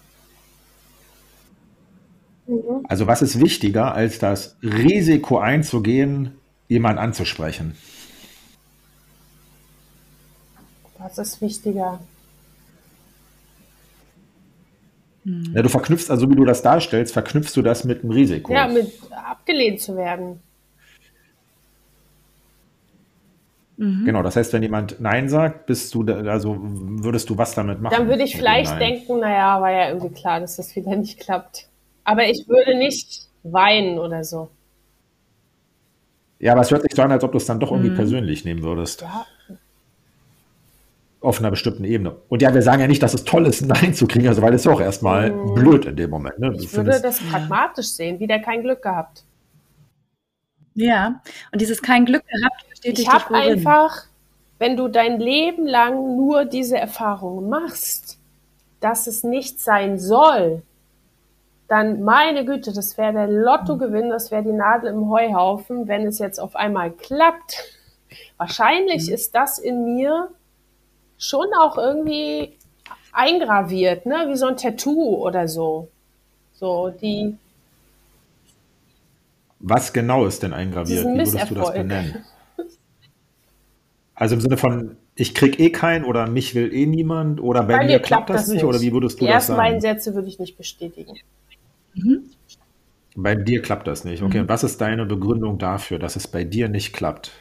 Mhm. 2.47 2.85
Also 2.89 3.07
was 3.07 3.21
ist 3.21 3.39
wichtiger, 3.39 3.93
als 3.93 4.19
das 4.19 4.57
Risiko 4.61 5.37
einzugehen, 5.37 6.33
jemanden 6.67 6.99
anzusprechen? 6.99 7.77
Was 10.97 11.17
ist 11.17 11.39
wichtiger? 11.39 12.01
Hm. 15.27 15.51
Ja, 15.53 15.61
du 15.61 15.67
verknüpfst, 15.67 16.09
also 16.09 16.29
wie 16.31 16.35
du 16.35 16.45
das 16.45 16.61
darstellst, 16.61 17.11
verknüpfst 17.11 17.51
du 17.55 17.61
das 17.61 17.83
mit 17.83 18.01
dem 18.01 18.11
Risiko. 18.11 18.53
Ja, 18.53 18.65
mit 18.67 18.93
abgelehnt 19.11 19.81
zu 19.81 19.97
werden. 19.97 20.39
Mhm. 23.75 24.05
Genau, 24.05 24.23
das 24.23 24.37
heißt, 24.37 24.53
wenn 24.53 24.63
jemand 24.63 25.01
Nein 25.01 25.27
sagt, 25.27 25.65
bist 25.65 25.93
du, 25.93 26.03
da, 26.03 26.15
also 26.31 26.57
würdest 26.59 27.29
du 27.29 27.37
was 27.37 27.53
damit 27.53 27.81
machen? 27.81 27.93
Dann 27.95 28.07
würde 28.07 28.23
ich 28.23 28.37
vielleicht 28.37 28.79
denken, 28.79 29.19
naja, 29.19 29.61
war 29.61 29.69
ja 29.69 29.89
irgendwie 29.89 30.13
klar, 30.13 30.39
dass 30.39 30.55
das 30.55 30.73
wieder 30.77 30.95
nicht 30.95 31.19
klappt. 31.19 31.67
Aber 32.05 32.25
ich 32.25 32.47
würde 32.47 32.77
nicht 32.77 33.27
weinen 33.43 33.99
oder 33.99 34.23
so. 34.23 34.49
Ja, 36.39 36.53
aber 36.53 36.61
es 36.61 36.71
hört 36.71 36.83
sich 36.83 36.93
so 36.95 37.01
an, 37.01 37.11
als 37.11 37.23
ob 37.25 37.33
du 37.33 37.37
es 37.37 37.45
dann 37.45 37.59
doch 37.59 37.71
irgendwie 37.71 37.89
mhm. 37.89 37.95
persönlich 37.95 38.45
nehmen 38.45 38.63
würdest. 38.63 39.01
Ja, 39.01 39.25
auf 41.19 41.39
einer 41.39 41.49
bestimmten 41.49 41.83
Ebene. 41.83 42.15
Und 42.29 42.41
ja, 42.41 42.53
wir 42.53 42.61
sagen 42.61 42.81
ja 42.81 42.87
nicht, 42.87 43.01
dass 43.01 43.13
es 43.13 43.23
toll 43.23 43.47
ist, 43.47 43.61
Nein 43.65 43.93
zu 43.93 44.07
kriegen, 44.07 44.27
also 44.27 44.41
weil 44.41 44.53
es 44.53 44.63
ja 44.63 44.71
auch 44.71 44.81
erstmal 44.81 45.31
mhm. 45.31 45.55
blöd 45.55 45.85
in 45.85 45.95
dem 45.95 46.09
Moment. 46.09 46.39
Ne? 46.39 46.55
Ich 46.59 46.73
würde 46.73 46.99
das 47.01 47.19
pragmatisch 47.19 47.87
sehen, 47.87 48.19
wieder 48.19 48.39
kein 48.39 48.61
Glück 48.61 48.81
gehabt. 48.81 49.23
Ja, 50.75 51.21
und 51.51 51.59
dieses 51.59 51.81
kein 51.81 52.05
Glück 52.05 52.23
gehabt 52.27 52.69
bestätigt 52.69 53.07
Ich 53.07 53.09
habe 53.11 53.33
einfach, 53.33 54.03
wenn 54.59 54.77
du 54.77 54.87
dein 54.87 55.19
Leben 55.19 55.65
lang 55.65 56.15
nur 56.15 56.45
diese 56.45 56.77
Erfahrung 56.77 57.49
machst, 57.49 58.19
dass 58.79 59.07
es 59.07 59.23
nicht 59.23 59.59
sein 59.59 59.97
soll, 59.97 60.61
dann 61.67 62.03
meine 62.03 62.45
Güte, 62.45 62.71
das 62.73 62.97
wäre 62.97 63.11
der 63.11 63.27
Lottogewinn, 63.27 64.09
das 64.09 64.29
wäre 64.31 64.43
die 64.43 64.53
Nadel 64.53 64.91
im 64.91 65.09
Heuhaufen, 65.09 65.87
wenn 65.87 66.05
es 66.05 66.19
jetzt 66.19 66.39
auf 66.39 66.55
einmal 66.55 66.91
klappt. 66.91 67.73
Wahrscheinlich 68.37 69.07
mhm. 69.07 69.13
ist 69.13 69.35
das 69.35 69.57
in 69.57 69.83
mir 69.83 70.29
schon 71.17 71.47
auch 71.59 71.77
irgendwie 71.77 72.53
eingraviert, 73.11 74.05
ne? 74.05 74.27
wie 74.29 74.37
so 74.37 74.47
ein 74.47 74.57
Tattoo 74.57 75.25
oder 75.25 75.47
so. 75.47 75.89
So, 76.53 76.89
die. 76.89 77.35
Was 79.59 79.91
genau 79.91 80.25
ist 80.25 80.43
denn 80.43 80.53
eingraviert? 80.53 81.05
Wie 81.05 81.17
würdest 81.17 81.49
du 81.49 81.55
das 81.55 81.73
benennen? 81.73 82.23
Also 84.13 84.33
im 84.33 84.41
Sinne 84.41 84.57
von, 84.57 84.97
ich 85.13 85.35
krieg 85.35 85.59
eh 85.59 85.71
keinen 85.71 86.03
oder 86.03 86.27
mich 86.27 86.55
will 86.55 86.73
eh 86.73 86.87
niemand 86.87 87.39
oder 87.39 87.61
bei, 87.63 87.77
bei 87.77 87.85
mir 87.85 87.99
klappt 87.99 88.31
das, 88.31 88.45
das 88.45 88.47
nicht, 88.49 88.63
oder 88.63 88.81
wie 88.81 88.91
würdest 88.91 89.19
du 89.19 89.25
die 89.25 89.31
das 89.31 89.45
sagen? 89.45 89.59
Die 89.59 89.61
ersten 89.61 89.79
beiden 89.79 89.81
Sätze 89.81 90.15
würde 90.15 90.27
ich 90.27 90.39
nicht 90.39 90.57
bestätigen. 90.57 91.13
Mhm. 91.93 92.23
Bei 93.15 93.35
dir 93.35 93.61
klappt 93.61 93.87
das 93.87 94.05
nicht. 94.05 94.23
Okay, 94.23 94.37
mhm. 94.37 94.41
und 94.43 94.49
was 94.49 94.63
ist 94.63 94.81
deine 94.81 95.05
Begründung 95.05 95.59
dafür, 95.59 95.99
dass 95.99 96.15
es 96.15 96.27
bei 96.27 96.43
dir 96.43 96.67
nicht 96.67 96.93
klappt? 96.93 97.31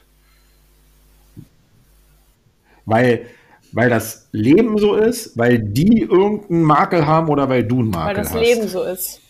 Weil 2.84 3.26
weil 3.72 3.90
das 3.90 4.28
Leben 4.32 4.78
so 4.78 4.94
ist, 4.94 5.36
weil 5.36 5.58
die 5.58 6.02
irgendeinen 6.02 6.62
Makel 6.62 7.06
haben 7.06 7.28
oder 7.28 7.48
weil 7.48 7.64
du 7.64 7.80
einen 7.80 7.90
Makel 7.90 8.18
hast? 8.18 8.34
Weil 8.34 8.40
das 8.40 8.50
hast? 8.50 8.56
Leben 8.56 8.68
so 8.68 8.82
ist. 8.82 9.20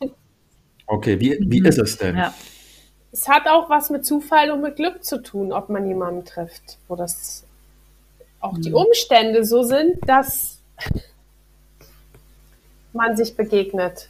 Okay, 0.92 1.20
wie, 1.20 1.38
wie 1.40 1.60
mhm. 1.60 1.66
ist 1.66 1.78
es 1.78 1.98
denn? 1.98 2.16
Ja. 2.16 2.34
Es 3.12 3.28
hat 3.28 3.46
auch 3.46 3.70
was 3.70 3.90
mit 3.90 4.04
Zufall 4.04 4.50
und 4.50 4.60
mit 4.60 4.74
Glück 4.74 5.04
zu 5.04 5.22
tun, 5.22 5.52
ob 5.52 5.68
man 5.68 5.86
jemanden 5.86 6.24
trifft, 6.24 6.78
wo 6.88 6.96
das 6.96 7.44
auch 8.40 8.58
die 8.58 8.70
mhm. 8.70 8.76
Umstände 8.76 9.44
so 9.44 9.62
sind, 9.62 9.98
dass 10.08 10.60
man 12.92 13.16
sich 13.16 13.36
begegnet. 13.36 14.08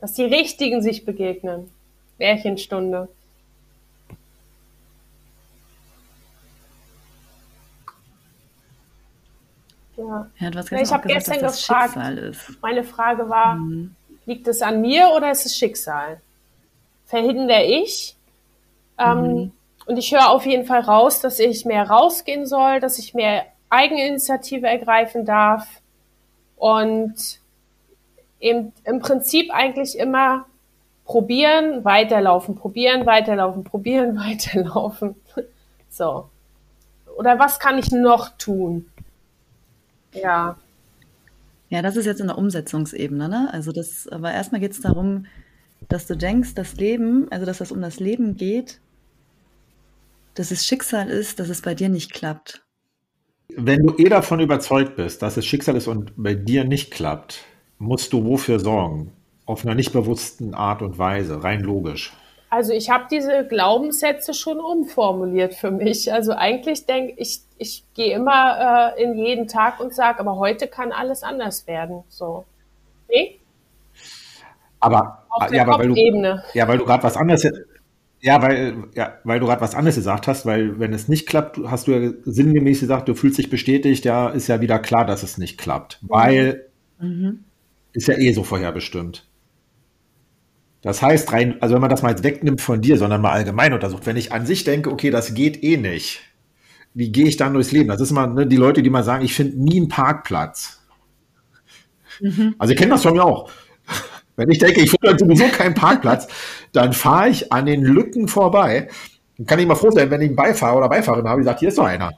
Dass 0.00 0.12
die 0.12 0.24
Richtigen 0.24 0.82
sich 0.82 1.06
begegnen. 1.06 1.70
Märchenstunde. 2.18 3.08
Ja. 10.06 10.30
ja 10.38 10.50
du 10.50 10.58
hast 10.58 10.72
ich 10.72 10.92
habe 10.92 11.08
gestern 11.08 11.40
dass 11.40 11.58
gefragt, 11.58 11.94
Schicksal 11.94 12.18
ist. 12.18 12.62
meine 12.62 12.84
Frage 12.84 13.28
war, 13.28 13.56
mhm. 13.56 13.94
liegt 14.24 14.46
es 14.48 14.62
an 14.62 14.80
mir 14.80 15.10
oder 15.16 15.30
ist 15.30 15.46
es 15.46 15.56
Schicksal? 15.56 16.20
Verhindere 17.06 17.64
ich? 17.64 18.16
Ähm, 18.98 19.20
mhm. 19.20 19.52
Und 19.86 19.96
ich 19.98 20.12
höre 20.12 20.30
auf 20.30 20.44
jeden 20.46 20.66
Fall 20.66 20.80
raus, 20.80 21.20
dass 21.20 21.38
ich 21.38 21.64
mehr 21.64 21.88
rausgehen 21.88 22.46
soll, 22.46 22.80
dass 22.80 22.98
ich 22.98 23.14
mehr 23.14 23.46
Eigeninitiative 23.70 24.66
ergreifen 24.66 25.24
darf 25.24 25.66
und 26.56 27.40
eben 28.40 28.72
im 28.84 29.00
Prinzip 29.00 29.52
eigentlich 29.52 29.98
immer 29.98 30.46
probieren, 31.04 31.84
weiterlaufen, 31.84 32.56
probieren, 32.56 33.06
weiterlaufen, 33.06 33.64
probieren, 33.64 34.16
weiterlaufen. 34.18 35.14
So. 35.88 36.28
Oder 37.16 37.38
was 37.38 37.58
kann 37.58 37.78
ich 37.78 37.90
noch 37.92 38.36
tun? 38.36 38.90
Ja. 40.22 40.56
Ja, 41.68 41.82
das 41.82 41.96
ist 41.96 42.06
jetzt 42.06 42.20
in 42.20 42.28
der 42.28 42.38
Umsetzungsebene, 42.38 43.28
ne? 43.28 43.48
Also 43.52 43.72
das, 43.72 44.06
aber 44.08 44.32
erstmal 44.32 44.60
geht 44.60 44.72
es 44.72 44.80
darum, 44.80 45.26
dass 45.88 46.06
du 46.06 46.16
denkst, 46.16 46.54
das 46.54 46.76
Leben, 46.76 47.26
also 47.30 47.44
dass 47.46 47.60
es 47.60 47.72
um 47.72 47.80
das 47.80 48.00
Leben 48.00 48.36
geht, 48.36 48.80
dass 50.34 50.50
es 50.50 50.64
Schicksal 50.66 51.08
ist, 51.08 51.40
dass 51.40 51.48
es 51.48 51.62
bei 51.62 51.74
dir 51.74 51.88
nicht 51.88 52.12
klappt. 52.12 52.62
wenn 53.56 53.82
du 53.84 53.94
eh 53.96 54.08
davon 54.08 54.40
überzeugt 54.40 54.96
bist, 54.96 55.22
dass 55.22 55.36
es 55.36 55.46
Schicksal 55.46 55.76
ist 55.76 55.88
und 55.88 56.12
bei 56.16 56.34
dir 56.34 56.64
nicht 56.64 56.90
klappt, 56.92 57.44
musst 57.78 58.12
du 58.12 58.24
wofür 58.24 58.58
sorgen? 58.60 59.12
Auf 59.46 59.64
einer 59.64 59.74
nicht 59.74 59.92
bewussten 59.92 60.54
Art 60.54 60.82
und 60.82 60.98
Weise, 60.98 61.42
rein 61.42 61.62
logisch. 61.62 62.12
Also 62.48 62.72
ich 62.72 62.90
habe 62.90 63.04
diese 63.10 63.46
Glaubenssätze 63.46 64.32
schon 64.32 64.60
umformuliert 64.60 65.54
für 65.54 65.70
mich. 65.70 66.12
Also 66.12 66.32
eigentlich 66.32 66.86
denke 66.86 67.14
ich, 67.16 67.40
ich 67.58 67.84
gehe 67.94 68.14
immer 68.14 68.94
äh, 68.96 69.02
in 69.02 69.16
jeden 69.16 69.48
Tag 69.48 69.80
und 69.80 69.94
sage, 69.94 70.20
aber 70.20 70.36
heute 70.36 70.68
kann 70.68 70.92
alles 70.92 71.22
anders 71.22 71.66
werden. 71.66 72.04
So. 72.08 72.44
Nee? 73.08 73.38
Aber, 74.80 75.24
Auf 75.30 75.46
der 75.48 75.56
ja, 75.56 75.62
aber 75.64 75.78
weil 75.78 75.88
du, 75.88 76.42
ja, 76.54 76.68
weil 76.68 76.78
du 76.78 76.84
gerade 76.84 77.02
was 77.02 77.16
anderes, 77.16 77.48
ja, 78.20 78.40
weil, 78.42 78.84
ja, 78.94 79.14
weil 79.24 79.40
du 79.40 79.46
gerade 79.46 79.60
was 79.60 79.74
anderes 79.74 79.96
gesagt 79.96 80.26
hast, 80.28 80.46
weil 80.46 80.78
wenn 80.78 80.92
es 80.92 81.08
nicht 81.08 81.26
klappt, 81.26 81.58
hast 81.66 81.88
du 81.88 81.92
ja 81.92 82.12
sinngemäß 82.24 82.80
gesagt, 82.80 83.08
du 83.08 83.14
fühlst 83.14 83.38
dich 83.38 83.50
bestätigt, 83.50 84.04
ja, 84.04 84.28
ist 84.28 84.48
ja 84.48 84.60
wieder 84.60 84.78
klar, 84.78 85.04
dass 85.04 85.22
es 85.22 85.38
nicht 85.38 85.58
klappt, 85.58 85.98
weil 86.02 86.66
Mhm. 86.98 87.44
ist 87.92 88.08
ja 88.08 88.14
eh 88.16 88.32
so 88.32 88.42
vorherbestimmt. 88.42 89.26
Das 90.86 91.02
heißt, 91.02 91.32
rein, 91.32 91.60
also 91.60 91.74
wenn 91.74 91.80
man 91.80 91.90
das 91.90 92.02
mal 92.02 92.10
jetzt 92.10 92.22
wegnimmt 92.22 92.60
von 92.60 92.80
dir, 92.80 92.96
sondern 92.96 93.20
mal 93.20 93.32
allgemein 93.32 93.72
untersucht, 93.72 94.06
wenn 94.06 94.16
ich 94.16 94.30
an 94.30 94.46
sich 94.46 94.62
denke, 94.62 94.92
okay, 94.92 95.10
das 95.10 95.34
geht 95.34 95.64
eh 95.64 95.76
nicht, 95.76 96.20
wie 96.94 97.10
gehe 97.10 97.26
ich 97.26 97.36
dann 97.36 97.54
durchs 97.54 97.72
Leben? 97.72 97.88
Das 97.88 98.00
ist 98.00 98.12
mal 98.12 98.28
ne, 98.28 98.46
die 98.46 98.54
Leute, 98.54 98.84
die 98.84 98.90
mal 98.90 99.02
sagen, 99.02 99.24
ich 99.24 99.34
finde 99.34 99.60
nie 99.60 99.78
einen 99.78 99.88
Parkplatz. 99.88 100.80
Also 102.58 102.72
ihr 102.72 102.78
kennt 102.78 102.92
das 102.92 103.02
von 103.02 103.14
mir 103.14 103.24
auch. 103.24 103.50
Wenn 104.36 104.48
ich 104.48 104.60
denke, 104.60 104.80
ich 104.80 104.90
finde 104.90 105.08
halt 105.08 105.18
sowieso 105.18 105.48
keinen 105.48 105.74
Parkplatz, 105.74 106.28
dann 106.72 106.92
fahre 106.92 107.30
ich 107.30 107.52
an 107.52 107.66
den 107.66 107.82
Lücken 107.82 108.28
vorbei. 108.28 108.88
Dann 109.38 109.46
kann 109.46 109.58
ich 109.58 109.66
mal 109.66 109.74
froh 109.74 109.90
sein, 109.90 110.08
wenn 110.12 110.20
ich 110.20 110.28
einen 110.28 110.36
Beifahrer 110.36 110.78
oder 110.78 110.88
Beifahrerin 110.88 111.26
habe, 111.26 111.40
die 111.40 111.46
sagt, 111.46 111.58
hier 111.58 111.70
ist 111.70 111.78
doch 111.78 111.86
einer. 111.86 112.12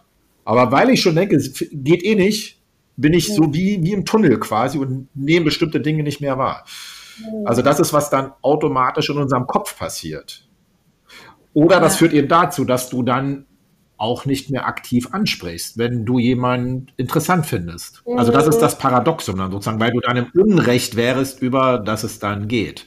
Aber 0.45 0.71
weil 0.73 0.91
ich 0.91 1.01
schon 1.01 1.15
denke, 1.15 1.37
es 1.37 1.65
geht 1.73 2.05
eh 2.05 2.17
nicht, 2.17 2.61
bin 2.99 3.15
ich 3.15 3.33
so 3.33 3.55
wie, 3.55 3.83
wie 3.83 3.95
im 3.95 4.05
Tunnel 4.05 4.39
quasi 4.39 4.77
und 4.77 5.09
nehme 5.15 5.47
bestimmte 5.47 5.81
Dinge 5.81 6.03
nicht 6.03 6.21
mehr 6.21 6.37
wahr. 6.37 6.67
Also 7.45 7.63
das 7.63 7.81
ist, 7.81 7.93
was 7.93 8.11
dann 8.11 8.33
automatisch 8.43 9.11
in 9.11 9.19
unserem 9.19 9.47
Kopf 9.47 9.77
passiert. 9.79 10.49
Oder 11.55 11.81
das 11.81 11.97
führt 11.97 12.13
eben 12.13 12.29
dazu, 12.29 12.65
dass 12.65 12.91
du 12.91 13.03
dann 13.03 13.47
auch 13.97 14.27
nicht 14.27 14.51
mehr 14.51 14.67
aktiv 14.67 15.09
ansprichst, 15.11 15.77
wenn 15.77 16.05
du 16.07 16.19
jemanden 16.21 16.87
interessant 16.97 17.47
findest. 17.47 18.03
Also 18.17 18.31
das 18.31 18.47
ist 18.47 18.59
das 18.59 18.79
Paradoxum 18.79 19.37
dann 19.37 19.51
sozusagen, 19.51 19.81
weil 19.81 19.91
du 19.91 20.01
dann 20.01 20.17
im 20.17 20.31
Unrecht 20.35 20.95
wärst, 20.95 21.43
über 21.43 21.79
das 21.79 22.05
es 22.05 22.21
dann 22.21 22.47
geht. 22.47 22.87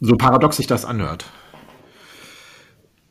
So 0.00 0.16
paradox 0.16 0.58
sich 0.58 0.66
das 0.66 0.84
anhört. 0.84 1.24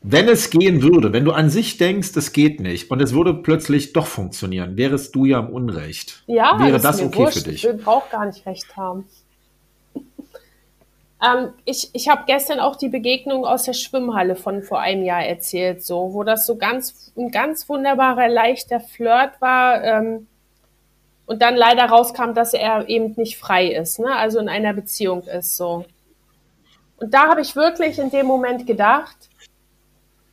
Wenn 0.04 0.28
es 0.28 0.50
gehen 0.50 0.82
würde, 0.82 1.12
wenn 1.12 1.24
du 1.24 1.30
an 1.30 1.48
sich 1.48 1.78
denkst, 1.78 2.16
es 2.16 2.32
geht 2.32 2.58
nicht 2.58 2.90
und 2.90 3.00
es 3.00 3.14
würde 3.14 3.34
plötzlich 3.34 3.92
doch 3.92 4.06
funktionieren, 4.06 4.76
wärest 4.76 5.14
du 5.14 5.26
ja 5.26 5.38
im 5.38 5.50
Unrecht. 5.50 6.24
Ja, 6.26 6.58
Wäre 6.58 6.80
das 6.80 7.00
mir 7.00 7.06
okay 7.06 7.18
wurscht. 7.18 7.38
für 7.38 7.50
dich? 7.50 7.64
Ich 7.64 7.84
brauche 7.84 8.10
gar 8.10 8.26
nicht 8.26 8.44
recht 8.44 8.76
haben. 8.76 9.08
ähm, 9.94 11.50
ich 11.64 11.90
ich 11.92 12.08
habe 12.08 12.24
gestern 12.26 12.58
auch 12.58 12.74
die 12.74 12.88
Begegnung 12.88 13.44
aus 13.44 13.62
der 13.62 13.74
Schwimmhalle 13.74 14.34
von 14.34 14.64
vor 14.64 14.80
einem 14.80 15.04
Jahr 15.04 15.24
erzählt, 15.24 15.84
so, 15.84 16.12
wo 16.12 16.24
das 16.24 16.46
so 16.46 16.56
ganz 16.56 17.12
ein 17.16 17.30
ganz 17.30 17.68
wunderbarer 17.68 18.28
leichter 18.28 18.80
Flirt 18.80 19.40
war 19.40 19.84
ähm, 19.84 20.26
und 21.26 21.40
dann 21.42 21.54
leider 21.54 21.84
rauskam, 21.84 22.34
dass 22.34 22.54
er 22.54 22.88
eben 22.88 23.14
nicht 23.16 23.38
frei 23.38 23.68
ist, 23.68 24.00
ne? 24.00 24.16
Also 24.16 24.40
in 24.40 24.48
einer 24.48 24.72
Beziehung 24.72 25.22
ist 25.22 25.56
so. 25.56 25.84
Und 26.96 27.14
da 27.14 27.28
habe 27.28 27.40
ich 27.40 27.54
wirklich 27.54 28.00
in 28.00 28.10
dem 28.10 28.26
Moment 28.26 28.66
gedacht, 28.66 29.16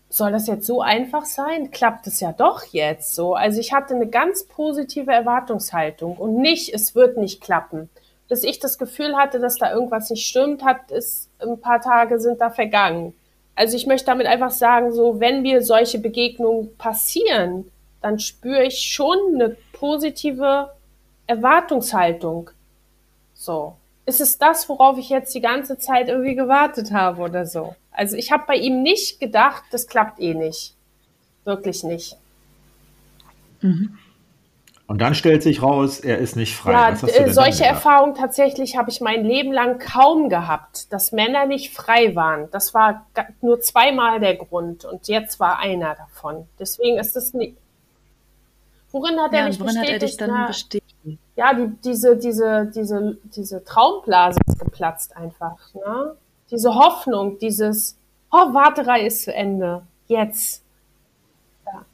soll 0.10 0.32
das 0.32 0.48
jetzt 0.48 0.66
so 0.66 0.82
einfach 0.82 1.26
sein? 1.26 1.70
Klappt 1.72 2.08
es 2.08 2.20
ja 2.20 2.34
doch 2.34 2.66
jetzt 2.66 3.14
so. 3.16 3.36
Also 3.36 3.60
ich 3.60 3.74
hatte 3.74 3.94
eine 3.94 4.08
ganz 4.08 4.44
positive 4.46 5.12
Erwartungshaltung 5.12 6.18
und 6.18 6.38
nicht, 6.38 6.74
es 6.74 6.96
wird 6.96 7.18
nicht 7.18 7.42
klappen. 7.42 7.90
Bis 8.28 8.44
ich 8.44 8.60
das 8.60 8.78
Gefühl 8.78 9.16
hatte, 9.16 9.40
dass 9.40 9.58
da 9.58 9.72
irgendwas 9.72 10.10
nicht 10.10 10.28
stimmt, 10.28 10.64
hat 10.64 10.92
es 10.92 11.30
ein 11.40 11.60
paar 11.60 11.82
Tage 11.82 12.20
sind 12.20 12.42
da 12.42 12.50
vergangen. 12.50 13.14
Also 13.56 13.76
ich 13.76 13.88
möchte 13.88 14.08
damit 14.08 14.28
einfach 14.28 14.52
sagen, 14.52 14.92
so 14.92 15.20
wenn 15.20 15.42
mir 15.42 15.62
solche 15.62 16.00
Begegnungen 16.00 16.76
passieren, 16.78 17.72
dann 18.02 18.18
spüre 18.18 18.64
ich 18.64 18.80
schon 18.80 19.18
eine 19.36 19.58
positive 19.74 20.72
Erwartungshaltung. 21.28 22.50
So. 23.34 23.76
Ist 24.10 24.22
es 24.22 24.40
das, 24.40 24.68
worauf 24.70 24.98
ich 24.98 25.10
jetzt 25.10 25.36
die 25.36 25.40
ganze 25.40 25.78
Zeit 25.78 26.08
irgendwie 26.10 26.34
gewartet 26.34 26.92
habe 26.92 27.22
oder 27.22 27.46
so? 27.46 27.76
Also 27.92 28.16
ich 28.18 28.32
habe 28.32 28.44
bei 28.48 28.56
ihm 28.56 28.82
nicht 28.82 29.20
gedacht, 29.20 29.62
das 29.70 29.86
klappt 29.86 30.20
eh 30.20 30.34
nicht. 30.34 30.74
Wirklich 31.46 31.84
nicht. 31.84 32.18
Und 33.62 34.98
dann 35.00 35.14
stellt 35.14 35.44
sich 35.44 35.62
raus, 35.62 36.00
er 36.00 36.18
ist 36.18 36.36
nicht 36.36 36.56
frei. 36.56 36.72
Ja, 36.72 36.90
äh, 36.90 37.32
solche? 37.32 37.66
Erfahrungen 37.66 38.16
tatsächlich 38.16 38.78
habe 38.78 38.90
ich 38.90 39.00
mein 39.00 39.24
Leben 39.24 39.52
lang 39.54 39.78
kaum 39.78 40.30
gehabt, 40.30 40.92
dass 40.92 41.12
Männer 41.12 41.46
nicht 41.46 41.72
frei 41.72 42.16
waren. 42.16 42.50
Das 42.50 42.74
war 42.74 43.06
nur 43.42 43.62
zweimal 43.62 44.20
der 44.20 44.38
Grund 44.38 44.86
und 44.86 45.08
jetzt 45.08 45.40
war 45.40 45.60
einer 45.60 45.94
davon. 45.94 46.48
Deswegen 46.58 46.98
ist 46.98 47.16
es 47.16 47.36
nicht. 47.36 47.56
Worin 48.92 49.20
hat 49.20 49.34
er 49.34 49.42
Ja, 49.42 49.46
mich 49.46 49.60
und 49.60 49.68
worin 49.68 49.78
hat 49.78 49.88
er 49.88 50.00
dich 50.00 50.18
bestätigt? 50.18 50.22
dann 50.22 50.32
Na, 50.32 50.48
bestätigt? 50.48 50.79
Ja, 51.40 51.54
die, 51.54 51.70
diese, 51.86 52.18
diese, 52.18 52.70
diese, 52.76 53.18
diese 53.24 53.64
Traumblase 53.64 54.40
ist 54.46 54.60
geplatzt 54.60 55.16
einfach. 55.16 55.74
Ne? 55.74 56.16
Diese 56.52 56.76
Hoffnung, 56.76 57.40
dieses, 57.40 57.98
oh, 58.30 58.54
Warterei 58.54 59.06
ist 59.06 59.24
zu 59.24 59.34
Ende. 59.34 59.84
Jetzt. 60.08 60.64
Ja. 61.66 61.86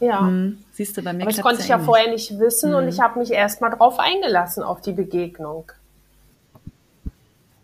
Ja. 0.00 0.20
Hm, 0.20 0.58
siehst 0.72 0.94
du, 0.98 1.02
bei 1.02 1.14
mir 1.14 1.22
Aber 1.22 1.30
das 1.30 1.40
konnte 1.40 1.62
ich 1.62 1.68
ja 1.68 1.78
vorher 1.78 2.10
nicht 2.10 2.38
wissen 2.38 2.74
und 2.74 2.82
Mhm. 2.84 2.90
ich 2.90 3.00
habe 3.00 3.18
mich 3.18 3.30
erst 3.30 3.62
mal 3.62 3.70
drauf 3.70 3.98
eingelassen, 3.98 4.62
auf 4.62 4.82
die 4.82 4.92
Begegnung. 4.92 5.72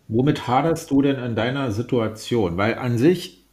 Womit 0.07 0.47
haderst 0.47 0.89
du 0.89 1.03
denn 1.03 1.19
in 1.23 1.35
deiner 1.35 1.71
Situation? 1.71 2.57
Weil 2.57 2.79
an 2.79 2.97
sich, 2.97 3.45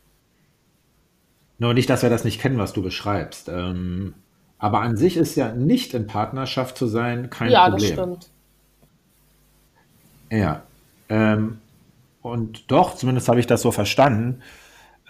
nur 1.58 1.74
nicht, 1.74 1.90
dass 1.90 2.02
wir 2.02 2.08
das 2.08 2.24
nicht 2.24 2.40
kennen, 2.40 2.56
was 2.56 2.72
du 2.72 2.82
beschreibst, 2.82 3.50
ähm, 3.50 4.14
aber 4.60 4.80
an 4.82 4.96
sich 4.96 5.16
ist 5.16 5.34
ja 5.36 5.52
nicht 5.52 5.94
in 5.94 6.06
Partnerschaft 6.06 6.76
zu 6.78 6.86
sein 6.86 7.30
kein 7.30 7.50
ja, 7.50 7.68
Problem. 7.68 7.80
das 7.80 7.88
stimmt. 7.90 8.30
Ja. 10.30 10.62
Ähm, 11.08 11.60
und 12.22 12.70
doch, 12.70 12.94
zumindest 12.94 13.28
habe 13.28 13.40
ich 13.40 13.46
das 13.46 13.62
so 13.62 13.72
verstanden, 13.72 14.42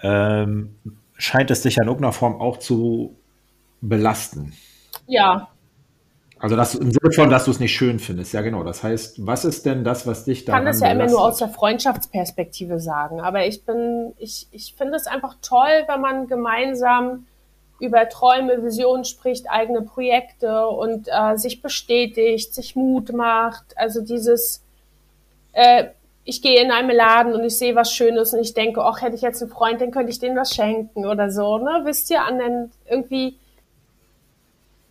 ähm, 0.03 0.77
scheint 1.17 1.51
es 1.51 1.63
dich 1.63 1.77
ja 1.77 1.83
in 1.83 1.89
irgendeiner 1.89 2.13
Form 2.13 2.41
auch 2.41 2.59
zu 2.59 3.17
belasten. 3.83 4.55
Ja, 5.07 5.49
Also 6.39 6.57
das 6.57 6.75
im 6.75 6.91
Sinne 6.91 7.13
von, 7.13 7.29
dass 7.29 7.45
du 7.45 7.51
es 7.51 7.61
nicht 7.61 7.75
schön 7.75 7.99
findest. 7.99 8.33
Ja, 8.33 8.41
genau. 8.41 8.65
Das 8.65 8.83
heißt, 8.83 9.27
was 9.27 9.45
ist 9.45 9.67
denn 9.67 9.85
das, 9.85 10.07
was 10.07 10.25
dich 10.25 10.41
ich 10.41 10.45
daran 10.47 10.61
kann 10.61 10.67
das 10.67 10.81
ja 10.81 10.91
immer 10.91 11.07
nur 11.07 11.21
aus 11.21 11.39
belastet? 11.39 11.49
der 11.49 11.55
Freundschaftsperspektive 11.55 12.81
sagen. 12.81 13.21
Aber 13.21 13.47
ich 13.47 13.65
bin, 13.67 14.15
ich, 14.17 14.49
ich 14.51 14.75
finde 14.77 14.97
es 14.97 15.07
einfach 15.07 15.37
toll, 15.43 15.85
wenn 15.87 16.01
man 16.01 16.29
gemeinsam 16.29 17.27
über 17.81 18.09
Träume, 18.09 18.63
Visionen 18.63 19.05
spricht, 19.05 19.51
eigene 19.51 19.83
Projekte 19.83 20.69
und 20.69 21.09
äh, 21.09 21.37
sich 21.37 21.63
bestätigt, 21.63 22.55
sich 22.55 22.77
Mut 22.77 23.13
macht. 23.13 23.77
Also 23.77 24.01
dieses, 24.03 24.63
äh, 25.53 25.87
ich 26.25 26.43
gehe 26.43 26.63
in 26.63 26.71
einen 26.71 26.91
Laden 26.91 27.33
und 27.35 27.45
ich 27.45 27.57
sehe 27.59 27.75
was 27.75 27.93
Schönes 27.93 28.33
und 28.35 28.41
ich 28.41 28.55
denke, 28.55 28.83
ach, 28.85 29.01
hätte 29.03 29.17
ich 29.17 29.23
jetzt 29.23 29.43
einen 29.43 29.51
Freund, 29.51 29.81
dann 29.81 29.91
könnte 29.91 30.11
ich 30.13 30.19
dem 30.19 30.37
was 30.37 30.55
schenken 30.55 31.07
oder 31.07 31.31
so, 31.31 31.59
ne? 31.59 31.81
Wisst 31.85 32.11
ihr, 32.11 32.23
an 32.25 32.39
den 32.39 32.73
irgendwie, 32.89 33.37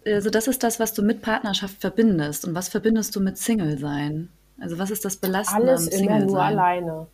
Also 0.05 0.29
das 0.29 0.47
ist 0.47 0.63
das, 0.63 0.79
was 0.79 0.93
du 0.93 1.01
mit 1.03 1.21
Partnerschaft 1.21 1.79
verbindest. 1.79 2.45
Und 2.45 2.55
was 2.55 2.69
verbindest 2.69 3.15
du 3.15 3.19
mit 3.21 3.37
Single 3.37 3.77
sein? 3.77 4.29
Also 4.59 4.77
was 4.77 4.91
ist 4.91 5.05
das 5.05 5.17
Belastende 5.17 5.71
alles 5.71 5.87
am 5.87 5.93
immer 5.93 6.19
Single 6.19 6.25
nur 6.25 6.35
sein? 6.37 6.59
alleine 6.59 7.07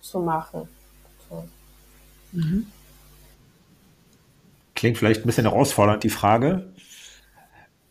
zu 0.00 0.18
machen. 0.20 0.68
So. 1.28 1.44
Klingt 4.80 4.96
vielleicht 4.96 5.20
ein 5.20 5.26
bisschen 5.26 5.44
herausfordernd, 5.44 6.04
die 6.04 6.08
Frage. 6.08 6.72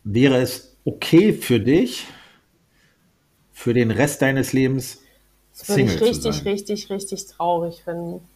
Wäre 0.02 0.38
es 0.38 0.76
okay 0.84 1.32
für 1.32 1.60
dich, 1.60 2.08
für 3.52 3.72
den 3.72 3.92
Rest 3.92 4.22
deines 4.22 4.52
Lebens 4.52 5.00
Das 5.56 5.68
würde 5.68 5.74
Single 5.82 5.94
ich 5.94 6.00
zu 6.00 6.04
richtig, 6.04 6.34
sein? 6.34 6.42
richtig, 6.48 6.90
richtig 6.90 7.26
traurig 7.28 7.84
finden. 7.84 8.26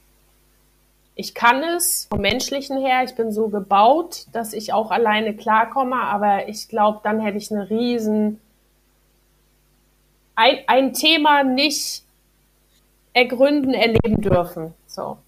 Ich 1.17 1.35
kann 1.35 1.65
es 1.65 2.07
vom 2.09 2.21
menschlichen 2.21 2.79
her, 2.79 3.03
ich 3.03 3.17
bin 3.17 3.33
so 3.33 3.49
gebaut, 3.49 4.27
dass 4.31 4.53
ich 4.53 4.73
auch 4.73 4.93
alleine 4.93 5.35
klarkomme, 5.35 5.97
aber 5.97 6.49
ich 6.49 6.69
glaube, 6.69 7.01
dann 7.03 7.19
hätte 7.19 7.39
ich 7.39 7.51
eine 7.51 7.69
riesen 7.69 8.39
ein, 10.37 10.59
ein 10.69 10.93
Thema 10.93 11.43
nicht 11.43 12.05
ergründen, 13.15 13.75
erleben 13.75 14.21
dürfen. 14.21 14.75
So. 14.87 15.19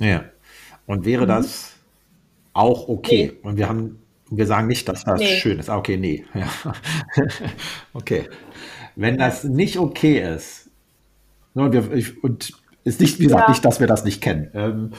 Ja. 0.00 0.24
Und 0.88 1.04
wäre 1.04 1.26
das 1.26 1.74
auch 2.54 2.88
okay? 2.88 3.34
Und 3.42 3.56
wir 3.58 3.68
haben, 3.68 4.02
wir 4.30 4.46
sagen 4.46 4.66
nicht, 4.66 4.88
dass 4.88 5.04
das 5.04 5.20
Nee. 5.20 5.38
schön 5.38 5.58
ist. 5.60 5.68
Ah, 5.70 5.76
okay, 5.76 5.96
nee. 5.96 6.24
Ja. 6.34 6.48
okay. 7.92 8.28
Wenn 8.96 9.16
das 9.18 9.44
nicht 9.44 9.78
okay 9.78 10.34
ist, 10.34 10.70
ne, 11.54 11.62
und, 11.64 11.72
wir, 11.72 11.92
ich, 11.92 12.24
und 12.24 12.50
ist 12.84 13.00
nicht, 13.00 13.20
wie 13.20 13.24
gesagt, 13.24 13.44
Ja. 13.44 13.50
nicht, 13.50 13.64
dass 13.64 13.78
wir 13.80 13.86
das 13.86 14.04
nicht 14.04 14.20
kennen. 14.20 14.50
Ähm, 14.54 14.92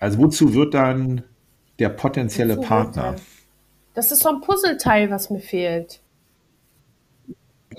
Also 0.00 0.18
wozu 0.18 0.54
wird 0.54 0.74
dann 0.74 1.22
der 1.78 1.90
potenzielle 1.90 2.56
Wozu 2.56 2.66
Partner? 2.68 3.02
er? 3.04 3.16
Das 3.94 4.12
ist 4.12 4.22
so 4.22 4.28
ein 4.30 4.40
Puzzleteil, 4.40 5.10
was 5.10 5.28
mir 5.30 5.40
fehlt. 5.40 6.00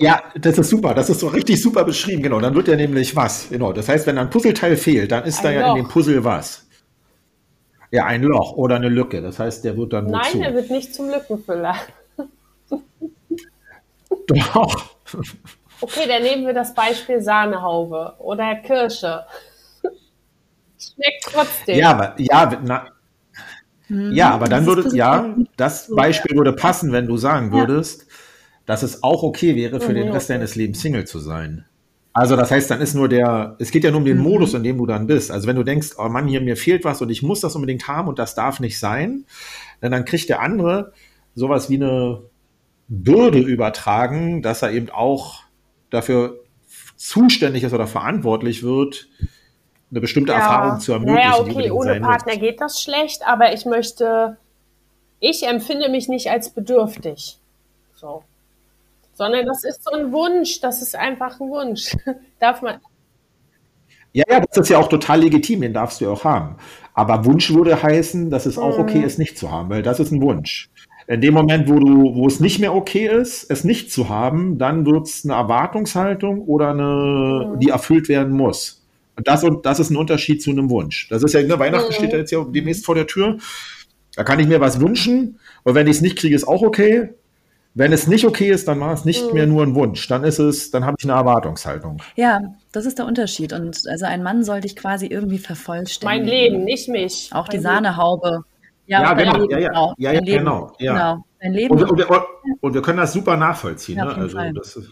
Ja, 0.00 0.22
das 0.34 0.56
ist 0.56 0.70
super. 0.70 0.94
Das 0.94 1.10
ist 1.10 1.20
so 1.20 1.28
richtig 1.28 1.60
super 1.60 1.84
beschrieben. 1.84 2.22
Genau. 2.22 2.40
Dann 2.40 2.54
wird 2.54 2.68
ja 2.68 2.76
nämlich 2.76 3.14
was. 3.14 3.50
Genau. 3.50 3.72
Das 3.72 3.88
heißt, 3.88 4.06
wenn 4.06 4.16
ein 4.16 4.30
Puzzleteil 4.30 4.76
fehlt, 4.76 5.12
dann 5.12 5.24
ist 5.24 5.38
Ein 5.38 5.44
da 5.44 5.50
ja 5.50 5.68
in 5.70 5.74
dem 5.76 5.84
Loch. 5.84 5.92
Puzzle 5.92 6.24
was. 6.24 6.66
Ja, 7.90 8.06
ein 8.06 8.22
Loch 8.22 8.52
oder 8.52 8.76
eine 8.76 8.88
Lücke. 8.88 9.20
Das 9.20 9.38
heißt, 9.38 9.64
der 9.64 9.76
wird 9.76 9.92
dann 9.92 10.06
wozu? 10.06 10.16
Nein, 10.16 10.42
er 10.42 10.54
wird 10.54 10.70
nicht 10.70 10.94
zum 10.94 11.10
Lückenfüller. 11.10 11.74
Doch. 14.26 14.94
Okay, 15.82 16.06
dann 16.06 16.22
nehmen 16.22 16.46
wir 16.46 16.54
das 16.54 16.72
Beispiel 16.74 17.20
Sahnehaube 17.20 18.14
oder 18.18 18.54
Kirsche. 18.56 19.24
Schmeckt 20.78 21.24
trotzdem. 21.24 21.78
Ja, 21.78 21.90
aber 21.90 22.14
ja, 22.16 22.60
na, 22.64 22.86
ja, 23.88 24.30
aber 24.30 24.46
dann 24.46 24.66
würde 24.66 24.96
ja, 24.96 25.34
das 25.56 25.92
Beispiel 25.94 26.36
würde 26.36 26.52
passen, 26.52 26.92
wenn 26.92 27.06
du 27.06 27.16
sagen 27.16 27.52
würdest, 27.52 28.06
dass 28.70 28.84
es 28.84 29.02
auch 29.02 29.24
okay 29.24 29.56
wäre, 29.56 29.80
für 29.80 29.94
den 29.94 30.06
Mhm, 30.06 30.12
Rest 30.12 30.30
okay. 30.30 30.34
deines 30.38 30.54
Lebens 30.54 30.80
Single 30.80 31.04
zu 31.04 31.18
sein. 31.18 31.64
Also 32.12 32.36
das 32.36 32.52
heißt, 32.52 32.70
dann 32.70 32.80
ist 32.80 32.94
nur 32.94 33.08
der, 33.08 33.56
es 33.58 33.72
geht 33.72 33.82
ja 33.82 33.90
nur 33.90 33.98
um 33.98 34.04
den 34.04 34.18
Mhm. 34.18 34.22
Modus, 34.22 34.54
in 34.54 34.62
dem 34.62 34.78
du 34.78 34.86
dann 34.86 35.08
bist. 35.08 35.32
Also 35.32 35.48
wenn 35.48 35.56
du 35.56 35.64
denkst, 35.64 35.94
oh 35.98 36.08
Mann, 36.08 36.28
hier 36.28 36.40
mir 36.40 36.56
fehlt 36.56 36.84
was 36.84 37.02
und 37.02 37.10
ich 37.10 37.20
muss 37.20 37.40
das 37.40 37.56
unbedingt 37.56 37.88
haben 37.88 38.06
und 38.06 38.20
das 38.20 38.36
darf 38.36 38.60
nicht 38.60 38.78
sein, 38.78 39.24
dann, 39.80 40.04
kriegt 40.04 40.28
der 40.28 40.40
andere 40.40 40.92
sowas 41.34 41.68
wie 41.68 41.74
eine 41.82 42.22
Bürde 42.86 43.40
übertragen, 43.40 44.40
dass 44.40 44.62
er 44.62 44.70
eben 44.70 44.88
auch 44.88 45.40
dafür 45.90 46.38
zuständig 46.94 47.64
ist 47.64 47.72
oder 47.72 47.88
verantwortlich 47.88 48.62
wird, 48.62 49.08
eine 49.90 50.00
bestimmte 50.00 50.32
Erfahrung 50.32 50.78
zu 50.78 50.92
ermöglichen. 50.92 51.28
Naja, 51.28 51.42
die 51.42 51.50
okay, 51.56 51.70
ohne 51.72 52.00
Partner 52.00 52.34
muss. 52.34 52.40
geht 52.40 52.60
das 52.60 52.80
schlecht, 52.80 53.26
aber 53.26 53.52
ich 53.52 53.64
möchte, 53.66 54.36
ich 55.18 55.42
empfinde 55.44 55.88
mich 55.88 56.08
nicht 56.08 56.30
als 56.30 56.50
bedürftig. 56.50 57.40
So. 57.96 58.22
Sondern 59.20 59.44
das 59.44 59.64
ist 59.64 59.84
so 59.84 59.90
ein 59.94 60.12
Wunsch, 60.12 60.60
das 60.62 60.80
ist 60.80 60.96
einfach 60.96 61.38
ein 61.38 61.50
Wunsch. 61.50 61.94
Darf 62.40 62.62
man, 62.62 62.76
Ja, 64.14 64.24
ja, 64.30 64.40
das 64.40 64.56
ist 64.56 64.70
ja 64.70 64.78
auch 64.78 64.88
total 64.88 65.20
legitim, 65.20 65.60
den 65.60 65.74
darfst 65.74 66.00
du 66.00 66.06
ja 66.06 66.10
auch 66.10 66.24
haben. 66.24 66.56
Aber 66.94 67.26
Wunsch 67.26 67.52
würde 67.52 67.82
heißen, 67.82 68.30
dass 68.30 68.46
es 68.46 68.56
auch 68.56 68.78
Mhm. 68.78 68.82
okay 68.84 69.00
ist, 69.02 69.18
nicht 69.18 69.36
zu 69.36 69.50
haben, 69.52 69.68
weil 69.68 69.82
das 69.82 70.00
ist 70.00 70.10
ein 70.10 70.22
Wunsch. 70.22 70.70
In 71.06 71.20
dem 71.20 71.34
Moment, 71.34 71.68
wo 71.68 71.78
du, 71.78 72.14
wo 72.14 72.26
es 72.26 72.40
nicht 72.40 72.60
mehr 72.60 72.74
okay 72.74 73.08
ist, 73.08 73.44
es 73.50 73.62
nicht 73.62 73.92
zu 73.92 74.08
haben, 74.08 74.56
dann 74.56 74.86
wird 74.86 75.06
es 75.06 75.22
eine 75.24 75.34
Erwartungshaltung 75.34 76.40
oder 76.40 76.70
eine, 76.70 77.52
Mhm. 77.56 77.60
die 77.60 77.68
erfüllt 77.68 78.08
werden 78.08 78.32
muss. 78.34 78.86
Und 79.18 79.28
das, 79.28 79.44
und 79.44 79.66
das 79.66 79.80
ist 79.80 79.90
ein 79.90 79.96
Unterschied 79.98 80.42
zu 80.42 80.50
einem 80.50 80.70
Wunsch. 80.70 81.08
Das 81.10 81.22
ist 81.22 81.34
ja, 81.34 81.42
ne, 81.42 81.58
Weihnachten 81.58 81.88
Mhm. 81.90 81.92
steht 81.94 82.12
ja 82.12 82.18
jetzt 82.20 82.30
ja 82.32 82.42
demnächst 82.48 82.86
vor 82.86 82.94
der 82.94 83.06
Tür. 83.06 83.36
Da 84.16 84.24
kann 84.24 84.40
ich 84.40 84.46
mir 84.48 84.60
was 84.62 84.80
wünschen 84.80 85.38
und 85.62 85.74
wenn 85.74 85.86
ich 85.88 85.96
es 85.96 86.00
nicht 86.02 86.16
kriege, 86.16 86.34
ist 86.34 86.48
auch 86.48 86.62
okay. 86.62 87.10
Wenn 87.74 87.92
es 87.92 88.08
nicht 88.08 88.24
okay 88.26 88.50
ist, 88.50 88.66
dann 88.66 88.80
war 88.80 88.92
es 88.92 89.04
nicht 89.04 89.26
Mhm. 89.28 89.32
mehr 89.34 89.46
nur 89.46 89.62
ein 89.62 89.74
Wunsch. 89.76 90.08
Dann 90.08 90.24
ist 90.24 90.38
es, 90.40 90.70
dann 90.72 90.84
habe 90.84 90.96
ich 90.98 91.04
eine 91.04 91.12
Erwartungshaltung. 91.12 92.02
Ja, 92.16 92.40
das 92.72 92.84
ist 92.84 92.98
der 92.98 93.06
Unterschied. 93.06 93.52
Und 93.52 93.78
also 93.88 94.06
ein 94.06 94.22
Mann 94.24 94.42
soll 94.42 94.60
dich 94.60 94.74
quasi 94.74 95.06
irgendwie 95.06 95.38
vervollständigen. 95.38 96.24
mein 96.24 96.28
Leben, 96.28 96.64
nicht 96.64 96.88
mich. 96.88 97.30
Auch 97.32 97.46
die 97.48 97.58
Mein 97.58 97.62
Sahnehaube. 97.62 98.44
Ja, 98.86 99.14
dein 99.14 99.18
genau. 99.24 99.36
Leben, 99.38 99.50
Ja, 99.52 99.58
ja. 99.58 99.70
Ja, 99.72 99.94
ja, 99.98 100.12
Dein 100.14 100.24
Leben. 100.24 100.38
genau. 100.38 100.72
Ja. 100.80 100.92
genau. 100.92 101.24
Dein 101.40 101.52
Leben. 101.52 101.74
Und, 101.76 101.90
und, 101.90 101.98
wir- 101.98 102.24
und 102.60 102.74
wir 102.74 102.82
können 102.82 102.98
das 102.98 103.12
super 103.12 103.36
nachvollziehen. 103.36 103.98
Ja, 103.98 104.04
ne? 104.06 104.14
also 104.16 104.36
das 104.52 104.76
ist, 104.76 104.90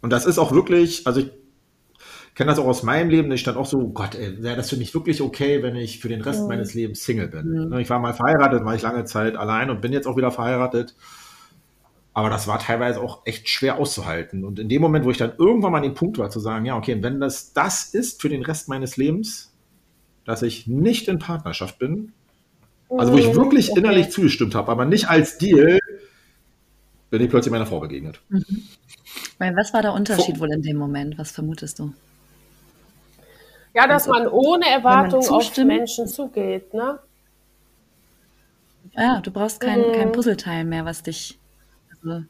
und 0.00 0.10
das 0.10 0.24
ist 0.24 0.38
auch 0.38 0.52
wirklich, 0.52 1.06
also 1.06 1.20
ich 1.20 1.30
kenne 2.34 2.50
das 2.50 2.58
auch 2.58 2.66
aus 2.66 2.82
meinem 2.82 3.10
Leben, 3.10 3.30
ich 3.32 3.40
stand 3.42 3.58
auch 3.58 3.66
so, 3.66 3.88
Gott, 3.88 4.16
wäre 4.18 4.56
das 4.56 4.70
für 4.70 4.76
mich 4.76 4.94
wirklich 4.94 5.20
okay, 5.20 5.62
wenn 5.62 5.76
ich 5.76 6.00
für 6.00 6.08
den 6.08 6.22
Rest 6.22 6.42
Mhm. 6.42 6.48
meines 6.48 6.72
Lebens 6.72 7.04
Single 7.04 7.28
bin. 7.28 7.46
Mhm. 7.48 7.68
Ne, 7.68 7.82
Ich 7.82 7.90
war 7.90 7.98
mal 7.98 8.14
verheiratet, 8.14 8.64
war 8.64 8.74
ich 8.74 8.82
lange 8.82 9.04
Zeit 9.04 9.36
allein 9.36 9.68
und 9.68 9.82
bin 9.82 9.92
jetzt 9.92 10.06
auch 10.06 10.16
wieder 10.16 10.30
verheiratet. 10.30 10.94
Aber 12.16 12.30
das 12.30 12.48
war 12.48 12.58
teilweise 12.58 13.02
auch 13.02 13.26
echt 13.26 13.46
schwer 13.50 13.78
auszuhalten. 13.78 14.46
Und 14.46 14.58
in 14.58 14.70
dem 14.70 14.80
Moment, 14.80 15.04
wo 15.04 15.10
ich 15.10 15.18
dann 15.18 15.34
irgendwann 15.36 15.72
mal 15.72 15.78
an 15.78 15.84
dem 15.84 15.92
Punkt 15.92 16.16
war, 16.16 16.30
zu 16.30 16.40
sagen, 16.40 16.64
ja, 16.64 16.74
okay, 16.74 16.96
wenn 17.02 17.20
das 17.20 17.52
das 17.52 17.92
ist 17.92 18.22
für 18.22 18.30
den 18.30 18.42
Rest 18.42 18.70
meines 18.70 18.96
Lebens, 18.96 19.52
dass 20.24 20.40
ich 20.40 20.66
nicht 20.66 21.08
in 21.08 21.18
Partnerschaft 21.18 21.78
bin, 21.78 22.14
also 22.96 23.12
wo 23.12 23.18
ich 23.18 23.26
Mhm, 23.32 23.36
wirklich 23.36 23.70
okay. 23.70 23.80
innerlich 23.80 24.10
zugestimmt 24.10 24.54
habe, 24.54 24.72
aber 24.72 24.86
nicht 24.86 25.10
als 25.10 25.38
Deal, 25.38 25.78
bin 27.10 27.20
ich 27.20 27.28
plötzlich 27.28 27.50
meiner 27.52 27.66
Frau 27.66 27.80
begegnet. 27.80 28.22
Weil 29.38 29.56
was 29.56 29.72
war 29.72 29.80
der 29.82 29.94
Unterschied 29.94 30.40
wohl 30.40 30.52
in 30.52 30.60
dem 30.62 30.76
Moment? 30.76 31.16
Was 31.18 31.30
vermutest 31.30 31.78
du? 31.78 31.94
Ja, 33.74 33.86
dass 33.86 34.08
man 34.08 34.26
ohne 34.26 34.66
Erwartung 34.66 35.20
auf 35.20 35.52
zustimmt? 35.52 35.68
Menschen 35.68 36.06
zugeht, 36.06 36.72
ne? 36.74 36.98
Ja, 38.94 39.20
du 39.20 39.30
brauchst 39.30 39.60
kein, 39.60 39.78
Mhm. 39.86 39.92
kein 39.92 40.12
Puzzleteil 40.12 40.64
mehr, 40.64 40.84
was 40.84 41.02
dich. 41.02 41.38
Also, 42.06 42.24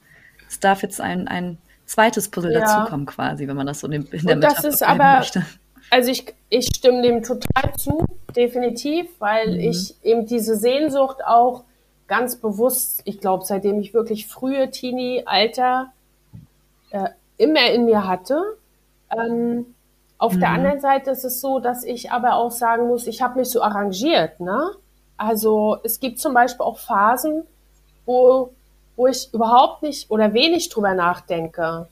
es 0.49 0.61
darf 0.61 0.83
jetzt 0.83 1.01
ein, 1.01 1.29
ein 1.29 1.59
zweites 1.87 2.29
Puzzle 2.29 2.53
Ja. 2.53 2.61
dazukommen, 2.61 3.07
quasi, 3.07 3.47
wenn 3.49 3.57
man 3.57 3.67
das 3.67 3.81
so 3.81 3.87
in, 3.89 4.07
in 4.07 4.27
der 4.27 4.37
Und 4.37 4.41
das 4.43 4.65
ist 4.65 4.83
aber- 4.83 5.19
möchte. 5.19 5.45
Also 5.91 6.11
ich, 6.11 6.35
ich 6.49 6.67
stimme 6.75 7.01
dem 7.03 7.23
total 7.23 7.73
zu, 7.77 8.05
definitiv, 8.35 9.07
weil 9.21 9.53
Mhm. 9.55 9.61
ich 9.71 9.95
eben 10.05 10.27
diese 10.27 10.57
Sehnsucht 10.57 11.25
auch 11.25 11.63
ganz 12.09 12.37
bewusst, 12.37 13.03
ich 13.05 13.21
glaube, 13.21 13.45
seitdem 13.45 13.79
ich 13.81 13.95
wirklich 13.95 14.27
frühe 14.27 14.71
Teenie-Alter 14.71 15.93
äh, 16.91 17.09
immer 17.37 17.71
in 17.71 17.85
mir 17.85 18.07
hatte. 18.07 18.41
Ähm, 19.17 19.67
auf 20.19 20.37
der 20.39 20.49
Mhm. 20.49 20.55
anderen 20.57 20.81
Seite 20.81 21.11
ist 21.11 21.25
es 21.25 21.41
so, 21.41 21.61
dass 21.61 21.85
ich 21.85 22.11
aber 22.11 22.35
auch 22.35 22.51
sagen 22.51 22.89
muss, 22.89 23.07
ich 23.07 23.23
habe 23.23 23.39
mich 23.39 23.49
so 23.51 23.63
arrangiert. 23.63 24.41
Ne? 24.41 24.71
Also 25.17 25.79
es 25.85 26.01
gibt 26.01 26.19
zum 26.19 26.35
Beispiel 26.35 26.65
auch 26.65 26.79
Phasen, 26.79 27.45
wo, 28.07 28.53
wo 28.97 29.07
ich 29.07 29.29
überhaupt 29.33 29.83
nicht 29.83 30.11
oder 30.11 30.33
wenig 30.33 30.69
drüber 30.71 30.95
nachdenke. 30.95 31.89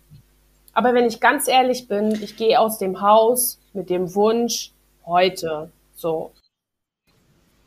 Aber 0.72 0.94
wenn 0.94 1.04
ich 1.04 1.20
ganz 1.20 1.46
ehrlich 1.48 1.86
bin, 1.86 2.10
ich 2.22 2.36
gehe 2.36 2.58
aus 2.58 2.78
dem 2.78 3.00
Haus 3.00 3.60
mit 3.74 3.90
dem 3.90 4.14
Wunsch 4.14 4.72
heute. 5.06 5.70
So. 5.94 6.32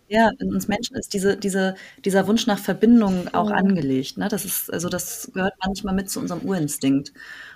Ja, 0.09 0.29
in 0.39 0.53
uns 0.53 0.67
Menschen 0.69 0.95
ist 0.95 1.13
diese, 1.13 1.35
diese, 1.37 1.75
dieser 2.05 2.27
Wunsch 2.27 2.47
nach 2.47 2.59
Verbindung 2.59 3.27
auch 3.33 3.49
Mhm. 3.49 3.55
angelegt. 3.55 4.17
Ne? 4.17 4.27
Das 4.29 4.45
ist, 4.45 4.71
also 4.71 4.87
das 4.89 5.29
gehört 5.33 5.53
manchmal 5.65 5.93
mit 5.93 6.09
zu 6.09 6.19
unserem 6.19 6.41
Urinstinkt. 6.47 7.09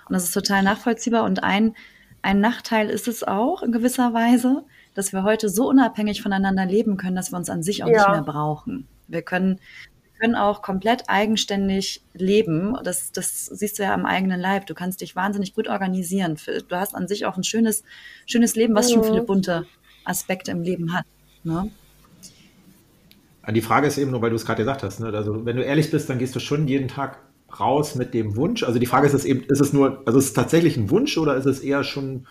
Und 0.08 0.12
das 0.14 0.24
ist 0.24 0.32
total 0.32 0.62
nachvollziehbar. 0.62 1.24
Und 1.24 1.42
ein, 1.42 1.74
ein 2.20 2.40
Nachteil 2.40 2.90
ist 2.90 3.08
es 3.08 3.24
auch 3.24 3.62
in 3.62 3.72
gewisser 3.72 4.12
Weise, 4.12 4.64
dass 4.94 5.14
wir 5.14 5.22
heute 5.22 5.48
so 5.48 5.66
unabhängig 5.68 6.20
voneinander 6.20 6.66
leben 6.66 6.98
können, 6.98 7.16
dass 7.16 7.32
wir 7.32 7.38
uns 7.38 7.48
an 7.48 7.62
sich 7.62 7.82
auch 7.84 7.88
nicht 7.88 7.96
Ja. 7.96 8.10
mehr 8.10 8.22
brauchen. 8.22 8.86
Wir 9.08 9.22
können, 9.22 9.58
können 10.22 10.36
auch 10.36 10.62
komplett 10.62 11.08
eigenständig 11.08 12.00
leben. 12.14 12.76
Das, 12.84 13.10
das 13.10 13.46
siehst 13.46 13.80
du 13.80 13.82
ja 13.82 13.92
am 13.92 14.06
eigenen 14.06 14.38
Leib. 14.40 14.66
Du 14.66 14.74
kannst 14.74 15.00
dich 15.00 15.16
wahnsinnig 15.16 15.52
gut 15.52 15.66
organisieren. 15.66 16.36
Du 16.68 16.76
hast 16.76 16.94
an 16.94 17.08
sich 17.08 17.26
auch 17.26 17.36
ein 17.36 17.42
schönes, 17.42 17.82
schönes 18.26 18.54
Leben, 18.54 18.72
was 18.76 18.92
schon 18.92 19.00
Mhm. 19.00 19.06
viele 19.06 19.22
bunte 19.22 19.66
Aspekte 20.04 20.52
im 20.52 20.62
Leben 20.62 20.92
hat. 20.94 21.06
Ne? 21.42 21.70
Die 23.50 23.62
Frage 23.62 23.88
ist 23.88 23.98
eben 23.98 24.12
nur, 24.12 24.22
weil 24.22 24.30
du 24.30 24.36
es 24.36 24.46
gerade 24.46 24.62
gesagt 24.62 24.84
hast, 24.84 25.00
ne? 25.00 25.08
also 25.08 25.44
wenn 25.44 25.56
du 25.56 25.64
ehrlich 25.64 25.90
bist, 25.90 26.08
dann 26.08 26.18
gehst 26.20 26.36
du 26.36 26.38
schon 26.40 26.68
jeden 26.68 26.86
Tag 26.86 27.18
raus 27.58 27.96
mit 27.96 28.14
dem 28.14 28.36
Wunsch. 28.36 28.62
Also 28.62 28.78
die 28.78 28.86
Frage 28.86 29.08
ist 29.08 29.14
es 29.14 29.24
eben, 29.24 29.42
ist 29.48 29.60
es 29.60 29.72
nur, 29.72 30.02
also 30.06 30.20
ist 30.20 30.26
es 30.26 30.32
tatsächlich 30.34 30.76
ein 30.76 30.88
Wunsch 30.90 31.18
oder 31.18 31.34
ist 31.34 31.46
es 31.46 31.58
eher 31.60 31.82
schon 31.82 32.28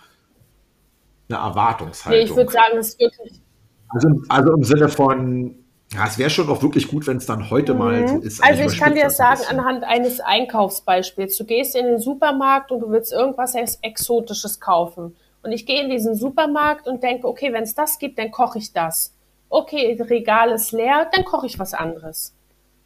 eine 1.27 1.37
Nee, 1.39 1.45
Erwartungshaltung? 1.49 2.23
ich 2.29 2.35
würde 2.37 2.51
sagen, 2.53 2.77
es 2.79 2.89
ist 2.89 2.99
wirklich. 3.01 3.41
also, 3.89 4.07
also 4.29 4.53
im 4.53 4.63
Sinne 4.63 4.87
von, 4.87 5.55
ja, 5.93 6.07
es 6.07 6.17
wäre 6.17 6.29
schon 6.29 6.49
auch 6.49 6.61
wirklich 6.61 6.87
gut, 6.87 7.05
wenn 7.07 7.17
es 7.17 7.25
dann 7.25 7.49
heute 7.49 7.73
mal 7.73 8.07
so 8.07 8.19
ist. 8.19 8.43
Also 8.43 8.63
ich 8.63 8.77
kann 8.77 8.95
dir 8.95 9.05
ein 9.05 9.09
sagen, 9.09 9.39
bisschen. 9.39 9.59
anhand 9.59 9.83
eines 9.83 10.19
Einkaufsbeispiels. 10.21 11.37
Du 11.37 11.43
gehst 11.45 11.75
in 11.75 11.85
den 11.85 11.99
Supermarkt 11.99 12.71
und 12.71 12.79
du 12.79 12.89
willst 12.91 13.11
irgendwas 13.11 13.55
Ex- 13.55 13.77
Exotisches 13.81 14.59
kaufen. 14.59 15.15
Und 15.43 15.51
ich 15.51 15.65
gehe 15.65 15.83
in 15.83 15.89
diesen 15.89 16.15
Supermarkt 16.15 16.87
und 16.87 17.03
denke, 17.03 17.27
okay, 17.27 17.51
wenn 17.51 17.63
es 17.63 17.75
das 17.75 17.99
gibt, 17.99 18.19
dann 18.19 18.31
koche 18.31 18.59
ich 18.59 18.71
das. 18.73 19.13
Okay, 19.49 19.99
Regal 20.01 20.51
ist 20.51 20.71
leer, 20.71 21.09
dann 21.13 21.25
koche 21.25 21.47
ich 21.47 21.59
was 21.59 21.73
anderes. 21.73 22.33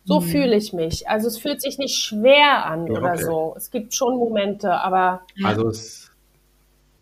So 0.03 0.21
fühle 0.21 0.55
ich 0.55 0.71
mich. 0.73 1.07
Also 1.09 1.27
es 1.27 1.37
fühlt 1.37 1.61
sich 1.61 1.77
nicht 1.77 1.97
schwer 1.97 2.65
an 2.65 2.87
Ja, 2.87 2.93
oder 2.93 3.13
okay. 3.13 3.23
so. 3.23 3.53
Es 3.57 3.69
gibt 3.69 3.93
schon 3.93 4.17
Momente, 4.17 4.71
aber 4.71 5.21
Also 5.43 5.67
es, 5.67 6.09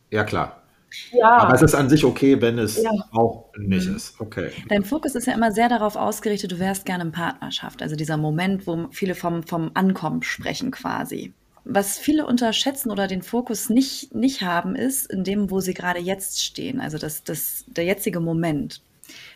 ja 0.09 0.23
klar. 0.23 0.62
Ja. 1.11 1.37
Aber 1.37 1.53
es 1.55 1.61
ist 1.61 1.75
an 1.75 1.89
sich 1.89 2.05
okay, 2.05 2.41
wenn 2.41 2.57
es 2.59 2.81
Ja. 2.81 2.91
auch 3.11 3.45
nicht 3.57 3.87
ist. 3.87 4.19
Okay. 4.19 4.49
Dein 4.69 4.83
Fokus 4.83 5.15
ist 5.15 5.27
ja 5.27 5.33
immer 5.33 5.51
sehr 5.51 5.69
darauf 5.69 5.95
ausgerichtet, 5.95 6.51
du 6.51 6.59
wärst 6.59 6.85
gerne 6.85 7.03
in 7.05 7.11
Partnerschaft. 7.11 7.81
Also 7.81 7.95
dieser 7.95 8.17
Moment, 8.17 8.67
wo 8.67 8.87
viele 8.91 9.15
vom, 9.15 9.43
vom 9.43 9.71
Ankommen 9.73 10.23
sprechen 10.23 10.71
quasi. 10.71 11.33
Was 11.65 11.97
viele 11.97 12.25
unterschätzen 12.25 12.91
oder 12.91 13.07
den 13.07 13.21
Fokus 13.21 13.69
nicht, 13.69 14.13
nicht 14.13 14.41
haben, 14.41 14.75
ist 14.75 15.09
in 15.11 15.23
dem, 15.23 15.49
wo 15.49 15.61
sie 15.61 15.73
gerade 15.73 15.99
jetzt 15.99 16.43
stehen. 16.43 16.81
Also 16.81 16.97
das, 16.97 17.23
das, 17.23 17.63
der 17.67 17.85
jetzige 17.85 18.19
Moment. 18.19 18.81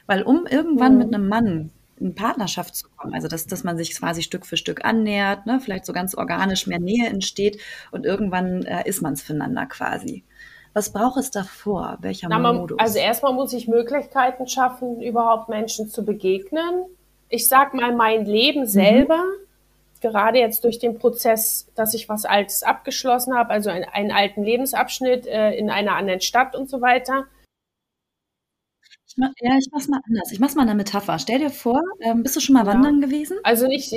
Weil 0.07 0.23
um 0.23 0.45
irgendwann 0.45 0.93
Mhm. 0.93 0.97
mit 0.99 1.13
einem 1.13 1.27
Mann 1.29 1.71
in 1.99 2.13
Partnerschaft 2.13 2.75
zu 2.75 2.87
kommen, 2.95 3.13
also 3.15 3.27
dass, 3.27 3.47
dass 3.47 3.63
man 3.63 3.75
sich 3.77 3.95
quasi 3.97 4.21
Stück 4.21 4.45
für 4.45 4.55
Stück 4.57 4.85
annähert, 4.85 5.45
ne, 5.47 5.59
vielleicht 5.59 5.85
so 5.85 5.93
ganz 5.93 6.13
organisch 6.15 6.67
mehr 6.67 6.79
Nähe 6.79 7.07
entsteht 7.07 7.59
und 7.91 8.05
irgendwann 8.05 8.63
äh, 8.63 8.87
ist 8.87 9.01
man 9.01 9.13
es 9.13 9.23
füreinander 9.23 9.65
quasi. 9.65 10.23
Was 10.77 10.91
braucht 10.91 11.17
es 11.17 11.31
davor? 11.31 11.97
Welcher 12.01 12.29
Na, 12.29 12.37
man, 12.37 12.57
Modus? 12.57 12.77
also 12.77 12.99
erstmal 12.99 13.33
muss 13.33 13.51
ich 13.51 13.67
Möglichkeiten 13.67 14.45
schaffen, 14.47 15.01
überhaupt 15.01 15.49
Menschen 15.49 15.89
zu 15.89 16.05
begegnen. 16.05 16.85
Ich 17.29 17.47
sag 17.47 17.73
mal, 17.73 17.95
mein 17.95 18.25
Leben 18.25 18.61
Mhm. 18.61 18.65
selber, 18.67 19.23
gerade 20.01 20.37
jetzt 20.37 20.63
durch 20.63 20.77
den 20.77 20.99
Prozess, 20.99 21.67
dass 21.73 21.95
ich 21.95 22.07
was 22.09 22.25
Altes 22.25 22.61
abgeschlossen 22.61 23.35
habe, 23.35 23.49
also 23.49 23.71
einen, 23.71 23.85
einen 23.85 24.11
alten 24.11 24.43
Lebensabschnitt 24.43 25.25
äh, 25.25 25.53
in 25.55 25.71
einer 25.71 25.95
anderen 25.95 26.21
Stadt 26.21 26.55
und 26.55 26.69
so 26.69 26.79
weiter. 26.79 27.25
Ja, 29.15 29.57
ich 29.57 29.69
mach's 29.71 29.87
mal 29.87 29.99
anders. 30.07 30.31
Ich 30.31 30.39
mach's 30.39 30.53
mal 30.53 30.61
in 30.61 30.69
einer 30.69 30.77
Metapher. 30.77 31.17
Stell 31.17 31.39
dir 31.39 31.49
vor, 31.49 31.81
ähm, 32.01 32.21
bist 32.21 32.35
du 32.35 32.39
schon 32.39 32.53
mal 32.53 32.67
Ja. 32.67 32.73
wandern 32.73 33.01
gewesen? 33.01 33.37
Also 33.41 33.65
nicht 33.65 33.91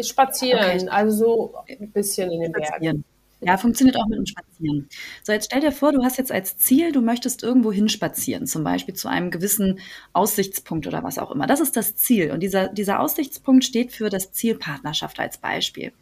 spazieren, 0.00 0.58
Okay. 0.58 0.88
also 0.88 1.16
so 1.16 1.54
ein 1.68 1.92
bisschen 1.92 2.32
in 2.32 2.40
den 2.40 2.50
Bergen. 2.50 3.04
Ja, 3.40 3.58
funktioniert 3.58 3.96
auch 3.98 4.06
mit 4.06 4.18
dem 4.18 4.26
Spazieren. 4.26 4.88
So, 5.22 5.32
jetzt 5.32 5.46
stell 5.46 5.60
dir 5.60 5.72
vor, 5.72 5.92
du 5.92 6.02
hast 6.02 6.16
jetzt 6.16 6.32
als 6.32 6.56
Ziel, 6.56 6.92
du 6.92 7.02
möchtest 7.02 7.42
irgendwo 7.42 7.72
hinspazieren, 7.72 8.46
zum 8.46 8.64
Beispiel 8.64 8.94
zu 8.94 9.08
einem 9.08 9.30
gewissen 9.30 9.80
Aussichtspunkt 10.14 10.86
oder 10.86 11.02
was 11.02 11.18
auch 11.18 11.30
immer. 11.30 11.46
Das 11.46 11.60
ist 11.60 11.76
das 11.76 11.94
Ziel. 11.94 12.30
Und 12.30 12.40
dieser, 12.40 12.68
dieser 12.68 13.00
Aussichtspunkt 13.00 13.64
steht 13.64 13.92
für 13.92 14.08
das 14.08 14.32
Ziel 14.32 14.54
Partnerschaft 14.56 15.20
als 15.20 15.36
Beispiel. 15.38 15.92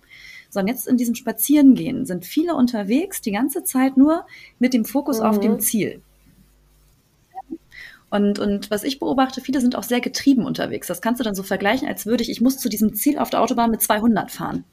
So, 0.51 0.61
und 0.61 0.69
jetzt 0.69 0.87
in 0.87 0.97
diesem 0.99 1.15
Spazierengehen 1.17 2.07
sind 2.07 2.27
viele 2.27 2.55
unterwegs, 2.55 3.23
die 3.23 3.33
ganze 3.33 3.65
Zeit 3.65 3.97
nur 3.97 4.27
mit 4.61 4.73
dem 4.75 4.85
Fokus 4.85 5.21
auf 5.21 5.39
Mhm. 5.39 5.41
dem 5.41 5.61
Ziel. 5.61 6.01
Und, 8.11 8.39
und 8.39 8.71
was 8.71 8.85
ich 8.85 8.99
beobachte, 8.99 9.41
viele 9.41 9.61
sind 9.61 9.75
auch 9.75 9.83
sehr 9.85 10.01
getrieben 10.01 10.45
unterwegs. 10.45 10.87
Das 10.87 11.01
kannst 11.01 11.19
du 11.21 11.25
dann 11.25 11.35
so 11.35 11.43
vergleichen, 11.43 11.89
als 11.89 12.05
würde 12.05 12.23
ich, 12.23 12.31
ich 12.31 12.43
muss 12.43 12.59
zu 12.59 12.69
diesem 12.69 12.95
Ziel 12.95 13.19
auf 13.19 13.31
der 13.31 13.41
Autobahn 13.41 13.71
mit 13.71 13.81
200 13.81 14.31
fahren. 14.31 14.65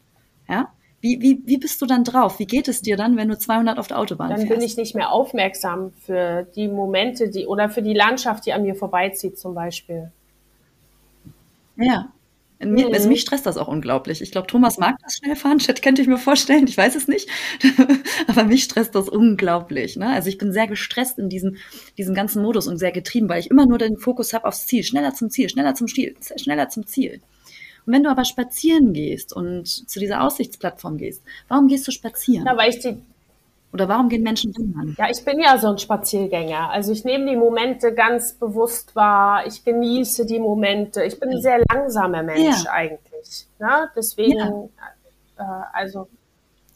Ja? 0.49 0.74
Wie, 1.02 1.22
wie, 1.22 1.41
wie 1.45 1.58
bist 1.58 1.82
du 1.82 1.86
dann 1.86 2.04
drauf? 2.04 2.39
Wie 2.39 2.45
geht 2.45 2.68
es 2.68 2.82
dir 2.82 2.97
dann, 2.97 3.16
wenn 3.18 3.30
du 3.30 3.38
200 3.38 3.78
auf 3.80 3.88
der 3.88 4.00
Autobahn 4.00 4.30
Dann 4.30 4.39
fährst? 4.39 4.50
bin 4.50 4.62
ich 4.62 4.76
nicht 4.78 4.95
mehr 4.95 5.12
aufmerksam 5.12 5.93
für 6.06 6.43
die 6.56 6.68
Momente, 6.68 7.30
die 7.30 7.47
oder 7.47 7.70
für 7.70 7.82
die 7.82 7.93
Landschaft, 7.93 8.45
die 8.45 8.54
an 8.54 8.64
mir 8.64 8.76
vorbeizieht, 8.76 9.38
zum 9.39 9.56
Beispiel. 9.56 10.12
Ja. 11.78 12.12
Mir, 12.62 12.88
Mhm. 12.89 12.93
also 12.93 13.08
mich 13.08 13.22
stresst 13.22 13.45
das 13.45 13.56
auch 13.56 13.70
unglaublich. 13.70 14.22
Ich 14.22 14.32
glaube, 14.32 14.47
Thomas 14.47 14.78
mag 14.78 14.97
das 15.02 15.14
Schnellfahren, 15.16 15.60
das 15.68 15.80
könnte 15.82 16.02
ich 16.02 16.10
mir 16.10 16.18
vorstellen, 16.18 16.68
ich 16.68 16.78
weiß 16.78 16.95
es 16.95 17.08
nicht. 17.08 17.30
Aber 18.28 18.43
mich 18.43 18.64
stresst 18.66 18.95
das 18.95 19.08
unglaublich. 19.08 19.95
Ne? 19.95 20.10
Also 20.10 20.28
ich 20.28 20.38
bin 20.38 20.52
sehr 20.52 20.68
gestresst 20.68 21.18
in 21.20 21.30
diesem, 21.30 21.56
diesem 21.97 22.14
ganzen 22.14 22.41
Modus 22.43 22.68
und 22.68 22.78
sehr 22.78 22.91
getrieben, 22.91 23.30
weil 23.30 23.39
ich 23.39 23.50
immer 23.50 23.66
nur 23.66 23.78
den 23.78 23.97
Fokus 23.97 24.34
habe 24.34 24.45
aufs 24.45 24.66
Ziel. 24.68 24.84
Schneller 24.84 25.14
zum 25.14 25.30
Ziel, 25.30 25.50
schneller 25.50 25.74
zum 25.74 25.88
Ziel, 25.88 26.16
schneller 26.36 26.68
zum 26.68 26.86
Ziel. 26.86 27.22
Und 27.86 27.94
wenn 27.94 28.04
du 28.04 28.10
aber 28.10 28.26
spazieren 28.26 28.94
gehst 28.94 29.34
und 29.34 29.68
zu 29.68 30.00
dieser 30.00 30.22
Aussichtsplattform 30.24 30.98
gehst, 30.98 31.24
warum 31.48 31.68
gehst 31.68 31.88
du 31.88 31.92
spazieren? 31.92 32.44
Na, 32.46 32.56
weil 32.58 32.70
ich 32.70 32.80
die, 32.80 32.98
Oder 33.74 33.88
warum 33.88 34.10
gehen 34.10 34.24
Menschen 34.24 34.54
wandern? 34.56 34.96
ja, 34.98 35.10
ich 35.10 35.24
bin 35.24 35.40
ja 35.40 35.58
so 35.58 35.68
ein 35.70 35.78
Spaziergänger. 35.78 36.70
Also 36.72 36.92
ich 36.92 37.04
nehme 37.06 37.30
die 37.30 37.36
Momente 37.38 37.94
ganz 37.94 38.34
bewusst 38.34 38.96
wahr. 38.96 39.46
Ich 39.48 39.64
genieße 39.64 40.26
die 40.26 40.40
Momente. 40.40 41.04
Ich 41.04 41.20
bin 41.20 41.30
ein 41.30 41.42
sehr 41.42 41.64
langsamer 41.72 42.24
Mensch 42.24 42.64
Ja. 42.66 42.72
eigentlich. 42.72 43.46
Ne? 43.60 43.90
Deswegen, 43.96 44.38
Ja. 44.38 44.62
äh, 45.38 45.64
also 45.74 46.08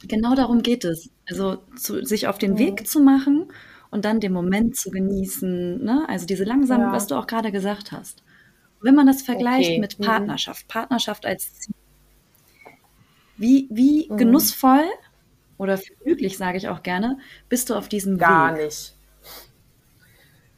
Genau 0.08 0.36
darum 0.36 0.62
geht 0.64 0.84
es. 0.86 1.10
Also 1.30 1.58
zu, 1.78 2.04
sich 2.06 2.28
auf 2.28 2.38
den 2.38 2.54
Mhm. 2.54 2.60
Weg 2.60 2.88
zu 2.88 3.00
machen 3.00 3.46
und 3.90 4.04
dann 4.06 4.20
den 4.20 4.34
Moment 4.34 4.76
zu 4.76 4.92
genießen. 4.92 5.84
Ne? 5.84 6.04
Also 6.10 6.26
diese 6.26 6.44
langsam, 6.44 6.82
Ja. 6.82 6.92
was 6.92 7.08
du 7.08 7.16
auch 7.16 7.26
gerade 7.28 7.52
gesagt 7.52 7.92
hast. 7.94 8.22
Wenn 8.84 8.96
man 8.96 9.08
das 9.08 9.22
vergleicht 9.24 9.70
Okay. 9.72 9.80
mit 9.80 9.98
Mhm. 9.98 10.04
Partnerschaft, 10.04 10.68
Partnerschaft 10.68 11.26
als 11.26 11.56
Ziel. 11.60 11.74
Wie, 13.38 13.68
wie 13.72 14.08
Mhm. 14.12 14.18
genussvoll 14.18 14.84
oder 15.58 15.80
glücklich, 16.04 16.38
sage 16.38 16.58
ich 16.58 16.68
auch 16.68 16.84
gerne, 16.84 17.18
bist 17.50 17.70
du 17.70 17.76
auf 17.76 17.88
diesem 17.88 18.18
gar 18.18 18.56
Weg? 18.56 18.66
nicht. 18.66 18.94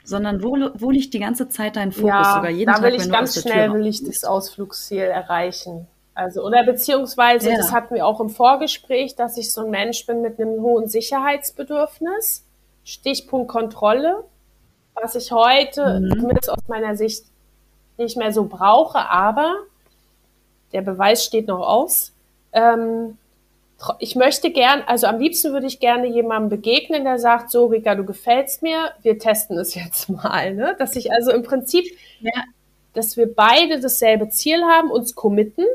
Sondern 0.03 0.43
wo, 0.43 0.55
wo 0.75 0.91
liegt 0.91 1.13
die 1.13 1.19
ganze 1.19 1.49
Zeit 1.49 1.75
dein 1.77 1.91
Fokus? 1.91 2.09
Ja, 2.09 2.35
Sogar 2.35 2.49
jeden 2.51 2.71
da 2.71 2.81
will 2.81 2.93
ich 2.95 3.09
ganz 3.09 3.41
schnell 3.41 3.73
will 3.73 3.87
ich 3.87 4.03
das 4.03 4.23
Ausflugsziel 4.23 4.99
erreichen. 5.01 5.87
Also, 6.13 6.43
oder 6.43 6.63
beziehungsweise, 6.63 7.49
Ja. 7.49 7.57
das 7.57 7.71
hatten 7.71 7.95
wir 7.95 8.05
auch 8.05 8.19
im 8.21 8.29
Vorgespräch, 8.29 9.15
dass 9.15 9.35
ich 9.37 9.51
so 9.51 9.61
ein 9.65 9.71
Mensch 9.71 10.05
bin 10.05 10.21
mit 10.21 10.39
einem 10.39 10.61
hohen 10.61 10.87
Sicherheitsbedürfnis. 10.87 12.43
Stichpunkt 12.83 13.49
Kontrolle, 13.49 14.23
was 14.93 15.15
ich 15.15 15.31
heute 15.31 15.99
Mhm. 16.01 16.19
zumindest 16.19 16.49
aus 16.51 16.67
meiner 16.67 16.95
Sicht 16.95 17.25
nicht 17.97 18.17
mehr 18.17 18.33
so 18.33 18.45
brauche, 18.45 18.99
aber 19.09 19.55
der 20.73 20.81
Beweis 20.81 21.23
steht 21.23 21.47
noch 21.47 21.65
aus. 21.65 22.11
Ähm, 22.51 23.17
ich 23.99 24.15
möchte 24.15 24.51
gern, 24.51 24.83
also 24.87 25.07
am 25.07 25.19
liebsten 25.19 25.51
würde 25.53 25.67
ich 25.67 25.79
gerne 25.79 26.07
jemandem 26.07 26.49
begegnen, 26.49 27.03
der 27.03 27.19
sagt, 27.19 27.51
so 27.51 27.65
Rika, 27.65 27.95
du 27.95 28.05
gefällst 28.05 28.61
mir, 28.61 28.91
wir 29.01 29.19
testen 29.19 29.57
es 29.57 29.75
jetzt 29.75 30.09
mal. 30.09 30.53
Ne? 30.53 30.75
Dass 30.79 30.95
ich 30.95 31.11
also 31.11 31.31
im 31.31 31.43
Prinzip, 31.43 31.85
Ja. 32.21 32.31
dass 32.93 33.17
wir 33.17 33.33
beide 33.33 33.79
dasselbe 33.79 34.29
Ziel 34.29 34.63
haben, 34.63 34.91
uns 34.91 35.15
committen. 35.15 35.65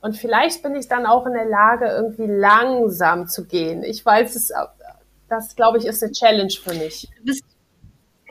Und 0.00 0.16
vielleicht 0.16 0.62
bin 0.62 0.74
ich 0.76 0.88
dann 0.88 1.06
auch 1.06 1.26
in 1.26 1.32
der 1.32 1.46
Lage, 1.46 1.86
irgendwie 1.86 2.26
langsam 2.26 3.26
zu 3.26 3.46
gehen. 3.46 3.82
Ich 3.84 4.04
weiß 4.04 4.36
es, 4.36 4.52
das 5.28 5.56
glaube 5.56 5.78
ich 5.78 5.86
ist 5.86 6.02
eine 6.02 6.12
Challenge 6.12 6.52
für 6.52 6.74
mich. 6.74 7.08
Du 7.18 7.24
bist, 7.24 7.44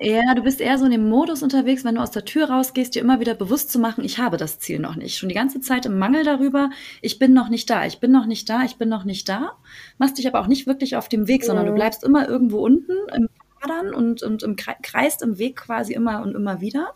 ja, 0.03 0.33
du 0.35 0.41
bist 0.43 0.61
eher 0.61 0.77
so 0.77 0.85
in 0.85 0.91
dem 0.91 1.09
Modus 1.09 1.43
unterwegs, 1.43 1.83
wenn 1.83 1.95
du 1.95 2.01
aus 2.01 2.11
der 2.11 2.25
Tür 2.25 2.49
rausgehst, 2.49 2.93
dir 2.95 3.01
immer 3.01 3.19
wieder 3.19 3.33
bewusst 3.35 3.71
zu 3.71 3.79
machen, 3.79 4.03
ich 4.03 4.19
habe 4.19 4.37
das 4.37 4.59
Ziel 4.59 4.79
noch 4.79 4.95
nicht. 4.95 5.17
Schon 5.17 5.29
die 5.29 5.35
ganze 5.35 5.61
Zeit 5.61 5.85
im 5.85 5.97
Mangel 5.97 6.23
darüber, 6.23 6.69
ich 7.01 7.19
bin 7.19 7.33
noch 7.33 7.49
nicht 7.49 7.69
da, 7.69 7.85
ich 7.85 7.99
bin 7.99 8.11
noch 8.11 8.25
nicht 8.25 8.49
da, 8.49 8.63
ich 8.63 8.75
bin 8.77 8.89
noch 8.89 9.03
nicht 9.03 9.27
da. 9.29 9.53
Machst 9.97 10.17
dich 10.17 10.27
aber 10.27 10.39
auch 10.41 10.47
nicht 10.47 10.67
wirklich 10.67 10.95
auf 10.95 11.09
dem 11.09 11.27
Weg, 11.27 11.43
sondern 11.43 11.65
du 11.65 11.73
bleibst 11.73 12.03
immer 12.03 12.27
irgendwo 12.27 12.59
unten 12.59 12.93
im 13.15 13.29
Hadern 13.61 13.93
und, 13.93 14.23
und 14.23 14.43
im 14.43 14.55
Kre- 14.55 14.75
kreist 14.81 15.21
im 15.21 15.37
Weg 15.37 15.55
quasi 15.55 15.93
immer 15.93 16.21
und 16.21 16.35
immer 16.35 16.59
wieder 16.61 16.93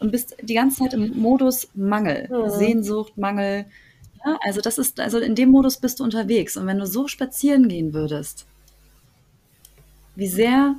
und 0.00 0.10
bist 0.10 0.36
die 0.42 0.54
ganze 0.54 0.78
Zeit 0.78 0.94
im 0.94 1.16
Modus 1.18 1.68
Mangel, 1.74 2.28
Mhm. 2.30 2.48
Sehnsucht, 2.50 3.16
Mangel. 3.18 3.66
Ja, 4.24 4.38
also 4.42 4.60
das 4.60 4.78
ist, 4.78 5.00
also 5.00 5.18
in 5.18 5.34
dem 5.34 5.50
Modus 5.50 5.78
bist 5.78 6.00
du 6.00 6.04
unterwegs. 6.04 6.56
Und 6.56 6.66
wenn 6.66 6.78
du 6.78 6.86
so 6.86 7.08
spazieren 7.08 7.68
gehen 7.68 7.92
würdest, 7.92 8.46
wie 10.14 10.28
sehr 10.28 10.76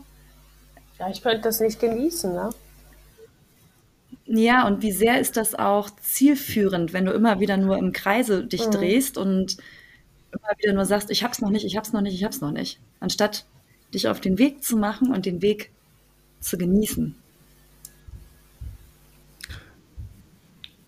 Ja, 1.04 1.10
ich 1.10 1.22
könnte 1.22 1.42
das 1.42 1.60
nicht 1.60 1.82
genießen, 1.82 2.32
ne? 2.34 2.50
Ja, 4.26 4.66
und 4.68 4.82
wie 4.82 4.92
sehr 4.94 5.20
ist 5.20 5.36
das 5.38 5.54
auch 5.54 5.90
zielführend, 6.02 6.94
wenn 6.94 7.06
du 7.06 7.12
immer 7.12 7.40
wieder 7.42 7.58
nur 7.58 7.78
im 7.78 7.92
Kreise 7.92 8.46
dich 8.46 8.62
Mhm. 8.68 8.72
drehst 8.72 9.18
und 9.18 9.58
immer 10.32 10.54
wieder 10.60 10.74
nur 10.74 10.86
sagst, 10.86 11.12
ich 11.12 11.24
hab's 11.24 11.42
noch 11.42 11.50
nicht, 11.50 11.66
ich 11.66 11.78
hab's 11.78 11.94
noch 11.94 12.02
nicht, 12.02 12.16
ich 12.16 12.24
hab's 12.24 12.42
noch 12.42 12.52
nicht, 12.52 12.80
anstatt 13.02 13.46
dich 13.94 14.08
auf 14.08 14.22
den 14.22 14.38
Weg 14.40 14.64
zu 14.64 14.78
machen 14.78 15.12
und 15.14 15.26
den 15.26 15.42
Weg 15.42 15.72
zu 16.42 16.58
genießen. 16.58 17.16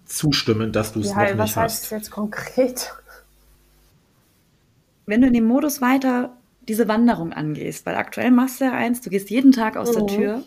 Zustimmen, 0.05 0.72
dass 0.72 0.93
du 0.93 1.01
es 1.01 1.07
Ja, 1.07 1.16
noch 1.16 1.34
was 1.38 1.38
nicht 1.41 1.55
heißt 1.57 1.57
hast. 1.57 1.84
das 1.84 1.89
jetzt 1.91 2.11
konkret? 2.11 2.93
Wenn 5.05 5.22
du 5.22 5.28
in 5.28 5.34
dem 5.34 5.45
Modus 5.45 5.82
weiter 5.82 6.36
diese 6.68 6.88
Wanderung 6.88 7.34
angehst, 7.34 7.86
weil 7.86 7.95
aktuell 7.95 8.32
machst 8.32 8.59
du 8.59 8.66
ja 8.66 8.74
eins, 8.74 9.01
du 9.01 9.09
gehst 9.09 9.30
jeden 9.30 9.51
Tag 9.51 9.78
aus 9.78 9.91
der 9.91 10.03
Mhm. 10.03 10.07
Tür 10.07 10.43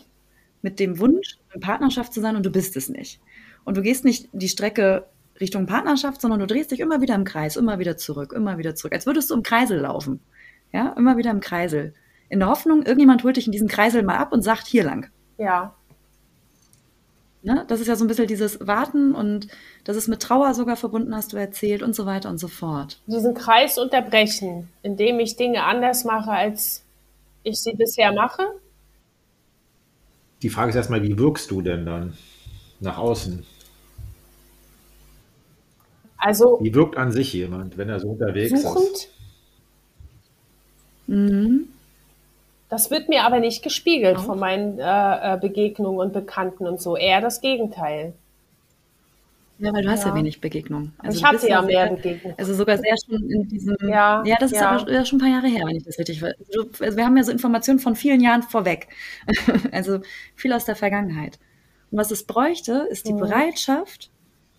mit 0.61 0.79
dem 0.79 0.99
Wunsch, 0.99 1.37
in 1.53 1.61
Partnerschaft 1.61 2.13
zu 2.13 2.21
sein 2.21 2.35
und 2.35 2.45
du 2.45 2.51
bist 2.51 2.75
es 2.75 2.89
nicht. 2.89 3.21
Und 3.63 3.77
du 3.77 3.81
gehst 3.81 4.05
nicht 4.05 4.29
die 4.33 4.49
Strecke 4.49 5.05
Richtung 5.39 5.65
Partnerschaft, 5.65 6.19
sondern 6.21 6.39
du 6.39 6.47
drehst 6.47 6.71
dich 6.71 6.81
immer 6.81 7.01
wieder 7.01 7.15
im 7.15 7.23
Kreis, 7.23 7.55
immer 7.55 7.79
wieder 7.79 7.97
zurück, 7.97 8.33
immer 8.33 8.57
wieder 8.57 8.75
zurück, 8.75 8.93
als 8.93 9.05
würdest 9.05 9.29
du 9.29 9.35
im 9.35 9.43
Kreisel 9.43 9.79
laufen. 9.79 10.19
Ja, 10.73 10.89
immer 10.97 11.17
wieder 11.17 11.31
im 11.31 11.39
Kreisel. 11.39 11.93
In 12.29 12.39
der 12.39 12.49
Hoffnung, 12.49 12.83
irgendjemand 12.83 13.23
holt 13.23 13.37
dich 13.37 13.47
in 13.47 13.51
diesen 13.51 13.67
Kreisel 13.67 14.03
mal 14.03 14.17
ab 14.17 14.33
und 14.33 14.43
sagt 14.43 14.67
hier 14.67 14.83
lang. 14.83 15.09
Ja, 15.37 15.75
Ne? 17.41 17.63
Das 17.69 17.79
ist 17.79 17.87
ja 17.87 17.95
so 17.95 18.03
ein 18.03 18.07
bisschen 18.07 18.27
dieses 18.27 18.65
Warten 18.67 19.15
und 19.15 19.47
das 19.85 19.95
ist 19.95 20.07
mit 20.09 20.21
Trauer 20.21 20.53
sogar 20.53 20.75
verbunden, 20.75 21.15
hast 21.15 21.31
du 21.31 21.37
erzählt 21.37 21.81
und 21.81 21.95
so 21.95 22.05
weiter 22.05 22.29
und 22.29 22.37
so 22.37 22.47
fort. 22.49 22.99
diesen 23.07 23.33
Kreis 23.33 23.77
unterbrechen, 23.77 24.69
indem 24.83 25.19
ich 25.19 25.37
Dinge 25.37 25.63
anders 25.63 26.03
mache, 26.03 26.31
als 26.31 26.83
ich 27.43 27.61
sie 27.61 27.73
bisher 27.73 28.11
mache. 28.11 28.43
Die 30.41 30.49
Frage 30.49 30.69
ist 30.69 30.75
erstmal, 30.75 31.01
wie 31.03 31.17
wirkst 31.17 31.49
du 31.51 31.61
denn 31.61 31.85
dann 31.85 32.17
nach 32.81 32.97
außen? 32.97 33.45
Also 36.17 36.59
Wie 36.61 36.73
wirkt 36.73 36.97
an 36.97 37.11
sich 37.13 37.31
jemand, 37.33 37.77
wenn 37.77 37.87
er 37.89 37.99
so 38.01 38.09
unterwegs 38.09 38.51
ist? 38.51 38.63
suchend. 38.63 39.07
Mhm. 41.07 41.69
Das 42.69 42.91
wird 42.91 43.09
mir 43.09 43.23
aber 43.23 43.39
nicht 43.39 43.63
gespiegelt 43.63 44.17
Auch? 44.17 44.23
von 44.25 44.39
meinen 44.39 44.77
äh, 44.79 45.33
äh, 45.33 45.37
Begegnungen 45.39 45.99
und 45.99 46.13
Bekannten 46.13 46.67
und 46.67 46.79
so. 46.81 46.95
Eher 46.95 47.19
das 47.19 47.41
Gegenteil. 47.41 48.13
Ja, 49.57 49.73
weil 49.73 49.81
du 49.83 49.89
hast 49.89 50.03
ja, 50.03 50.09
Ja. 50.09 50.15
wenig 50.15 50.39
Begegnung. 50.39 50.93
ich 51.09 51.19
du 51.19 51.27
hatte 51.27 51.49
ja 51.49 51.61
mehr 51.61 51.89
Begegnungen. 51.89 52.37
Also 52.37 52.53
sogar 52.53 52.77
sehr 52.77 52.95
schon 53.05 53.29
in 53.29 53.47
diesem. 53.49 53.75
Ja, 53.89 54.23
das 54.39 54.51
ist 54.53 54.61
ja. 54.61 54.69
aber 54.69 54.89
ja, 54.91 55.03
schon 55.03 55.17
ein 55.17 55.21
paar 55.21 55.29
Jahre 55.31 55.47
her, 55.47 55.65
wenn 55.67 55.75
ich 55.75 55.83
das 55.83 55.99
richtig 55.99 56.21
weiß. 56.21 56.33
Also, 56.47 56.69
also 56.79 56.97
wir 56.97 57.05
haben 57.05 57.17
ja 57.17 57.23
so 57.23 57.31
Informationen 57.31 57.79
von 57.79 57.95
vielen 57.95 58.21
Jahren 58.21 58.43
vorweg. 58.43 58.87
also 59.73 59.99
viel 60.35 60.53
aus 60.53 60.63
der 60.63 60.75
Vergangenheit. 60.77 61.39
Und 61.91 61.97
was 61.97 62.11
es 62.11 62.23
bräuchte, 62.23 62.87
ist 62.89 63.05
die 63.07 63.13
Mhm. 63.13 63.19
Bereitschaft, 63.19 64.11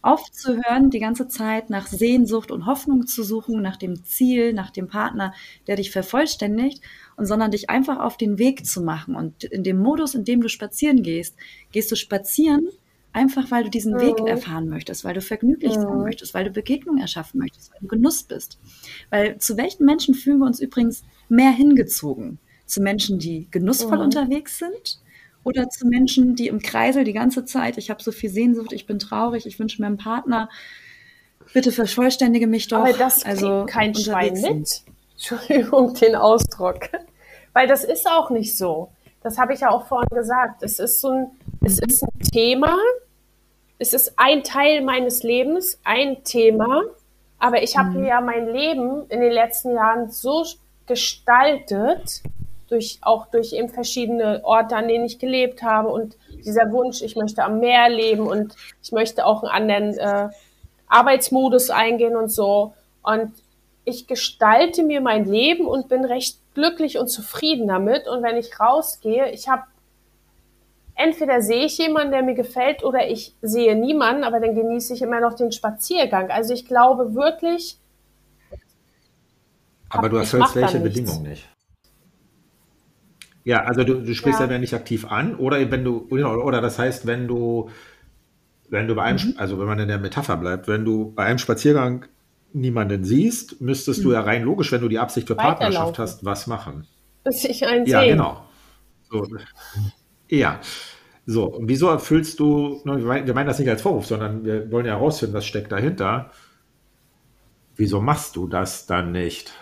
aufzuhören, 0.02 0.90
die 0.90 1.00
ganze 1.00 1.28
Zeit 1.28 1.70
nach 1.70 1.86
Sehnsucht 1.86 2.50
und 2.50 2.66
Hoffnung 2.66 3.06
zu 3.06 3.22
suchen, 3.22 3.60
nach 3.60 3.76
dem 3.76 4.04
Ziel, 4.04 4.52
nach 4.52 4.70
dem 4.70 4.88
Partner, 4.88 5.34
der 5.66 5.76
dich 5.76 5.90
vervollständigt, 5.90 6.82
und 7.16 7.26
sondern 7.26 7.50
dich 7.50 7.68
einfach 7.68 7.98
auf 7.98 8.16
den 8.16 8.38
Weg 8.38 8.64
zu 8.64 8.80
machen. 8.80 9.14
Und 9.14 9.44
in 9.44 9.62
dem 9.62 9.78
Modus, 9.78 10.14
in 10.14 10.24
dem 10.24 10.40
du 10.40 10.48
spazieren 10.48 11.02
gehst, 11.02 11.36
gehst 11.70 11.92
du 11.92 11.96
spazieren, 11.96 12.68
einfach 13.12 13.50
weil 13.50 13.64
du 13.64 13.70
diesen 13.70 13.94
mhm. 13.94 14.00
Weg 14.00 14.20
erfahren 14.20 14.68
möchtest, 14.68 15.04
weil 15.04 15.14
du 15.14 15.20
vergnüglich 15.20 15.76
mhm. 15.76 15.82
sein 15.82 15.98
möchtest, 15.98 16.32
weil 16.32 16.44
du 16.44 16.50
Begegnungen 16.50 17.00
erschaffen 17.00 17.38
möchtest, 17.38 17.72
weil 17.72 17.80
du 17.80 17.88
Genuss 17.88 18.22
bist. 18.22 18.58
Weil 19.10 19.38
zu 19.38 19.56
welchen 19.56 19.84
Menschen 19.84 20.14
fühlen 20.14 20.38
wir 20.38 20.46
uns 20.46 20.60
übrigens 20.60 21.04
mehr 21.28 21.50
hingezogen? 21.50 22.38
Zu 22.64 22.80
Menschen, 22.80 23.18
die 23.18 23.48
genussvoll 23.50 23.98
mhm. 23.98 24.04
unterwegs 24.04 24.58
sind 24.58 25.00
oder 25.44 25.68
zu 25.68 25.86
Menschen, 25.86 26.34
die 26.36 26.48
im 26.48 26.60
Kreisel 26.60 27.04
die 27.04 27.12
ganze 27.12 27.44
Zeit, 27.44 27.78
ich 27.78 27.90
habe 27.90 28.02
so 28.02 28.12
viel 28.12 28.30
Sehnsucht, 28.30 28.72
ich 28.72 28.86
bin 28.86 28.98
traurig, 28.98 29.46
ich 29.46 29.58
wünsche 29.58 29.80
mir 29.80 29.86
einen 29.86 29.96
Partner, 29.96 30.48
bitte 31.52 31.72
vervollständige 31.72 32.46
mich 32.46 32.68
doch. 32.68 32.78
Aber 32.78 32.92
das 32.92 33.24
also 33.24 33.66
kein 33.66 33.94
Schwein 33.94 34.34
mit. 34.34 34.82
Entschuldigung, 35.12 35.94
den 35.94 36.16
Ausdruck. 36.16 36.88
Weil 37.52 37.66
das 37.66 37.84
ist 37.84 38.08
auch 38.08 38.30
nicht 38.30 38.56
so. 38.56 38.90
Das 39.22 39.38
habe 39.38 39.52
ich 39.52 39.60
ja 39.60 39.70
auch 39.70 39.86
vorhin 39.86 40.08
gesagt. 40.10 40.62
Es 40.62 40.78
ist 40.78 41.00
so 41.00 41.08
ein, 41.08 41.30
es 41.62 41.78
ist 41.78 42.02
ein 42.02 42.20
Thema. 42.32 42.78
Es 43.78 43.92
ist 43.92 44.14
ein 44.16 44.42
Teil 44.44 44.82
meines 44.82 45.22
Lebens, 45.22 45.78
ein 45.84 46.24
Thema. 46.24 46.82
Aber 47.38 47.62
ich 47.62 47.76
habe 47.76 47.90
mhm. 47.90 48.00
mir 48.00 48.08
ja 48.08 48.20
mein 48.20 48.46
Leben 48.46 49.06
in 49.08 49.20
den 49.20 49.32
letzten 49.32 49.74
Jahren 49.74 50.10
so 50.10 50.44
gestaltet, 50.86 52.22
durch, 52.70 52.98
auch 53.02 53.26
durch 53.26 53.52
eben 53.52 53.68
verschiedene 53.68 54.40
Orte, 54.44 54.76
an 54.76 54.88
denen 54.88 55.04
ich 55.04 55.18
gelebt 55.18 55.62
habe 55.62 55.88
und 55.88 56.16
dieser 56.44 56.70
Wunsch, 56.72 57.02
ich 57.02 57.16
möchte 57.16 57.44
am 57.44 57.60
Meer 57.60 57.88
leben 57.88 58.26
und 58.26 58.54
ich 58.82 58.92
möchte 58.92 59.26
auch 59.26 59.42
einen 59.42 59.70
anderen 59.70 59.98
äh, 59.98 60.28
Arbeitsmodus 60.88 61.70
eingehen 61.70 62.16
und 62.16 62.28
so. 62.28 62.74
Und 63.02 63.32
ich 63.84 64.06
gestalte 64.06 64.82
mir 64.82 65.00
mein 65.00 65.24
Leben 65.24 65.66
und 65.66 65.88
bin 65.88 66.04
recht 66.04 66.38
glücklich 66.54 66.98
und 66.98 67.08
zufrieden 67.08 67.68
damit. 67.68 68.08
Und 68.08 68.22
wenn 68.22 68.36
ich 68.36 68.60
rausgehe, 68.60 69.30
ich 69.30 69.48
habe 69.48 69.62
entweder 70.94 71.40
sehe 71.40 71.64
ich 71.64 71.78
jemanden, 71.78 72.12
der 72.12 72.22
mir 72.22 72.34
gefällt, 72.34 72.84
oder 72.84 73.08
ich 73.08 73.34
sehe 73.40 73.74
niemanden, 73.74 74.24
aber 74.24 74.40
dann 74.40 74.54
genieße 74.54 74.94
ich 74.94 75.02
immer 75.02 75.20
noch 75.20 75.34
den 75.34 75.52
Spaziergang. 75.52 76.30
Also 76.30 76.52
ich 76.52 76.66
glaube 76.66 77.14
wirklich. 77.14 77.78
Aber 79.88 80.08
du 80.08 80.16
erfüllst 80.18 80.54
welche 80.54 80.78
Bedingungen 80.78 81.22
nicht? 81.22 81.48
Ja, 83.44 83.64
also 83.64 83.84
du, 83.84 84.02
du 84.02 84.14
sprichst 84.14 84.40
ja. 84.40 84.50
ja 84.50 84.58
nicht 84.58 84.74
aktiv 84.74 85.06
an, 85.06 85.34
oder 85.34 85.70
wenn 85.70 85.84
du, 85.84 86.06
oder 86.10 86.60
das 86.60 86.78
heißt, 86.78 87.06
wenn 87.06 87.26
du, 87.26 87.70
wenn 88.68 88.86
du 88.86 88.94
bei 88.94 89.02
einem, 89.02 89.18
mhm. 89.18 89.34
also 89.36 89.58
wenn 89.58 89.66
man 89.66 89.78
in 89.78 89.88
der 89.88 89.98
Metapher 89.98 90.36
bleibt, 90.36 90.68
wenn 90.68 90.84
du 90.84 91.12
bei 91.12 91.24
einem 91.24 91.38
Spaziergang 91.38 92.06
niemanden 92.52 93.04
siehst, 93.04 93.60
müsstest 93.60 94.00
mhm. 94.00 94.04
du 94.04 94.12
ja 94.12 94.20
rein 94.20 94.42
logisch, 94.42 94.72
wenn 94.72 94.80
du 94.80 94.88
die 94.88 94.98
Absicht 94.98 95.26
für 95.26 95.36
Partnerschaft 95.36 95.98
hast, 95.98 96.24
was 96.24 96.46
machen. 96.46 96.86
Bis 97.24 97.44
ich 97.44 97.66
einen 97.66 97.86
Ja, 97.86 98.00
sehe. 98.00 98.12
genau. 98.12 98.44
So. 99.10 99.26
Ja. 100.28 100.60
So, 101.26 101.44
und 101.44 101.68
wieso 101.68 101.88
erfüllst 101.88 102.40
du, 102.40 102.80
ne, 102.84 103.04
wir 103.04 103.34
meinen 103.34 103.46
das 103.46 103.58
nicht 103.58 103.68
als 103.68 103.82
Vorwurf, 103.82 104.06
sondern 104.06 104.44
wir 104.44 104.70
wollen 104.72 104.86
ja 104.86 104.94
herausfinden, 104.94 105.34
was 105.34 105.46
steckt 105.46 105.70
dahinter. 105.70 106.30
Wieso 107.76 108.00
machst 108.00 108.36
du 108.36 108.48
das 108.48 108.86
dann 108.86 109.12
nicht? 109.12 109.52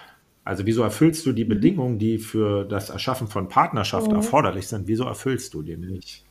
Also 0.48 0.64
wieso 0.64 0.82
erfüllst 0.82 1.26
du 1.26 1.32
die 1.32 1.44
mhm. 1.44 1.50
Bedingungen, 1.50 1.98
die 1.98 2.16
für 2.16 2.64
das 2.64 2.88
Erschaffen 2.88 3.28
von 3.28 3.50
Partnerschaft 3.50 4.08
mhm. 4.08 4.16
erforderlich 4.16 4.66
sind? 4.66 4.88
Wieso 4.88 5.04
erfüllst 5.04 5.52
du 5.52 5.60
die 5.60 5.76
nicht? 5.76 6.24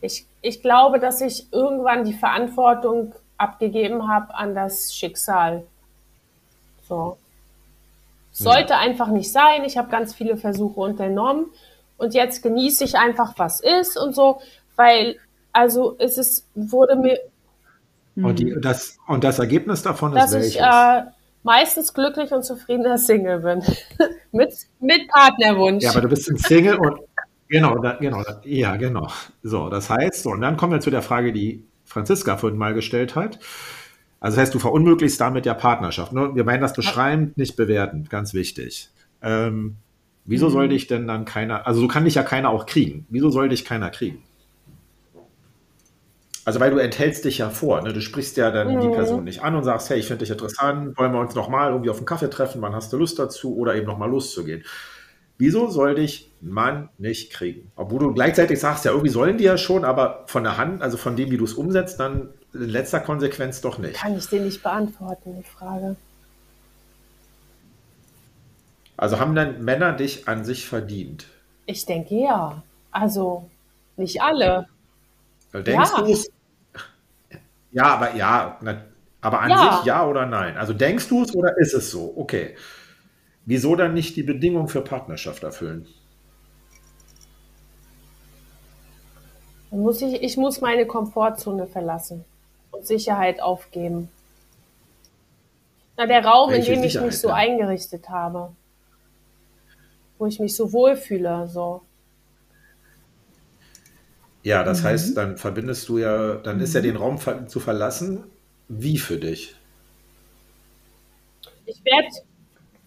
Ich, 0.00 0.26
ich 0.42 0.62
glaube, 0.62 1.00
dass 1.00 1.20
ich 1.20 1.52
irgendwann 1.52 2.04
die 2.04 2.12
Verantwortung 2.12 3.16
abgegeben 3.36 4.06
habe 4.06 4.32
an 4.32 4.54
das 4.54 4.94
Schicksal. 4.94 5.64
So. 6.88 7.18
Sollte 8.30 8.74
ja. 8.74 8.78
einfach 8.78 9.08
nicht 9.08 9.32
sein. 9.32 9.64
Ich 9.64 9.76
habe 9.76 9.90
ganz 9.90 10.14
viele 10.14 10.36
Versuche 10.36 10.78
unternommen 10.78 11.46
und 11.96 12.14
jetzt 12.14 12.44
genieße 12.44 12.84
ich 12.84 12.94
einfach, 12.94 13.34
was 13.38 13.58
ist 13.58 13.98
und 13.98 14.14
so, 14.14 14.40
weil, 14.76 15.16
also 15.52 15.96
es 15.98 16.16
ist, 16.16 16.46
wurde 16.54 16.94
mir. 16.94 17.18
Und, 18.14 18.38
die, 18.38 18.54
das, 18.60 18.98
und 19.08 19.24
das 19.24 19.40
Ergebnis 19.40 19.82
davon 19.82 20.16
ist 20.16 20.32
welches? 20.32 20.54
Ich, 20.54 20.60
äh, 20.60 21.02
meistens 21.48 21.94
glücklich 21.94 22.30
und 22.32 22.44
zufriedener 22.44 22.98
Single 22.98 23.40
bin. 23.40 23.62
mit, 24.32 24.52
mit 24.80 25.08
Partnerwunsch. 25.08 25.82
Ja, 25.82 25.92
aber 25.92 26.02
du 26.02 26.08
bist 26.08 26.30
ein 26.30 26.36
Single 26.36 26.76
und 26.76 27.00
genau, 27.48 27.78
da, 27.78 27.94
genau, 27.94 28.22
da, 28.22 28.40
ja, 28.44 28.76
genau. 28.76 29.08
So, 29.42 29.70
das 29.70 29.88
heißt, 29.88 30.24
so, 30.24 30.30
und 30.30 30.42
dann 30.42 30.58
kommen 30.58 30.72
wir 30.72 30.80
zu 30.80 30.90
der 30.90 31.00
Frage, 31.00 31.32
die 31.32 31.64
Franziska 31.86 32.36
vorhin 32.36 32.58
mal 32.58 32.74
gestellt 32.74 33.16
hat. 33.16 33.38
Also 34.20 34.36
das 34.36 34.42
heißt, 34.42 34.54
du 34.54 34.58
verunmöglichst 34.58 35.18
damit 35.20 35.46
ja 35.46 35.54
Partnerschaft. 35.54 36.12
Ne? 36.12 36.34
Wir 36.34 36.44
meinen 36.44 36.60
das 36.60 36.74
beschreibend, 36.74 37.38
nicht 37.38 37.56
bewertend, 37.56 38.10
ganz 38.10 38.34
wichtig. 38.34 38.90
Ähm, 39.22 39.76
wieso 40.26 40.48
mhm. 40.48 40.52
soll 40.52 40.68
dich 40.68 40.86
denn 40.86 41.06
dann 41.06 41.24
keiner, 41.24 41.66
also 41.66 41.80
so 41.80 41.88
kann 41.88 42.04
dich 42.04 42.16
ja 42.16 42.24
keiner 42.24 42.50
auch 42.50 42.66
kriegen. 42.66 43.06
Wieso 43.08 43.30
soll 43.30 43.48
dich 43.48 43.64
keiner 43.64 43.88
kriegen? 43.88 44.22
Also 46.48 46.60
weil 46.60 46.70
du 46.70 46.78
enthältst 46.78 47.26
dich 47.26 47.36
ja 47.36 47.50
vor, 47.50 47.82
ne? 47.82 47.92
du 47.92 48.00
sprichst 48.00 48.38
ja 48.38 48.50
dann 48.50 48.74
mhm. 48.74 48.80
die 48.80 48.88
Person 48.88 49.24
nicht 49.24 49.42
an 49.42 49.54
und 49.54 49.64
sagst, 49.64 49.90
hey, 49.90 49.98
ich 49.98 50.06
finde 50.06 50.20
dich 50.20 50.30
interessant, 50.30 50.96
wollen 50.96 51.12
wir 51.12 51.20
uns 51.20 51.34
nochmal 51.34 51.72
irgendwie 51.72 51.90
auf 51.90 51.98
einen 51.98 52.06
Kaffee 52.06 52.30
treffen, 52.30 52.62
wann 52.62 52.74
hast 52.74 52.90
du 52.90 52.96
Lust 52.96 53.18
dazu 53.18 53.54
oder 53.54 53.74
eben 53.74 53.86
nochmal 53.86 54.08
loszugehen. 54.08 54.64
Wieso 55.36 55.68
soll 55.68 55.96
dich 55.96 56.32
ein 56.40 56.48
Mann 56.48 56.88
nicht 56.96 57.34
kriegen? 57.34 57.70
Obwohl 57.76 57.98
du 57.98 58.14
gleichzeitig 58.14 58.58
sagst, 58.58 58.86
ja, 58.86 58.92
irgendwie 58.92 59.10
sollen 59.10 59.36
die 59.36 59.44
ja 59.44 59.58
schon, 59.58 59.84
aber 59.84 60.24
von 60.26 60.42
der 60.42 60.56
Hand, 60.56 60.80
also 60.80 60.96
von 60.96 61.16
dem, 61.16 61.30
wie 61.30 61.36
du 61.36 61.44
es 61.44 61.52
umsetzt, 61.52 62.00
dann 62.00 62.30
in 62.54 62.62
letzter 62.62 63.00
Konsequenz 63.00 63.60
doch 63.60 63.76
nicht. 63.76 63.96
Kann 63.96 64.16
ich 64.16 64.26
dir 64.26 64.40
nicht 64.40 64.62
beantworten, 64.62 65.36
die 65.36 65.50
Frage. 65.50 65.96
Also 68.96 69.20
haben 69.20 69.34
dann 69.34 69.62
Männer 69.62 69.92
dich 69.92 70.26
an 70.28 70.46
sich 70.46 70.66
verdient? 70.66 71.26
Ich 71.66 71.84
denke 71.84 72.14
ja. 72.14 72.62
Also 72.90 73.50
nicht 73.98 74.22
alle. 74.22 74.66
Denkst 75.52 75.90
ja. 75.94 76.00
du 76.00 76.10
es? 76.10 76.30
Ja, 77.72 77.84
aber 77.84 78.14
ja, 78.14 78.58
aber 79.20 79.40
an 79.40 79.50
ja. 79.50 79.76
sich 79.76 79.86
ja 79.86 80.06
oder 80.06 80.26
nein? 80.26 80.56
Also 80.56 80.72
denkst 80.72 81.08
du 81.08 81.22
es 81.22 81.34
oder 81.34 81.56
ist 81.58 81.74
es 81.74 81.90
so? 81.90 82.14
Okay. 82.16 82.56
Wieso 83.44 83.76
dann 83.76 83.94
nicht 83.94 84.16
die 84.16 84.22
Bedingungen 84.22 84.68
für 84.68 84.82
Partnerschaft 84.82 85.42
erfüllen? 85.42 85.86
Dann 89.70 89.80
muss 89.80 90.00
ich, 90.02 90.22
ich 90.22 90.36
muss 90.36 90.60
meine 90.60 90.86
Komfortzone 90.86 91.66
verlassen 91.66 92.24
und 92.70 92.86
Sicherheit 92.86 93.40
aufgeben. 93.40 94.08
Na, 95.96 96.06
der 96.06 96.24
Raum, 96.24 96.50
Welche 96.50 96.72
in 96.72 96.80
dem 96.80 96.86
ich 96.86 97.00
mich 97.00 97.18
so 97.18 97.30
eingerichtet 97.30 98.08
habe. 98.08 98.52
Wo 100.18 100.26
ich 100.26 100.38
mich 100.40 100.54
so 100.54 100.72
wohlfühle, 100.72 101.48
so. 101.48 101.82
Ja, 104.48 104.62
das 104.64 104.80
mhm. 104.80 104.86
heißt, 104.86 105.16
dann 105.18 105.36
verbindest 105.36 105.86
du 105.90 105.98
ja, 105.98 106.36
dann 106.36 106.58
ist 106.60 106.74
ja 106.74 106.80
mhm. 106.80 106.84
den 106.84 106.96
Raum 106.96 107.18
zu 107.48 107.60
verlassen, 107.60 108.24
wie 108.68 108.96
für 108.96 109.18
dich? 109.18 109.54
Ich 111.66 111.84
werde. 111.84 112.08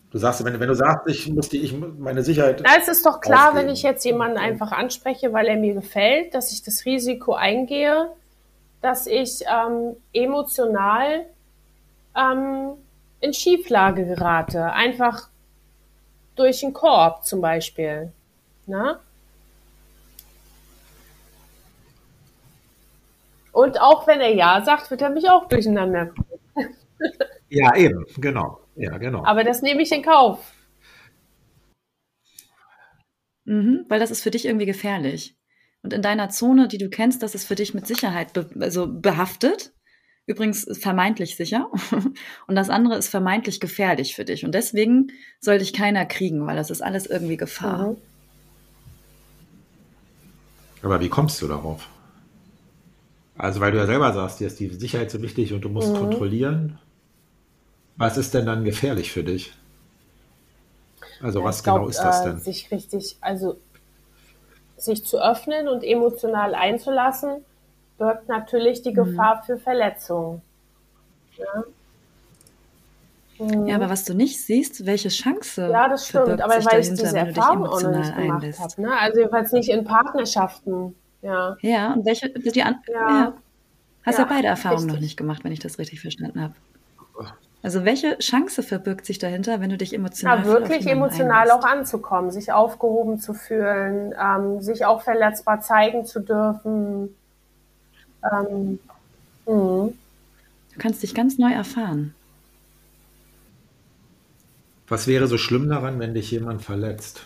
Du 0.09 0.18
sagst, 0.18 0.43
wenn, 0.43 0.59
wenn, 0.59 0.68
du 0.68 0.74
sagst, 0.74 1.07
ich 1.07 1.30
muss 1.30 1.49
die, 1.49 1.59
ich 1.59 1.78
meine 1.78 2.24
Sicherheit. 2.24 2.66
Da 2.66 2.76
ist 2.78 2.89
es 2.89 3.03
doch 3.03 3.22
klar, 3.22 3.49
aufgeben. 3.49 3.68
wenn 3.68 3.74
ich 3.76 3.84
jetzt 3.84 4.03
jemanden 4.05 4.39
einfach 4.39 4.72
anspreche, 4.72 5.34
weil 5.34 5.45
er 5.45 5.55
mir 5.55 5.76
gefällt, 5.76 6.34
dass 6.34 6.51
ich 6.51 6.64
das 6.64 6.84
Risiko 6.86 7.36
eingehe, 7.36 8.07
dass 8.82 9.05
ich 9.05 9.41
ähm, 9.41 9.95
emotional 10.14 11.28
ähm, 12.18 12.72
in 13.20 13.34
Schieflage 13.34 14.05
gerate. 14.07 14.74
Einfach 14.74 15.30
durch 16.36 16.64
einen 16.64 16.74
Korb 16.74 17.24
zum 17.24 17.39
Beispiel. 17.39 18.12
Na? 18.66 18.99
Und 23.52 23.82
auch 23.82 24.08
wenn 24.08 24.22
er 24.22 24.34
Ja 24.34 24.64
sagt, 24.64 24.91
wird 24.91 25.02
er 25.02 25.10
mich 25.10 25.30
auch 25.30 25.47
durcheinander 25.47 26.06
bringen. 26.06 26.76
Ja, 27.49 27.76
eben, 27.76 28.06
genau. 28.18 28.60
Ja, 28.76 28.97
genau. 28.97 29.26
Aber 29.26 29.43
das 29.43 29.62
nehme 29.62 29.82
ich 29.82 29.91
in 29.91 30.04
Kauf. 30.04 30.39
Mhm, 33.45 33.86
weil 33.89 33.99
das 33.99 34.12
ist 34.12 34.24
für 34.24 34.32
dich 34.32 34.45
irgendwie 34.45 34.66
gefährlich. 34.66 35.36
Und 35.84 35.93
in 35.93 36.02
deiner 36.02 36.30
Zone, 36.30 36.68
die 36.68 36.78
du 36.78 36.89
kennst, 36.89 37.24
das 37.24 37.36
ist 37.36 37.45
für 37.45 37.56
dich 37.56 37.74
mit 37.74 37.88
Sicherheit 37.88 38.34
be 38.34 38.49
also 38.60 38.88
behaftet. 38.88 39.74
Übrigens 40.28 40.68
vermeintlich 40.80 41.36
sicher. 41.36 41.70
Und 42.47 42.56
das 42.56 42.70
andere 42.70 42.95
ist 42.97 43.10
vermeintlich 43.10 43.60
gefährlich 43.60 44.16
für 44.16 44.24
dich. 44.24 44.45
Und 44.45 44.54
deswegen 44.54 45.12
soll 45.39 45.58
dich 45.58 45.74
keiner 45.74 46.06
kriegen, 46.06 46.45
weil 46.45 46.56
das 46.56 46.70
ist 46.70 46.82
alles 46.82 47.08
irgendwie 47.08 47.38
Gefahr. 47.38 47.91
Mhm. 47.91 47.97
Aber 50.84 50.99
wie 50.99 51.10
kommst 51.10 51.41
du 51.41 51.47
darauf? 51.47 51.88
Also, 53.42 53.60
weil 53.60 53.72
du 53.72 53.80
ja 53.80 53.88
selber 53.88 54.14
sagst, 54.14 54.39
dir 54.39 54.46
ist 54.46 54.60
die 54.60 54.70
Sicherheit 54.70 55.10
so 55.10 55.20
wichtig 55.20 55.52
und 55.52 55.62
du 55.62 55.70
musst 55.70 55.92
mhm. 55.94 55.98
kontrollieren. 55.98 56.78
Was 57.98 58.16
ist 58.16 58.36
denn 58.36 58.46
dann 58.46 58.64
gefährlich 58.64 59.12
für 59.12 59.24
dich? 59.24 59.52
Also, 61.24 61.39
ja, 61.39 61.46
was 61.46 61.64
genau 61.64 61.78
glaub, 61.78 61.89
ist 61.89 61.98
das 61.98 62.22
äh, 62.22 62.30
denn? 62.30 62.38
sich 62.38 62.70
richtig, 62.70 63.18
also 63.20 63.58
sich 64.78 65.04
zu 65.06 65.18
öffnen 65.18 65.68
und 65.68 65.84
emotional 65.84 66.54
einzulassen, 66.54 67.44
birgt 67.98 68.30
natürlich 68.30 68.84
die 68.84 68.94
Gefahr 68.94 69.42
für 69.44 69.58
Verletzungen. 69.58 70.44
Ja. 71.39 71.64
Ja, 73.66 73.76
aber 73.76 73.89
was 73.89 74.06
du 74.06 74.14
nicht 74.14 74.39
siehst, 74.39 74.86
welche 74.86 75.10
Chance. 75.10 75.68
Ja, 75.68 75.89
das 75.89 76.08
stimmt. 76.08 76.26
verbirgt 76.26 76.44
Aber 76.44 76.62
sich 76.62 76.72
weil 76.72 76.82
ich 76.82 76.89
dahinter, 76.89 77.04
diese 77.06 77.16
wenn 77.16 77.26
du 77.26 77.34
dich 77.34 77.38
Erfahrung 77.38 77.66
auch 77.66 77.82
noch 77.82 77.89
emotional 77.89 78.00
nicht 78.02 78.16
gemacht 78.16 78.36
einlässt. 78.36 78.60
habe. 78.60 78.82
Ne? 78.84 79.00
Also 79.00 79.20
jedenfalls 79.20 79.52
nicht 79.52 79.70
in 79.70 79.84
Partnerschaften. 79.84 80.96
Ja. 81.22 81.58
Ja, 81.62 81.94
und 81.94 82.06
welche, 82.06 82.30
die 82.30 82.64
an, 82.64 82.76
Ja. 82.88 83.10
ja. 83.10 83.34
Hast 84.04 84.18
ja, 84.18 84.24
Ja, 84.24 84.30
beide 84.30 84.48
Erfahrungen 84.48 84.88
noch 84.88 84.94
richtig. 84.94 85.10
nicht 85.10 85.18
gemacht, 85.18 85.44
wenn 85.44 85.52
ich 85.52 85.60
das 85.60 85.78
richtig 85.78 86.02
verstanden 86.02 86.42
habe. 86.42 86.56
Also 87.64 87.86
welche 87.86 88.18
Chance 88.18 88.64
verbirgt 88.64 89.06
sich 89.06 89.20
dahinter, 89.20 89.62
wenn 89.62 89.70
du 89.70 89.78
dich 89.78 89.94
emotional 89.94 90.40
Ja, 90.40 90.46
wirklich 90.46 90.88
emotional 90.88 91.42
einlässt? 91.42 91.54
auch 91.54 91.64
anzukommen, 91.64 92.32
sich 92.32 92.52
aufgehoben 92.52 93.20
zu 93.20 93.36
fühlen, 93.36 94.16
ähm, 94.20 94.62
sich 94.62 94.86
auch 94.86 95.04
verletzbar 95.04 95.62
zeigen 95.62 96.04
zu 96.06 96.22
dürfen. 96.22 97.16
Ähm, 98.32 98.80
mh. 99.46 99.90
Du 100.74 100.80
kannst 100.80 101.04
dich 101.04 101.14
ganz 101.14 101.38
neu 101.38 101.52
erfahren. 101.52 102.16
Was 104.88 105.08
wäre 105.08 105.28
so 105.28 105.38
schlimm 105.38 105.70
daran, 105.70 106.00
wenn 106.00 106.14
dich 106.16 106.32
jemand 106.32 106.64
verletzt? 106.64 107.22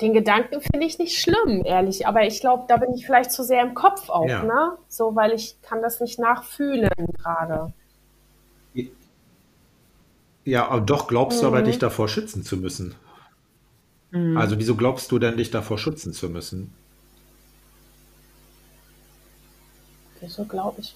Den 0.00 0.12
Gedanken 0.12 0.60
finde 0.60 0.86
ich 0.86 0.98
nicht 0.98 1.18
schlimm, 1.18 1.64
ehrlich, 1.64 2.06
aber 2.06 2.26
ich 2.26 2.40
glaube, 2.40 2.64
da 2.68 2.76
bin 2.76 2.92
ich 2.94 3.06
vielleicht 3.06 3.32
zu 3.32 3.42
sehr 3.42 3.62
im 3.62 3.74
Kopf 3.74 4.10
auch, 4.10 4.28
Ja. 4.28 4.42
ne? 4.42 4.76
So, 4.88 5.16
weil 5.16 5.32
ich 5.32 5.56
kann 5.62 5.80
das 5.80 6.00
nicht 6.00 6.18
nachfühlen 6.18 6.90
gerade. 7.22 7.72
Ja, 10.44 10.68
aber 10.68 10.80
doch 10.82 11.08
glaubst 11.08 11.42
du 11.42 11.46
aber, 11.46 11.60
Mhm. 11.60 11.64
dich 11.64 11.78
davor 11.78 12.08
schützen 12.08 12.42
zu 12.44 12.56
müssen. 12.56 12.94
Also 14.34 14.58
wieso 14.58 14.76
glaubst 14.76 15.10
du 15.12 15.18
denn, 15.18 15.36
dich 15.36 15.50
davor 15.50 15.76
schützen 15.76 16.12
zu 16.12 16.30
müssen? 16.30 16.72
Wieso 20.20 20.44
glaube 20.44 20.80
ich? 20.80 20.94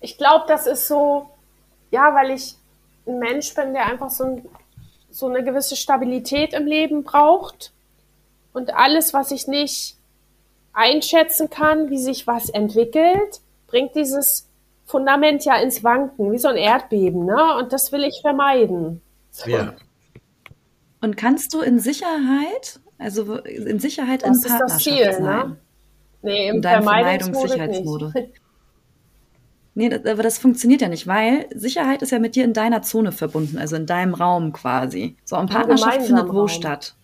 Ich 0.00 0.18
glaube, 0.18 0.44
das 0.48 0.66
ist 0.66 0.88
so, 0.88 1.28
ja, 1.90 2.14
weil 2.14 2.30
ich 2.30 2.56
ein 3.06 3.18
Mensch 3.18 3.54
bin, 3.54 3.72
der 3.74 3.86
einfach 3.86 4.10
so, 4.10 4.24
ein, 4.24 4.48
so 5.10 5.26
eine 5.28 5.44
gewisse 5.44 5.76
Stabilität 5.76 6.52
im 6.52 6.66
Leben 6.66 7.04
braucht. 7.04 7.72
Und 8.56 8.74
alles, 8.74 9.12
was 9.12 9.32
ich 9.32 9.48
nicht 9.48 9.98
einschätzen 10.72 11.50
kann, 11.50 11.90
wie 11.90 11.98
sich 11.98 12.26
was 12.26 12.48
entwickelt, 12.48 13.42
bringt 13.66 13.94
dieses 13.94 14.48
Fundament 14.86 15.44
ja 15.44 15.56
ins 15.56 15.84
Wanken, 15.84 16.32
wie 16.32 16.38
so 16.38 16.48
ein 16.48 16.56
Erdbeben, 16.56 17.26
ne? 17.26 17.58
Und 17.58 17.74
das 17.74 17.92
will 17.92 18.02
ich 18.02 18.22
vermeiden. 18.22 19.02
So. 19.30 19.50
Ja. 19.50 19.74
Und 21.02 21.18
kannst 21.18 21.52
du 21.52 21.60
in 21.60 21.78
Sicherheit, 21.78 22.80
also 22.96 23.34
in 23.40 23.78
Sicherheit 23.78 24.22
Das 24.22 24.28
in 24.28 24.34
ist 24.36 24.44
das 24.44 24.52
Partnerschaft 24.52 24.84
Ziel, 24.84 25.12
sein? 25.12 25.22
ne? 25.22 25.56
Nee, 26.22 26.48
im 26.48 26.56
In 26.56 26.62
deinem 26.62 26.84
Vermeidungsmodus 26.84 27.50
Vermeidungs-Sicherheitsmodus. 27.52 28.12
Nee, 29.78 29.90
das, 29.90 30.06
aber 30.06 30.22
das 30.22 30.38
funktioniert 30.38 30.80
ja 30.80 30.88
nicht, 30.88 31.06
weil 31.06 31.44
Sicherheit 31.54 32.00
ist 32.00 32.10
ja 32.10 32.18
mit 32.18 32.34
dir 32.34 32.44
in 32.44 32.54
deiner 32.54 32.80
Zone 32.80 33.12
verbunden, 33.12 33.58
also 33.58 33.76
in 33.76 33.84
deinem 33.84 34.14
Raum 34.14 34.54
quasi. 34.54 35.18
So, 35.26 35.36
und 35.36 35.50
Partnerschaft 35.50 36.00
findet 36.00 36.28
wo 36.28 36.38
Raum. 36.38 36.48
statt? 36.48 36.96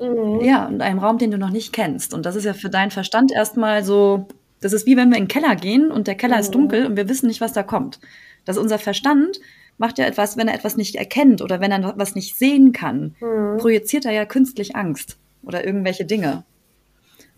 Mhm. 0.00 0.40
Ja, 0.42 0.66
in 0.66 0.80
einem 0.80 0.98
Raum, 0.98 1.18
den 1.18 1.30
du 1.30 1.38
noch 1.38 1.50
nicht 1.50 1.72
kennst. 1.72 2.14
Und 2.14 2.26
das 2.26 2.36
ist 2.36 2.44
ja 2.44 2.54
für 2.54 2.70
deinen 2.70 2.90
Verstand 2.90 3.32
erstmal 3.32 3.84
so, 3.84 4.26
das 4.60 4.72
ist 4.72 4.86
wie 4.86 4.96
wenn 4.96 5.10
wir 5.10 5.18
in 5.18 5.24
den 5.24 5.28
Keller 5.28 5.56
gehen 5.56 5.90
und 5.90 6.06
der 6.06 6.14
Keller 6.14 6.38
ist 6.38 6.50
dunkel 6.54 6.86
und 6.86 6.96
wir 6.96 7.08
wissen 7.08 7.26
nicht, 7.26 7.40
was 7.40 7.52
da 7.52 7.62
kommt. 7.62 8.00
Das 8.44 8.56
ist 8.56 8.62
unser 8.62 8.78
Verstand 8.78 9.40
macht 9.78 9.98
ja 9.98 10.06
etwas, 10.06 10.36
wenn 10.36 10.48
er 10.48 10.54
etwas 10.54 10.76
nicht 10.76 10.94
erkennt 10.96 11.42
oder 11.42 11.60
wenn 11.60 11.72
er 11.72 11.94
was 11.98 12.14
nicht 12.14 12.36
sehen 12.36 12.72
kann, 12.72 13.16
projiziert 13.58 14.04
er 14.04 14.12
ja 14.12 14.24
künstlich 14.24 14.76
Angst 14.76 15.16
oder 15.42 15.66
irgendwelche 15.66 16.04
Dinge. 16.04 16.44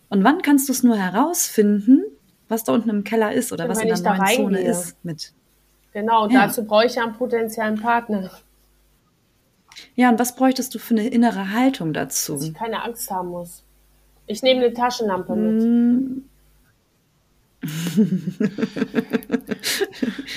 Und 0.08 0.22
wann 0.22 0.42
kannst 0.42 0.68
du 0.68 0.72
es 0.72 0.82
nur 0.82 0.96
herausfinden, 0.96 2.04
was 2.48 2.64
da 2.64 2.72
unten 2.72 2.90
im 2.90 3.04
Keller 3.04 3.32
ist 3.32 3.52
oder 3.52 3.64
Und 3.64 3.70
was 3.70 3.80
wenn 3.80 3.88
in 3.88 4.02
der 4.02 4.16
neuen 4.16 4.26
Zone 4.26 4.60
ist 4.60 4.96
mit 5.02 5.32
Genau, 5.92 6.24
und 6.24 6.32
Ja. 6.32 6.46
dazu 6.46 6.62
brauche 6.64 6.84
ich 6.84 6.94
ja 6.96 7.04
einen 7.04 7.14
potenziellen 7.14 7.80
Partner, 7.80 8.30
Ja, 9.94 10.10
und 10.10 10.18
was 10.18 10.36
bräuchtest 10.36 10.74
du 10.74 10.78
für 10.78 10.94
eine 10.94 11.08
innere 11.08 11.50
Haltung 11.52 11.92
dass 11.92 12.26
dazu? 12.26 12.40
ich 12.40 12.54
keine 12.54 12.82
Angst 12.82 13.10
haben 13.10 13.28
muss. 13.28 13.62
Ich 14.26 14.42
nehme 14.42 14.64
eine 14.64 14.74
Taschenlampe 14.74 15.34
mit. 15.36 15.62
Hm. 15.62 16.24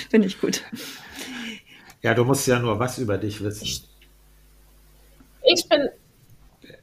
Finde 0.09 0.27
ich 0.27 0.39
gut. 0.39 0.63
Ja, 2.01 2.13
du 2.13 2.23
musst 2.23 2.47
ja 2.47 2.59
nur 2.59 2.79
was 2.79 2.97
über 2.97 3.17
dich 3.17 3.43
wissen. 3.43 3.67
Ich 5.43 5.67
bin, 5.67 5.89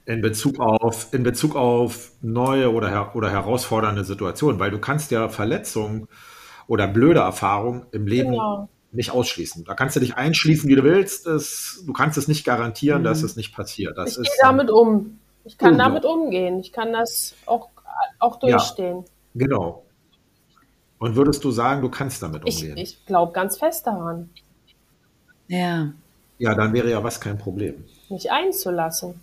In 0.06 0.20
Bezug 0.20 0.58
auf, 0.60 1.12
in 1.12 1.22
Bezug 1.22 1.56
auf 1.56 2.12
neue 2.22 2.72
oder, 2.72 2.88
her 2.90 3.16
oder 3.16 3.30
herausfordernde 3.30 4.04
Situationen, 4.04 4.58
weil 4.60 4.70
du 4.70 4.78
kannst 4.78 5.10
ja 5.10 5.28
Verletzungen 5.28 6.08
oder 6.68 6.86
blöde 6.88 7.20
Erfahrungen 7.20 7.86
im 7.92 8.06
Leben 8.06 8.30
Genau. 8.32 8.68
Nicht 8.92 9.10
ausschließen. 9.10 9.64
Da 9.64 9.74
kannst 9.74 9.96
du 9.96 10.00
dich 10.00 10.16
einschließen, 10.16 10.68
wie 10.68 10.76
du 10.76 10.82
willst. 10.84 11.26
Es, 11.26 11.82
du 11.86 11.92
kannst 11.92 12.16
es 12.18 12.28
nicht 12.28 12.44
garantieren, 12.44 13.04
dass 13.04 13.20
Mhm. 13.20 13.26
es 13.26 13.36
nicht 13.36 13.54
passiert. 13.54 13.96
Das 13.98 14.10
ich 14.10 14.16
gehe 14.16 14.22
ist, 14.24 14.38
damit 14.42 14.70
um. 14.70 15.18
Ich 15.44 15.58
kann 15.58 15.72
ja. 15.72 15.84
damit 15.84 16.04
umgehen. 16.04 16.58
Ich 16.60 16.72
kann 16.72 16.92
das 16.92 17.34
auch, 17.46 17.68
auch 18.18 18.42
Ja. 18.42 18.50
durchstehen. 18.56 19.04
Genau. 19.34 19.84
Und 20.98 21.14
würdest 21.14 21.44
du 21.44 21.50
sagen, 21.50 21.82
du 21.82 21.90
kannst 21.90 22.22
damit 22.22 22.42
Ich, 22.46 22.56
umgehen? 22.56 22.76
ich 22.78 23.04
glaube 23.06 23.32
ganz 23.32 23.58
fest 23.58 23.86
daran, 23.86 24.30
Ja. 25.48 25.92
ja, 26.38 26.54
dann 26.54 26.72
wäre 26.72 26.90
ja 26.90 27.04
was 27.04 27.20
kein 27.20 27.36
Problem. 27.38 27.84
mich 28.08 28.30
einzulassen. 28.30 29.20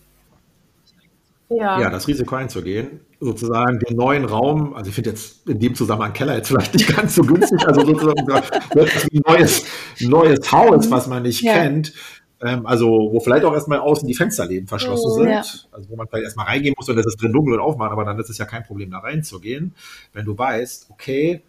Ja. 1.57 1.79
Ja, 1.81 1.89
das 1.89 2.07
Risiko 2.07 2.35
einzugehen, 2.35 2.99
sozusagen 3.19 3.79
den 3.79 3.95
neuen 3.97 4.25
Raum, 4.25 4.73
also 4.73 4.89
ich 4.89 4.95
finde 4.95 5.11
jetzt 5.11 5.47
in 5.47 5.59
dem 5.59 5.75
Zusammenhang 5.75 6.13
Keller 6.13 6.35
jetzt 6.37 6.47
vielleicht 6.49 6.73
nicht 6.73 6.95
ganz 6.95 7.15
so 7.15 7.21
günstig, 7.23 7.65
also 7.67 7.85
sozusagen 7.85 8.31
ein 8.31 9.21
neues, 9.27 9.65
neues 9.99 10.51
Haus, 10.51 10.89
was 10.91 11.07
man 11.07 11.23
nicht 11.23 11.41
Ja. 11.41 11.53
kennt, 11.53 11.93
ähm, 12.41 12.65
also 12.65 12.87
wo 13.11 13.19
vielleicht 13.19 13.45
auch 13.45 13.53
erstmal 13.53 13.79
außen 13.79 14.07
die 14.07 14.13
Fensterläden 14.13 14.67
verschlossen 14.67 15.11
Mhm. 15.11 15.23
sind, 15.23 15.29
Ja. 15.31 15.43
also 15.71 15.89
wo 15.89 15.95
man 15.95 16.07
vielleicht 16.07 16.25
erstmal 16.25 16.45
reingehen 16.47 16.75
muss 16.77 16.89
und 16.89 16.97
es 16.97 17.05
ist 17.05 17.21
drin 17.21 17.31
dunkel 17.31 17.53
und 17.55 17.59
aufmachen, 17.61 17.91
aber 17.93 18.05
dann 18.05 18.19
ist 18.19 18.29
es 18.29 18.37
ja 18.37 18.45
kein 18.45 18.63
Problem, 18.63 18.91
da 18.91 18.99
reinzugehen, 18.99 19.73
wenn 20.13 20.25
du 20.25 20.37
weißt, 20.37 20.87
okay, 20.89 21.41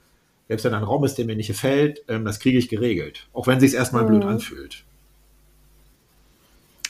selbst 0.48 0.64
wenn 0.64 0.74
ein 0.74 0.82
Raum 0.84 1.04
ist, 1.04 1.16
der 1.16 1.24
mir 1.24 1.36
nicht 1.36 1.46
gefällt, 1.48 2.02
ähm, 2.08 2.24
das 2.24 2.38
kriege 2.38 2.58
ich 2.58 2.68
geregelt, 2.68 3.26
auch 3.32 3.46
wenn 3.46 3.56
es 3.56 3.62
sich 3.62 3.74
erstmal 3.74 4.04
blöd 4.04 4.22
Mhm. 4.24 4.28
anfühlt. 4.28 4.84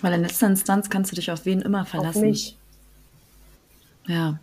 Weil 0.03 0.12
in 0.15 0.23
letzter 0.23 0.49
Instanz 0.49 0.91
kannst 0.91 1.12
du 1.12 1.17
dich 1.17 1.31
auf 1.31 1.47
wen 1.47 1.62
immer 1.62 1.83
auf 1.83 1.89
verlassen. 1.89 2.23
mich. 2.29 2.59
Ja. 4.07 4.38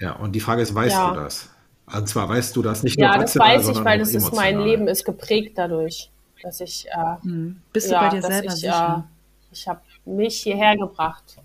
Ja, 0.00 0.12
und 0.12 0.32
die 0.32 0.40
Frage 0.40 0.62
ist, 0.62 0.74
weißt 0.74 0.94
Ja. 0.94 1.10
du 1.14 1.20
das? 1.20 1.48
Und 1.92 2.08
zwar 2.08 2.28
weißt 2.28 2.54
du 2.56 2.62
das 2.62 2.82
nicht 2.82 2.98
nur 2.98 3.08
Ja, 3.08 3.18
das 3.18 3.36
weiß 3.36 3.68
ich, 3.68 3.84
weil 3.84 3.98
das 3.98 4.14
ist 4.14 4.32
mein. 4.32 4.60
Leben 4.60 4.86
ist 4.88 5.04
geprägt 5.04 5.58
dadurch, 5.58 6.10
dass 6.42 6.60
ich 6.60 6.86
äh, 6.88 7.22
Hm. 7.22 7.60
Bist 7.72 7.90
ja, 7.90 7.98
du 8.00 8.04
bei 8.08 8.16
dir 8.16 8.22
selber 8.22 8.46
ich, 8.46 8.52
sicher? 8.52 9.04
Äh, 9.08 9.52
ich 9.52 9.68
habe 9.68 9.80
mich 10.04 10.36
hierher 10.42 10.76
gebracht. 10.76 11.36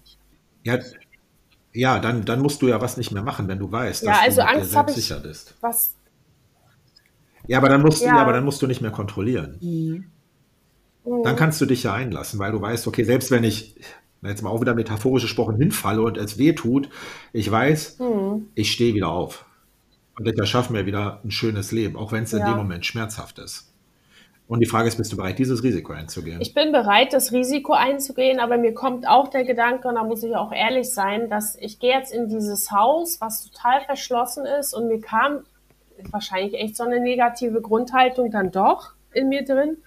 Ja, 0.63 0.77
ja 1.73 1.99
dann, 1.99 2.23
dann 2.25 2.41
musst 2.41 2.61
du 2.61 2.67
ja 2.67 2.79
was 2.79 2.95
nicht 2.97 3.11
mehr 3.11 3.23
machen, 3.23 3.47
wenn 3.47 3.59
du 3.59 3.71
weißt, 3.71 4.03
Ja, 4.03 4.11
dass 4.11 4.21
also 4.21 4.41
du 4.41 4.47
Angst 4.47 4.61
dir 4.61 4.65
selbst 4.73 4.97
ich- 4.97 5.03
sicher 5.07 5.19
bist. 5.19 5.55
Was? 5.61 5.95
Ja, 7.47 7.57
aber 7.59 7.69
dann 7.69 7.81
musst 7.81 8.01
du, 8.01 8.05
Ja. 8.05 8.15
ja, 8.15 8.21
aber 8.21 8.33
dann 8.33 8.43
musst 8.45 8.61
du 8.61 8.67
nicht 8.67 8.81
mehr 8.81 8.91
kontrollieren. 8.91 9.57
Hm. 9.61 10.05
Dann 11.23 11.35
kannst 11.35 11.61
du 11.61 11.65
dich 11.67 11.83
ja 11.83 11.93
einlassen, 11.93 12.39
weil 12.39 12.51
du 12.51 12.59
weißt, 12.61 12.87
okay, 12.87 13.03
selbst 13.03 13.29
wenn 13.29 13.43
ich, 13.43 13.75
jetzt 14.28 14.41
mal 14.41 14.49
auch 14.49 14.61
wieder 14.61 14.73
metaphorisch 14.76 15.23
gesprochen, 15.23 15.57
hinfalle 15.57 16.01
und 16.01 16.17
es 16.17 16.38
weh 16.38 16.53
tut, 16.53 16.89
ich 17.34 17.49
weiß, 17.49 17.99
Hm. 17.99 18.47
ich 18.55 18.71
stehe 18.71 18.93
wieder 18.93 19.09
auf. 19.09 19.45
Und 20.17 20.28
ich 20.28 20.38
erschaffe 20.38 20.71
mir 20.71 20.86
wieder 20.86 21.19
ein 21.26 21.32
schönes 21.32 21.71
Leben, 21.71 21.97
auch 21.97 22.11
wenn 22.11 22.23
es 22.23 22.34
in 22.34 22.39
Ja. 22.39 22.45
dem 22.53 22.57
Moment 22.57 22.86
schmerzhaft 22.86 23.38
ist. 23.39 23.71
Und 24.47 24.59
die 24.59 24.67
Frage 24.67 24.88
ist, 24.88 24.95
bist 24.97 25.11
du 25.11 25.17
bereit, 25.17 25.39
dieses 25.39 25.63
Risiko 25.63 25.91
einzugehen? 25.93 26.39
Ich 26.39 26.53
bin 26.53 26.71
bereit, 26.71 27.13
das 27.13 27.32
Risiko 27.32 27.73
einzugehen, 27.73 28.39
aber 28.39 28.57
mir 28.57 28.73
kommt 28.76 29.07
auch 29.07 29.28
der 29.30 29.43
Gedanke, 29.43 29.88
und 29.88 29.95
da 29.95 30.03
muss 30.03 30.23
ich 30.23 30.36
auch 30.36 30.51
ehrlich 30.51 30.93
sein, 30.93 31.30
dass 31.30 31.55
ich 31.55 31.80
gehe 31.80 31.91
jetzt 31.97 32.13
in 32.13 32.30
dieses 32.30 32.69
Haus, 32.71 33.19
was 33.19 33.49
total 33.49 33.82
verschlossen 33.82 34.45
ist, 34.45 34.73
und 34.76 34.88
mir 34.88 35.01
kam 35.01 35.39
wahrscheinlich 36.11 36.53
echt 36.53 36.78
so 36.78 36.84
eine 36.84 36.99
negative 36.99 37.59
Grundhaltung 37.61 38.30
dann 38.30 38.51
doch 38.51 38.91
in 39.13 39.30
mir 39.30 39.43
drin. 39.43 39.78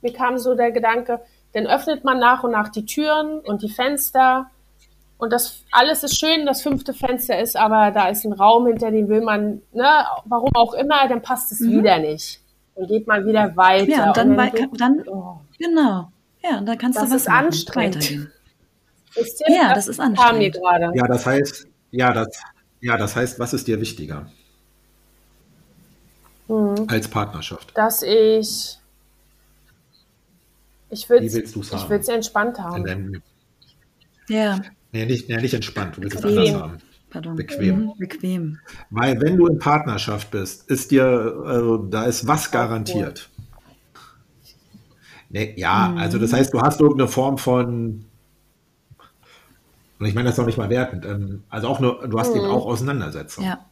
Mir 0.00 0.12
kam 0.12 0.38
so 0.38 0.54
der 0.54 0.70
Gedanke, 0.72 1.20
dann 1.52 1.66
öffnet 1.66 2.04
man 2.04 2.18
nach 2.18 2.42
und 2.44 2.50
nach 2.52 2.68
die 2.68 2.84
Türen 2.84 3.40
und 3.40 3.62
die 3.62 3.68
Fenster. 3.70 4.50
Und 5.18 5.32
das 5.32 5.62
alles 5.70 6.02
ist 6.04 6.18
schön, 6.18 6.44
das 6.44 6.60
fünfte 6.62 6.92
Fenster 6.92 7.38
ist, 7.40 7.56
aber 7.56 7.90
da 7.90 8.08
ist 8.08 8.24
ein 8.24 8.34
Raum, 8.34 8.66
hinter 8.66 8.90
dem 8.90 9.08
will 9.08 9.22
man, 9.22 9.62
ne, 9.72 10.04
warum 10.26 10.54
auch 10.54 10.74
immer, 10.74 11.08
dann 11.08 11.22
passt 11.22 11.50
es 11.52 11.60
wieder 11.60 11.98
nicht. 11.98 12.40
Dann 12.74 12.86
geht 12.86 13.06
man 13.06 13.24
wieder 13.24 13.56
weiter. 13.56 13.84
Mhm. 13.86 13.90
Ja, 13.92 14.08
und 14.08 14.16
dann, 14.18 14.36
wei- 14.36 14.50
geht- 14.50 14.68
dann 14.78 15.02
Oh. 15.08 15.40
genau. 15.58 16.12
Ja, 16.42 16.58
und 16.58 16.66
dann 16.66 16.76
kannst 16.76 16.98
Das 16.98 17.08
du 17.08 17.14
was 17.14 17.22
ist 17.22 17.28
machen, 17.28 17.46
anstrengend. 17.46 17.96
weitergehen. 17.96 18.32
Ihr, 19.48 19.54
Ja, 19.56 19.72
das 19.74 19.88
ist 19.88 19.96
kam 19.98 20.12
mir 20.12 20.18
anstrengend. 20.20 20.54
gerade. 20.56 20.92
Ja, 20.94 21.06
das 21.06 21.24
heißt, 21.24 21.66
ja, 21.92 22.12
das, 22.12 22.28
ja, 22.82 22.96
das 22.98 23.16
heißt, 23.16 23.38
was 23.40 23.54
ist 23.54 23.66
dir 23.66 23.80
wichtiger 23.80 24.26
Mhm. 26.48 26.86
als 26.88 27.08
Partnerschaft? 27.08 27.72
Dass 27.74 28.02
ich. 28.02 28.78
Ich 30.90 31.08
Wie 31.08 31.14
willst 31.32 31.56
du's 31.56 31.72
ich 31.72 31.74
haben? 31.80 31.90
würde 31.90 32.02
es 32.02 32.08
entspannt 32.08 32.58
haben. 32.58 32.84
deinem, 32.84 33.22
Ja, 34.28 34.60
nee, 34.92 35.04
nicht, 35.06 35.28
nee, 35.28 35.36
nicht 35.36 35.54
entspannt, 35.54 35.96
du 35.96 36.02
willst 36.02 36.16
es 36.16 36.22
Bequem. 36.22 36.38
anders 36.38 36.54
haben. 36.62 36.78
Pardon. 37.10 37.36
Bequem. 37.36 37.78
Mhm, 37.86 37.92
bequem. 37.98 38.58
Weil 38.90 39.20
wenn 39.20 39.36
du 39.36 39.46
in 39.46 39.58
Partnerschaft 39.58 40.30
bist, 40.30 40.68
ist 40.70 40.90
dir, 40.90 41.42
also 41.44 41.76
da 41.78 42.04
ist 42.04 42.26
was 42.26 42.50
garantiert. 42.50 43.30
Nee, 45.28 45.54
ja, 45.56 45.88
Mhm. 45.88 45.98
also 45.98 46.18
das 46.18 46.32
heißt, 46.32 46.52
du 46.54 46.60
hast 46.60 46.80
irgendeine 46.80 47.08
Form 47.08 47.38
von, 47.38 48.04
und 49.98 50.06
ich 50.06 50.14
meine 50.14 50.28
das 50.28 50.36
noch 50.38 50.46
nicht 50.46 50.58
mal 50.58 50.68
wertend, 50.70 51.04
ähm, 51.04 51.42
also 51.48 51.68
auch 51.68 51.80
nur, 51.80 52.06
du 52.06 52.18
hast 52.18 52.34
eben 52.34 52.44
auch 52.46 52.66
Auseinandersetzung. 52.66 53.44
Ja. 53.44 53.64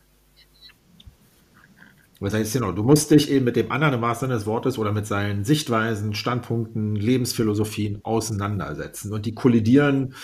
Das 2.21 2.33
heißt, 2.33 2.53
genau, 2.53 2.73
du 2.73 2.83
musst 2.83 3.11
dich 3.11 3.31
eben 3.31 3.45
mit 3.45 3.57
dem 3.57 3.71
anderen 3.71 3.95
im 3.95 4.01
wahrsten 4.01 4.29
Sinne 4.29 4.39
des 4.39 4.47
Wortes 4.47 4.79
oder 4.79 4.93
mit 4.93 5.07
seinen 5.07 5.45
Sichtweisen, 5.45 6.15
Standpunkten, 6.15 6.95
Lebensphilosophien 6.95 8.01
auseinandersetzen. 8.05 9.12
Und 9.12 9.27
die 9.27 9.35
kollidieren 9.35 10.15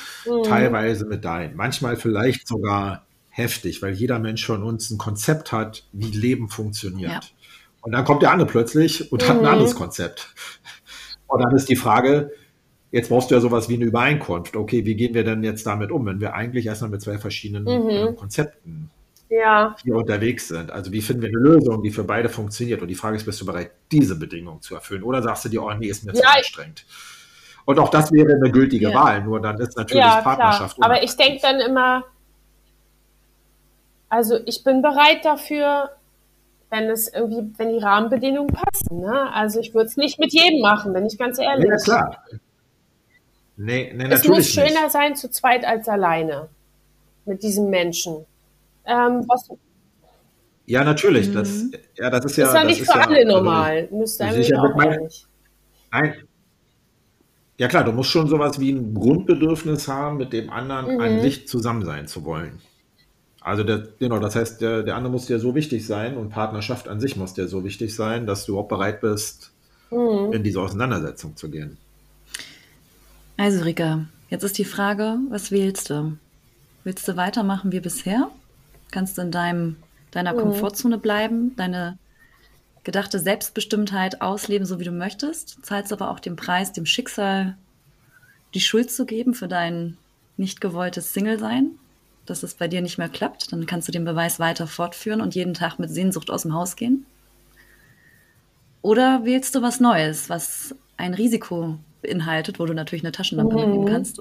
teilweise 0.44 1.06
mit 1.06 1.24
deinen. 1.24 1.56
Manchmal 1.56 1.96
vielleicht 1.96 2.46
sogar 2.46 3.06
heftig, 3.28 3.82
weil 3.82 3.92
jeder 3.92 4.18
Mensch 4.18 4.46
von 4.46 4.62
uns 4.62 4.90
ein 4.90 4.98
Konzept 4.98 5.52
hat, 5.52 5.84
wie 5.92 6.10
Leben 6.10 6.48
funktioniert. 6.48 7.10
Ja. 7.10 7.20
Und 7.82 7.92
dann 7.92 8.04
kommt 8.04 8.22
der 8.22 8.30
andere 8.30 8.48
plötzlich 8.48 9.10
und 9.10 9.28
hat 9.28 9.38
ein 9.38 9.46
anderes 9.46 9.74
Konzept. 9.74 10.34
Und 11.26 11.40
dann 11.40 11.54
ist 11.54 11.68
die 11.68 11.76
Frage, 11.76 12.30
jetzt 12.90 13.08
brauchst 13.08 13.30
du 13.30 13.34
ja 13.34 13.40
sowas 13.40 13.68
wie 13.68 13.74
eine 13.74 13.84
Übereinkunft. 13.84 14.56
Okay, 14.56 14.84
wie 14.84 14.94
gehen 14.94 15.14
wir 15.14 15.24
denn 15.24 15.42
jetzt 15.42 15.66
damit 15.66 15.90
um, 15.90 16.04
wenn 16.06 16.20
wir 16.20 16.34
eigentlich 16.34 16.66
erstmal 16.66 16.90
mit 16.90 17.00
zwei 17.00 17.18
verschiedenen 17.18 17.66
äh, 17.66 18.12
Konzepten 18.14 18.90
Ja, 19.30 19.76
hier 19.82 19.94
unterwegs 19.94 20.48
sind. 20.48 20.72
Also 20.72 20.90
wie 20.90 21.00
finden 21.00 21.22
wir 21.22 21.28
eine 21.28 21.38
Lösung, 21.38 21.82
die 21.82 21.92
für 21.92 22.02
beide 22.02 22.28
funktioniert? 22.28 22.82
Und 22.82 22.88
die 22.88 22.96
Frage 22.96 23.16
ist, 23.16 23.24
bist 23.24 23.40
du 23.40 23.46
bereit, 23.46 23.70
diese 23.92 24.18
Bedingungen 24.18 24.60
zu 24.60 24.74
erfüllen? 24.74 25.04
Oder 25.04 25.22
sagst 25.22 25.44
du 25.44 25.48
dir, 25.48 25.62
oh 25.62 25.72
nee, 25.72 25.86
ist 25.86 26.04
mir 26.04 26.12
zu 26.12 26.20
Ja, 26.20 26.30
ich- 26.32 26.38
anstrengend? 26.38 26.84
Und 27.64 27.78
auch 27.78 27.90
das 27.90 28.10
wäre 28.10 28.34
eine 28.34 28.50
gültige 28.50 28.90
Ja. 28.90 28.94
Wahl, 28.94 29.22
nur 29.22 29.40
dann 29.40 29.56
ist 29.60 29.76
natürlich 29.76 30.02
ja, 30.02 30.20
klar. 30.20 30.36
Partnerschaft. 30.36 30.76
Aber 30.80 31.04
ich 31.04 31.16
denke 31.16 31.40
dann 31.40 31.60
immer, 31.60 32.04
also 34.08 34.38
ich 34.46 34.64
bin 34.64 34.82
bereit 34.82 35.24
dafür, 35.24 35.90
wenn 36.70 36.90
es 36.90 37.06
irgendwie, 37.12 37.52
wenn 37.56 37.68
die 37.70 37.78
Rahmenbedingungen 37.78 38.52
passen. 38.52 39.00
Ne? 39.00 39.32
Also 39.32 39.60
ich 39.60 39.72
würde 39.74 39.86
es 39.86 39.96
nicht 39.96 40.18
mit 40.18 40.32
jedem 40.32 40.60
machen, 40.60 40.92
bin 40.92 41.06
ich 41.06 41.16
ganz 41.16 41.38
ehrlich. 41.38 41.68
Ja, 41.68 41.76
klar. 41.76 42.24
Nee, 43.56 43.92
nee 43.94 44.06
es 44.08 44.26
muss 44.26 44.48
schöner 44.48 44.82
nicht. 44.82 44.90
sein 44.90 45.14
zu 45.14 45.30
zweit 45.30 45.64
als 45.64 45.88
alleine 45.88 46.48
mit 47.26 47.44
diesem 47.44 47.70
Menschen. 47.70 48.24
Ähm, 48.86 49.24
was 49.28 49.48
Ja, 50.66 50.84
natürlich. 50.84 51.32
Das, 51.32 51.64
ja, 51.96 52.10
das 52.10 52.24
ist 52.26 52.36
ja. 52.36 52.46
ist 52.46 52.54
ja 52.54 52.60
das 52.60 52.64
nicht 52.66 52.80
ist 52.82 52.92
für 52.92 52.98
ja, 52.98 53.04
alle 53.06 53.16
also, 53.18 53.28
normal. 53.36 53.88
Müsste 53.90 54.24
ich- 54.24 54.30
eigentlich 54.30 54.48
ich- 54.50 54.56
auch 54.56 54.62
mit 54.68 54.76
meinen- 54.76 54.92
eigentlich. 55.00 55.26
Nein. 55.92 56.14
Ja 57.58 57.68
klar, 57.68 57.84
du 57.84 57.92
musst 57.92 58.10
schon 58.10 58.26
sowas 58.28 58.58
wie 58.58 58.70
ein 58.72 58.94
Grundbedürfnis 58.94 59.86
haben, 59.88 60.16
mit 60.16 60.32
dem 60.32 60.48
anderen 60.50 60.94
Mhm. 60.94 61.00
an 61.00 61.20
sich 61.20 61.46
zusammen 61.46 61.84
sein 61.84 62.06
zu 62.06 62.24
wollen. 62.24 62.58
Also 63.42 63.64
der, 63.64 63.86
genau, 63.98 64.18
das 64.18 64.36
heißt, 64.36 64.60
der, 64.60 64.82
der 64.82 64.96
andere 64.96 65.12
muss 65.12 65.26
dir 65.26 65.38
so 65.38 65.54
wichtig 65.54 65.86
sein 65.86 66.16
und 66.16 66.30
Partnerschaft 66.30 66.88
an 66.88 67.00
sich 67.00 67.16
muss 67.16 67.34
dir 67.34 67.48
so 67.48 67.64
wichtig 67.64 67.94
sein, 67.94 68.26
dass 68.26 68.46
du 68.46 68.58
auch 68.58 68.68
bereit 68.68 69.00
bist, 69.00 69.52
Mhm. 69.90 70.32
in 70.32 70.42
diese 70.42 70.60
Auseinandersetzung 70.60 71.36
zu 71.36 71.50
gehen. 71.50 71.76
Also 73.36 73.64
Rika, 73.64 74.06
jetzt 74.28 74.42
ist 74.44 74.58
die 74.58 74.64
Frage, 74.64 75.18
was 75.30 75.50
wählst 75.50 75.90
du? 75.90 76.16
Willst 76.84 77.06
du 77.08 77.16
weitermachen 77.16 77.72
wie 77.72 77.80
bisher? 77.80 78.30
Kannst 78.92 79.18
du 79.18 79.22
in 79.22 79.30
deinem, 79.30 79.76
deiner 80.10 80.34
Komfortzone 80.34 80.98
bleiben, 80.98 81.54
deine 81.56 81.98
gedachte 82.82 83.18
Selbstbestimmtheit 83.18 84.20
ausleben, 84.22 84.66
so 84.66 84.80
wie 84.80 84.84
du 84.84 84.90
möchtest, 84.92 85.64
zahlst 85.64 85.92
aber 85.92 86.10
auch 86.10 86.20
den 86.20 86.36
Preis, 86.36 86.72
dem 86.72 86.86
Schicksal 86.86 87.56
die 88.54 88.60
Schuld 88.60 88.90
zu 88.90 89.04
geben 89.06 89.34
für 89.34 89.48
dein 89.48 89.96
nicht 90.36 90.60
gewolltes 90.60 91.12
Single-Sein, 91.12 91.72
dass 92.26 92.42
es 92.42 92.54
bei 92.54 92.68
dir 92.68 92.80
nicht 92.80 92.98
mehr 92.98 93.08
klappt. 93.08 93.52
Dann 93.52 93.66
kannst 93.66 93.86
du 93.86 93.92
den 93.92 94.04
Beweis 94.04 94.40
weiter 94.40 94.66
fortführen 94.66 95.20
und 95.20 95.34
jeden 95.34 95.54
Tag 95.54 95.78
mit 95.78 95.90
Sehnsucht 95.90 96.30
aus 96.30 96.42
dem 96.42 96.54
Haus 96.54 96.74
gehen. 96.76 97.04
Oder 98.82 99.24
wählst 99.24 99.54
du 99.54 99.62
was 99.62 99.78
Neues, 99.78 100.30
was 100.30 100.74
ein 100.96 101.12
Risiko 101.14 101.78
beinhaltet, 102.02 102.58
wo 102.58 102.64
du 102.64 102.72
natürlich 102.72 103.04
eine 103.04 103.12
Taschenlampe 103.12 103.54
Mhm. 103.56 103.60
mitnehmen 103.60 103.86
kannst, 103.86 104.20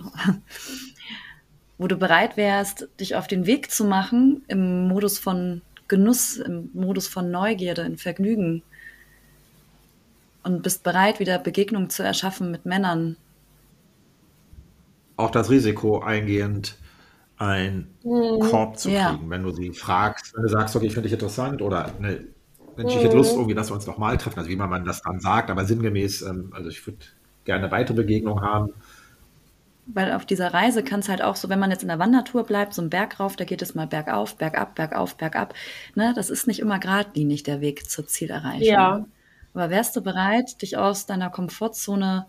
wo 1.79 1.87
du 1.87 1.97
bereit 1.97 2.37
wärst, 2.37 2.87
dich 2.99 3.15
auf 3.15 3.27
den 3.27 3.47
Weg 3.47 3.71
zu 3.71 3.85
machen 3.85 4.43
im 4.47 4.87
Modus 4.87 5.17
von 5.17 5.63
Genuss, 5.87 6.37
im 6.37 6.69
Modus 6.73 7.07
von 7.07 7.31
Neugierde, 7.31 7.81
in 7.81 7.97
Vergnügen 7.97 8.61
und 10.43 10.61
bist 10.61 10.83
bereit, 10.83 11.19
wieder 11.19 11.39
Begegnungen 11.39 11.89
zu 11.89 12.03
erschaffen 12.03 12.51
mit 12.51 12.65
Männern. 12.65 13.17
Auch 15.17 15.31
das 15.31 15.49
Risiko 15.49 15.99
eingehend, 15.99 16.77
einen 17.37 17.97
Korb 18.39 18.77
zu 18.77 18.89
Ja. 18.91 19.11
kriegen, 19.11 19.29
wenn 19.29 19.43
du 19.43 19.51
sie 19.51 19.73
fragst, 19.73 20.33
wenn 20.35 20.43
du 20.43 20.49
sagst, 20.49 20.75
okay, 20.75 20.87
ich 20.87 20.93
finde 20.93 21.09
dich 21.09 21.13
interessant 21.13 21.61
oder 21.61 21.93
ne, 21.99 22.25
Mensch, 22.77 22.95
ich 22.95 23.03
hätte 23.03 23.17
Lust 23.17 23.35
irgendwie, 23.35 23.55
dass 23.55 23.69
wir 23.69 23.75
uns 23.75 23.85
nochmal 23.85 24.17
treffen, 24.17 24.39
also 24.39 24.49
wie 24.49 24.55
man 24.55 24.85
das 24.85 25.01
dann 25.01 25.19
sagt, 25.19 25.49
aber 25.49 25.65
sinngemäß, 25.65 26.21
ähm, 26.23 26.51
also 26.53 26.69
ich 26.69 26.85
würde 26.87 26.99
gerne 27.43 27.69
weitere 27.71 27.95
Begegnungen 27.95 28.43
haben. 28.43 28.73
Weil 29.91 30.11
auf 30.11 30.25
dieser 30.25 30.53
Reise 30.53 30.83
kann 30.83 30.99
es 30.99 31.09
halt 31.09 31.21
auch 31.23 31.35
so, 31.35 31.49
wenn 31.49 31.57
man 31.57 31.71
jetzt 31.71 31.81
in 31.81 31.87
der 31.87 31.97
Wandertour 31.97 32.43
bleibt, 32.43 32.75
so 32.75 32.81
ein 32.81 32.91
Berg 32.91 33.19
rauf, 33.19 33.35
da 33.35 33.43
geht 33.43 33.61
es 33.63 33.73
mal 33.73 33.87
bergauf, 33.87 34.35
bergab, 34.35 34.75
bergauf, 34.75 35.15
bergab. 35.15 35.55
Ne, 35.95 36.13
das 36.15 36.29
ist 36.29 36.45
nicht 36.45 36.59
immer 36.59 36.77
geradlinig 36.79 37.41
der 37.43 37.59
Weg 37.59 37.89
zur 37.89 38.05
Zielerreichung. 38.05 38.61
Ja. 38.61 39.05
Aber 39.53 39.69
wärst 39.71 39.95
du 39.95 40.01
bereit, 40.01 40.61
dich 40.61 40.77
aus 40.77 41.07
deiner 41.07 41.31
Komfortzone 41.31 42.27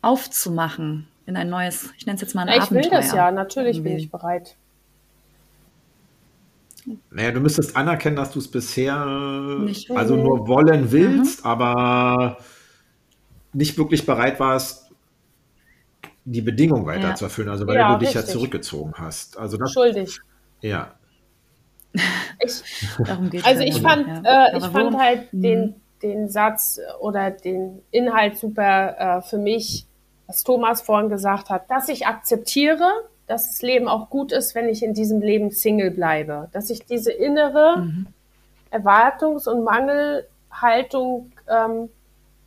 aufzumachen 0.00 1.08
in 1.26 1.36
ein 1.36 1.50
neues, 1.50 1.90
ich 1.98 2.06
nenne 2.06 2.16
es 2.16 2.22
jetzt 2.22 2.34
mal 2.34 2.42
ein 2.42 2.48
Ja, 2.48 2.64
ich 2.64 2.70
will 2.70 2.78
Abenteuer? 2.78 3.00
das 3.00 3.12
ja, 3.12 3.30
natürlich 3.30 3.76
bin 3.82 3.92
Irgendwie. 3.92 4.04
ich 4.04 4.10
bereit. 4.10 4.56
Naja, 7.10 7.30
du 7.30 7.40
müsstest 7.40 7.76
anerkennen, 7.76 8.16
dass 8.16 8.32
du 8.32 8.40
es 8.40 8.50
bisher 8.50 9.04
Nicht. 9.60 9.90
also 9.92 10.16
nur 10.16 10.48
wollen 10.48 10.90
willst, 10.90 11.44
aber 11.46 12.38
nicht 13.52 13.78
wirklich 13.78 14.04
bereit 14.04 14.40
warst, 14.40 14.90
die 16.24 16.40
Bedingung 16.42 16.86
weiter 16.86 17.08
Ja. 17.10 17.14
zu 17.14 17.24
erfüllen, 17.24 17.48
also 17.48 17.66
weil 17.66 17.76
Ja, 17.76 17.92
du 17.94 17.98
dich 18.04 18.14
ja 18.14 18.20
richtig. 18.20 18.34
zurückgezogen 18.34 18.94
hast. 18.96 19.38
Also 19.38 19.56
das, 19.56 19.72
Schuldig. 19.72 20.18
ja. 20.60 20.92
Ich, 22.40 22.62
Darum 23.06 23.28
geht's 23.30 23.44
Also 23.44 23.62
ich 23.62 23.80
fand, 23.82 24.06
ja. 24.24 24.46
äh, 24.46 24.56
ich 24.56 24.62
Aber 24.64 24.72
fand 24.72 24.94
wo- 24.94 24.98
halt 24.98 25.32
Mhm. 25.32 25.42
den, 25.42 25.74
den 26.02 26.28
Satz 26.28 26.80
oder 27.00 27.30
den 27.30 27.82
Inhalt 27.90 28.38
super 28.38 29.18
äh, 29.18 29.22
für 29.22 29.38
mich, 29.38 29.86
was 30.26 30.42
Thomas 30.44 30.80
vorhin 30.82 31.10
gesagt 31.10 31.50
hat, 31.50 31.70
dass 31.70 31.88
ich 31.88 32.06
akzeptiere, 32.06 32.88
dass 33.26 33.48
das 33.48 33.62
Leben 33.62 33.88
auch 33.88 34.08
gut 34.10 34.32
ist, 34.32 34.54
wenn 34.54 34.68
ich 34.68 34.82
in 34.82 34.94
diesem 34.94 35.20
Leben 35.20 35.50
Single 35.50 35.90
bleibe. 35.90 36.48
Dass 36.52 36.70
ich 36.70 36.84
diese 36.86 37.12
innere 37.12 37.78
Mhm. 37.78 38.06
Erwartungs- 38.70 39.46
und 39.48 39.64
Mangelhaltung 39.64 41.32
ähm, 41.48 41.88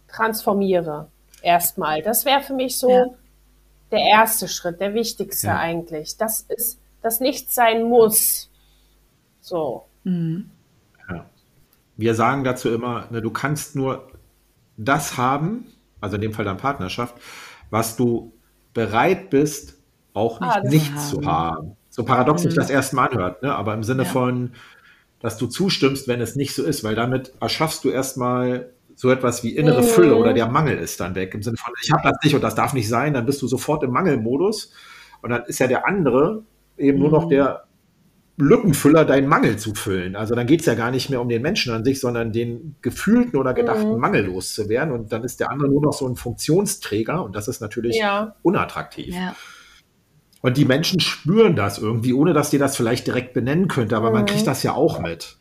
transformiere. 0.07 1.07
Erstmal. 1.41 2.01
Das 2.01 2.25
wäre 2.25 2.41
für 2.41 2.53
mich 2.53 2.77
so 2.79 2.89
Ja. 2.89 3.05
Der 3.91 3.99
erste 3.99 4.47
Schritt, 4.47 4.79
der 4.79 4.93
wichtigste 4.93 5.47
Ja. 5.47 5.59
eigentlich. 5.59 6.17
Das 6.17 6.41
ist, 6.41 6.79
dass 7.01 7.19
nichts 7.19 7.53
sein 7.55 7.83
muss. 7.83 8.49
So. 9.41 9.85
Mhm. 10.03 10.49
Ja. 11.09 11.25
Wir 11.97 12.15
sagen 12.15 12.43
dazu 12.43 12.69
immer, 12.73 13.07
ne, 13.11 13.21
du 13.21 13.29
kannst 13.31 13.75
nur 13.75 14.07
das 14.77 15.17
haben, 15.17 15.65
also 16.01 16.15
in 16.15 16.21
dem 16.21 16.33
Fall 16.33 16.45
dann 16.45 16.57
Partnerschaft, 16.57 17.15
was 17.69 17.95
du 17.95 18.33
bereit 18.73 19.29
bist, 19.29 19.77
auch 20.13 20.39
nicht, 20.39 20.51
Ah, 20.51 20.61
nicht 20.61 20.99
zu 20.99 21.17
zu 21.21 21.25
haben. 21.25 21.55
haben. 21.57 21.77
So 21.89 22.03
paradox 22.03 22.41
sich 22.41 22.51
Mhm. 22.53 22.57
das 22.57 22.69
erstmal 22.69 23.09
anhört, 23.09 23.41
ne? 23.43 23.55
aber 23.55 23.73
im 23.73 23.83
Sinne 23.83 24.03
Ja. 24.03 24.09
von, 24.09 24.53
dass 25.21 25.37
du 25.37 25.47
zustimmst, 25.47 26.07
wenn 26.09 26.19
es 26.21 26.35
nicht 26.35 26.53
so 26.53 26.63
ist, 26.63 26.83
weil 26.83 26.95
damit 26.95 27.33
erschaffst 27.39 27.83
du 27.85 27.89
erstmal 27.89 28.69
so 28.95 29.09
etwas 29.11 29.43
wie 29.43 29.55
innere 29.55 29.81
Mhm. 29.81 29.85
Fülle 29.87 30.15
oder 30.15 30.33
der 30.33 30.47
Mangel 30.47 30.77
ist 30.77 30.99
dann 30.99 31.15
weg. 31.15 31.33
Im 31.33 31.43
Sinne 31.43 31.57
von, 31.57 31.73
ich 31.83 31.91
habe 31.91 32.01
das 32.03 32.17
nicht 32.23 32.33
und 32.35 32.41
das 32.41 32.55
darf 32.55 32.73
nicht 32.73 32.87
sein, 32.89 33.13
dann 33.13 33.25
bist 33.25 33.41
du 33.41 33.47
sofort 33.47 33.83
im 33.83 33.91
Mangelmodus 33.91 34.71
und 35.21 35.29
dann 35.31 35.43
ist 35.45 35.59
ja 35.59 35.67
der 35.67 35.85
andere 35.87 36.43
eben 36.77 36.99
nur 36.99 37.09
noch 37.11 37.25
Mhm. 37.25 37.29
der 37.29 37.63
Lückenfüller 38.37 39.05
deinen 39.05 39.27
Mangel 39.27 39.57
zu 39.57 39.73
füllen. 39.75 40.15
Also 40.17 40.35
dann 40.35 40.45
geht 40.45 40.59
es 40.59 40.65
ja 40.65 40.75
gar 40.75 40.91
nicht 40.91 41.09
mehr 41.09 41.21
um 41.21 41.29
den 41.29 41.41
Menschen 41.41 41.73
an 41.73 41.85
sich, 41.85 42.01
sondern 42.01 42.33
den 42.33 42.75
gefühlten 42.81 43.37
oder 43.39 43.53
gedachten 43.53 43.93
Mhm. 43.93 43.99
Mangel 43.99 44.25
loszuwerden. 44.25 44.93
Und 44.93 45.13
dann 45.13 45.23
ist 45.23 45.39
der 45.39 45.51
andere 45.51 45.69
nur 45.69 45.81
noch 45.81 45.93
so 45.93 46.05
ein 46.07 46.17
Funktionsträger 46.17 47.23
und 47.23 47.33
das 47.35 47.47
ist 47.47 47.61
natürlich 47.61 47.97
Ja. 47.97 48.35
unattraktiv. 48.41 49.15
Ja. 49.15 49.35
Und 50.41 50.57
die 50.57 50.65
Menschen 50.65 50.99
spüren 50.99 51.55
das 51.55 51.77
irgendwie, 51.79 52.13
ohne 52.13 52.33
dass 52.33 52.49
die 52.49 52.57
das 52.57 52.75
vielleicht 52.75 53.07
direkt 53.07 53.33
benennen 53.33 53.67
könnte, 53.69 53.95
aber 53.95 54.11
man 54.11 54.23
Mhm. 54.23 54.27
kriegt 54.27 54.47
das 54.47 54.63
ja 54.63 54.73
auch 54.73 54.99
mit. 54.99 55.37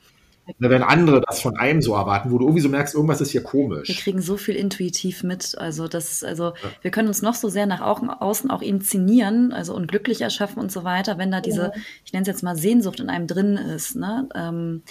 Ne, 0.58 0.68
Wenn 0.68 0.82
andere 0.82 1.22
das 1.22 1.40
von 1.40 1.56
einem 1.56 1.80
so 1.80 1.94
erwarten, 1.94 2.30
wo 2.30 2.36
du 2.38 2.44
irgendwie 2.44 2.60
so 2.60 2.68
merkst, 2.68 2.94
irgendwas 2.94 3.20
ist 3.22 3.30
hier 3.30 3.42
Wir 3.42 3.48
komisch. 3.50 3.88
kriegen 4.02 4.20
so 4.20 4.36
viel 4.36 4.54
intuitiv 4.56 5.22
mit. 5.22 5.56
Also 5.56 5.88
das, 5.88 6.22
also 6.22 6.52
wir 6.82 6.90
können 6.90 7.08
uns 7.08 7.22
noch 7.22 7.34
so 7.34 7.48
sehr 7.48 7.64
nach 7.66 7.80
außen, 7.80 8.10
außen 8.10 8.50
auch 8.50 8.60
inszenieren, 8.60 9.52
also 9.52 9.74
und 9.74 9.88
glücklich 9.88 10.20
erschaffen 10.20 10.58
und 10.60 10.70
so 10.70 10.84
weiter, 10.84 11.16
wenn 11.16 11.30
da 11.30 11.40
diese, 11.40 11.72
ich 12.04 12.12
nenne 12.12 12.22
es 12.22 12.28
jetzt 12.28 12.42
mal 12.42 12.56
Sehnsucht 12.56 13.00
in 13.00 13.08
einem 13.08 13.26
drin 13.26 13.56
ist. 13.56 13.96
Ne? 13.96 14.28
Ähm, 14.34 14.82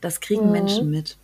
das 0.00 0.20
kriegen 0.20 0.46
Mhm. 0.46 0.52
Menschen 0.52 0.90
mit. 0.90 1.16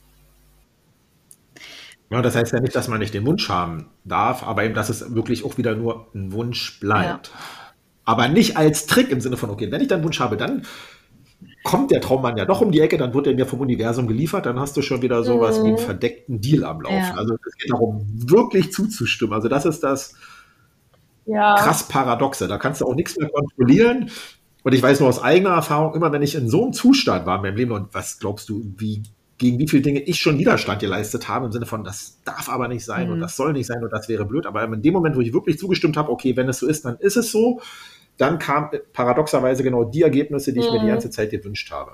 Ja, 2.10 2.22
das 2.22 2.34
heißt 2.34 2.52
ja 2.52 2.60
nicht, 2.60 2.74
dass 2.74 2.88
man 2.88 2.98
nicht 3.00 3.12
den 3.14 3.26
Wunsch 3.26 3.48
haben 3.48 3.90
darf, 4.04 4.42
aber 4.42 4.64
eben, 4.64 4.74
dass 4.74 4.88
es 4.88 5.14
wirklich 5.14 5.44
auch 5.44 5.58
wieder 5.58 5.74
nur 5.76 6.08
ein 6.14 6.32
Wunsch 6.32 6.80
bleibt. 6.80 7.30
Aber 8.04 8.28
nicht 8.28 8.56
als 8.56 8.86
Trick 8.86 9.10
im 9.10 9.20
Sinne 9.20 9.36
von, 9.36 9.50
okay, 9.50 9.70
wenn 9.70 9.82
ich 9.82 9.88
dann 9.88 9.96
einen 9.98 10.04
Wunsch 10.04 10.18
habe, 10.18 10.38
dann 10.38 10.64
kommt 11.64 11.90
der 11.90 12.00
Traummann 12.00 12.36
ja 12.36 12.44
doch 12.44 12.60
um 12.60 12.70
die 12.72 12.80
Ecke, 12.80 12.96
dann 12.98 13.12
wird 13.14 13.26
er 13.26 13.34
mir 13.34 13.46
vom 13.46 13.60
Universum 13.60 14.06
geliefert, 14.06 14.46
dann 14.46 14.58
hast 14.58 14.76
du 14.76 14.82
schon 14.82 15.02
wieder 15.02 15.22
sowas 15.24 15.58
Mhm. 15.58 15.64
wie 15.64 15.68
einen 15.68 15.78
verdeckten 15.78 16.40
Deal 16.40 16.64
am 16.64 16.80
Laufen. 16.80 16.96
Ja. 16.96 17.14
Also 17.16 17.34
es 17.34 17.56
geht 17.56 17.72
darum, 17.72 18.06
wirklich 18.14 18.72
zuzustimmen. 18.72 19.34
Also 19.34 19.48
das 19.48 19.66
ist 19.66 19.80
das 19.82 20.14
Ja. 21.26 21.56
krass 21.56 21.88
Paradoxe. 21.88 22.48
Da 22.48 22.56
kannst 22.58 22.80
du 22.80 22.86
auch 22.86 22.94
nichts 22.94 23.16
mehr 23.18 23.28
kontrollieren. 23.28 24.10
Und 24.64 24.74
ich 24.74 24.82
weiß 24.82 25.00
nur 25.00 25.08
aus 25.08 25.22
eigener 25.22 25.50
Erfahrung, 25.50 25.94
immer 25.94 26.10
wenn 26.12 26.22
ich 26.22 26.34
in 26.34 26.48
so 26.48 26.62
einem 26.64 26.72
Zustand 26.72 27.26
war 27.26 27.36
in 27.36 27.42
meinem 27.42 27.56
Leben, 27.56 27.72
und 27.72 27.94
was 27.94 28.18
glaubst 28.18 28.48
du, 28.48 28.64
wie, 28.76 29.02
gegen 29.38 29.58
wie 29.58 29.68
viele 29.68 29.82
Dinge 29.82 30.00
ich 30.00 30.20
schon 30.20 30.38
Widerstand 30.38 30.80
geleistet 30.80 31.28
habe, 31.28 31.46
im 31.46 31.52
Sinne 31.52 31.66
von, 31.66 31.84
das 31.84 32.18
darf 32.24 32.48
aber 32.48 32.66
nicht 32.68 32.84
sein 32.84 33.06
Mhm. 33.06 33.12
und 33.14 33.20
das 33.20 33.36
soll 33.36 33.52
nicht 33.52 33.66
sein 33.66 33.82
und 33.82 33.92
das 33.92 34.08
wäre 34.08 34.24
blöd. 34.24 34.46
Aber 34.46 34.64
in 34.64 34.82
dem 34.82 34.92
Moment, 34.92 35.16
wo 35.16 35.20
ich 35.20 35.32
wirklich 35.32 35.58
zugestimmt 35.58 35.96
habe, 35.96 36.10
okay, 36.10 36.36
wenn 36.36 36.48
es 36.48 36.58
so 36.58 36.66
ist, 36.66 36.84
dann 36.84 36.96
ist 36.98 37.16
es 37.16 37.30
so, 37.30 37.60
dann 38.18 38.38
kam 38.38 38.70
paradoxerweise 38.92 39.62
genau 39.62 39.84
die 39.84 40.02
Ergebnisse, 40.02 40.52
die 40.52 40.60
ich 40.60 40.70
mir 40.70 40.78
die 40.78 40.84
Mhm. 40.84 40.88
ganze 40.90 41.10
Zeit 41.10 41.30
gewünscht 41.30 41.70
habe. 41.72 41.92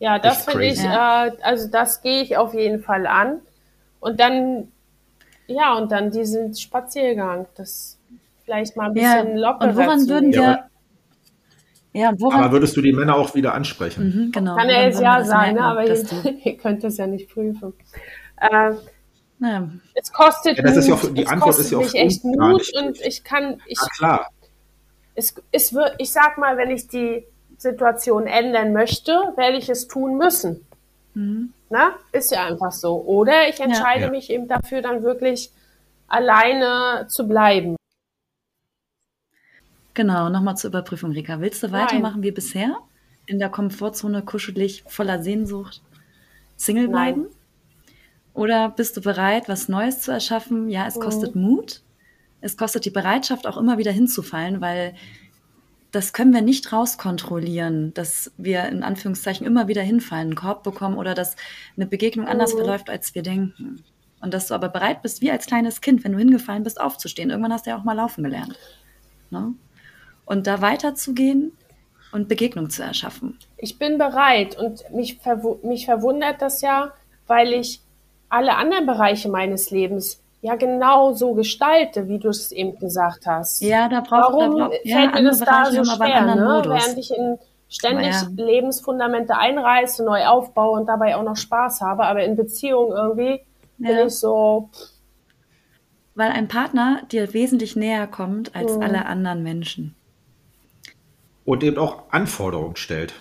Ja, 0.00 0.18
das 0.18 0.44
finde 0.44 0.64
ich, 0.66 0.80
äh, 0.80 1.32
also 1.42 1.68
das 1.70 2.02
gehe 2.02 2.22
ich 2.22 2.36
auf 2.36 2.52
jeden 2.54 2.82
Fall 2.82 3.06
an. 3.06 3.40
Und 4.00 4.20
dann, 4.20 4.68
ja, 5.46 5.76
und 5.76 5.92
dann 5.92 6.10
diesen 6.10 6.54
Spaziergang, 6.54 7.46
das 7.56 7.98
vielleicht 8.44 8.76
mal 8.76 8.90
ein 8.90 8.96
Ja, 8.96 9.22
bisschen 9.22 9.36
lockerer 9.38 9.68
und 9.70 9.76
woran 9.76 10.00
zu 10.00 10.08
würden 10.08 10.32
wir, 10.32 10.64
ja, 11.92 12.08
und 12.10 12.20
woran, 12.20 12.40
Aber 12.42 12.52
würdest 12.52 12.76
du 12.76 12.82
die 12.82 12.92
Männer 12.92 13.14
auch 13.16 13.34
wieder 13.34 13.54
ansprechen? 13.54 14.26
mhm, 14.26 14.32
genau, 14.32 14.56
Kann 14.56 14.68
er 14.68 14.86
jetzt 14.88 15.00
ja 15.00 15.18
das 15.18 15.28
sein, 15.28 15.54
ne? 15.54 15.60
merken, 15.60 15.78
aber 15.78 15.86
ihr, 15.86 16.38
ihr 16.44 16.56
könnt 16.56 16.84
es 16.84 16.96
ja 16.96 17.06
nicht 17.06 17.30
prüfen. 17.30 17.72
Äh, 18.40 18.72
es 19.94 20.12
kostet 20.12 20.56
Ja, 20.58 20.64
das 20.64 20.76
ist 20.76 20.88
ja 20.88 20.94
auch- 20.94 21.12
die 21.12 21.22
es 21.24 21.30
Antwort 21.30 21.56
kostet 21.56 21.64
ist 21.66 21.70
ja 21.72 21.78
auch 21.78 21.82
mich 21.82 21.94
echt 21.94 22.24
Mut 22.24 22.72
und 22.82 23.00
ich 23.00 23.24
kann, 23.24 23.60
ich, 23.66 23.78
Na 23.80 23.88
klar. 23.96 24.26
Es, 25.14 25.34
es 25.52 25.72
wird, 25.74 25.94
ich 25.98 26.12
sag 26.12 26.38
mal, 26.38 26.56
wenn 26.56 26.70
ich 26.70 26.88
die 26.88 27.24
Situation 27.58 28.26
ändern 28.26 28.72
möchte, 28.72 29.12
werde 29.36 29.56
ich 29.56 29.68
es 29.68 29.86
tun 29.88 30.16
müssen. 30.18 30.66
mhm. 31.14 31.52
Na, 31.70 31.94
ist 32.12 32.30
ja 32.30 32.44
einfach 32.46 32.70
so. 32.72 33.00
Oder 33.02 33.48
ich 33.48 33.58
entscheide 33.60 34.04
Ja. 34.04 34.10
mich 34.10 34.30
eben 34.30 34.46
dafür, 34.46 34.80
dann 34.82 35.02
wirklich 35.02 35.50
alleine 36.06 37.06
zu 37.08 37.26
bleiben. 37.26 37.74
Genau, 39.94 40.28
nochmal 40.28 40.56
zur 40.56 40.70
Überprüfung, 40.70 41.12
Rika. 41.12 41.40
Willst 41.40 41.62
du 41.62 41.68
Nein. 41.68 41.82
weitermachen 41.86 42.22
wie 42.22 42.30
bisher? 42.32 42.76
In 43.26 43.38
der 43.38 43.48
Komfortzone 43.48 44.22
kuschelig, 44.22 44.84
voller 44.86 45.22
Sehnsucht, 45.22 45.82
Single 46.56 46.88
Nein. 46.88 47.14
bleiben? 47.14 47.26
Oder 48.34 48.68
bist 48.70 48.96
du 48.96 49.00
bereit, 49.00 49.48
was 49.48 49.68
Neues 49.68 50.00
zu 50.00 50.10
erschaffen? 50.10 50.68
Ja, 50.68 50.86
es 50.86 50.96
Mhm. 50.96 51.00
kostet 51.00 51.34
Mut. 51.36 51.80
Es 52.44 52.56
kostet 52.58 52.84
die 52.84 52.90
Bereitschaft, 52.90 53.46
auch 53.46 53.56
immer 53.56 53.78
wieder 53.78 53.90
hinzufallen, 53.90 54.60
weil 54.60 54.94
das 55.92 56.12
können 56.12 56.34
wir 56.34 56.42
nicht 56.42 56.72
rauskontrollieren, 56.72 57.94
dass 57.94 58.32
wir 58.36 58.66
in 58.66 58.82
Anführungszeichen 58.82 59.46
immer 59.46 59.68
wieder 59.68 59.80
hinfallen, 59.82 60.28
einen 60.28 60.34
Korb 60.34 60.62
bekommen 60.62 60.98
oder 60.98 61.14
dass 61.14 61.36
eine 61.76 61.86
Begegnung 61.86 62.26
anders 62.26 62.52
Mhm. 62.52 62.58
verläuft, 62.58 62.90
als 62.90 63.14
wir 63.14 63.22
denken. 63.22 63.82
Und 64.20 64.34
dass 64.34 64.48
du 64.48 64.54
aber 64.54 64.68
bereit 64.68 65.02
bist, 65.02 65.22
wie 65.22 65.30
als 65.30 65.46
kleines 65.46 65.80
Kind, 65.80 66.04
wenn 66.04 66.12
du 66.12 66.18
hingefallen 66.18 66.64
bist, 66.64 66.80
aufzustehen. 66.80 67.30
Irgendwann 67.30 67.52
hast 67.52 67.64
du 67.66 67.70
ja 67.70 67.78
auch 67.78 67.84
mal 67.84 67.94
laufen 67.94 68.24
gelernt. 68.24 68.58
Ne? 69.30 69.54
Und 70.26 70.46
da 70.46 70.60
weiterzugehen 70.60 71.52
und 72.12 72.28
Begegnung 72.28 72.68
zu 72.70 72.82
erschaffen. 72.82 73.38
Ich 73.56 73.78
bin 73.78 73.96
bereit 73.96 74.58
und 74.58 74.90
mich, 74.90 75.18
verwu 75.18 75.58
mich 75.62 75.86
verwundert 75.86 76.42
das 76.42 76.60
ja, 76.60 76.92
weil 77.26 77.52
ich 77.52 77.80
alle 78.28 78.56
anderen 78.56 78.86
Bereiche 78.86 79.28
meines 79.28 79.70
Lebens 79.70 80.20
ja 80.44 80.56
genau 80.56 81.14
so 81.14 81.32
gestalte, 81.32 82.06
wie 82.06 82.18
du 82.18 82.28
es 82.28 82.52
eben 82.52 82.78
gesagt 82.78 83.26
hast. 83.26 83.62
Ja, 83.62 83.88
da 83.88 84.00
braucht 84.00 84.34
Warum 84.34 84.58
da 84.58 84.68
brauch, 84.68 84.74
ja, 84.84 84.98
fällt 84.98 85.14
mir 85.14 85.22
das 85.30 85.40
da 85.40 85.64
so 85.64 85.84
schwer, 85.84 86.34
ne? 86.36 86.44
Modus. 86.44 86.72
während 86.74 86.98
ich 86.98 87.10
in 87.10 87.38
ständig 87.70 88.12
ja. 88.12 88.28
Lebensfundamente 88.36 89.36
einreiße, 89.38 90.04
neu 90.04 90.26
aufbaue 90.26 90.78
und 90.78 90.86
dabei 90.86 91.16
auch 91.16 91.22
noch 91.22 91.36
Spaß 91.36 91.80
habe, 91.80 92.04
aber 92.04 92.24
in 92.24 92.36
Beziehungen 92.36 92.92
irgendwie 92.92 93.40
bin 93.78 93.96
Ja. 93.96 94.04
ich 94.06 94.14
so, 94.16 94.68
pff, 94.72 94.90
Weil 96.14 96.30
ein 96.30 96.46
Partner 96.46 97.02
dir 97.10 97.32
wesentlich 97.32 97.74
näher 97.74 98.06
kommt 98.06 98.54
als 98.54 98.76
Mhm. 98.76 98.82
alle 98.82 99.06
anderen 99.06 99.42
Menschen. 99.42 99.96
Und 101.46 101.64
eben 101.64 101.78
auch 101.78 102.04
Anforderungen 102.10 102.76
stellt, 102.76 103.14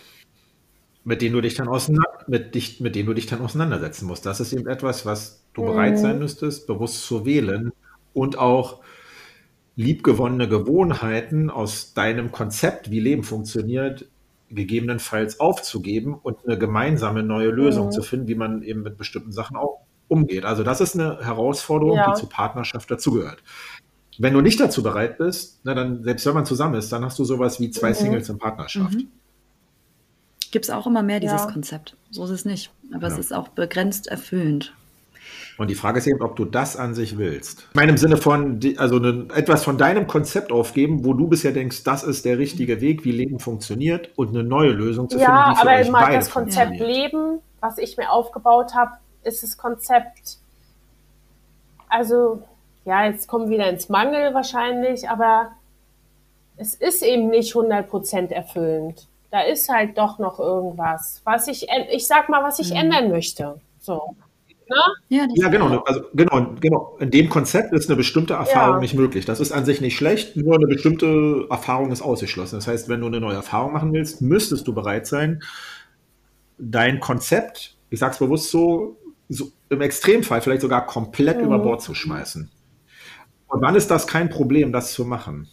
mit 1.05 1.21
denen 1.21 1.33
du 1.35 1.41
dich 1.41 1.55
dann 1.55 1.67
auseinander, 1.69 2.09
mit, 2.27 2.53
dich, 2.53 2.79
mit 2.81 2.95
denen 2.95 3.07
du 3.07 3.13
dich 3.13 3.25
dann 3.27 3.41
auseinandersetzen 3.41 4.05
musst. 4.07 4.25
Das 4.25 4.39
ist 4.41 4.53
eben 4.53 4.67
etwas, 4.67 5.05
was 5.05 5.42
du 5.53 5.61
Mhm. 5.61 5.65
bereit 5.67 5.99
sein 5.99 6.19
müsstest, 6.19 6.67
bewusst 6.67 7.05
zu 7.05 7.25
wählen 7.25 7.71
und 8.13 8.37
auch 8.37 8.81
liebgewonnene 9.75 10.47
Gewohnheiten 10.47 11.49
aus 11.49 11.93
deinem 11.93 12.31
Konzept, 12.31 12.91
wie 12.91 12.99
Leben 12.99 13.23
funktioniert, 13.23 14.05
gegebenenfalls 14.49 15.39
aufzugeben 15.39 16.13
und 16.13 16.37
eine 16.45 16.59
gemeinsame 16.59 17.23
neue 17.23 17.49
Lösung 17.49 17.87
Mhm. 17.87 17.91
zu 17.91 18.03
finden, 18.03 18.27
wie 18.27 18.35
man 18.35 18.61
eben 18.61 18.83
mit 18.83 18.97
bestimmten 18.97 19.31
Sachen 19.31 19.55
auch 19.57 19.79
umgeht. 20.09 20.45
Also 20.45 20.61
das 20.63 20.79
ist 20.79 20.93
eine 20.93 21.25
Herausforderung, 21.25 21.95
Ja. 21.97 22.11
die 22.13 22.19
zur 22.19 22.29
Partnerschaft 22.29 22.91
dazugehört. 22.91 23.41
Wenn 24.19 24.33
du 24.35 24.41
nicht 24.41 24.59
dazu 24.59 24.83
bereit 24.83 25.17
bist, 25.17 25.59
na 25.63 25.73
dann, 25.73 26.03
selbst 26.03 26.23
wenn 26.27 26.35
man 26.35 26.45
zusammen 26.45 26.75
ist, 26.75 26.91
dann 26.91 27.03
hast 27.03 27.17
du 27.17 27.23
sowas 27.25 27.59
wie 27.59 27.71
zwei 27.71 27.89
Mhm. 27.89 27.95
Singles 27.95 28.29
in 28.29 28.37
Partnerschaft. 28.37 28.93
Mhm. 28.93 29.07
Gibt 30.51 30.65
es 30.65 30.69
auch 30.71 30.85
immer 30.85 31.01
mehr 31.01 31.19
dieses 31.19 31.41
Ja. 31.41 31.51
Konzept. 31.51 31.97
So 32.11 32.23
ist 32.25 32.29
es 32.29 32.45
nicht. 32.45 32.71
Aber 32.93 33.07
es 33.07 33.13
Ja. 33.13 33.19
ist 33.21 33.33
auch 33.33 33.47
begrenzt 33.47 34.05
erfüllend. 34.05 34.75
Und 35.57 35.69
die 35.69 35.75
Frage 35.75 35.99
ist 35.99 36.07
eben, 36.07 36.21
ob 36.21 36.35
du 36.35 36.45
das 36.45 36.75
an 36.77 36.95
sich 36.95 37.17
willst. 37.17 37.67
Ich 37.69 37.75
meine 37.75 37.91
im 37.91 37.97
Sinne 37.97 38.17
von, 38.17 38.59
also 38.77 38.97
ne, 38.97 39.27
etwas 39.35 39.63
von 39.63 39.77
deinem 39.77 40.07
Konzept 40.07 40.51
aufgeben, 40.51 41.05
wo 41.05 41.13
du 41.13 41.27
bisher 41.27 41.51
denkst, 41.51 41.83
das 41.83 42.03
ist 42.03 42.25
der 42.25 42.37
richtige 42.37 42.81
Weg, 42.81 43.05
wie 43.05 43.11
Leben 43.11 43.39
funktioniert 43.39 44.09
und 44.15 44.29
eine 44.29 44.43
neue 44.43 44.71
Lösung 44.71 45.09
zu 45.09 45.19
ja, 45.19 45.53
finden, 45.53 45.55
für 45.55 45.69
aber 45.69 45.91
beide 45.91 46.15
das 46.15 46.31
Konzept. 46.31 46.79
Leben, 46.79 47.39
was 47.59 47.77
ich 47.77 47.97
mir 47.97 48.09
aufgebaut 48.11 48.73
habe, 48.73 48.93
ist 49.23 49.43
das 49.43 49.57
Konzept, 49.57 50.37
also 51.87 52.41
ja, 52.85 53.05
jetzt 53.05 53.27
kommen 53.27 53.49
wir 53.49 53.57
wieder 53.57 53.69
ins 53.69 53.89
Mangel 53.89 54.33
wahrscheinlich, 54.33 55.09
aber 55.09 55.51
es 56.57 56.73
ist 56.73 57.03
eben 57.03 57.29
nicht 57.29 57.53
100% 57.53 58.31
erfüllend. 58.31 59.07
Da 59.31 59.41
ist 59.41 59.69
halt 59.69 59.97
doch 59.97 60.19
noch 60.19 60.39
irgendwas, 60.39 61.21
was 61.23 61.47
ich, 61.47 61.67
ich 61.91 62.07
sag 62.07 62.29
mal, 62.29 62.43
was 62.43 62.59
ich 62.59 62.71
Mhm. 62.71 62.77
ändern 62.77 63.09
möchte. 63.09 63.59
So. 63.79 64.15
Ne? 64.73 65.17
Ja, 65.17 65.27
das 65.27 65.37
Ja, 65.37 65.49
genau. 65.49 65.79
Also, 65.83 66.01
genau, 66.13 66.55
genau. 66.59 66.97
In 66.99 67.11
dem 67.11 67.29
Konzept 67.29 67.73
ist 67.73 67.89
eine 67.89 67.95
bestimmte 67.97 68.33
Erfahrung 68.33 68.75
Ja. 68.75 68.79
nicht 68.81 68.93
möglich. 68.95 69.25
Das 69.25 69.39
ist 69.39 69.51
an 69.51 69.65
sich 69.65 69.81
nicht 69.81 69.95
schlecht, 69.95 70.35
nur 70.35 70.55
eine 70.55 70.67
bestimmte 70.67 71.45
Erfahrung 71.49 71.91
ist 71.91 72.01
ausgeschlossen. 72.01 72.55
Das 72.57 72.67
heißt, 72.67 72.89
wenn 72.89 73.01
du 73.01 73.07
eine 73.07 73.19
neue 73.19 73.35
Erfahrung 73.35 73.73
machen 73.73 73.93
willst, 73.93 74.21
müsstest 74.21 74.67
du 74.67 74.73
bereit 74.73 75.07
sein, 75.07 75.41
dein 76.57 76.99
Konzept, 76.99 77.75
ich 77.89 77.99
sag's 77.99 78.19
bewusst 78.19 78.49
so, 78.51 78.97
so 79.29 79.51
im 79.69 79.81
Extremfall 79.81 80.41
vielleicht 80.41 80.61
sogar 80.61 80.85
komplett 80.85 81.37
Mhm. 81.39 81.45
über 81.45 81.59
Bord 81.59 81.81
zu 81.81 81.93
schmeißen. 81.93 82.49
Und 83.47 83.61
wann 83.61 83.75
ist 83.75 83.89
das 83.91 84.07
kein 84.07 84.29
Problem, 84.29 84.71
das 84.71 84.93
zu 84.93 85.05
machen? 85.05 85.47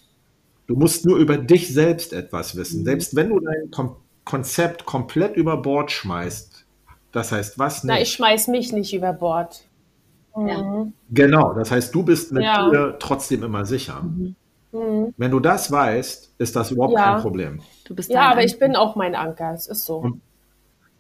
Du 0.67 0.77
musst 0.77 1.05
nur 1.05 1.19
über 1.19 1.37
dich 1.37 1.73
selbst 1.73 2.13
etwas 2.13 2.57
wissen. 2.57 2.85
Selbst 2.85 3.17
wenn 3.17 3.29
du 3.31 3.41
dein 3.41 3.71
Kom 3.71 3.97
Konzept 4.25 4.85
komplett 4.85 5.35
über 5.37 5.57
Bord 5.57 5.91
schmeißt, 5.91 6.50
das 7.12 7.32
heißt 7.32 7.59
was 7.59 7.85
Na, 7.85 7.95
ich 7.95 8.01
nicht? 8.01 8.12
schmeiß 8.15 8.49
mich 8.49 8.73
nicht 8.73 8.93
über 8.95 9.12
Bord. 9.12 9.62
Ja. 10.37 10.62
Mhm. 10.62 10.93
Genau, 11.11 11.53
das 11.55 11.70
heißt, 11.70 11.95
du 11.95 12.03
bist 12.05 12.32
mit 12.32 12.45
Ja. 12.45 12.70
dir 12.70 12.97
trotzdem 12.99 13.43
immer 13.43 13.65
sicher. 13.66 14.03
Mhm. 14.03 14.35
Wenn 15.16 15.31
du 15.32 15.41
das 15.41 15.73
weißt, 15.73 16.35
ist 16.39 16.55
das 16.57 16.70
überhaupt 16.70 16.95
Ja. 16.95 17.15
kein 17.15 17.23
Problem. 17.23 17.61
Du 17.85 17.95
bist 17.95 18.11
Ja, 18.11 18.31
aber 18.31 18.45
ich 18.45 18.59
bin 18.59 18.77
auch 18.77 18.95
mein 18.95 19.15
Anker, 19.16 19.53
es 19.55 19.66
ist 19.66 19.85
so. 19.85 19.97
Und- 19.97 20.20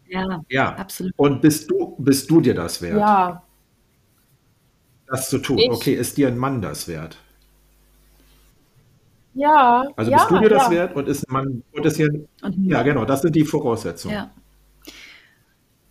Ja, 0.08 0.42
Ja. 0.48 0.74
absolut. 0.74 1.12
Und 1.16 1.40
bist 1.40 1.70
du, 1.70 1.94
bist 1.98 2.28
du 2.28 2.40
dir 2.40 2.54
das 2.54 2.82
wert, 2.82 2.98
Ja, 2.98 3.44
das 5.06 5.30
zu 5.30 5.38
tun? 5.38 5.58
Ich- 5.58 5.70
Okay, 5.70 5.94
ist 5.94 6.16
dir 6.16 6.26
ein 6.26 6.36
Mann 6.36 6.60
das 6.60 6.88
wert? 6.88 7.16
ja. 9.34 9.84
Also 9.96 10.10
ja, 10.10 10.16
bist 10.18 10.30
du 10.30 10.38
dir 10.40 10.48
das 10.48 10.64
ja. 10.64 10.70
wert 10.72 10.96
und 10.96 11.08
ist 11.08 11.28
ein 11.28 11.32
Mann, 11.32 11.62
und 11.72 11.86
ist 11.86 11.96
hier, 11.96 12.08
Und 12.42 12.64
ja 12.66 12.82
genau, 12.82 13.04
das 13.04 13.22
sind 13.22 13.34
die 13.36 13.44
Voraussetzungen. 13.44 14.14
Ja. 14.16 14.30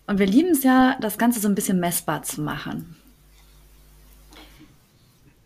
Und 0.09 0.17
wir 0.17 0.25
lieben 0.25 0.49
es 0.49 0.63
ja, 0.63 0.97
das 0.99 1.19
Ganze 1.19 1.39
so 1.39 1.47
ein 1.47 1.53
bisschen 1.53 1.79
messbar 1.79 2.23
zu 2.23 2.41
machen. 2.41 2.95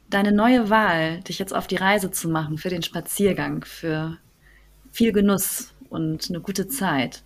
Deine 0.10 0.32
neue 0.32 0.70
Wahl, 0.70 1.20
dich 1.20 1.38
jetzt 1.38 1.54
auf 1.54 1.68
die 1.68 1.76
Reise 1.76 2.12
zu 2.12 2.30
machen, 2.30 2.58
für 2.58 2.70
den 2.70 2.82
Spaziergang, 2.82 3.66
für 3.66 4.18
viel 4.94 5.12
Genuss 5.12 5.74
und 5.90 6.30
eine 6.30 6.40
gute 6.40 6.70
Zeit. 6.70 7.24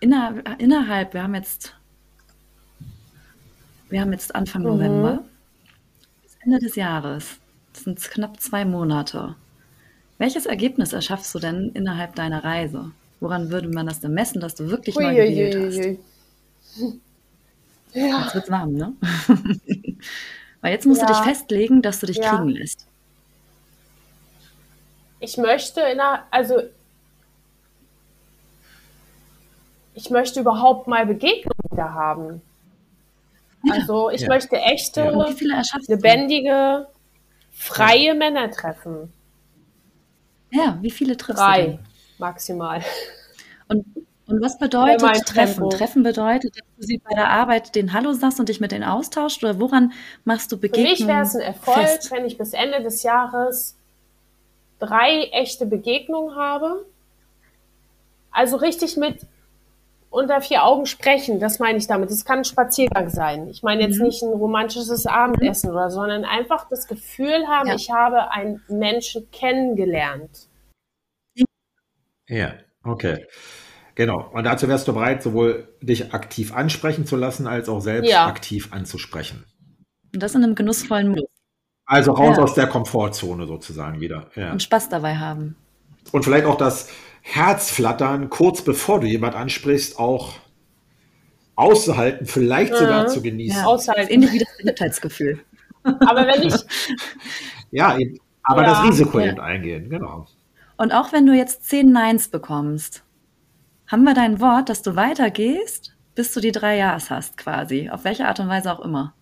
Inner, 0.00 0.42
innerhalb, 0.56 1.12
wir 1.12 1.24
haben 1.24 1.34
jetzt, 1.34 1.76
wir 3.90 4.00
haben 4.00 4.12
jetzt 4.12 4.34
Anfang 4.34 4.62
Mhm. 4.62 4.68
November, 4.68 5.24
bis 6.22 6.38
Ende 6.40 6.58
des 6.58 6.74
Jahres, 6.74 7.36
das 7.74 7.84
sind 7.84 8.00
knapp 8.00 8.40
zwei 8.40 8.64
Monate. 8.64 9.34
Welches 10.16 10.46
Ergebnis 10.46 10.94
erschaffst 10.94 11.34
du 11.34 11.38
denn 11.38 11.72
innerhalb 11.74 12.14
deiner 12.14 12.42
Reise? 12.42 12.92
Woran 13.20 13.50
würde 13.50 13.68
man 13.68 13.86
das 13.86 14.00
denn 14.00 14.12
messen, 14.14 14.40
dass 14.40 14.54
du 14.54 14.68
wirklich 14.70 14.94
neu 14.98 15.14
gewählt 15.14 15.56
hast? 15.58 15.76
Uiuiui. 15.76 15.98
Ja, 17.94 18.20
Jetzt 18.22 18.34
wird's 18.34 18.50
warm, 18.50 18.72
ne? 18.72 18.92
Weil 20.60 20.72
jetzt 20.72 20.84
musst 20.86 21.00
du 21.00 21.06
Ja. 21.06 21.12
dich 21.12 21.22
festlegen, 21.22 21.80
dass 21.80 22.00
du 22.00 22.06
dich 22.06 22.18
Ja. 22.18 22.36
kriegen 22.36 22.48
lässt. 22.50 22.86
ich 25.20 25.36
möchte 25.36 25.80
in 25.80 25.98
einer, 25.98 26.24
also 26.30 26.60
ich 29.94 30.10
möchte 30.10 30.40
überhaupt 30.40 30.86
mal 30.86 31.06
Begegnungen 31.06 31.52
da 31.76 31.92
haben. 31.92 32.42
Also 33.70 34.10
ich 34.10 34.20
Ja. 34.22 34.28
möchte 34.28 34.56
echte, 34.56 35.10
du? 35.10 35.24
lebendige, 35.88 36.86
freie 37.52 38.14
Männer 38.14 38.50
treffen. 38.50 39.12
Ja, 40.52 40.78
wie 40.80 40.90
viele 40.90 41.16
triffst 41.16 41.42
du 41.42 41.46
Drei 41.46 41.62
denn? 41.62 41.78
Maximal. 42.18 42.82
Und, 43.68 43.84
und 44.26 44.42
was 44.42 44.58
bedeutet 44.58 45.26
Treffen? 45.26 45.54
Tempo. 45.54 45.68
Treffen 45.70 46.02
bedeutet, 46.02 46.56
dass 46.56 46.66
du 46.76 46.82
sie 46.86 46.98
bei 46.98 47.14
der 47.14 47.30
Arbeit 47.30 47.74
den 47.74 47.92
Hallo 47.92 48.12
sagst 48.12 48.38
und 48.40 48.48
dich 48.48 48.60
mit 48.60 48.72
denen 48.72 48.84
austauscht? 48.84 49.42
Oder 49.44 49.58
woran 49.60 49.92
machst 50.24 50.50
du 50.52 50.56
Für 50.56 50.62
Begegnungen 50.62 50.90
mich 50.92 51.06
wäre 51.06 51.22
es 51.22 51.34
ein 51.34 51.42
Erfolg, 51.42 51.76
fest? 51.78 52.10
wenn 52.10 52.24
ich 52.26 52.38
bis 52.38 52.52
Ende 52.52 52.82
des 52.82 53.02
Jahres 53.02 53.74
drei 54.78 55.28
echte 55.32 55.66
Begegnungen 55.66 56.36
habe. 56.36 56.84
Also 58.30 58.56
richtig 58.56 58.96
mit 58.96 59.20
unter 60.10 60.40
vier 60.40 60.64
Augen 60.64 60.86
sprechen, 60.86 61.38
das 61.40 61.58
meine 61.58 61.76
ich 61.78 61.86
damit. 61.86 62.10
Das 62.10 62.24
kann 62.24 62.38
ein 62.38 62.44
Spaziergang 62.44 63.10
sein. 63.10 63.48
Ich 63.48 63.62
meine 63.62 63.82
jetzt 63.82 63.98
Mhm. 63.98 64.04
nicht 64.06 64.22
ein 64.22 64.30
romantisches 64.32 65.04
Abendessen 65.06 65.70
oder, 65.70 65.90
sondern 65.90 66.24
einfach 66.24 66.66
das 66.68 66.86
Gefühl 66.86 67.46
haben, 67.46 67.68
Ja. 67.68 67.74
ich 67.74 67.90
habe 67.90 68.30
einen 68.30 68.62
Menschen 68.68 69.28
kennengelernt. 69.32 70.30
Ja, 72.28 72.54
okay. 72.84 73.26
Genau. 73.94 74.30
Und 74.32 74.44
dazu 74.44 74.68
wärst 74.68 74.86
du 74.86 74.92
bereit, 74.92 75.22
sowohl 75.22 75.74
dich 75.82 76.14
aktiv 76.14 76.52
ansprechen 76.54 77.04
zu 77.06 77.16
lassen, 77.16 77.46
als 77.46 77.68
auch 77.68 77.80
selbst 77.80 78.10
Ja. 78.10 78.26
aktiv 78.26 78.68
anzusprechen. 78.72 79.44
Und 80.14 80.22
das 80.22 80.34
in 80.34 80.44
einem 80.44 80.54
genussvollen 80.54 81.08
Modus. 81.08 81.28
Also 81.84 82.12
raus 82.12 82.36
Ja. 82.36 82.42
aus 82.44 82.54
der 82.54 82.66
Komfortzone 82.68 83.46
sozusagen 83.46 84.00
wieder. 84.00 84.30
Ja. 84.36 84.52
Und 84.52 84.62
Spaß 84.62 84.88
dabei 84.88 85.16
haben. 85.16 85.56
Und 86.12 86.24
vielleicht 86.24 86.44
auch 86.44 86.56
das 86.56 86.90
Herzflattern 87.22 88.30
kurz 88.30 88.62
bevor 88.62 89.00
du 89.00 89.06
jemand 89.06 89.34
ansprichst, 89.34 89.98
auch 89.98 90.34
auszuhalten, 91.56 92.26
vielleicht 92.26 92.74
sogar 92.76 93.04
Mhm. 93.04 93.08
zu 93.08 93.22
genießen. 93.22 93.60
Ja. 93.60 93.66
Aushalten. 93.66 94.12
Ähnlich 94.12 94.32
wie 94.32 94.38
das 94.38 94.56
Beliebtheitsgefühl. 94.58 95.40
Aber 95.82 96.26
wenn 96.26 96.42
ich, 96.46 96.54
Ja, 97.70 97.98
eben. 97.98 98.18
aber 98.44 98.62
Ja. 98.62 98.68
das 98.68 98.84
Risiko 98.84 99.18
Ja. 99.18 99.26
eben 99.32 99.40
eingehen, 99.40 99.90
genau. 99.90 100.26
Und 100.78 100.92
auch 100.92 101.12
wenn 101.12 101.26
du 101.26 101.34
jetzt 101.34 101.64
zehn 101.68 101.92
Neins 101.92 102.28
bekommst, 102.28 103.02
haben 103.88 104.04
wir 104.04 104.14
dein 104.14 104.40
Wort, 104.40 104.68
dass 104.70 104.80
du 104.82 104.96
weitergehst, 104.96 105.94
bis 106.14 106.32
du 106.32 106.40
die 106.40 106.52
drei 106.52 106.76
Ja's 106.78 107.10
hast, 107.10 107.36
quasi. 107.36 107.90
Auf 107.90 108.04
welche 108.04 108.26
Art 108.26 108.40
und 108.40 108.48
Weise 108.48 108.72
auch 108.72 108.80
immer. 108.80 109.12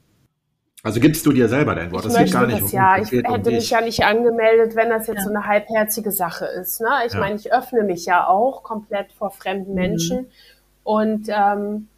Also 0.82 1.00
gibst 1.00 1.24
du 1.26 1.32
dir 1.32 1.48
selber 1.48 1.74
dein 1.74 1.90
Wort. 1.90 2.04
ich 2.04 2.12
Das 2.12 2.12
geht 2.12 2.20
möchte 2.20 2.38
gar 2.38 2.46
nicht 2.46 2.62
das 2.62 2.72
um 2.72 2.76
ja. 2.78 2.96
Ich 2.98 3.12
um 3.12 3.34
hätte 3.34 3.50
mich 3.50 3.70
ja 3.70 3.80
nicht 3.80 4.04
angemeldet, 4.04 4.76
wenn 4.76 4.90
das 4.90 5.06
jetzt 5.06 5.16
Ja. 5.18 5.22
so 5.24 5.30
eine 5.30 5.46
halbherzige 5.46 6.12
Sache 6.12 6.44
ist. 6.46 6.80
Ne? 6.80 6.88
Ich 7.06 7.14
Ja. 7.14 7.20
meine, 7.20 7.36
ich 7.36 7.52
öffne 7.52 7.82
mich 7.82 8.04
ja 8.06 8.26
auch 8.28 8.62
komplett 8.62 9.10
vor 9.12 9.30
fremden 9.30 9.70
Mhm. 9.70 9.74
Menschen. 9.74 10.26
Und 10.84 11.28
ähm, 11.28 11.88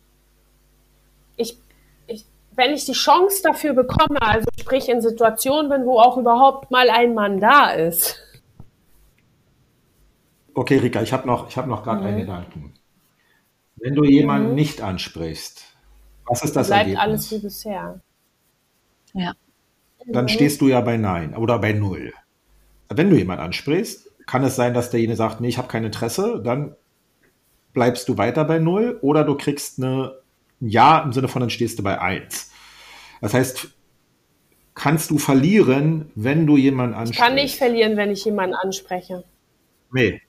ich, 1.37 1.59
ich, 2.07 2.25
wenn 2.55 2.73
ich 2.73 2.87
die 2.87 2.93
Chance 2.93 3.43
dafür 3.43 3.75
bekomme, 3.75 4.23
also 4.23 4.47
sprich 4.59 4.89
in 4.89 5.03
Situationen 5.03 5.69
bin, 5.69 5.85
wo 5.85 5.99
auch 5.99 6.17
überhaupt 6.17 6.71
mal 6.71 6.89
ein 6.89 7.13
Mann 7.15 7.41
da 7.41 7.71
ist. 7.73 8.23
Okay, 10.59 10.79
Rika, 10.79 11.03
ich 11.03 11.13
habe 11.13 11.25
noch, 11.25 11.49
ich 11.49 11.57
hab 11.57 11.69
noch 11.69 11.85
gerade 11.85 12.01
Mhm. 12.01 12.07
einen 12.07 12.19
Gedanken. 12.19 12.75
Wenn 13.77 13.95
du 13.95 14.03
jemanden 14.03 14.57
nicht 14.57 14.81
ansprichst, 14.83 15.63
was 16.27 16.43
ist 16.43 16.57
das 16.57 16.67
bleibt 16.67 16.81
Ergebnis? 16.89 17.01
alles 17.01 17.31
wie 17.31 17.39
bisher. 17.39 18.01
Ja. 19.15 19.35
Dann 20.07 20.29
stehst 20.29 20.61
du 20.61 20.67
ja 20.69 20.81
bei 20.81 20.97
Nein 20.97 21.37
oder 21.37 21.61
bei 21.61 21.73
Null. 21.73 22.13
Wenn 22.89 23.09
du 23.09 23.17
jemanden 23.17 23.45
ansprichst, 23.45 24.11
kann 24.27 24.43
es 24.43 24.57
sein, 24.57 24.75
dass 24.75 24.91
derjenige 24.91 25.17
sagt, 25.17 25.41
nee, 25.41 25.47
ich 25.49 25.59
habe 25.59 25.69
kein 25.69 25.85
Interesse, 25.85 26.41
dann 26.43 26.75
bleibst 27.73 28.09
du 28.09 28.19
weiter 28.19 28.45
bei 28.45 28.59
Null 28.59 28.99
oder 29.01 29.23
du 29.23 29.37
kriegst 29.37 29.79
eine, 29.81 30.17
ein 30.61 30.71
Ja 30.71 30.99
im 31.05 31.13
Sinne 31.13 31.29
von, 31.29 31.39
dann 31.41 31.51
stehst 31.51 31.79
du 31.79 31.85
bei 31.85 32.01
Eins. 32.01 32.51
Das 33.21 33.33
heißt, 33.33 33.69
kannst 34.75 35.11
du 35.11 35.19
verlieren, 35.19 36.11
wenn 36.17 36.49
du 36.49 36.57
jemanden 36.57 36.95
Ich 36.95 36.99
ansprichst? 36.99 37.23
kann 37.23 37.35
nicht 37.37 37.57
verlieren, 37.57 37.97
wenn 37.97 38.11
ich 38.11 38.25
jemanden 38.25 38.57
anspreche. 38.57 39.23
Nee. 39.93 40.21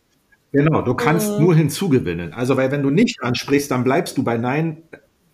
Genau, 0.52 0.82
du 0.82 0.94
kannst 0.96 1.34
Mhm. 1.38 1.44
nur 1.46 1.56
hinzugewinnen. 1.56 2.34
Also, 2.34 2.58
weil 2.58 2.72
wenn 2.72 2.82
du 2.84 2.90
nicht 2.90 3.22
ansprichst, 3.22 3.70
dann 3.72 3.84
bleibst 3.84 4.18
du 4.18 4.24
bei 4.24 4.38
Nein. 4.38 4.84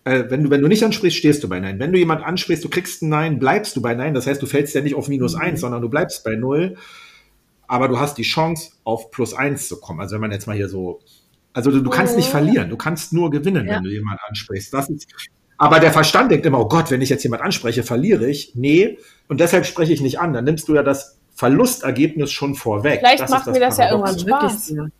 Äh, 0.04 0.24
wenn, 0.28 0.44
du, 0.44 0.50
wenn 0.50 0.60
du 0.60 0.68
nicht 0.68 0.84
ansprichst, 0.84 1.18
stehst 1.18 1.42
du 1.42 1.48
bei 1.48 1.58
Nein. 1.58 1.78
Wenn 1.80 1.90
du 1.92 1.98
jemand 1.98 2.22
ansprichst, 2.24 2.62
du 2.64 2.68
kriegst 2.68 3.02
ein 3.02 3.08
Nein, 3.08 3.38
bleibst 3.38 3.74
du 3.76 3.82
bei 3.82 3.94
Nein. 3.94 4.14
Das 4.14 4.26
heißt, 4.26 4.40
du 4.42 4.46
fällst 4.46 4.74
ja 4.74 4.80
nicht 4.82 4.94
auf 4.94 5.08
minus 5.08 5.34
Mhm. 5.34 5.40
eins, 5.40 5.60
sondern 5.62 5.82
du 5.82 5.88
bleibst 5.88 6.22
bei 6.24 6.36
Null. 6.36 6.76
Aber 7.66 7.88
du 7.88 7.98
hast 7.98 8.16
die 8.18 8.22
Chance, 8.22 8.70
auf 8.84 9.10
plus 9.10 9.34
eins 9.34 9.68
zu 9.68 9.80
kommen. 9.80 10.00
Also, 10.00 10.14
wenn 10.14 10.20
man 10.20 10.30
jetzt 10.30 10.46
mal 10.46 10.54
hier 10.56 10.68
so. 10.68 11.00
Also, 11.52 11.70
du, 11.70 11.80
du 11.80 11.90
kannst 11.90 12.16
nicht 12.16 12.28
Mhm. 12.28 12.32
verlieren. 12.32 12.70
Du 12.70 12.76
kannst 12.76 13.12
nur 13.12 13.30
gewinnen, 13.30 13.66
Ja. 13.66 13.76
wenn 13.76 13.84
du 13.84 13.90
jemanden 13.90 14.20
ansprichst. 14.28 14.72
Das 14.74 14.88
ist, 14.90 15.08
aber 15.56 15.80
der 15.80 15.90
Verstand 15.92 16.30
denkt 16.30 16.44
immer, 16.46 16.60
oh 16.60 16.68
Gott, 16.68 16.90
wenn 16.90 17.00
ich 17.00 17.08
jetzt 17.08 17.24
jemand 17.24 17.42
anspreche, 17.42 17.82
verliere 17.82 18.28
ich. 18.28 18.52
Nee, 18.54 18.98
und 19.28 19.40
deshalb 19.40 19.64
spreche 19.66 19.92
ich 19.94 20.02
nicht 20.02 20.20
an. 20.20 20.34
Dann 20.34 20.44
nimmst 20.44 20.68
du 20.68 20.74
ja 20.74 20.82
das 20.84 21.18
Verlustergebnis 21.34 22.30
schon 22.30 22.54
vorweg. 22.54 23.00
Vielleicht 23.00 23.22
Das 23.22 23.30
macht 23.30 23.46
mir 23.46 23.58
das 23.58 23.78
ja 23.78 23.86
Paradoxe. 23.86 24.26
irgendwann 24.26 24.40
Wirklich 24.42 24.60
Spaß. 24.60 24.90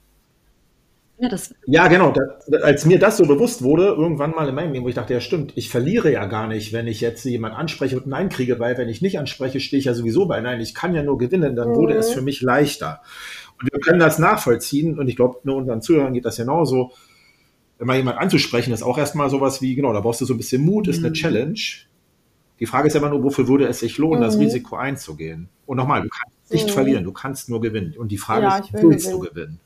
Ja, 1.18 1.28
das, 1.30 1.55
Ja, 1.66 1.88
genau. 1.88 2.12
Da, 2.12 2.59
als 2.59 2.84
mir 2.84 2.98
das 2.98 3.16
so 3.16 3.24
bewusst 3.24 3.62
wurde, 3.62 3.86
irgendwann 3.86 4.32
mal 4.32 4.48
in 4.48 4.55
meinem 4.55 4.72
Leben, 4.72 4.84
wo 4.84 4.88
ich 4.88 4.94
dachte, 4.94 5.14
ja 5.14 5.20
stimmt, 5.20 5.52
ich 5.56 5.70
verliere 5.70 6.12
ja 6.12 6.26
gar 6.26 6.47
nicht, 6.47 6.72
wenn 6.74 6.86
ich 6.86 7.01
jetzt 7.01 7.24
jemand 7.24 7.55
anspreche 7.55 7.97
und 7.97 8.06
Nein 8.06 8.28
kriege, 8.28 8.59
weil 8.59 8.76
wenn 8.76 8.88
ich 8.90 9.01
nicht 9.01 9.18
anspreche, 9.18 9.60
stehe 9.60 9.78
ich 9.78 9.86
ja 9.86 9.94
sowieso 9.94 10.26
bei 10.26 10.40
Nein. 10.43 10.60
Ich 10.60 10.74
kann 10.74 10.94
ja 10.94 11.02
nur 11.02 11.16
gewinnen, 11.16 11.56
dann 11.56 11.74
wurde 11.74 11.94
Mhm. 11.94 12.01
es 12.01 12.10
für 12.10 12.20
mich 12.20 12.43
leichter. 12.43 13.01
Und 13.60 13.72
wir 13.72 13.80
können 13.80 13.98
das 13.98 14.18
nachvollziehen 14.18 14.98
und 14.98 15.09
ich 15.09 15.16
glaube, 15.16 15.38
nur 15.44 15.56
unseren 15.56 15.80
Zuhörern 15.80 16.12
geht 16.12 16.26
das 16.26 16.36
genauso. 16.36 16.93
Wenn 17.78 17.86
mal 17.86 17.97
jemand 17.97 18.18
anzusprechen, 18.18 18.72
ist 18.74 18.82
auch 18.82 18.98
erstmal 18.98 19.30
sowas 19.30 19.62
wie, 19.62 19.74
genau, 19.74 19.94
da 19.94 20.01
brauchst 20.01 20.20
du 20.20 20.26
so 20.26 20.34
ein 20.34 20.38
bisschen 20.38 20.62
Mut, 20.62 20.86
ist 20.88 20.98
eine 20.98 21.10
Mhm. 21.10 21.14
Challenge. 21.14 21.60
Die 22.60 22.66
Frage 22.66 22.88
ist 22.88 22.97
immer 22.97 23.09
nur, 23.10 23.22
wofür 23.22 23.48
würde 23.48 23.66
es 23.68 23.80
sich 23.80 23.97
lohnen, 23.98 24.20
das 24.20 24.36
Mhm. 24.36 24.43
Risiko 24.44 24.76
einzugehen? 24.76 25.48
Und 25.66 25.76
nochmal, 25.78 26.02
du 26.02 26.09
kannst 26.09 26.52
nicht 26.52 26.66
Mhm. 26.66 26.72
verlieren, 26.72 27.05
du 27.05 27.12
kannst 27.12 27.48
nur 27.48 27.60
gewinnen. 27.62 27.94
Und 27.98 28.12
die 28.12 28.18
Frage 28.18 28.47
Ja, 28.47 28.59
ist, 28.59 28.72
will 28.74 28.82
willst 28.90 29.12
du 29.12 29.18
gewinnen. 29.20 29.60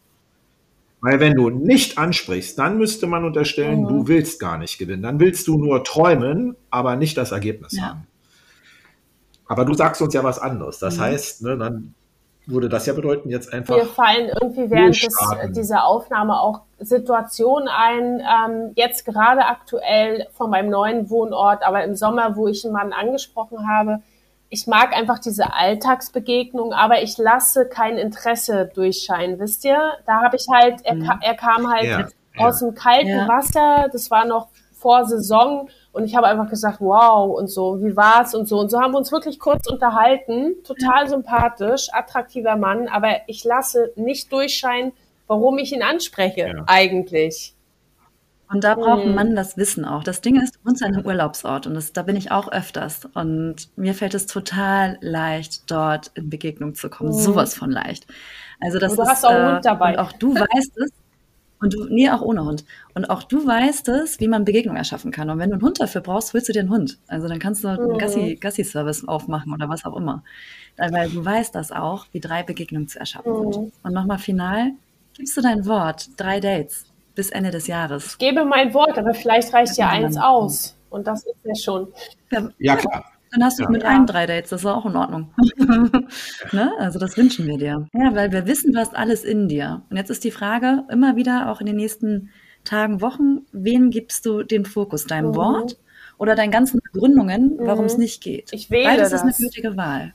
Weil 1.02 1.18
wenn 1.18 1.35
du 1.35 1.48
nicht 1.48 1.97
ansprichst, 1.98 2.59
dann 2.59 2.77
müsste 2.77 3.06
man 3.06 3.24
unterstellen, 3.24 3.82
Mhm. 3.82 3.89
du 3.89 4.09
willst 4.09 4.39
gar 4.39 4.59
nicht 4.59 4.78
gewinnen. 4.78 5.02
Dann 5.02 5.18
willst 5.18 5.48
du 5.48 5.56
nur 5.59 5.82
träumen, 5.82 6.56
aber 6.70 6.97
nicht 6.97 7.16
das 7.16 7.32
Ergebnis 7.32 7.77
Ja. 7.77 7.82
haben. 7.85 8.06
Aber 9.47 9.64
du 9.64 9.74
sagst 9.74 10.01
uns 10.02 10.14
ja 10.14 10.22
was 10.22 10.39
anderes. 10.39 10.78
Das 10.78 10.97
Mhm. 10.97 11.01
heißt, 11.01 11.43
ne, 11.43 11.56
dann 11.56 11.94
würde 12.47 12.68
das 12.68 12.86
ja 12.86 12.93
bedeuten, 12.93 13.31
jetzt 13.31 13.52
einfach. 13.52 13.77
Mir 13.77 13.86
fallen 13.86 14.31
irgendwie 14.40 14.70
während 14.70 15.02
des, 15.02 15.14
dieser 15.55 15.85
Aufnahme 15.85 16.40
auch 16.40 16.62
Situationen 16.78 17.68
ein, 17.68 18.20
ähm, 18.20 18.72
jetzt 18.77 19.05
gerade 19.05 19.47
aktuell 19.47 20.27
von 20.35 20.51
meinem 20.51 20.70
neuen 20.70 21.10
Wohnort, 21.10 21.62
aber 21.62 21.85
im 21.85 21.97
Sommer, 21.97 22.36
wo 22.36 22.48
ich 22.48 22.64
einen 22.64 22.72
Mann 22.72 22.93
angesprochen 22.93 23.68
habe. 23.68 24.01
Ich 24.52 24.66
mag 24.66 24.93
einfach 24.97 25.20
diese 25.20 25.55
Alltagsbegegnung, 25.55 26.72
aber 26.72 27.02
ich 27.02 27.16
lasse 27.18 27.66
kein 27.68 27.97
Interesse 27.97 28.68
durchscheinen, 28.74 29.39
wisst 29.39 29.64
ihr? 29.64 29.93
Da 30.06 30.22
habe 30.22 30.36
ich 30.36 30.47
halt, 30.52 30.81
er, 30.85 30.97
Mhm. 30.97 31.06
ka- 31.06 31.20
er 31.22 31.35
kam 31.35 31.72
halt 31.72 31.85
Ja, 31.85 32.09
aus 32.36 32.59
dem 32.59 32.74
kalten 32.74 33.09
Ja. 33.09 33.28
Wasser, 33.28 33.89
das 33.93 34.10
war 34.10 34.24
noch 34.24 34.48
vor 34.74 35.05
Saison 35.05 35.68
und 35.93 36.05
ich 36.05 36.16
habe 36.16 36.27
einfach 36.27 36.48
gesagt, 36.48 36.81
wow 36.81 37.39
und 37.39 37.48
so, 37.48 37.81
wie 37.82 37.94
war's 37.97 38.35
und 38.35 38.47
so 38.48 38.59
und 38.59 38.70
so 38.70 38.81
haben 38.81 38.93
wir 38.93 38.98
uns 38.98 39.12
wirklich 39.12 39.39
kurz 39.39 39.68
unterhalten, 39.68 40.55
total 40.64 41.09
sympathisch, 41.09 41.89
attraktiver 41.93 42.56
Mann, 42.56 42.89
aber 42.89 43.16
ich 43.28 43.44
lasse 43.44 43.93
nicht 43.94 44.32
durchscheinen, 44.32 44.93
warum 45.27 45.59
ich 45.59 45.72
ihn 45.72 45.82
anspreche 45.82 46.48
Ja. 46.48 46.64
eigentlich. 46.66 47.55
Und 48.52 48.64
da 48.64 48.74
braucht 48.74 49.06
Mhm. 49.06 49.14
Mann 49.14 49.36
das 49.36 49.56
Wissen 49.56 49.85
auch. 49.85 50.02
Das 50.02 50.22
Ding 50.22 50.40
ist, 50.43 50.59
uns 50.64 50.82
ein 50.82 51.05
Urlaubsort 51.06 51.66
und 51.68 51.74
das, 51.74 51.93
da 51.93 52.02
bin 52.02 52.16
ich 52.16 52.32
auch 52.32 52.51
öfters. 52.51 53.06
Und 53.14 53.68
mir 53.77 53.94
fällt 53.94 54.14
es 54.14 54.27
total 54.27 54.98
leicht, 55.01 55.70
dort 55.70 56.10
in 56.14 56.31
Begegnung 56.31 56.74
zu 56.74 56.90
kommen. 56.90 57.10
Mhm. 57.10 57.14
Sowas 57.20 57.55
von 57.55 57.70
leicht. 57.70 58.06
Also 58.60 58.78
das 58.81 58.93
Und 58.93 58.98
du 58.98 59.02
ist, 59.05 59.09
hast 59.09 59.24
auch 59.24 59.31
einen 59.31 59.55
Hund 59.55 59.64
dabei. 59.64 59.90
Und 59.93 59.98
auch 60.01 60.12
du 60.12 60.35
weißt 60.35 60.78
es. 60.78 60.90
Und 61.60 61.74
du, 61.74 61.85
nee, 61.90 62.10
auch 62.10 62.22
ohne 62.22 62.44
Hund. 62.44 62.64
Und 62.94 63.10
auch 63.10 63.22
du 63.22 63.47
weißt 63.47 63.89
es, 63.89 64.18
wie 64.18 64.28
man 64.28 64.44
Begegnung 64.47 64.77
erschaffen 64.77 65.10
kann. 65.12 65.28
Und 65.31 65.39
wenn 65.39 65.51
du 65.51 65.55
einen 65.56 65.62
Hund 65.62 65.78
dafür 65.81 66.01
brauchst, 66.01 66.32
holst 66.35 66.48
du 66.48 66.52
dir 66.55 66.60
einen 66.60 66.70
Hund. 66.70 66.98
Also 67.06 67.28
dann 67.28 67.39
kannst 67.39 67.62
du 67.64 67.68
einen 67.68 67.93
Mhm. 67.93 67.98
Gassi, 67.98 68.36
Gassi-Service 68.40 69.06
aufmachen 69.06 69.52
oder 69.52 69.68
was 69.68 69.85
auch 69.85 69.97
immer. 69.97 70.24
Weil 70.78 71.10
du 71.10 71.24
weißt 71.24 71.55
das 71.55 71.70
auch, 71.70 72.06
wie 72.12 72.20
drei 72.20 72.43
Begegnungen 72.43 72.89
zu 72.89 72.98
erschaffen 72.98 73.32
Mhm. 73.32 73.52
sind. 73.52 73.72
Und 73.82 73.93
nochmal 73.93 74.18
final, 74.18 74.72
gibst 75.14 75.36
du 75.36 75.43
dein 75.43 75.66
Wort, 75.66 76.09
drei 76.16 76.40
Dates 76.40 76.86
bis 77.20 77.28
Ende 77.30 77.51
des 77.51 77.66
Jahres. 77.66 78.12
Ich 78.12 78.18
gebe 78.18 78.47
mein 78.47 78.72
Wort, 78.72 78.97
aber 78.97 79.12
vielleicht 79.12 79.52
reicht 79.52 79.76
ja 79.76 79.92
Ja, 79.94 80.05
eins 80.05 80.14
dann- 80.14 80.24
aus. 80.24 80.74
Und 80.88 81.06
das 81.06 81.22
ist 81.26 81.34
ja 81.44 81.55
schon. 81.55 81.88
Ja, 82.30 82.48
Ja, 82.59 82.76
klar. 82.76 83.05
Dann 83.30 83.44
hast 83.44 83.59
du 83.59 83.64
Ja. 83.64 83.70
mit 83.70 83.82
Ja. 83.82 83.90
einem 83.90 84.06
drei 84.06 84.24
Dates, 84.26 84.48
das 84.51 84.62
ist 84.62 84.66
auch 84.66 84.86
in 84.86 84.97
Ordnung. 84.97 85.32
ne? 86.52 86.72
Also 86.78 86.98
das 86.98 87.16
wünschen 87.18 87.47
wir 87.47 87.59
dir. 87.59 87.86
Ja, 87.92 88.14
weil 88.14 88.32
wir 88.32 88.47
wissen, 88.47 88.72
du 88.72 88.78
hast 88.78 88.97
alles 88.97 89.22
in 89.22 89.48
dir. 89.48 89.82
Und 89.90 89.98
jetzt 89.98 90.09
ist 90.10 90.24
die 90.24 90.30
Frage, 90.30 90.84
immer 90.90 91.14
wieder, 91.14 91.51
auch 91.52 91.60
in 91.60 91.66
den 91.66 91.76
nächsten 91.76 92.30
Tagen, 92.64 93.01
Wochen, 93.02 93.42
wem 93.52 93.90
gibst 93.90 94.24
du 94.26 94.42
den 94.42 94.64
Fokus? 94.64 95.06
Deinem 95.06 95.30
Mhm. 95.32 95.36
Wort 95.36 95.78
oder 96.18 96.34
deinen 96.34 96.51
ganzen 96.51 96.80
Begründungen, 96.92 97.56
warum 97.60 97.80
Mhm. 97.82 97.86
es 97.86 97.98
nicht 97.98 98.22
geht? 98.22 98.48
Ich 98.52 98.70
wähle 98.70 98.88
Beides 98.97 99.12
ist 99.12 99.20
eine 99.20 99.30
das. 99.30 99.38
gültige 99.38 99.76
Wahl. 99.76 100.14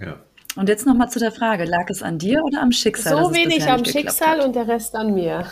Ja. 0.00 0.16
Und 0.58 0.68
jetzt 0.68 0.86
nochmal 0.86 1.08
zu 1.08 1.20
der 1.20 1.30
Frage, 1.30 1.64
lag 1.66 1.88
es 1.88 2.02
an 2.02 2.18
dir 2.18 2.42
oder 2.42 2.60
am 2.60 2.72
Schicksal? 2.72 3.16
So 3.16 3.32
wenig 3.32 3.70
am 3.70 3.84
Schicksal 3.84 4.40
hat? 4.40 4.44
und 4.44 4.56
der 4.56 4.66
Rest 4.66 4.96
an 4.96 5.14
mir. 5.14 5.46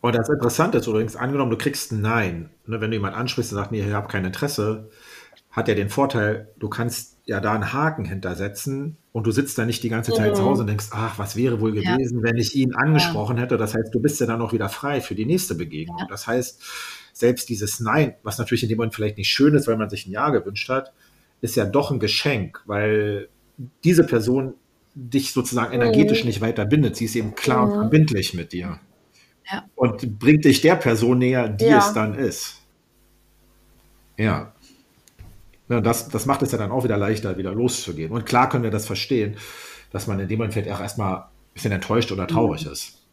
Und 0.00 0.14
das 0.16 0.30
Interessante 0.30 0.78
ist 0.78 0.86
übrigens, 0.86 1.14
angenommen, 1.14 1.50
du 1.50 1.58
kriegst 1.58 1.92
ein 1.92 2.00
Nein. 2.00 2.48
Ne, 2.64 2.80
wenn 2.80 2.90
du 2.90 2.96
jemanden 2.96 3.18
ansprichst 3.18 3.52
und 3.52 3.58
sagst, 3.58 3.70
nee, 3.70 3.86
ich 3.86 3.92
habe 3.92 4.08
kein 4.08 4.24
Interesse, 4.24 4.88
hat 5.50 5.68
ja 5.68 5.74
den 5.74 5.90
Vorteil, 5.90 6.48
du 6.58 6.70
kannst 6.70 7.18
ja 7.26 7.38
da 7.40 7.52
einen 7.52 7.74
Haken 7.74 8.06
hintersetzen 8.06 8.96
und 9.12 9.26
du 9.26 9.30
sitzt 9.30 9.58
da 9.58 9.66
nicht 9.66 9.82
die 9.82 9.90
ganze 9.90 10.12
Zeit 10.12 10.30
mhm. 10.30 10.36
zu 10.36 10.42
Hause 10.42 10.62
und 10.62 10.68
denkst, 10.68 10.88
ach, 10.90 11.18
was 11.18 11.36
wäre 11.36 11.60
wohl 11.60 11.72
gewesen, 11.72 12.20
ja. 12.20 12.24
wenn 12.24 12.38
ich 12.38 12.56
ihn 12.56 12.74
angesprochen 12.74 13.36
ja. 13.36 13.42
hätte. 13.42 13.58
Das 13.58 13.74
heißt, 13.74 13.94
du 13.94 14.00
bist 14.00 14.18
ja 14.20 14.26
dann 14.26 14.40
auch 14.40 14.54
wieder 14.54 14.70
frei 14.70 15.02
für 15.02 15.14
die 15.14 15.26
nächste 15.26 15.54
Begegnung. 15.54 15.98
Ja. 15.98 16.06
Das 16.08 16.26
heißt, 16.26 16.62
selbst 17.12 17.50
dieses 17.50 17.78
Nein, 17.78 18.14
was 18.22 18.38
natürlich 18.38 18.62
in 18.62 18.70
dem 18.70 18.78
Moment 18.78 18.94
vielleicht 18.94 19.18
nicht 19.18 19.28
schön 19.28 19.54
ist, 19.54 19.68
weil 19.68 19.76
man 19.76 19.90
sich 19.90 20.06
ein 20.06 20.12
Ja 20.12 20.30
gewünscht 20.30 20.70
hat, 20.70 20.94
ist 21.44 21.56
ja 21.56 21.66
doch 21.66 21.90
ein 21.90 22.00
Geschenk, 22.00 22.62
weil 22.64 23.28
diese 23.84 24.04
Person 24.04 24.54
dich 24.94 25.32
sozusagen 25.32 25.74
energetisch 25.74 26.22
mhm. 26.22 26.28
nicht 26.28 26.40
weiter 26.40 26.64
bindet. 26.64 26.96
Sie 26.96 27.04
ist 27.04 27.14
eben 27.16 27.34
klar 27.34 27.66
mhm. 27.66 27.72
und 27.72 27.78
verbindlich 27.80 28.32
mit 28.32 28.52
dir 28.52 28.80
ja. 29.52 29.64
und 29.74 30.18
bringt 30.18 30.46
dich 30.46 30.62
der 30.62 30.76
Person 30.76 31.18
näher, 31.18 31.48
die 31.48 31.66
ja. 31.66 31.78
es 31.78 31.92
dann 31.92 32.14
ist. 32.14 32.62
Ja. 34.16 34.54
ja 35.68 35.80
das, 35.82 36.08
das 36.08 36.24
macht 36.24 36.42
es 36.42 36.52
ja 36.52 36.58
dann 36.58 36.70
auch 36.70 36.84
wieder 36.84 36.96
leichter, 36.96 37.36
wieder 37.36 37.52
loszugehen. 37.52 38.10
Und 38.10 38.24
klar 38.24 38.48
können 38.48 38.64
wir 38.64 38.70
das 38.70 38.86
verstehen, 38.86 39.36
dass 39.90 40.06
man 40.06 40.18
in 40.20 40.28
dem 40.28 40.38
Moment 40.38 40.54
vielleicht 40.54 40.74
auch 40.74 40.80
erstmal 40.80 41.16
ein 41.16 41.24
bisschen 41.52 41.72
enttäuscht 41.72 42.10
oder 42.10 42.26
traurig 42.26 42.64
mhm. 42.64 42.72
ist. 42.72 43.03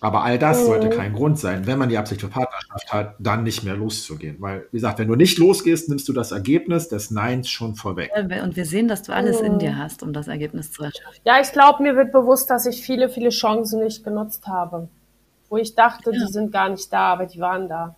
Aber 0.00 0.22
all 0.22 0.38
das 0.38 0.60
mhm. 0.60 0.66
sollte 0.66 0.90
kein 0.90 1.12
Grund 1.12 1.38
sein, 1.38 1.66
wenn 1.66 1.78
man 1.78 1.88
die 1.88 1.98
Absicht 1.98 2.20
für 2.20 2.28
Partnerschaft 2.28 2.92
hat, 2.92 3.16
dann 3.18 3.42
nicht 3.42 3.64
mehr 3.64 3.76
loszugehen. 3.76 4.36
Weil, 4.38 4.66
wie 4.70 4.76
gesagt, 4.76 4.98
wenn 4.98 5.08
du 5.08 5.16
nicht 5.16 5.38
losgehst, 5.38 5.88
nimmst 5.88 6.08
du 6.08 6.12
das 6.12 6.30
Ergebnis 6.32 6.88
des 6.88 7.10
Neins 7.10 7.48
schon 7.48 7.74
vorweg. 7.74 8.10
Und 8.16 8.56
wir 8.56 8.64
sehen, 8.64 8.88
dass 8.88 9.02
du 9.02 9.12
alles 9.12 9.40
mhm. 9.40 9.46
in 9.46 9.58
dir 9.58 9.76
hast, 9.76 10.02
um 10.02 10.12
das 10.12 10.28
Ergebnis 10.28 10.72
zu 10.72 10.84
erschaffen. 10.84 11.20
Ja, 11.24 11.40
ich 11.40 11.52
glaube, 11.52 11.82
mir 11.82 11.96
wird 11.96 12.12
bewusst, 12.12 12.48
dass 12.50 12.66
ich 12.66 12.82
viele, 12.82 13.08
viele 13.08 13.30
Chancen 13.30 13.82
nicht 13.82 14.04
genutzt 14.04 14.46
habe 14.46 14.88
wo 15.48 15.56
ich 15.56 15.74
dachte, 15.74 16.10
ja. 16.12 16.18
die 16.18 16.32
sind 16.32 16.52
gar 16.52 16.68
nicht 16.68 16.92
da, 16.92 17.12
aber 17.12 17.26
die 17.26 17.40
waren 17.40 17.68
da. 17.68 17.96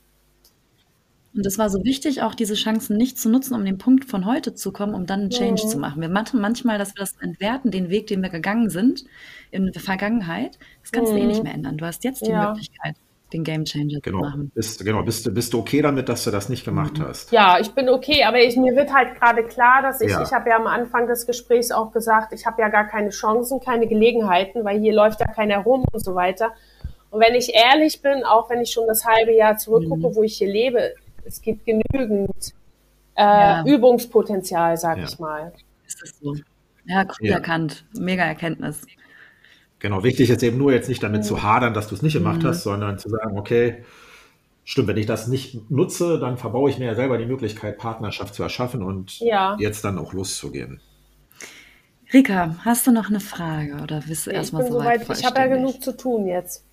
Und 1.33 1.47
es 1.47 1.59
war 1.59 1.71
so 1.71 1.85
wichtig, 1.85 2.23
auch 2.23 2.35
diese 2.35 2.55
Chancen 2.55 2.97
nicht 2.97 3.17
zu 3.17 3.29
nutzen, 3.29 3.55
um 3.55 3.65
den 3.65 3.79
Punkt 3.79 4.05
von 4.05 4.27
heute 4.27 4.55
zu 4.55 4.73
kommen, 4.73 4.95
um 4.95 5.07
dann 5.07 5.21
einen 5.21 5.31
Change 5.31 5.65
mhm. 5.65 5.69
zu 5.69 5.79
machen. 5.79 6.01
Wir 6.01 6.09
machen 6.09 6.41
manchmal, 6.41 6.77
dass 6.77 6.91
wir 6.91 7.01
das 7.01 7.15
entwerten, 7.21 7.71
den 7.71 7.89
Weg, 7.89 8.09
den 8.09 8.21
wir 8.21 8.31
gegangen 8.31 8.69
sind 8.69 9.05
in 9.51 9.71
der 9.73 9.83
Vergangenheit. 9.83 10.59
Das 10.83 10.93
kannst 10.93 11.13
mhm. 11.13 11.17
du 11.17 11.23
eh 11.23 11.27
nicht 11.27 11.39
mhm. 11.39 11.45
mehr 11.45 11.55
ändern. 11.55 11.79
Du 11.79 11.87
hast 11.87 12.05
jetzt 12.05 12.27
die 12.27 12.31
ja. 12.31 12.49
Möglichkeit, 12.49 12.97
den 13.33 13.45
Game 13.45 13.65
Changer 13.65 14.01
genau. 14.01 14.19
zu 14.19 14.25
machen. 14.25 14.53
Bist, 14.55 14.85
genau, 14.85 15.03
bist, 15.03 15.33
bist 15.33 15.53
du 15.53 15.59
okay 15.59 15.83
damit, 15.83 16.09
dass 16.09 16.25
du 16.25 16.31
das 16.31 16.49
nicht 16.49 16.65
gemacht 16.65 16.99
mhm. 16.99 17.05
hast? 17.05 17.33
Ja, 17.33 17.59
ich 17.61 17.71
bin 17.73 17.89
okay, 17.89 18.25
aber 18.25 18.39
ich, 18.39 18.57
mir 18.57 18.75
wird 18.75 18.93
halt 18.93 19.19
gerade 19.19 19.45
klar, 19.45 19.83
dass 19.83 20.01
ich, 20.01 20.11
ja. 20.11 20.23
ich 20.23 20.33
habe 20.33 20.51
ja 20.51 20.57
am 20.57 20.67
Anfang 20.67 21.07
des 21.07 21.27
Gesprächs 21.27 21.71
auch 21.71 21.93
gesagt, 21.93 22.33
ich 22.33 22.47
habe 22.47 22.61
ja 22.61 22.69
gar 22.69 22.87
keine 22.87 23.11
Chancen, 23.11 23.61
keine 23.61 23.87
Gelegenheiten, 23.87 24.65
weil 24.65 24.81
hier 24.81 24.95
läuft 24.95 25.21
ja 25.21 25.27
keiner 25.27 25.59
rum 25.59 25.85
und 25.93 26.05
so 26.05 26.15
weiter. 26.15 26.53
Und 27.11 27.21
wenn 27.21 27.35
ich 27.35 27.53
ehrlich 27.55 28.03
bin, 28.03 28.25
auch 28.25 28.49
wenn 28.51 28.61
ich 28.61 28.71
schon 28.71 28.87
das 28.87 29.05
halbe 29.05 29.35
Jahr 29.35 29.57
zurückgucke, 29.57 30.09
mhm. 30.09 30.15
wo 30.15 30.23
ich 30.23 30.39
hier 30.39 30.49
lebe, 30.49 30.95
es 31.25 31.43
gibt 31.43 31.67
genügend 31.67 32.55
äh, 33.17 33.23
ja. 33.23 33.65
Übungspotenzial, 33.65 34.77
sag 34.77 34.99
ja. 34.99 35.05
ich 35.05 35.19
mal. 35.19 35.53
Ist 35.87 36.01
das 36.03 36.19
so? 36.21 36.35
Ja, 36.87 37.05
cool 37.05 37.29
ja. 37.29 37.35
erkannt. 37.35 37.85
Mega 37.99 38.25
Erkenntnis. 38.25 38.87
Genau, 39.81 40.05
wichtig 40.05 40.31
ist 40.31 40.43
eben 40.43 40.59
nur 40.59 40.73
jetzt 40.73 40.89
nicht 40.89 41.03
damit 41.03 41.23
mhm. 41.23 41.27
zu 41.27 41.43
hadern, 41.43 41.75
dass 41.75 41.89
du 41.89 41.95
es 41.95 42.03
nicht 42.03 42.13
gemacht 42.13 42.43
mhm. 42.43 42.49
hast, 42.49 42.63
sondern 42.63 42.99
zu 42.99 43.09
sagen, 43.09 43.39
okay, 43.39 43.83
stimmt, 44.65 44.89
wenn 44.89 44.97
ich 44.99 45.07
das 45.07 45.27
nicht 45.27 45.71
nutze, 45.71 46.19
dann 46.21 46.37
verbaue 46.37 46.71
ich 46.71 46.79
mir 46.79 46.85
ja 46.85 46.95
selber 46.95 47.19
die 47.19 47.27
Möglichkeit, 47.27 47.79
Partnerschaft 47.79 48.35
zu 48.35 48.43
erschaffen 48.43 48.83
und 48.83 49.21
jetzt 49.59 49.85
dann 49.85 49.99
auch 49.99 50.13
loszugehen. 50.13 50.81
Rika, 52.13 52.57
hast 52.65 52.87
du 52.87 52.93
noch 52.93 53.09
eine 53.09 53.21
Frage 53.21 53.81
oder 53.83 54.03
bist 54.07 54.27
du 54.27 54.31
erstmal 54.31 54.67
so 54.71 54.79
weit? 54.79 55.09
Ich 55.09 55.25
habe 55.25 55.39
ja 55.39 55.47
genug 55.47 55.83
zu 55.83 55.97
tun 55.97 56.27
jetzt. 56.27 56.67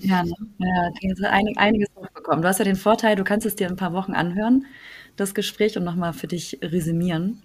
Ja, 0.00 0.22
ne? 0.22 0.32
ja, 0.58 1.28
einig, 1.28 1.58
einiges 1.58 1.88
bekommen. 2.14 2.40
Du 2.40 2.48
hast 2.48 2.58
ja 2.58 2.64
den 2.64 2.76
Vorteil, 2.76 3.16
du 3.16 3.24
kannst 3.24 3.46
es 3.46 3.56
dir 3.56 3.68
ein 3.68 3.76
paar 3.76 3.92
Wochen 3.92 4.12
anhören, 4.12 4.64
das 5.16 5.34
Gespräch, 5.34 5.76
und 5.76 5.84
nochmal 5.84 6.12
für 6.14 6.26
dich 6.26 6.58
resümieren. 6.62 7.42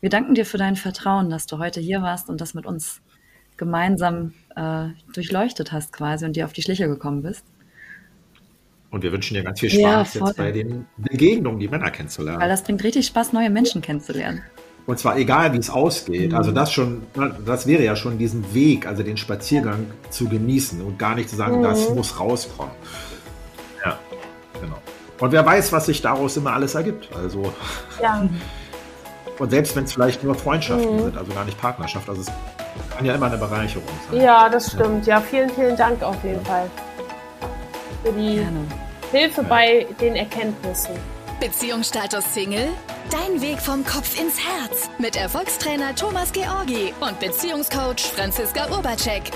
Wir 0.00 0.10
danken 0.10 0.34
dir 0.34 0.46
für 0.46 0.58
dein 0.58 0.76
Vertrauen, 0.76 1.30
dass 1.30 1.46
du 1.46 1.58
heute 1.58 1.80
hier 1.80 2.02
warst 2.02 2.28
und 2.28 2.40
das 2.40 2.54
mit 2.54 2.66
uns 2.66 3.00
gemeinsam 3.56 4.32
äh, 4.54 4.88
durchleuchtet 5.12 5.72
hast 5.72 5.92
quasi 5.92 6.24
und 6.24 6.36
dir 6.36 6.44
auf 6.44 6.52
die 6.52 6.62
Schliche 6.62 6.88
gekommen 6.88 7.22
bist. 7.22 7.44
Und 8.90 9.02
wir 9.02 9.12
wünschen 9.12 9.34
dir 9.34 9.42
ganz 9.42 9.60
viel 9.60 9.70
Spaß 9.70 10.14
ja, 10.14 10.26
jetzt 10.26 10.36
bei 10.36 10.52
den 10.52 10.86
Begegnungen, 10.96 11.58
die 11.58 11.68
Männer 11.68 11.90
kennenzulernen. 11.90 12.40
Weil 12.40 12.48
das 12.48 12.62
bringt 12.62 12.82
richtig 12.84 13.06
Spaß, 13.06 13.32
neue 13.32 13.50
Menschen 13.50 13.82
kennenzulernen. 13.82 14.42
Und 14.86 14.98
zwar 15.00 15.18
egal, 15.18 15.52
wie 15.52 15.58
es 15.58 15.68
ausgeht. 15.68 16.32
Also 16.32 16.52
mhm. 16.52 16.54
das 16.54 16.72
schon, 16.72 17.02
das 17.44 17.66
wäre 17.66 17.82
ja 17.84 17.96
schon 17.96 18.18
diesen 18.18 18.54
Weg, 18.54 18.86
also 18.86 19.02
den 19.02 19.16
Spaziergang 19.16 19.86
zu 20.10 20.28
genießen 20.28 20.80
und 20.80 20.98
gar 20.98 21.16
nicht 21.16 21.28
zu 21.28 21.36
sagen, 21.36 21.58
mhm. 21.58 21.64
das 21.64 21.90
muss 21.90 22.20
rauskommen. 22.20 22.72
Ja, 23.84 23.98
genau. 24.60 24.78
Und 25.18 25.32
wer 25.32 25.44
weiß, 25.44 25.72
was 25.72 25.86
sich 25.86 26.02
daraus 26.02 26.36
immer 26.36 26.52
alles 26.52 26.74
ergibt. 26.74 27.08
Also. 27.14 27.52
Ja. 28.00 28.28
Und 29.38 29.50
selbst 29.50 29.76
wenn 29.76 29.84
es 29.84 29.92
vielleicht 29.92 30.24
nur 30.24 30.34
Freundschaften 30.34 30.96
mhm. 30.96 31.02
sind, 31.04 31.18
also 31.18 31.32
gar 31.32 31.44
nicht 31.44 31.60
Partnerschaft, 31.60 32.08
also 32.08 32.22
es 32.22 32.28
kann 32.96 33.04
ja 33.04 33.14
immer 33.14 33.26
eine 33.26 33.36
Bereicherung 33.36 33.88
sein. 34.10 34.20
Ja, 34.20 34.48
das 34.48 34.72
stimmt. 34.72 35.06
Ja, 35.06 35.20
vielen, 35.20 35.50
vielen 35.50 35.76
Dank 35.76 36.02
auf 36.02 36.22
jeden 36.24 36.44
Fall 36.44 36.70
für 38.02 38.12
die 38.12 38.36
Gerne. 38.36 38.66
Hilfe 39.10 39.42
ja. 39.42 39.48
bei 39.48 39.86
den 40.00 40.16
Erkenntnissen. 40.16 40.94
Beziehungsstatus 41.40 42.24
Single? 42.32 42.68
Dein 43.10 43.40
Weg 43.40 43.60
vom 43.60 43.84
Kopf 43.84 44.18
ins 44.18 44.38
Herz 44.38 44.88
mit 44.98 45.16
Erfolgstrainer 45.16 45.94
Thomas 45.94 46.32
Georgi 46.32 46.92
und 47.00 47.20
Beziehungscoach 47.20 48.00
Franziska 48.00 48.68
Urbacek. 48.70 49.30